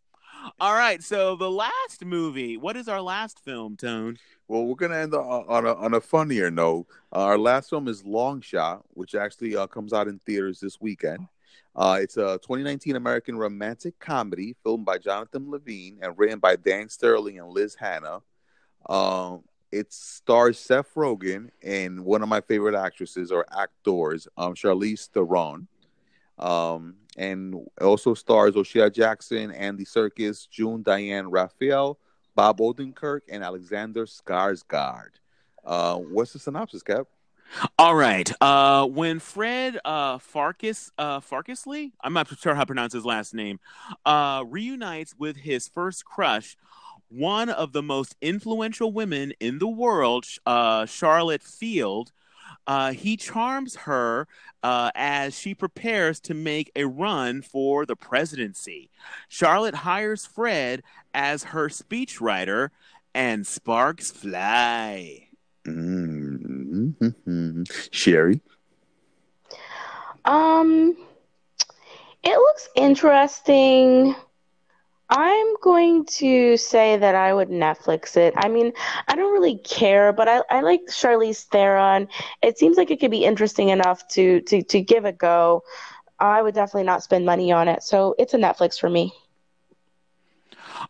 All 0.59 0.73
right, 0.73 1.01
so 1.03 1.35
the 1.35 1.49
last 1.49 2.05
movie. 2.05 2.57
What 2.57 2.77
is 2.77 2.87
our 2.87 3.01
last 3.01 3.43
film, 3.43 3.75
Tone? 3.75 4.17
Well, 4.47 4.65
we're 4.65 4.75
gonna 4.75 4.97
end 4.97 5.13
on 5.15 5.45
on 5.47 5.65
a, 5.65 5.73
on 5.73 5.93
a 5.95 6.01
funnier 6.01 6.51
note. 6.51 6.85
our 7.11 7.37
last 7.37 7.69
film 7.69 7.87
is 7.87 8.05
Long 8.05 8.41
Shot, 8.41 8.83
which 8.93 9.15
actually 9.15 9.55
uh, 9.55 9.67
comes 9.67 9.91
out 9.93 10.07
in 10.07 10.19
theaters 10.25 10.59
this 10.59 10.79
weekend. 10.79 11.27
Uh, 11.77 11.99
it's 12.01 12.17
a 12.17 12.39
2019 12.41 12.95
American 12.95 13.37
romantic 13.37 13.99
comedy 13.99 14.55
filmed 14.63 14.83
by 14.83 14.97
Jonathan 14.97 15.51
Levine 15.51 15.99
and 16.01 16.17
written 16.17 16.39
by 16.39 16.55
Dan 16.55 16.89
Sterling 16.89 17.37
and 17.37 17.49
Liz 17.49 17.75
Hanna. 17.75 18.21
Um, 18.89 19.43
it 19.71 19.93
stars 19.93 20.57
Seth 20.57 20.91
Rogen 20.95 21.49
and 21.61 22.03
one 22.03 22.23
of 22.23 22.29
my 22.29 22.41
favorite 22.41 22.73
actresses 22.73 23.31
or 23.31 23.45
actors, 23.55 24.27
um, 24.37 24.55
Charlize 24.55 25.07
Theron. 25.09 25.67
Um, 26.39 26.95
and 27.15 27.55
also 27.79 28.15
stars 28.15 28.55
O'Shea 28.55 28.89
Jackson, 28.89 29.51
Andy 29.51 29.85
Serkis, 29.85 30.49
June 30.49 30.81
Diane 30.81 31.29
Raphael, 31.29 31.99
Bob 32.35 32.59
Odenkirk, 32.59 33.21
and 33.29 33.43
Alexander 33.43 34.05
Skarsgård. 34.05 35.11
Uh, 35.63 35.97
what's 35.97 36.33
the 36.33 36.39
synopsis, 36.39 36.81
Cap? 36.81 37.07
All 37.79 37.95
right. 37.95 38.31
Uh, 38.41 38.85
when 38.85 39.19
Fred 39.19 39.79
uh, 39.85 40.17
Farkas 40.17 40.91
uh, 40.97 41.19
Farkasley, 41.19 41.91
I'm 42.01 42.13
not 42.13 42.27
sure 42.39 42.55
how 42.55 42.61
to 42.61 42.65
pronounce 42.65 42.93
his 42.93 43.05
last 43.05 43.33
name, 43.33 43.59
uh, 44.05 44.43
reunites 44.47 45.15
with 45.17 45.37
his 45.37 45.67
first 45.67 46.05
crush, 46.05 46.57
one 47.09 47.49
of 47.49 47.71
the 47.71 47.83
most 47.83 48.15
influential 48.21 48.91
women 48.91 49.33
in 49.39 49.59
the 49.59 49.67
world, 49.67 50.25
uh, 50.45 50.85
Charlotte 50.85 51.43
Field. 51.43 52.11
Uh, 52.65 52.91
he 52.91 53.15
charms 53.15 53.75
her 53.75 54.27
uh, 54.61 54.91
as 54.93 55.37
she 55.37 55.53
prepares 55.53 56.19
to 56.19 56.33
make 56.33 56.71
a 56.75 56.83
run 56.85 57.41
for 57.41 57.85
the 57.85 57.95
presidency. 57.95 58.89
Charlotte 59.29 59.75
hires 59.75 60.25
Fred 60.25 60.83
as 61.13 61.45
her 61.45 61.69
speechwriter, 61.69 62.69
and 63.13 63.47
sparks 63.47 64.11
fly. 64.11 65.27
Mm-hmm. 65.65 67.07
Sherry. 67.91 68.41
Um, 70.25 70.95
it 72.23 72.37
looks 72.37 72.69
interesting. 72.75 74.15
I'm 75.09 75.55
going 75.61 76.05
to 76.05 76.57
say 76.57 76.97
that 76.97 77.15
I 77.15 77.33
would 77.33 77.47
Netflix 77.47 78.17
it. 78.17 78.33
I 78.35 78.49
mean, 78.49 78.73
I 79.07 79.15
don't 79.15 79.31
really 79.31 79.57
care, 79.59 80.11
but 80.11 80.27
I, 80.27 80.41
I 80.49 80.61
like 80.61 80.81
Charlize 80.87 81.43
Theron. 81.45 82.09
It 82.41 82.57
seems 82.57 82.75
like 82.75 82.91
it 82.91 82.99
could 82.99 83.11
be 83.11 83.23
interesting 83.23 83.69
enough 83.69 84.05
to, 84.09 84.41
to, 84.41 84.61
to 84.63 84.81
give 84.81 85.05
a 85.05 85.13
go. 85.13 85.63
I 86.19 86.41
would 86.41 86.55
definitely 86.55 86.83
not 86.83 87.03
spend 87.03 87.25
money 87.25 87.53
on 87.53 87.69
it. 87.69 87.83
So 87.83 88.15
it's 88.19 88.33
a 88.33 88.37
Netflix 88.37 88.77
for 88.77 88.89
me. 88.89 89.13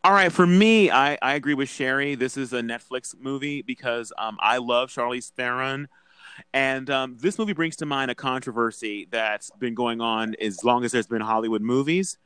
All 0.03 0.11
right, 0.11 0.31
for 0.31 0.47
me, 0.47 0.89
I, 0.89 1.17
I 1.21 1.35
agree 1.35 1.53
with 1.53 1.69
Sherry. 1.69 2.15
This 2.15 2.37
is 2.37 2.53
a 2.53 2.61
Netflix 2.61 3.13
movie 3.19 3.61
because 3.61 4.11
um, 4.17 4.37
I 4.41 4.57
love 4.57 4.89
Charlize 4.89 5.29
Theron. 5.29 5.87
And 6.53 6.89
um, 6.89 7.17
this 7.19 7.37
movie 7.39 7.53
brings 7.53 7.75
to 7.77 7.85
mind 7.85 8.11
a 8.11 8.15
controversy 8.15 9.07
that's 9.11 9.49
been 9.59 9.73
going 9.73 10.01
on 10.01 10.35
as 10.35 10.63
long 10.63 10.83
as 10.85 10.91
there's 10.91 11.07
been 11.07 11.21
Hollywood 11.21 11.61
movies 11.61 12.17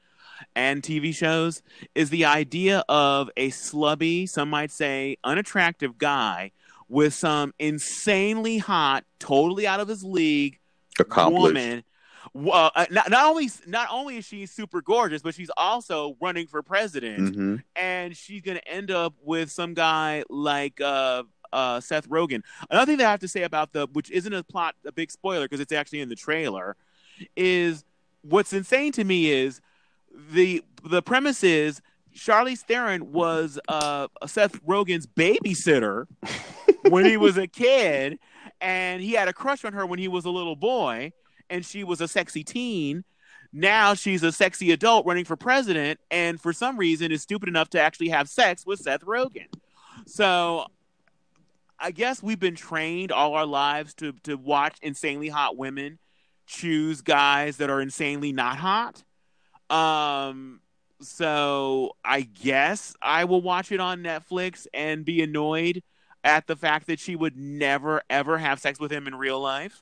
and 0.56 0.82
TV 0.82 1.14
shows 1.14 1.62
is 1.96 2.10
the 2.10 2.26
idea 2.26 2.84
of 2.90 3.30
a 3.38 3.50
slubby, 3.50 4.28
some 4.28 4.50
might 4.50 4.72
say 4.72 5.18
unattractive 5.24 5.98
guy 5.98 6.52
with 6.90 7.14
some 7.14 7.54
insanely 7.60 8.58
hot, 8.58 9.06
totally 9.20 9.66
out 9.66 9.80
of 9.80 9.88
his 9.88 10.04
league 10.04 10.60
woman. 11.32 11.84
Uh, 12.36 12.70
uh, 12.76 12.86
not, 12.92 13.10
not 13.10 13.26
only 13.26 13.50
not 13.66 13.88
only 13.92 14.18
is 14.18 14.26
she 14.26 14.46
super 14.46 14.82
gorgeous, 14.82 15.22
but 15.22 15.34
she's 15.34 15.50
also 15.58 16.16
running 16.22 16.48
for 16.48 16.62
president, 16.62 17.36
hmm 17.36 17.56
and 17.76 18.16
she's 18.16 18.42
gonna 18.42 18.62
end 18.66 18.92
up 18.92 19.14
with 19.24 19.50
some 19.50 19.74
guy 19.74 20.24
like 20.30 20.80
uh, 20.82 21.24
uh, 21.54 21.80
Seth 21.80 22.10
Rogen. 22.10 22.42
Another 22.70 22.86
thing 22.86 22.98
that 22.98 23.08
I 23.08 23.12
have 23.12 23.20
to 23.22 23.28
say 23.28 23.44
about 23.44 23.74
the, 23.74 23.88
which 23.94 24.12
isn't 24.12 24.34
a 24.34 24.44
plot, 24.44 24.76
a 24.86 24.92
big 24.92 25.12
spoiler 25.12 25.46
because 25.46 25.60
it's 25.60 25.72
actually 25.72 26.02
in 26.02 26.10
the 26.10 26.16
trailer, 26.16 26.76
is 27.36 27.84
what's 28.22 28.54
insane 28.54 28.92
to 28.94 29.04
me 29.04 29.32
is 29.32 29.62
the 30.32 30.64
the 30.84 31.02
premise 31.02 31.44
is 31.44 31.82
Charlize 32.16 32.60
Theron 32.60 33.12
was 33.12 33.60
uh, 33.68 34.08
Seth 34.26 34.62
Rogen's 34.66 35.08
babysitter 35.08 36.08
when 36.90 37.06
he 37.06 37.18
was 37.18 37.38
a 37.38 37.48
kid, 37.48 38.20
and 38.60 39.02
he 39.02 39.14
had 39.14 39.28
a 39.28 39.34
crush 39.34 39.64
on 39.64 39.74
her 39.74 39.86
when 39.86 40.00
he 40.00 40.08
was 40.08 40.26
a 40.26 40.30
little 40.30 40.56
boy, 40.56 41.14
and 41.50 41.66
she 41.66 41.84
was 41.84 42.02
a 42.02 42.08
sexy 42.08 42.44
teen. 42.44 43.04
Now 43.54 43.94
she's 43.94 44.24
a 44.24 44.32
sexy 44.32 44.72
adult 44.72 45.06
running 45.06 45.26
for 45.26 45.36
president, 45.36 46.00
and 46.10 46.40
for 46.40 46.54
some 46.54 46.78
reason 46.78 47.12
is 47.12 47.22
stupid 47.22 47.50
enough 47.50 47.70
to 47.72 47.82
actually 47.82 48.10
have 48.10 48.30
sex 48.30 48.66
with 48.66 48.80
Seth 48.80 49.02
Rogen. 49.02 49.48
So 50.06 50.68
I 51.82 51.92
guess 51.92 52.22
we've 52.22 52.40
been 52.40 52.56
trained 52.56 53.12
all 53.12 53.34
our 53.34 53.46
lives 53.46 53.94
to 53.96 54.14
to 54.24 54.36
watch 54.36 54.78
insanely 54.82 55.30
hot 55.30 55.58
women 55.58 55.98
choose 56.46 57.02
guys 57.02 57.58
that 57.58 57.70
are 57.70 57.82
insanely 57.82 58.32
not 58.32 58.58
hot. 58.58 59.04
Um 59.70 60.62
so 61.02 61.94
I 62.06 62.22
guess 62.22 62.96
I 63.02 63.26
will 63.26 63.42
watch 63.42 63.72
it 63.72 63.80
on 63.80 64.04
Netflix 64.04 64.68
and 64.74 65.04
be 65.04 65.24
annoyed 65.24 65.82
at 66.24 66.46
the 66.46 66.56
fact 66.56 66.86
that 66.86 67.00
she 67.00 67.16
would 67.16 67.36
never 67.36 68.04
ever 68.10 68.38
have 68.38 68.60
sex 68.60 68.80
with 68.80 68.92
him 68.92 69.08
in 69.08 69.16
real 69.16 69.40
life. 69.40 69.82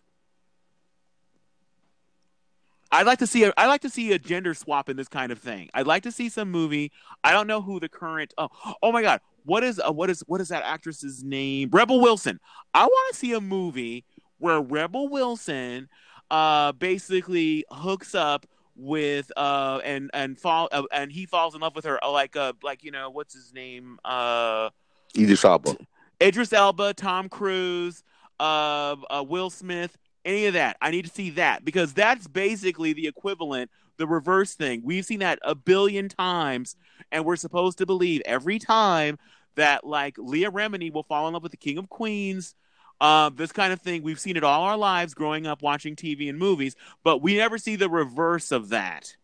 I'd 2.92 3.06
like 3.06 3.20
to 3.20 3.28
see 3.28 3.44
a 3.44 3.54
I'd 3.58 3.68
like 3.68 3.82
to 3.82 3.90
see 3.90 4.14
a 4.14 4.20
gender 4.20 4.54
swap 4.54 4.88
in 4.88 4.96
this 4.96 5.10
kind 5.10 5.34
of 5.34 5.40
thing. 5.40 5.70
I'd 5.74 5.86
like 5.86 6.04
to 6.04 6.14
see 6.14 6.30
some 6.30 6.50
movie. 6.50 6.94
I 7.26 7.34
don't 7.34 7.46
know 7.46 7.62
who 7.62 7.82
the 7.82 7.90
current 7.90 8.34
oh 8.38 8.50
oh 8.82 8.94
my 8.94 9.02
god 9.02 9.20
what 9.46 9.64
is 9.64 9.80
uh, 9.86 9.92
what 9.92 10.10
is 10.10 10.24
what 10.28 10.42
is 10.42 10.50
that 10.50 10.64
actress's 10.64 11.24
name 11.24 11.70
Rebel 11.72 12.00
Wilson. 12.00 12.40
I 12.74 12.86
want 12.86 13.14
to 13.14 13.20
see 13.20 13.34
a 13.34 13.42
movie 13.42 14.06
where 14.38 14.62
Rebel 14.62 15.10
Wilson 15.10 15.90
uh 16.32 16.72
basically 16.74 17.66
hooks 17.72 18.14
up 18.14 18.46
with 18.76 19.32
uh 19.36 19.82
and 19.84 20.10
and 20.14 20.38
fall 20.38 20.70
uh, 20.72 20.84
and 20.94 21.12
he 21.12 21.26
falls 21.26 21.56
in 21.56 21.62
love 21.62 21.76
with 21.76 21.86
her 21.86 22.04
uh, 22.04 22.12
like 22.12 22.36
uh 22.36 22.54
like 22.64 22.84
you 22.84 22.92
know 22.92 23.10
what's 23.10 23.34
his 23.34 23.54
name 23.54 24.00
uh 24.06 24.70
Idris 25.18 25.44
Elba. 25.44 25.76
Idris 26.22 26.54
Elba, 26.54 26.94
Tom 26.94 27.30
Cruise, 27.30 28.04
uh, 28.40 28.96
uh, 29.10 29.24
Will 29.28 29.50
Smith, 29.50 29.98
any 30.26 30.46
of 30.46 30.54
that. 30.54 30.78
I 30.82 30.92
need 30.92 31.06
to 31.06 31.12
see 31.12 31.32
that 31.32 31.64
because 31.64 31.94
that's 31.94 32.28
basically 32.28 32.94
the 32.94 33.08
equivalent, 33.08 33.72
the 34.00 34.08
reverse 34.08 34.56
thing. 34.56 34.82
We've 34.84 35.06
seen 35.06 35.20
that 35.20 35.38
a 35.44 35.54
billion 35.54 36.10
times, 36.10 36.76
and 37.12 37.24
we're 37.24 37.36
supposed 37.36 37.78
to 37.78 37.86
believe 37.86 38.22
every 38.26 38.58
time 38.58 39.20
that 39.56 39.86
like 39.86 40.16
Leah 40.18 40.52
Remini 40.52 40.92
will 40.92 41.04
fall 41.04 41.28
in 41.28 41.34
love 41.34 41.44
with 41.44 41.52
the 41.52 41.58
King 41.58 41.78
of 41.78 41.90
Queens. 41.90 42.56
Uh, 43.02 43.30
this 43.30 43.52
kind 43.52 43.72
of 43.72 43.80
thing. 43.80 44.04
We've 44.04 44.20
seen 44.20 44.36
it 44.36 44.44
all 44.44 44.64
our 44.64 44.76
lives 44.76 45.14
growing 45.14 45.48
up 45.48 45.62
watching 45.62 45.96
TV 45.96 46.30
and 46.30 46.38
movies, 46.38 46.76
but 47.04 47.22
we 47.22 47.38
never 47.38 47.58
see 47.58 47.76
the 47.78 47.90
reverse 47.90 48.52
of 48.52 48.70
that. 48.70 49.16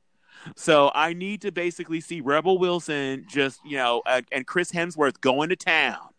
So 0.55 0.91
I 0.93 1.13
need 1.13 1.41
to 1.41 1.51
basically 1.51 1.99
see 1.99 2.21
Rebel 2.21 2.57
Wilson 2.57 3.25
just, 3.27 3.59
you 3.65 3.77
know, 3.77 4.01
uh, 4.05 4.21
and 4.31 4.45
Chris 4.45 4.71
Hemsworth 4.71 5.19
going 5.19 5.49
to 5.49 5.55
town 5.55 6.09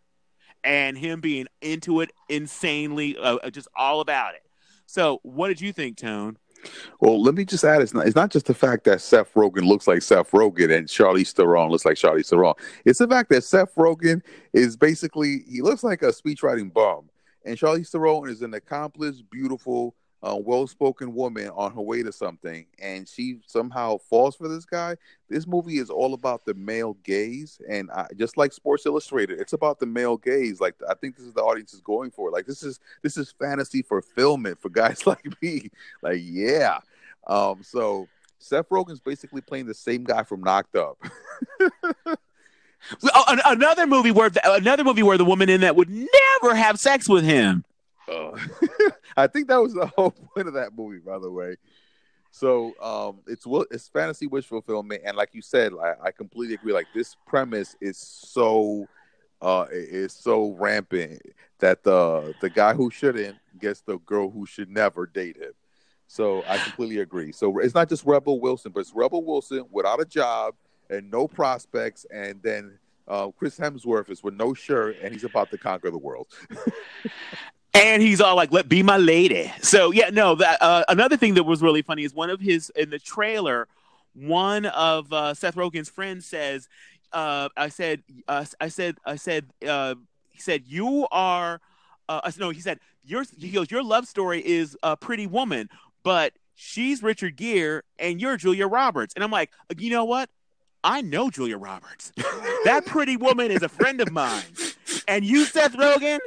and 0.64 0.98
him 0.98 1.20
being 1.20 1.46
into 1.60 2.00
it 2.00 2.10
insanely, 2.28 3.16
uh, 3.16 3.36
uh, 3.36 3.50
just 3.50 3.68
all 3.76 4.00
about 4.00 4.34
it. 4.34 4.42
So, 4.86 5.20
what 5.22 5.48
did 5.48 5.60
you 5.60 5.72
think, 5.72 5.96
Tone? 5.96 6.36
Well, 7.00 7.22
let 7.22 7.34
me 7.34 7.44
just 7.44 7.64
add: 7.64 7.82
it's 7.82 7.94
not, 7.94 8.06
it's 8.06 8.16
not 8.16 8.30
just 8.30 8.46
the 8.46 8.54
fact 8.54 8.84
that 8.84 9.00
Seth 9.00 9.32
Rogen 9.34 9.66
looks 9.66 9.86
like 9.86 10.02
Seth 10.02 10.30
Rogen 10.30 10.76
and 10.76 10.88
Charlize 10.88 11.32
Theron 11.32 11.70
looks 11.70 11.84
like 11.84 11.96
Charlize 11.96 12.28
Theron. 12.28 12.54
It's 12.84 12.98
the 12.98 13.08
fact 13.08 13.30
that 13.30 13.44
Seth 13.44 13.74
Rogen 13.74 14.22
is 14.52 14.76
basically 14.76 15.44
he 15.48 15.62
looks 15.62 15.84
like 15.84 16.02
a 16.02 16.06
speechwriting 16.06 16.72
bum, 16.72 17.08
and 17.44 17.56
Charlize 17.56 17.90
Theron 17.90 18.28
is 18.28 18.42
an 18.42 18.54
accomplished, 18.54 19.24
beautiful, 19.30 19.94
uh, 20.22 20.36
well-spoken 20.36 21.14
woman 21.14 21.48
on 21.50 21.72
her 21.72 21.80
way 21.80 22.02
to 22.02 22.12
something, 22.12 22.66
and 22.80 23.08
she 23.08 23.40
somehow 23.46 23.98
falls 23.98 24.34
for 24.34 24.48
this 24.48 24.64
guy. 24.64 24.96
This 25.28 25.46
movie 25.46 25.78
is 25.78 25.90
all 25.90 26.14
about 26.14 26.44
the 26.44 26.54
male 26.54 26.94
gaze, 27.04 27.60
and 27.68 27.90
I, 27.90 28.06
just 28.16 28.36
like 28.36 28.52
Sports 28.52 28.86
Illustrated, 28.86 29.40
it's 29.40 29.52
about 29.52 29.78
the 29.78 29.86
male 29.86 30.16
gaze. 30.16 30.60
Like 30.60 30.74
I 30.88 30.94
think 30.94 31.16
this 31.16 31.26
is 31.26 31.34
the 31.34 31.42
audience 31.42 31.74
is 31.74 31.80
going 31.80 32.10
for. 32.10 32.30
Like 32.30 32.46
this 32.46 32.62
is 32.62 32.80
this 33.02 33.16
is 33.16 33.34
fantasy 33.38 33.82
fulfillment 33.82 34.60
for 34.60 34.68
guys 34.68 35.06
like 35.06 35.40
me. 35.42 35.70
Like 36.02 36.20
yeah, 36.22 36.78
um, 37.26 37.62
so. 37.62 38.08
Seth 38.38 38.68
Rogen's 38.68 39.00
basically 39.00 39.40
playing 39.40 39.64
the 39.64 39.72
same 39.72 40.04
guy 40.04 40.22
from 40.22 40.42
Knocked 40.42 40.76
Up. 40.76 40.98
An- 43.02 43.40
another 43.44 43.86
movie 43.86 44.10
where 44.10 44.30
the, 44.30 44.52
another 44.52 44.84
movie 44.84 45.02
where 45.02 45.18
the 45.18 45.24
woman 45.24 45.48
in 45.48 45.62
that 45.62 45.74
would 45.74 45.88
never 45.88 46.54
have 46.54 46.78
sex 46.78 47.08
with 47.08 47.24
him. 47.24 47.64
Uh, 48.08 48.38
I 49.16 49.26
think 49.26 49.48
that 49.48 49.62
was 49.62 49.74
the 49.74 49.86
whole 49.96 50.10
point 50.10 50.48
of 50.48 50.54
that 50.54 50.76
movie, 50.76 50.98
by 50.98 51.18
the 51.18 51.30
way. 51.30 51.56
So 52.30 52.74
um, 52.82 53.20
it's 53.26 53.46
it's 53.70 53.88
fantasy 53.88 54.26
wish 54.26 54.44
fulfillment, 54.44 55.02
and 55.06 55.16
like 55.16 55.30
you 55.32 55.40
said, 55.40 55.72
I, 55.72 56.08
I 56.08 56.10
completely 56.10 56.54
agree. 56.54 56.72
Like 56.72 56.88
this 56.94 57.16
premise 57.26 57.76
is 57.80 57.96
so 57.96 58.86
uh, 59.40 59.66
is 59.70 60.12
so 60.12 60.54
rampant 60.58 61.22
that 61.60 61.82
the 61.82 62.34
the 62.40 62.50
guy 62.50 62.74
who 62.74 62.90
shouldn't 62.90 63.36
gets 63.58 63.80
the 63.80 63.98
girl 64.00 64.30
who 64.30 64.44
should 64.44 64.68
never 64.68 65.06
date 65.06 65.38
him. 65.38 65.52
So 66.08 66.44
I 66.46 66.58
completely 66.58 66.98
agree. 66.98 67.32
So 67.32 67.58
it's 67.58 67.74
not 67.74 67.88
just 67.88 68.04
Rebel 68.04 68.38
Wilson, 68.38 68.72
but 68.72 68.80
it's 68.80 68.92
Rebel 68.94 69.24
Wilson 69.24 69.64
without 69.70 70.00
a 70.00 70.04
job 70.04 70.54
and 70.90 71.10
no 71.10 71.26
prospects, 71.26 72.06
and 72.12 72.40
then 72.42 72.78
uh, 73.08 73.28
Chris 73.38 73.58
Hemsworth 73.58 74.10
is 74.10 74.22
with 74.22 74.34
no 74.34 74.54
shirt, 74.54 74.96
and 75.02 75.12
he's 75.12 75.24
about 75.24 75.50
to 75.50 75.58
conquer 75.58 75.90
the 75.90 75.98
world. 75.98 76.28
And 77.76 78.02
he's 78.02 78.20
all 78.20 78.36
like, 78.36 78.52
"Let 78.52 78.68
be 78.68 78.82
my 78.82 78.96
lady." 78.96 79.52
So 79.62 79.90
yeah, 79.90 80.10
no. 80.10 80.34
That 80.34 80.62
uh, 80.62 80.84
another 80.88 81.16
thing 81.16 81.34
that 81.34 81.44
was 81.44 81.62
really 81.62 81.82
funny 81.82 82.04
is 82.04 82.14
one 82.14 82.30
of 82.30 82.40
his 82.40 82.70
in 82.70 82.90
the 82.90 82.98
trailer. 82.98 83.68
One 84.14 84.66
of 84.66 85.12
uh, 85.12 85.34
Seth 85.34 85.56
Rogen's 85.56 85.88
friends 85.88 86.26
says, 86.26 86.68
uh, 87.12 87.48
"I 87.56 87.68
said, 87.68 88.02
uh, 88.28 88.44
I 88.60 88.68
said, 88.68 88.96
I 89.04 89.16
said, 89.16 89.46
uh, 89.66 89.94
he 90.30 90.40
said 90.40 90.64
you 90.66 91.06
are." 91.10 91.60
Uh, 92.08 92.30
no, 92.38 92.50
he 92.50 92.60
said 92.60 92.78
your 93.06 93.24
he 93.38 93.50
goes, 93.50 93.70
your 93.70 93.82
love 93.82 94.06
story 94.06 94.44
is 94.44 94.76
a 94.82 94.96
pretty 94.96 95.26
woman, 95.26 95.68
but 96.02 96.32
she's 96.54 97.02
Richard 97.02 97.36
Gere 97.36 97.82
and 97.98 98.20
you're 98.20 98.36
Julia 98.36 98.66
Roberts. 98.66 99.14
And 99.14 99.24
I'm 99.24 99.30
like, 99.30 99.50
you 99.78 99.90
know 99.90 100.04
what? 100.04 100.28
I 100.84 101.02
know 101.02 101.30
Julia 101.30 101.58
Roberts. 101.58 102.12
that 102.64 102.84
pretty 102.86 103.16
woman 103.16 103.50
is 103.50 103.62
a 103.62 103.68
friend 103.68 104.00
of 104.00 104.12
mine. 104.12 104.44
And 105.08 105.24
you, 105.24 105.44
Seth 105.44 105.74
Rogen, 105.76 106.18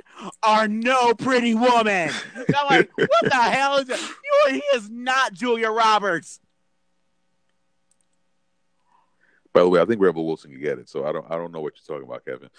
are 0.44 0.68
no 0.68 1.14
pretty 1.14 1.56
woman. 1.56 2.12
I'm 2.56 2.68
like, 2.68 2.90
what 2.96 3.10
the 3.24 3.36
hell 3.36 3.78
is 3.78 3.88
that? 3.88 4.00
You, 4.00 4.54
he 4.54 4.64
is 4.76 4.90
not 4.90 5.34
Julia 5.34 5.70
Roberts. 5.70 6.40
By 9.52 9.62
the 9.62 9.70
way, 9.70 9.82
I 9.82 9.86
think 9.86 10.00
Rebel 10.00 10.28
Wilson 10.28 10.52
can 10.52 10.62
get 10.62 10.78
it, 10.78 10.88
so 10.88 11.06
I 11.06 11.12
don't 11.12 11.26
I 11.30 11.36
don't 11.36 11.52
know 11.52 11.60
what 11.60 11.74
you're 11.76 11.98
talking 11.98 12.08
about, 12.08 12.24
Kevin. 12.24 12.50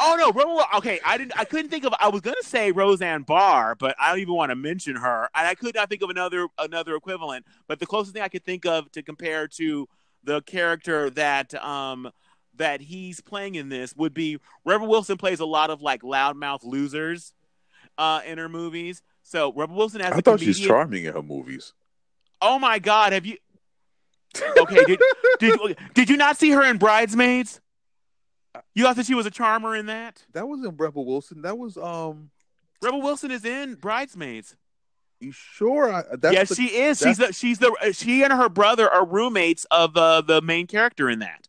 Oh 0.00 0.16
no, 0.18 0.32
Rebel. 0.32 0.62
Okay, 0.76 0.98
I 1.06 1.16
didn't. 1.16 1.38
I 1.38 1.44
couldn't 1.44 1.70
think 1.70 1.84
of. 1.84 1.94
I 2.00 2.08
was 2.08 2.22
gonna 2.22 2.36
say 2.42 2.72
Roseanne 2.72 3.22
Barr, 3.22 3.76
but 3.76 3.94
I 4.00 4.10
don't 4.10 4.18
even 4.18 4.34
want 4.34 4.50
to 4.50 4.56
mention 4.56 4.96
her, 4.96 5.28
and 5.34 5.46
I 5.46 5.54
could 5.54 5.76
not 5.76 5.88
think 5.88 6.02
of 6.02 6.10
another 6.10 6.48
another 6.58 6.96
equivalent. 6.96 7.46
But 7.68 7.78
the 7.78 7.86
closest 7.86 8.14
thing 8.14 8.22
I 8.22 8.28
could 8.28 8.44
think 8.44 8.66
of 8.66 8.90
to 8.92 9.02
compare 9.02 9.46
to 9.46 9.88
the 10.24 10.42
character 10.42 11.08
that 11.10 11.54
um 11.64 12.10
that 12.60 12.80
he's 12.80 13.20
playing 13.20 13.56
in 13.56 13.68
this 13.68 13.94
would 13.96 14.14
be 14.14 14.38
Rebel 14.64 14.86
Wilson 14.86 15.16
plays 15.16 15.40
a 15.40 15.44
lot 15.46 15.70
of 15.70 15.82
like 15.82 16.02
loudmouth 16.02 16.62
losers 16.64 17.32
uh 17.98 18.20
in 18.26 18.38
her 18.38 18.48
movies. 18.48 19.02
So 19.22 19.52
Rebel 19.52 19.76
Wilson 19.76 20.00
as 20.00 20.12
I 20.12 20.18
a 20.18 20.22
thought 20.22 20.38
comedian. 20.38 20.54
she's 20.54 20.66
charming 20.66 21.04
in 21.04 21.12
her 21.14 21.22
movies. 21.22 21.72
Oh 22.40 22.58
my 22.58 22.78
God, 22.78 23.12
have 23.12 23.26
you? 23.26 23.36
Okay, 24.58 24.84
did, 24.84 25.00
did 25.40 25.76
did 25.94 26.08
you 26.10 26.16
not 26.16 26.36
see 26.36 26.50
her 26.50 26.62
in 26.62 26.78
Bridesmaids? 26.78 27.60
You 28.74 28.84
thought 28.84 28.96
that 28.96 29.06
she 29.06 29.14
was 29.14 29.26
a 29.26 29.30
charmer 29.30 29.74
in 29.76 29.86
that? 29.86 30.24
That 30.32 30.46
wasn't 30.48 30.78
Rebel 30.78 31.04
Wilson. 31.04 31.42
That 31.42 31.58
was 31.58 31.76
um. 31.76 32.30
Rebel 32.82 33.02
Wilson 33.02 33.30
is 33.30 33.44
in 33.44 33.74
Bridesmaids. 33.74 34.56
You 35.20 35.32
sure? 35.32 35.92
I, 35.92 36.02
that's 36.16 36.32
yes, 36.34 36.48
the- 36.48 36.54
she 36.54 36.66
is. 36.76 36.98
She's 37.00 37.18
the 37.18 37.32
she's 37.32 37.58
the 37.58 37.74
she 37.92 38.22
and 38.22 38.32
her 38.32 38.48
brother 38.48 38.88
are 38.88 39.04
roommates 39.04 39.66
of 39.70 39.96
uh, 39.96 40.20
the 40.22 40.40
main 40.40 40.66
character 40.66 41.10
in 41.10 41.18
that. 41.18 41.48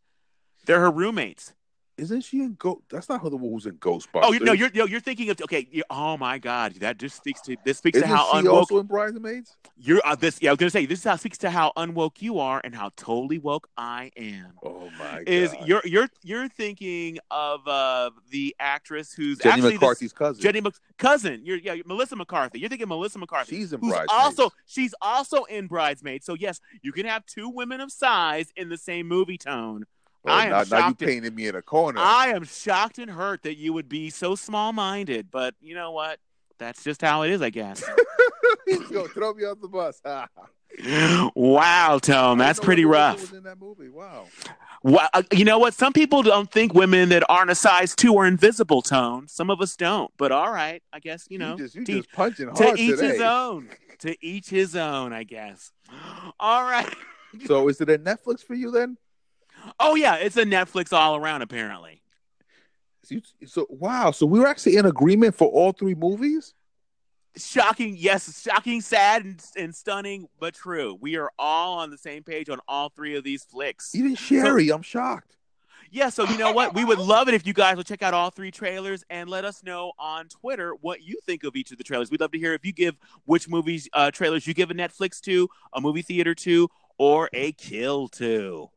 They're 0.65 0.79
her 0.81 0.91
roommates. 0.91 1.53
Isn't 1.97 2.21
she 2.21 2.39
in 2.41 2.55
Go? 2.55 2.81
That's 2.89 3.09
not 3.09 3.21
her 3.21 3.29
the 3.29 3.37
one 3.37 3.51
who's 3.51 3.67
in 3.67 3.77
Ghostbusters. 3.77 4.07
Oh 4.23 4.31
no, 4.31 4.53
you're 4.53 4.71
no, 4.73 4.85
you're 4.85 5.01
thinking 5.01 5.29
of 5.29 5.39
okay. 5.39 5.67
You, 5.69 5.83
oh 5.91 6.17
my 6.17 6.39
God, 6.39 6.73
that 6.75 6.97
just 6.97 7.15
speaks 7.15 7.41
to 7.41 7.55
this 7.63 7.77
speaks 7.77 7.97
Isn't 7.97 8.09
to 8.09 8.15
how 8.15 8.31
she 8.31 8.47
unwoke 8.47 8.53
also 8.53 8.79
in 8.79 8.87
Bridesmaids? 8.87 9.55
you're. 9.77 10.01
Uh, 10.03 10.15
this 10.15 10.41
yeah, 10.41 10.49
I 10.49 10.53
was 10.53 10.57
gonna 10.57 10.71
say 10.71 10.87
this 10.87 10.99
is 10.99 11.05
how 11.05 11.15
speaks 11.17 11.37
to 11.39 11.51
how 11.51 11.73
unwoke 11.77 12.19
you 12.19 12.39
are 12.39 12.59
and 12.63 12.73
how 12.73 12.89
totally 12.95 13.37
woke 13.37 13.67
I 13.77 14.09
am. 14.17 14.53
Oh 14.63 14.89
my 14.97 15.23
Is 15.27 15.51
god! 15.51 15.67
you're 15.67 15.81
you're 15.85 16.07
you're 16.23 16.47
thinking 16.47 17.19
of 17.29 17.67
uh, 17.67 18.09
the 18.31 18.55
actress 18.59 19.13
who's 19.13 19.37
Jenny 19.37 19.53
actually 19.55 19.71
this- 19.73 19.81
McCarthy's 19.81 20.13
cousin? 20.13 20.41
Jenny 20.41 20.61
Mc- 20.61 20.73
cousin. 20.97 21.41
You're 21.43 21.57
yeah, 21.57 21.75
Melissa 21.85 22.15
McCarthy. 22.15 22.59
You're 22.59 22.69
thinking 22.69 22.87
Melissa 22.87 23.19
McCarthy. 23.19 23.57
She's 23.57 23.73
in 23.73 23.79
who's 23.79 23.91
Bridesmaids. 23.91 24.11
also 24.13 24.49
she's 24.65 24.95
also 25.03 25.43
in 25.43 25.67
Bridesmaids. 25.67 26.25
So 26.25 26.33
yes, 26.33 26.61
you 26.81 26.93
can 26.93 27.05
have 27.05 27.27
two 27.27 27.47
women 27.49 27.79
of 27.79 27.91
size 27.91 28.47
in 28.55 28.69
the 28.69 28.77
same 28.77 29.07
movie 29.07 29.37
tone. 29.37 29.85
Oh, 30.25 30.31
I 30.31 30.45
am 30.45 30.49
now, 30.51 30.55
now 30.55 30.61
you 30.61 30.65
shocked 30.67 30.99
painted 30.99 31.35
me 31.35 31.47
in 31.47 31.55
a 31.55 31.61
corner. 31.61 31.99
I 31.99 32.27
am 32.27 32.43
shocked 32.43 32.99
and 32.99 33.09
hurt 33.09 33.43
that 33.43 33.57
you 33.57 33.73
would 33.73 33.89
be 33.89 34.09
so 34.09 34.35
small-minded, 34.35 35.31
but 35.31 35.55
you 35.61 35.73
know 35.73 35.91
what? 35.91 36.19
That's 36.59 36.83
just 36.83 37.01
how 37.01 37.23
it 37.23 37.31
is, 37.31 37.41
I 37.41 37.49
guess. 37.49 37.83
Yo, 38.91 39.07
throw 39.07 39.33
me 39.33 39.43
off 39.45 39.59
the 39.61 39.67
bus. 39.67 40.01
Wow, 41.35 41.99
Tone, 42.01 42.37
that's 42.37 42.59
pretty 42.59 42.85
rough. 42.85 43.19
Was 43.19 43.33
in 43.33 43.43
that 43.43 43.59
movie. 43.59 43.89
Wow. 43.89 44.27
Well, 44.83 45.09
uh, 45.13 45.23
you 45.31 45.43
know 45.43 45.59
what? 45.59 45.73
Some 45.73 45.91
people 45.91 46.23
don't 46.23 46.49
think 46.49 46.73
women 46.73 47.09
that 47.09 47.23
aren't 47.29 47.51
a 47.51 47.55
size 47.55 47.93
two 47.93 48.15
are 48.17 48.25
invisible. 48.25 48.81
Tone. 48.81 49.27
Some 49.27 49.49
of 49.49 49.59
us 49.61 49.75
don't. 49.75 50.11
But 50.17 50.31
all 50.31 50.51
right, 50.51 50.81
I 50.93 50.99
guess 50.99 51.27
you 51.29 51.37
know. 51.37 51.51
you 51.51 51.57
just 51.57 51.75
you 51.75 51.83
to- 51.85 51.97
just 51.97 52.11
punching 52.13 52.47
hard 52.47 52.57
to 52.57 52.81
each 52.81 52.91
today. 52.91 53.07
his 53.09 53.21
own. 53.21 53.69
To 53.99 54.25
each 54.25 54.49
his 54.49 54.75
own, 54.75 55.13
I 55.13 55.23
guess. 55.23 55.71
All 56.39 56.63
right. 56.63 56.91
So 57.45 57.67
is 57.67 57.79
it 57.81 57.89
a 57.89 57.99
Netflix 57.99 58.43
for 58.43 58.55
you 58.55 58.71
then? 58.71 58.97
Oh 59.79 59.95
yeah, 59.95 60.15
it's 60.15 60.37
a 60.37 60.45
Netflix 60.45 60.93
all 60.93 61.15
around 61.15 61.41
apparently. 61.41 62.01
So, 63.03 63.15
so 63.45 63.67
wow. 63.69 64.11
So 64.11 64.25
we 64.25 64.39
were 64.39 64.47
actually 64.47 64.77
in 64.77 64.85
agreement 64.85 65.35
for 65.35 65.47
all 65.47 65.71
three 65.71 65.95
movies. 65.95 66.53
Shocking, 67.37 67.95
yes, 67.97 68.41
shocking, 68.41 68.81
sad, 68.81 69.23
and, 69.23 69.43
and 69.55 69.73
stunning, 69.73 70.27
but 70.39 70.53
true. 70.53 70.97
We 70.99 71.15
are 71.15 71.31
all 71.39 71.79
on 71.79 71.89
the 71.89 71.97
same 71.97 72.23
page 72.23 72.49
on 72.49 72.59
all 72.67 72.89
three 72.89 73.15
of 73.15 73.23
these 73.23 73.45
flicks. 73.45 73.95
Even 73.95 74.15
Sherry, 74.15 74.69
I'm 74.69 74.81
shocked. 74.81 75.37
Yeah, 75.93 76.07
so 76.07 76.25
you 76.25 76.37
know 76.37 76.53
what? 76.53 76.73
We 76.73 76.85
would 76.85 76.99
love 76.99 77.27
it 77.27 77.33
if 77.33 77.45
you 77.45 77.51
guys 77.53 77.75
would 77.75 77.85
check 77.85 78.01
out 78.01 78.13
all 78.13 78.29
three 78.29 78.49
trailers 78.49 79.03
and 79.09 79.29
let 79.29 79.43
us 79.43 79.61
know 79.61 79.91
on 79.99 80.29
Twitter 80.29 80.73
what 80.79 81.01
you 81.01 81.19
think 81.25 81.43
of 81.43 81.57
each 81.57 81.71
of 81.71 81.77
the 81.77 81.83
trailers. 81.83 82.09
We'd 82.09 82.21
love 82.21 82.31
to 82.31 82.39
hear 82.39 82.53
if 82.53 82.65
you 82.65 82.71
give 82.71 82.95
which 83.25 83.49
movies 83.49 83.89
uh, 83.91 84.09
trailers 84.09 84.47
you 84.47 84.53
give 84.53 84.71
a 84.71 84.73
Netflix 84.73 85.19
to, 85.21 85.49
a 85.73 85.81
movie 85.81 86.01
theater 86.01 86.33
to, 86.35 86.69
or 86.97 87.29
a 87.33 87.51
kill 87.53 88.07
to. 88.09 88.69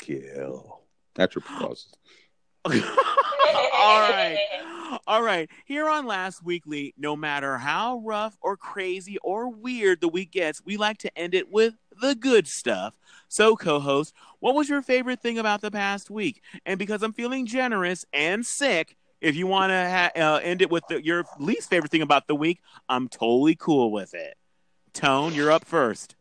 Kill. 0.00 0.82
That's 1.14 1.34
your 1.34 1.42
process. 1.42 1.94
all 2.64 2.72
right. 2.72 4.38
All 5.06 5.22
right. 5.22 5.50
Here 5.64 5.88
on 5.88 6.06
Last 6.06 6.44
Weekly, 6.44 6.94
no 6.96 7.16
matter 7.16 7.58
how 7.58 7.98
rough 8.04 8.36
or 8.40 8.56
crazy 8.56 9.18
or 9.22 9.48
weird 9.48 10.00
the 10.00 10.08
week 10.08 10.32
gets, 10.32 10.64
we 10.64 10.76
like 10.76 10.98
to 10.98 11.18
end 11.18 11.34
it 11.34 11.50
with 11.50 11.74
the 12.00 12.14
good 12.14 12.46
stuff. 12.46 12.98
So, 13.28 13.56
co 13.56 13.80
host, 13.80 14.14
what 14.40 14.54
was 14.54 14.68
your 14.68 14.82
favorite 14.82 15.20
thing 15.20 15.38
about 15.38 15.60
the 15.60 15.70
past 15.70 16.10
week? 16.10 16.42
And 16.64 16.78
because 16.78 17.02
I'm 17.02 17.12
feeling 17.12 17.46
generous 17.46 18.04
and 18.12 18.44
sick, 18.44 18.96
if 19.20 19.36
you 19.36 19.46
want 19.46 19.70
to 19.70 19.90
ha- 19.90 20.20
uh, 20.20 20.40
end 20.42 20.62
it 20.62 20.70
with 20.70 20.84
the, 20.88 21.04
your 21.04 21.24
least 21.38 21.68
favorite 21.70 21.90
thing 21.90 22.02
about 22.02 22.26
the 22.26 22.34
week, 22.34 22.60
I'm 22.88 23.08
totally 23.08 23.56
cool 23.56 23.90
with 23.90 24.14
it. 24.14 24.36
Tone, 24.92 25.34
you're 25.34 25.50
up 25.50 25.64
first. 25.64 26.16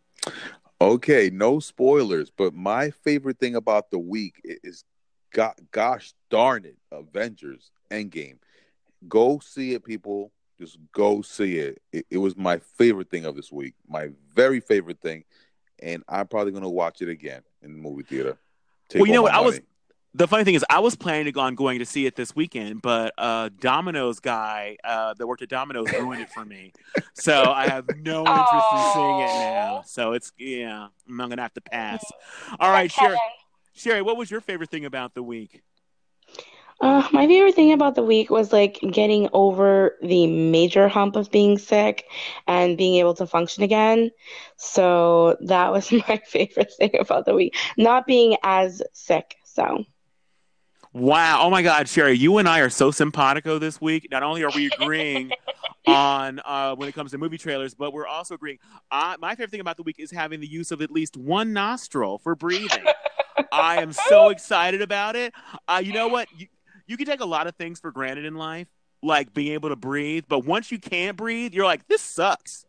Okay, 0.79 1.31
no 1.31 1.59
spoilers, 1.59 2.29
but 2.29 2.53
my 2.53 2.91
favorite 2.91 3.39
thing 3.39 3.55
about 3.55 3.89
the 3.89 3.97
week 3.97 4.39
is, 4.43 4.83
go- 5.33 5.53
gosh 5.71 6.13
darn 6.29 6.65
it, 6.65 6.77
Avengers 6.91 7.71
Endgame. 7.89 8.37
Go 9.07 9.39
see 9.39 9.73
it, 9.73 9.83
people. 9.83 10.31
Just 10.59 10.77
go 10.91 11.21
see 11.21 11.57
it. 11.57 11.81
it. 11.91 12.05
It 12.11 12.17
was 12.17 12.35
my 12.37 12.59
favorite 12.77 13.09
thing 13.09 13.25
of 13.25 13.35
this 13.35 13.51
week. 13.51 13.73
My 13.87 14.09
very 14.33 14.59
favorite 14.59 14.99
thing, 15.01 15.23
and 15.79 16.03
I'm 16.07 16.27
probably 16.27 16.51
gonna 16.51 16.69
watch 16.69 17.01
it 17.01 17.09
again 17.09 17.41
in 17.61 17.73
the 17.73 17.79
movie 17.79 18.03
theater. 18.03 18.37
Take 18.89 19.01
Well, 19.01 19.07
you 19.07 19.13
know 19.13 19.23
what? 19.23 19.33
my 19.33 19.39
I 19.39 19.41
was 19.41 19.55
money. 19.55 19.65
The 20.17 20.27
funny 20.27 20.43
thing 20.43 20.55
is 20.55 20.65
I 20.69 20.79
was 20.79 20.95
planning 20.95 21.37
on 21.37 21.55
going 21.55 21.79
to 21.79 21.85
see 21.85 22.05
it 22.05 22.15
this 22.15 22.35
weekend, 22.35 22.81
but 22.81 23.13
uh 23.17 23.49
Domino's 23.59 24.19
guy 24.19 24.77
uh 24.83 25.13
that 25.13 25.27
worked 25.27 25.43
at 25.43 25.49
Domino's 25.49 25.91
ruined 25.93 26.21
it 26.21 26.29
for 26.29 26.43
me. 26.43 26.73
So 27.13 27.51
I 27.51 27.67
have 27.67 27.85
no 27.97 28.19
interest 28.27 28.67
in 28.71 28.93
seeing 28.93 29.19
it 29.19 29.33
now. 29.33 29.83
So 29.85 30.13
it's 30.13 30.31
yeah, 30.37 30.87
I'm 31.07 31.17
gonna 31.17 31.41
have 31.41 31.53
to 31.53 31.61
pass. 31.61 32.03
All 32.59 32.71
right, 32.71 32.91
Sherry 32.91 33.17
Sherry, 33.73 34.01
what 34.01 34.17
was 34.17 34.31
your 34.31 34.41
favorite 34.41 34.71
thing 34.71 34.85
about 34.85 35.13
the 35.13 35.21
week? 35.21 35.61
Uh, 36.79 37.07
my 37.11 37.25
favorite 37.25 37.55
thing 37.55 37.73
about 37.73 37.95
the 37.95 38.03
week 38.03 38.29
was 38.29 38.53
like 38.53 38.79
getting 38.91 39.27
over 39.33 39.95
the 40.01 40.27
major 40.27 40.87
hump 40.87 41.15
of 41.15 41.31
being 41.31 41.57
sick 41.57 42.05
and 42.45 42.77
being 42.77 42.95
able 42.95 43.15
to 43.15 43.25
function 43.25 43.63
again. 43.63 44.11
So 44.57 45.37
that 45.41 45.71
was 45.71 45.91
my 46.07 46.21
favorite 46.25 46.71
thing 46.77 46.91
about 46.99 47.25
the 47.25 47.33
week, 47.33 47.55
not 47.77 48.05
being 48.05 48.37
as 48.43 48.81
sick. 48.93 49.37
So 49.43 49.85
Wow. 50.93 51.39
Oh 51.41 51.49
my 51.49 51.61
God, 51.61 51.87
Sherry, 51.87 52.17
you 52.17 52.37
and 52.37 52.47
I 52.47 52.59
are 52.59 52.69
so 52.69 52.91
simpatico 52.91 53.59
this 53.59 53.79
week. 53.79 54.07
Not 54.09 54.23
only 54.23 54.43
are 54.43 54.51
we 54.55 54.67
agreeing 54.67 55.31
on 55.87 56.39
uh, 56.43 56.75
when 56.75 56.89
it 56.89 56.95
comes 56.95 57.11
to 57.11 57.17
movie 57.17 57.37
trailers, 57.37 57.75
but 57.75 57.93
we're 57.93 58.07
also 58.07 58.35
agreeing. 58.35 58.59
Uh, 58.89 59.15
my 59.19 59.35
favorite 59.35 59.51
thing 59.51 59.59
about 59.59 59.77
the 59.77 59.83
week 59.83 59.97
is 59.99 60.11
having 60.11 60.39
the 60.39 60.47
use 60.47 60.71
of 60.71 60.81
at 60.81 60.91
least 60.91 61.17
one 61.17 61.53
nostril 61.53 62.17
for 62.17 62.35
breathing. 62.35 62.85
I 63.51 63.81
am 63.81 63.91
so 63.93 64.29
excited 64.29 64.81
about 64.81 65.15
it. 65.15 65.33
Uh, 65.67 65.81
you 65.83 65.93
know 65.93 66.07
what? 66.07 66.27
You, 66.35 66.47
you 66.87 66.97
can 66.97 67.05
take 67.05 67.21
a 67.21 67.25
lot 67.25 67.47
of 67.47 67.55
things 67.55 67.79
for 67.79 67.91
granted 67.91 68.25
in 68.25 68.35
life, 68.35 68.67
like 69.03 69.33
being 69.33 69.53
able 69.53 69.69
to 69.69 69.75
breathe, 69.75 70.25
but 70.27 70.45
once 70.45 70.71
you 70.71 70.79
can't 70.79 71.17
breathe, 71.17 71.53
you're 71.53 71.65
like, 71.65 71.87
this 71.87 72.01
sucks. 72.01 72.65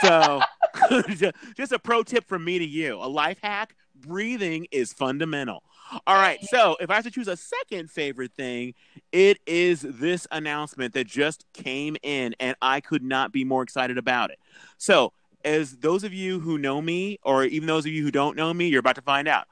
So, 0.00 0.42
just 1.56 1.72
a 1.72 1.78
pro 1.78 2.02
tip 2.02 2.28
from 2.28 2.44
me 2.44 2.58
to 2.58 2.64
you 2.64 2.96
a 2.96 3.08
life 3.08 3.38
hack 3.42 3.74
breathing 3.94 4.66
is 4.70 4.92
fundamental. 4.92 5.62
All 6.06 6.16
right. 6.16 6.42
So, 6.44 6.76
if 6.80 6.90
I 6.90 6.94
have 6.94 7.04
to 7.04 7.10
choose 7.10 7.28
a 7.28 7.36
second 7.36 7.90
favorite 7.90 8.32
thing, 8.32 8.74
it 9.12 9.38
is 9.46 9.82
this 9.82 10.26
announcement 10.30 10.94
that 10.94 11.06
just 11.06 11.44
came 11.52 11.96
in, 12.02 12.34
and 12.40 12.56
I 12.60 12.80
could 12.80 13.02
not 13.02 13.32
be 13.32 13.44
more 13.44 13.62
excited 13.62 13.98
about 13.98 14.30
it. 14.30 14.38
So, 14.76 15.12
as 15.44 15.76
those 15.78 16.04
of 16.04 16.12
you 16.12 16.40
who 16.40 16.58
know 16.58 16.82
me, 16.82 17.18
or 17.22 17.44
even 17.44 17.66
those 17.66 17.86
of 17.86 17.92
you 17.92 18.02
who 18.02 18.10
don't 18.10 18.36
know 18.36 18.52
me, 18.52 18.68
you're 18.68 18.80
about 18.80 18.96
to 18.96 19.02
find 19.02 19.28
out. 19.28 19.46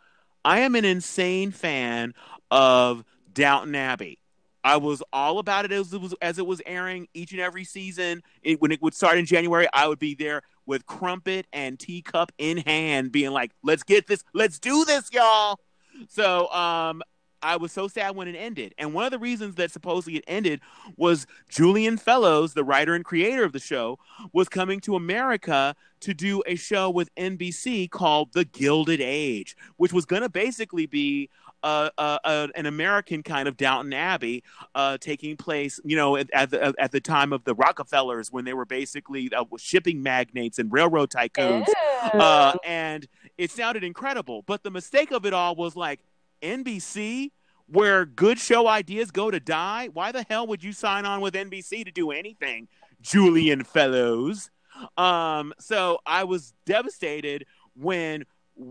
I 0.45 0.61
am 0.61 0.75
an 0.75 0.85
insane 0.85 1.51
fan 1.51 2.15
of 2.51 3.05
Downton 3.33 3.75
Abbey. 3.75 4.19
I 4.63 4.77
was 4.79 5.03
all 5.13 5.39
about 5.39 5.65
it 5.65 5.73
as 5.73 5.93
it 5.93 6.01
was 6.01 6.13
as 6.21 6.39
it 6.39 6.47
was 6.47 6.61
airing 6.67 7.07
each 7.15 7.31
and 7.33 7.41
every 7.41 7.65
season. 7.65 8.23
It, 8.43 8.61
when 8.61 8.73
it 8.73 8.83
would 8.83 8.95
start 8.95 9.17
in 9.17 9.25
January, 9.25 9.69
I 9.73 9.87
would 9.87 10.01
be 10.01 10.15
there 10.15 10.43
with 10.67 10.87
crumpet 10.87 11.47
and 11.53 11.79
teacup 11.79 12.33
in 12.37 12.59
hand, 12.59 13.13
being 13.13 13.31
like, 13.31 13.53
"Let's 13.63 13.85
get 13.85 14.09
this, 14.09 14.25
let's 14.35 14.59
do 14.59 14.85
this, 14.85 15.09
y'all." 15.13 15.61
So, 16.09 16.51
um, 16.52 17.02
I 17.43 17.56
was 17.56 17.70
so 17.70 17.86
sad 17.86 18.16
when 18.16 18.28
it 18.28 18.35
ended. 18.35 18.74
And 18.78 18.93
one 18.93 19.05
of 19.05 19.12
the 19.12 19.18
reasons 19.18 19.55
that 19.56 19.70
supposedly 19.70 20.16
it 20.18 20.24
ended 20.27 20.60
was 20.97 21.27
Julian 21.48 21.97
Fellowes, 21.97 22.55
the 22.55 22.64
writer 22.64 22.94
and 22.94 23.05
creator 23.05 23.44
of 23.44 23.52
the 23.52 23.60
show, 23.60 23.98
was 24.32 24.48
coming 24.48 24.81
to 24.81 24.97
America 24.97 25.77
to 26.01 26.14
do 26.14 26.43
a 26.47 26.56
show 26.56 26.90
with 26.90 27.14
NBC 27.14 27.90
called 27.90 28.32
The 28.32 28.44
Gilded 28.44 29.01
Age, 29.01 29.56
which 29.77 29.93
was 29.93 30.05
going 30.06 30.23
to 30.23 30.28
basically 30.28 30.86
be 30.86 31.31
uh, 31.62 31.90
uh, 31.98 32.18
uh, 32.24 32.48
an 32.55 32.66
American 32.66 33.23
kind 33.23 33.48
of 33.48 33.56
Downton 33.56 33.93
Abbey 33.93 34.44
uh, 34.74 34.98
taking 34.98 35.36
place, 35.36 35.81
you 35.85 35.97
know, 35.97 36.16
at, 36.16 36.31
at, 36.32 36.51
the, 36.51 36.74
at 36.78 36.93
the 36.93 37.01
time 37.01 37.32
of 37.32 37.44
the 37.44 37.55
Rockefellers 37.55 38.31
when 38.31 38.44
they 38.44 38.55
were 38.55 38.66
basically 38.66 39.31
uh, 39.35 39.44
shipping 39.59 40.02
magnates 40.02 40.59
and 40.59 40.73
railroad 40.73 41.10
tycoons. 41.10 41.66
Uh, 42.12 42.55
and 42.64 43.09
it 43.39 43.51
sounded 43.51 43.85
incredible. 43.85 44.43
But 44.43 44.63
the 44.63 44.71
mistake 44.71 45.11
of 45.11 45.27
it 45.27 45.33
all 45.33 45.55
was 45.55 45.77
like 45.77 46.01
NBC, 46.43 47.31
where 47.67 48.05
good 48.05 48.39
show 48.39 48.69
ideas 48.69 49.11
go 49.11 49.31
to 49.31 49.41
die. 49.41 49.89
Why 49.93 50.13
the 50.13 50.25
hell 50.29 50.47
would 50.47 50.63
you 50.63 50.73
sign 50.73 51.05
on 51.05 51.21
with 51.21 51.35
NBC 51.35 51.85
to 51.85 51.91
do 51.91 52.11
anything, 52.11 52.69
Julian 53.01 53.65
Fellowes? 53.65 54.51
Um, 54.97 55.53
so 55.59 55.99
I 56.07 56.25
was 56.25 56.55
devastated 56.65 57.47
when 57.75 58.25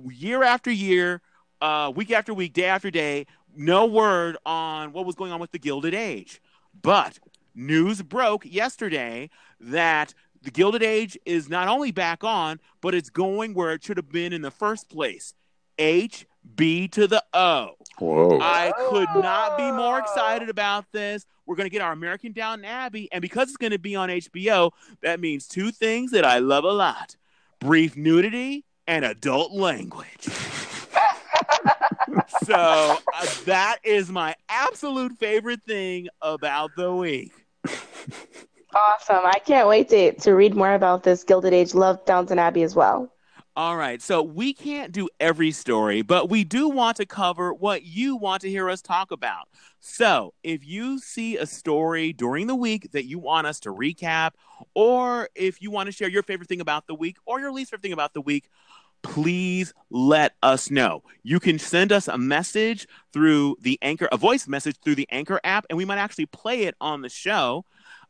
year 0.10 0.44
after 0.44 0.72
year, 0.72 1.22
uh, 1.62 1.92
week 1.96 2.12
after 2.12 2.34
week, 2.34 2.54
day 2.54 2.66
after 2.66 2.92
day, 2.92 3.26
no 3.56 3.86
word 3.86 4.38
on 4.46 4.92
what 4.92 5.06
was 5.06 5.16
going 5.16 5.32
on 5.32 5.40
with 5.40 5.52
the 5.52 5.60
Gilded 5.60 5.94
Age. 5.94 6.42
But 6.80 7.20
news 7.54 8.02
broke 8.02 8.46
yesterday 8.46 9.30
that 9.60 10.14
the 10.46 10.52
Gilded 10.52 10.84
Age 10.84 11.18
is 11.26 11.50
not 11.50 11.68
only 11.68 11.92
back 11.92 12.24
on, 12.24 12.60
but 12.80 12.94
it's 12.96 13.10
going 13.10 13.54
where 13.56 13.74
it 13.74 13.84
should 13.84 13.98
have 13.98 14.12
been 14.12 14.32
in 14.32 14.44
the 14.44 14.52
first 14.52 14.90
place. 14.90 15.34
H 15.78 16.26
B 16.56 16.88
to 16.90 17.08
the 17.08 17.24
O. 17.34 17.72
Whoa. 17.98 18.40
I 18.40 18.72
could 18.90 19.10
not 19.22 19.58
be 19.58 19.72
more 19.72 19.98
excited 19.98 20.50
about 20.50 20.86
this. 20.92 21.26
We're 21.46 21.56
going 21.56 21.66
to 21.66 21.72
get 21.72 21.82
our 21.82 21.92
American 21.92 22.32
Downton 22.32 22.66
Abbey, 22.66 23.10
and 23.12 23.22
because 23.22 23.50
it's 23.50 23.58
going 23.58 23.72
to 23.72 23.80
be 23.80 23.96
on 23.96 24.10
HBO, 24.10 24.72
that 25.02 25.20
means 25.20 25.48
two 25.48 25.72
things 25.72 26.12
that 26.12 26.24
I 26.24 26.38
love 26.40 26.64
a 26.64 26.72
lot 26.72 27.16
brief 27.60 27.98
nudity 27.98 28.64
and 28.86 29.04
adult 29.04 29.52
language. 29.52 30.22
so 32.44 32.54
uh, 32.54 33.26
that 33.46 33.80
is 33.84 34.12
my 34.12 34.36
absolute 34.48 35.18
favorite 35.18 35.64
thing 35.64 36.08
about 36.22 36.76
the 36.76 36.94
week. 36.94 37.34
Awesome. 38.76 39.26
I 39.26 39.39
can't 39.39 39.69
wait 39.69 39.88
to, 39.89 40.11
to 40.14 40.34
read 40.34 40.53
more 40.53 40.73
about 40.73 41.03
this 41.03 41.23
Gilded 41.23 41.53
Age. 41.53 41.73
Love 41.73 42.03
Downton 42.06 42.38
Abbey 42.38 42.61
as 42.61 42.76
well. 42.76 43.10
All 43.57 43.77
right, 43.77 44.02
so 44.02 44.22
we 44.22 44.53
can't 44.53 44.91
do 44.91 45.07
every 45.18 45.52
story, 45.52 46.02
but 46.02 46.30
we 46.30 46.43
do 46.43 46.68
want 46.68 46.97
to 46.97 47.06
cover 47.06 47.53
what 47.53 47.84
you 47.84 48.18
want 48.18 48.41
to 48.41 48.49
hear 48.49 48.69
us 48.69 48.81
talk 48.81 49.11
about. 49.11 49.47
So 49.80 50.34
if 50.43 50.68
you 50.68 50.99
see 50.99 51.38
a 51.38 51.45
story 51.45 52.11
during 52.11 52.47
the 52.47 52.56
week 52.56 52.91
that 52.91 53.06
you 53.06 53.18
want 53.18 53.47
us 53.47 53.61
to 53.61 53.69
recap, 53.69 54.31
or 54.73 55.30
if 55.35 55.61
you 55.61 55.72
want 55.72 55.88
to 55.88 55.93
share 55.93 56.10
your 56.10 56.22
favorite 56.22 56.49
thing 56.49 56.60
about 56.60 56.85
the 56.88 56.95
week 56.95 57.15
or 57.26 57.39
your 57.39 57.53
least 57.53 57.72
favorite 57.72 57.84
thing 57.84 57.93
about 57.93 58.14
the 58.14 58.19
week, 58.19 58.49
please 59.03 59.73
let 59.89 60.34
us 60.43 60.69
know. 60.69 61.03
You 61.23 61.39
can 61.39 61.57
send 61.57 61.93
us 61.93 62.10
a 62.10 62.18
message 62.18 62.89
through 63.14 63.56
the 63.61 63.80
Anchor, 63.81 64.10
a 64.11 64.18
voice 64.18 64.49
message 64.49 64.76
through 64.84 64.95
the 64.95 65.07
Anchor 65.10 65.39
app, 65.45 65.65
and 65.69 65.77
we 65.77 65.85
might 65.85 65.99
actually 65.99 66.26
play 66.26 66.64
it 66.64 66.76
on 66.81 67.02
the 67.02 67.10
show. 67.10 67.64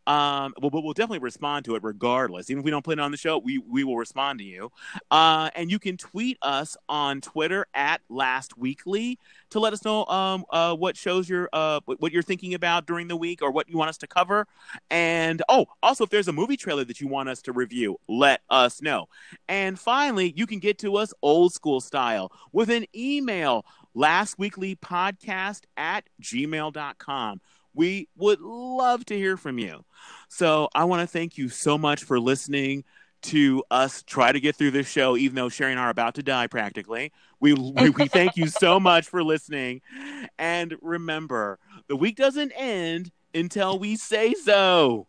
Um, 0.08 0.54
well, 0.62 0.70
but 0.70 0.84
we'll 0.84 0.94
definitely 0.94 1.20
respond 1.20 1.66
to 1.66 1.76
it 1.76 1.84
regardless. 1.84 2.50
Even 2.50 2.60
if 2.60 2.66
we 2.66 2.72
don't 2.72 2.84
put 2.84 3.00
it 3.00 3.02
on 3.02 3.12
the 3.12 3.18
show, 3.18 3.38
we 3.38 3.58
we 3.58 3.84
will 3.84 3.98
respond 3.98 4.40
to 4.40 4.46
you. 4.46 4.72
Uh, 5.12 5.50
and 5.56 5.72
you 5.72 5.80
can 5.80 5.98
tweet 5.98 6.38
us 6.42 6.78
on 6.88 7.22
Twitter 7.22 7.66
at 7.74 8.02
Last 8.10 8.58
Weekly 8.58 9.20
to 9.50 9.60
let 9.60 9.74
us 9.74 9.84
know 9.86 10.06
um 10.06 10.46
uh 10.50 10.76
what 10.76 10.98
shows 10.98 11.30
you're 11.30 11.50
uh 11.54 11.80
what 11.86 12.12
you're 12.12 12.24
thinking 12.24 12.54
about 12.54 12.86
during 12.86 13.08
the 13.08 13.16
week 13.16 13.42
or 13.42 13.52
what 13.52 13.70
you 13.70 13.78
want 13.78 13.90
us 13.90 13.98
to 14.00 14.08
cover. 14.08 14.48
And 14.90 15.42
oh, 15.50 15.68
also 15.82 16.04
if 16.04 16.10
there's 16.10 16.28
a 16.28 16.34
movie 16.34 16.58
trailer 16.58 16.84
that 16.86 17.02
you 17.02 17.08
want 17.08 17.30
us 17.30 17.42
to 17.44 17.52
review, 17.52 17.98
let 18.08 18.42
us 18.50 18.82
know. 18.82 19.08
And 19.48 19.80
finally, 19.80 20.34
you 20.36 20.46
can 20.46 20.60
get 20.60 20.78
to 20.80 20.98
us 20.98 21.14
old 21.22 21.54
school 21.54 21.82
style 21.82 22.32
with 22.52 22.70
an 22.70 22.86
email 22.96 23.66
lastweeklypodcast 23.96 25.62
at 25.78 26.04
gmail.com. 26.22 27.42
We 27.76 28.08
would 28.16 28.40
love 28.42 29.06
to 29.08 29.16
hear 29.18 29.38
from 29.38 29.60
you. 29.60 29.84
So 30.30 30.70
I 30.74 30.86
want 30.86 31.02
to 31.02 31.08
thank 31.08 31.38
you 31.38 31.50
so 31.50 31.78
much 31.78 32.04
for 32.04 32.20
listening 32.20 32.84
to 33.24 33.64
us 33.72 34.04
try 34.04 34.32
to 34.32 34.40
get 34.40 34.56
through 34.56 34.72
this 34.72 34.88
show, 34.88 35.18
even 35.18 35.36
though 35.36 35.50
Sherry 35.50 35.72
and 35.72 35.80
I 35.80 35.86
are 35.86 35.90
about 35.90 36.16
to 36.16 36.24
die 36.24 36.48
practically. 36.48 37.12
We, 37.40 37.54
we, 37.54 37.90
we 37.90 38.08
thank 38.08 38.38
you 38.38 38.48
so 38.48 38.80
much 38.80 39.08
for 39.08 39.24
listening. 39.24 39.82
And 40.38 40.76
remember, 40.82 41.60
the 41.88 41.96
week 41.96 42.18
doesn't 42.18 42.52
end 42.52 43.12
until 43.34 43.80
we 43.80 43.96
say 43.96 44.34
so. 44.34 45.08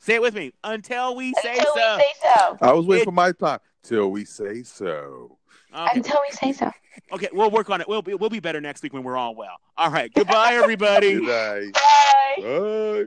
Say 0.00 0.14
it 0.16 0.22
with 0.22 0.34
me. 0.34 0.52
Until 0.64 1.14
we 1.14 1.32
say 1.40 1.52
Until 1.58 1.74
so. 1.74 1.96
we 1.96 2.02
say 2.02 2.12
so. 2.34 2.58
I 2.60 2.72
was 2.72 2.86
waiting 2.86 3.02
It- 3.02 3.06
for 3.06 3.12
my 3.12 3.30
time 3.32 3.60
till 3.84 4.10
we 4.10 4.24
say 4.24 4.62
so. 4.64 5.38
Okay. 5.74 5.90
Until 5.94 6.18
we 6.28 6.36
say 6.36 6.52
so. 6.52 6.70
okay, 7.12 7.28
we'll 7.32 7.50
work 7.50 7.70
on 7.70 7.80
it. 7.80 7.88
We'll 7.88 8.02
be, 8.02 8.14
we'll 8.14 8.30
be 8.30 8.40
better 8.40 8.60
next 8.60 8.82
week 8.82 8.92
when 8.92 9.02
we're 9.02 9.16
all 9.16 9.34
well. 9.34 9.56
All 9.76 9.90
right. 9.90 10.12
Goodbye, 10.12 10.54
everybody. 10.54 11.14
Good. 11.20 11.72
Bye. 11.72 12.36
Bye. 12.38 13.04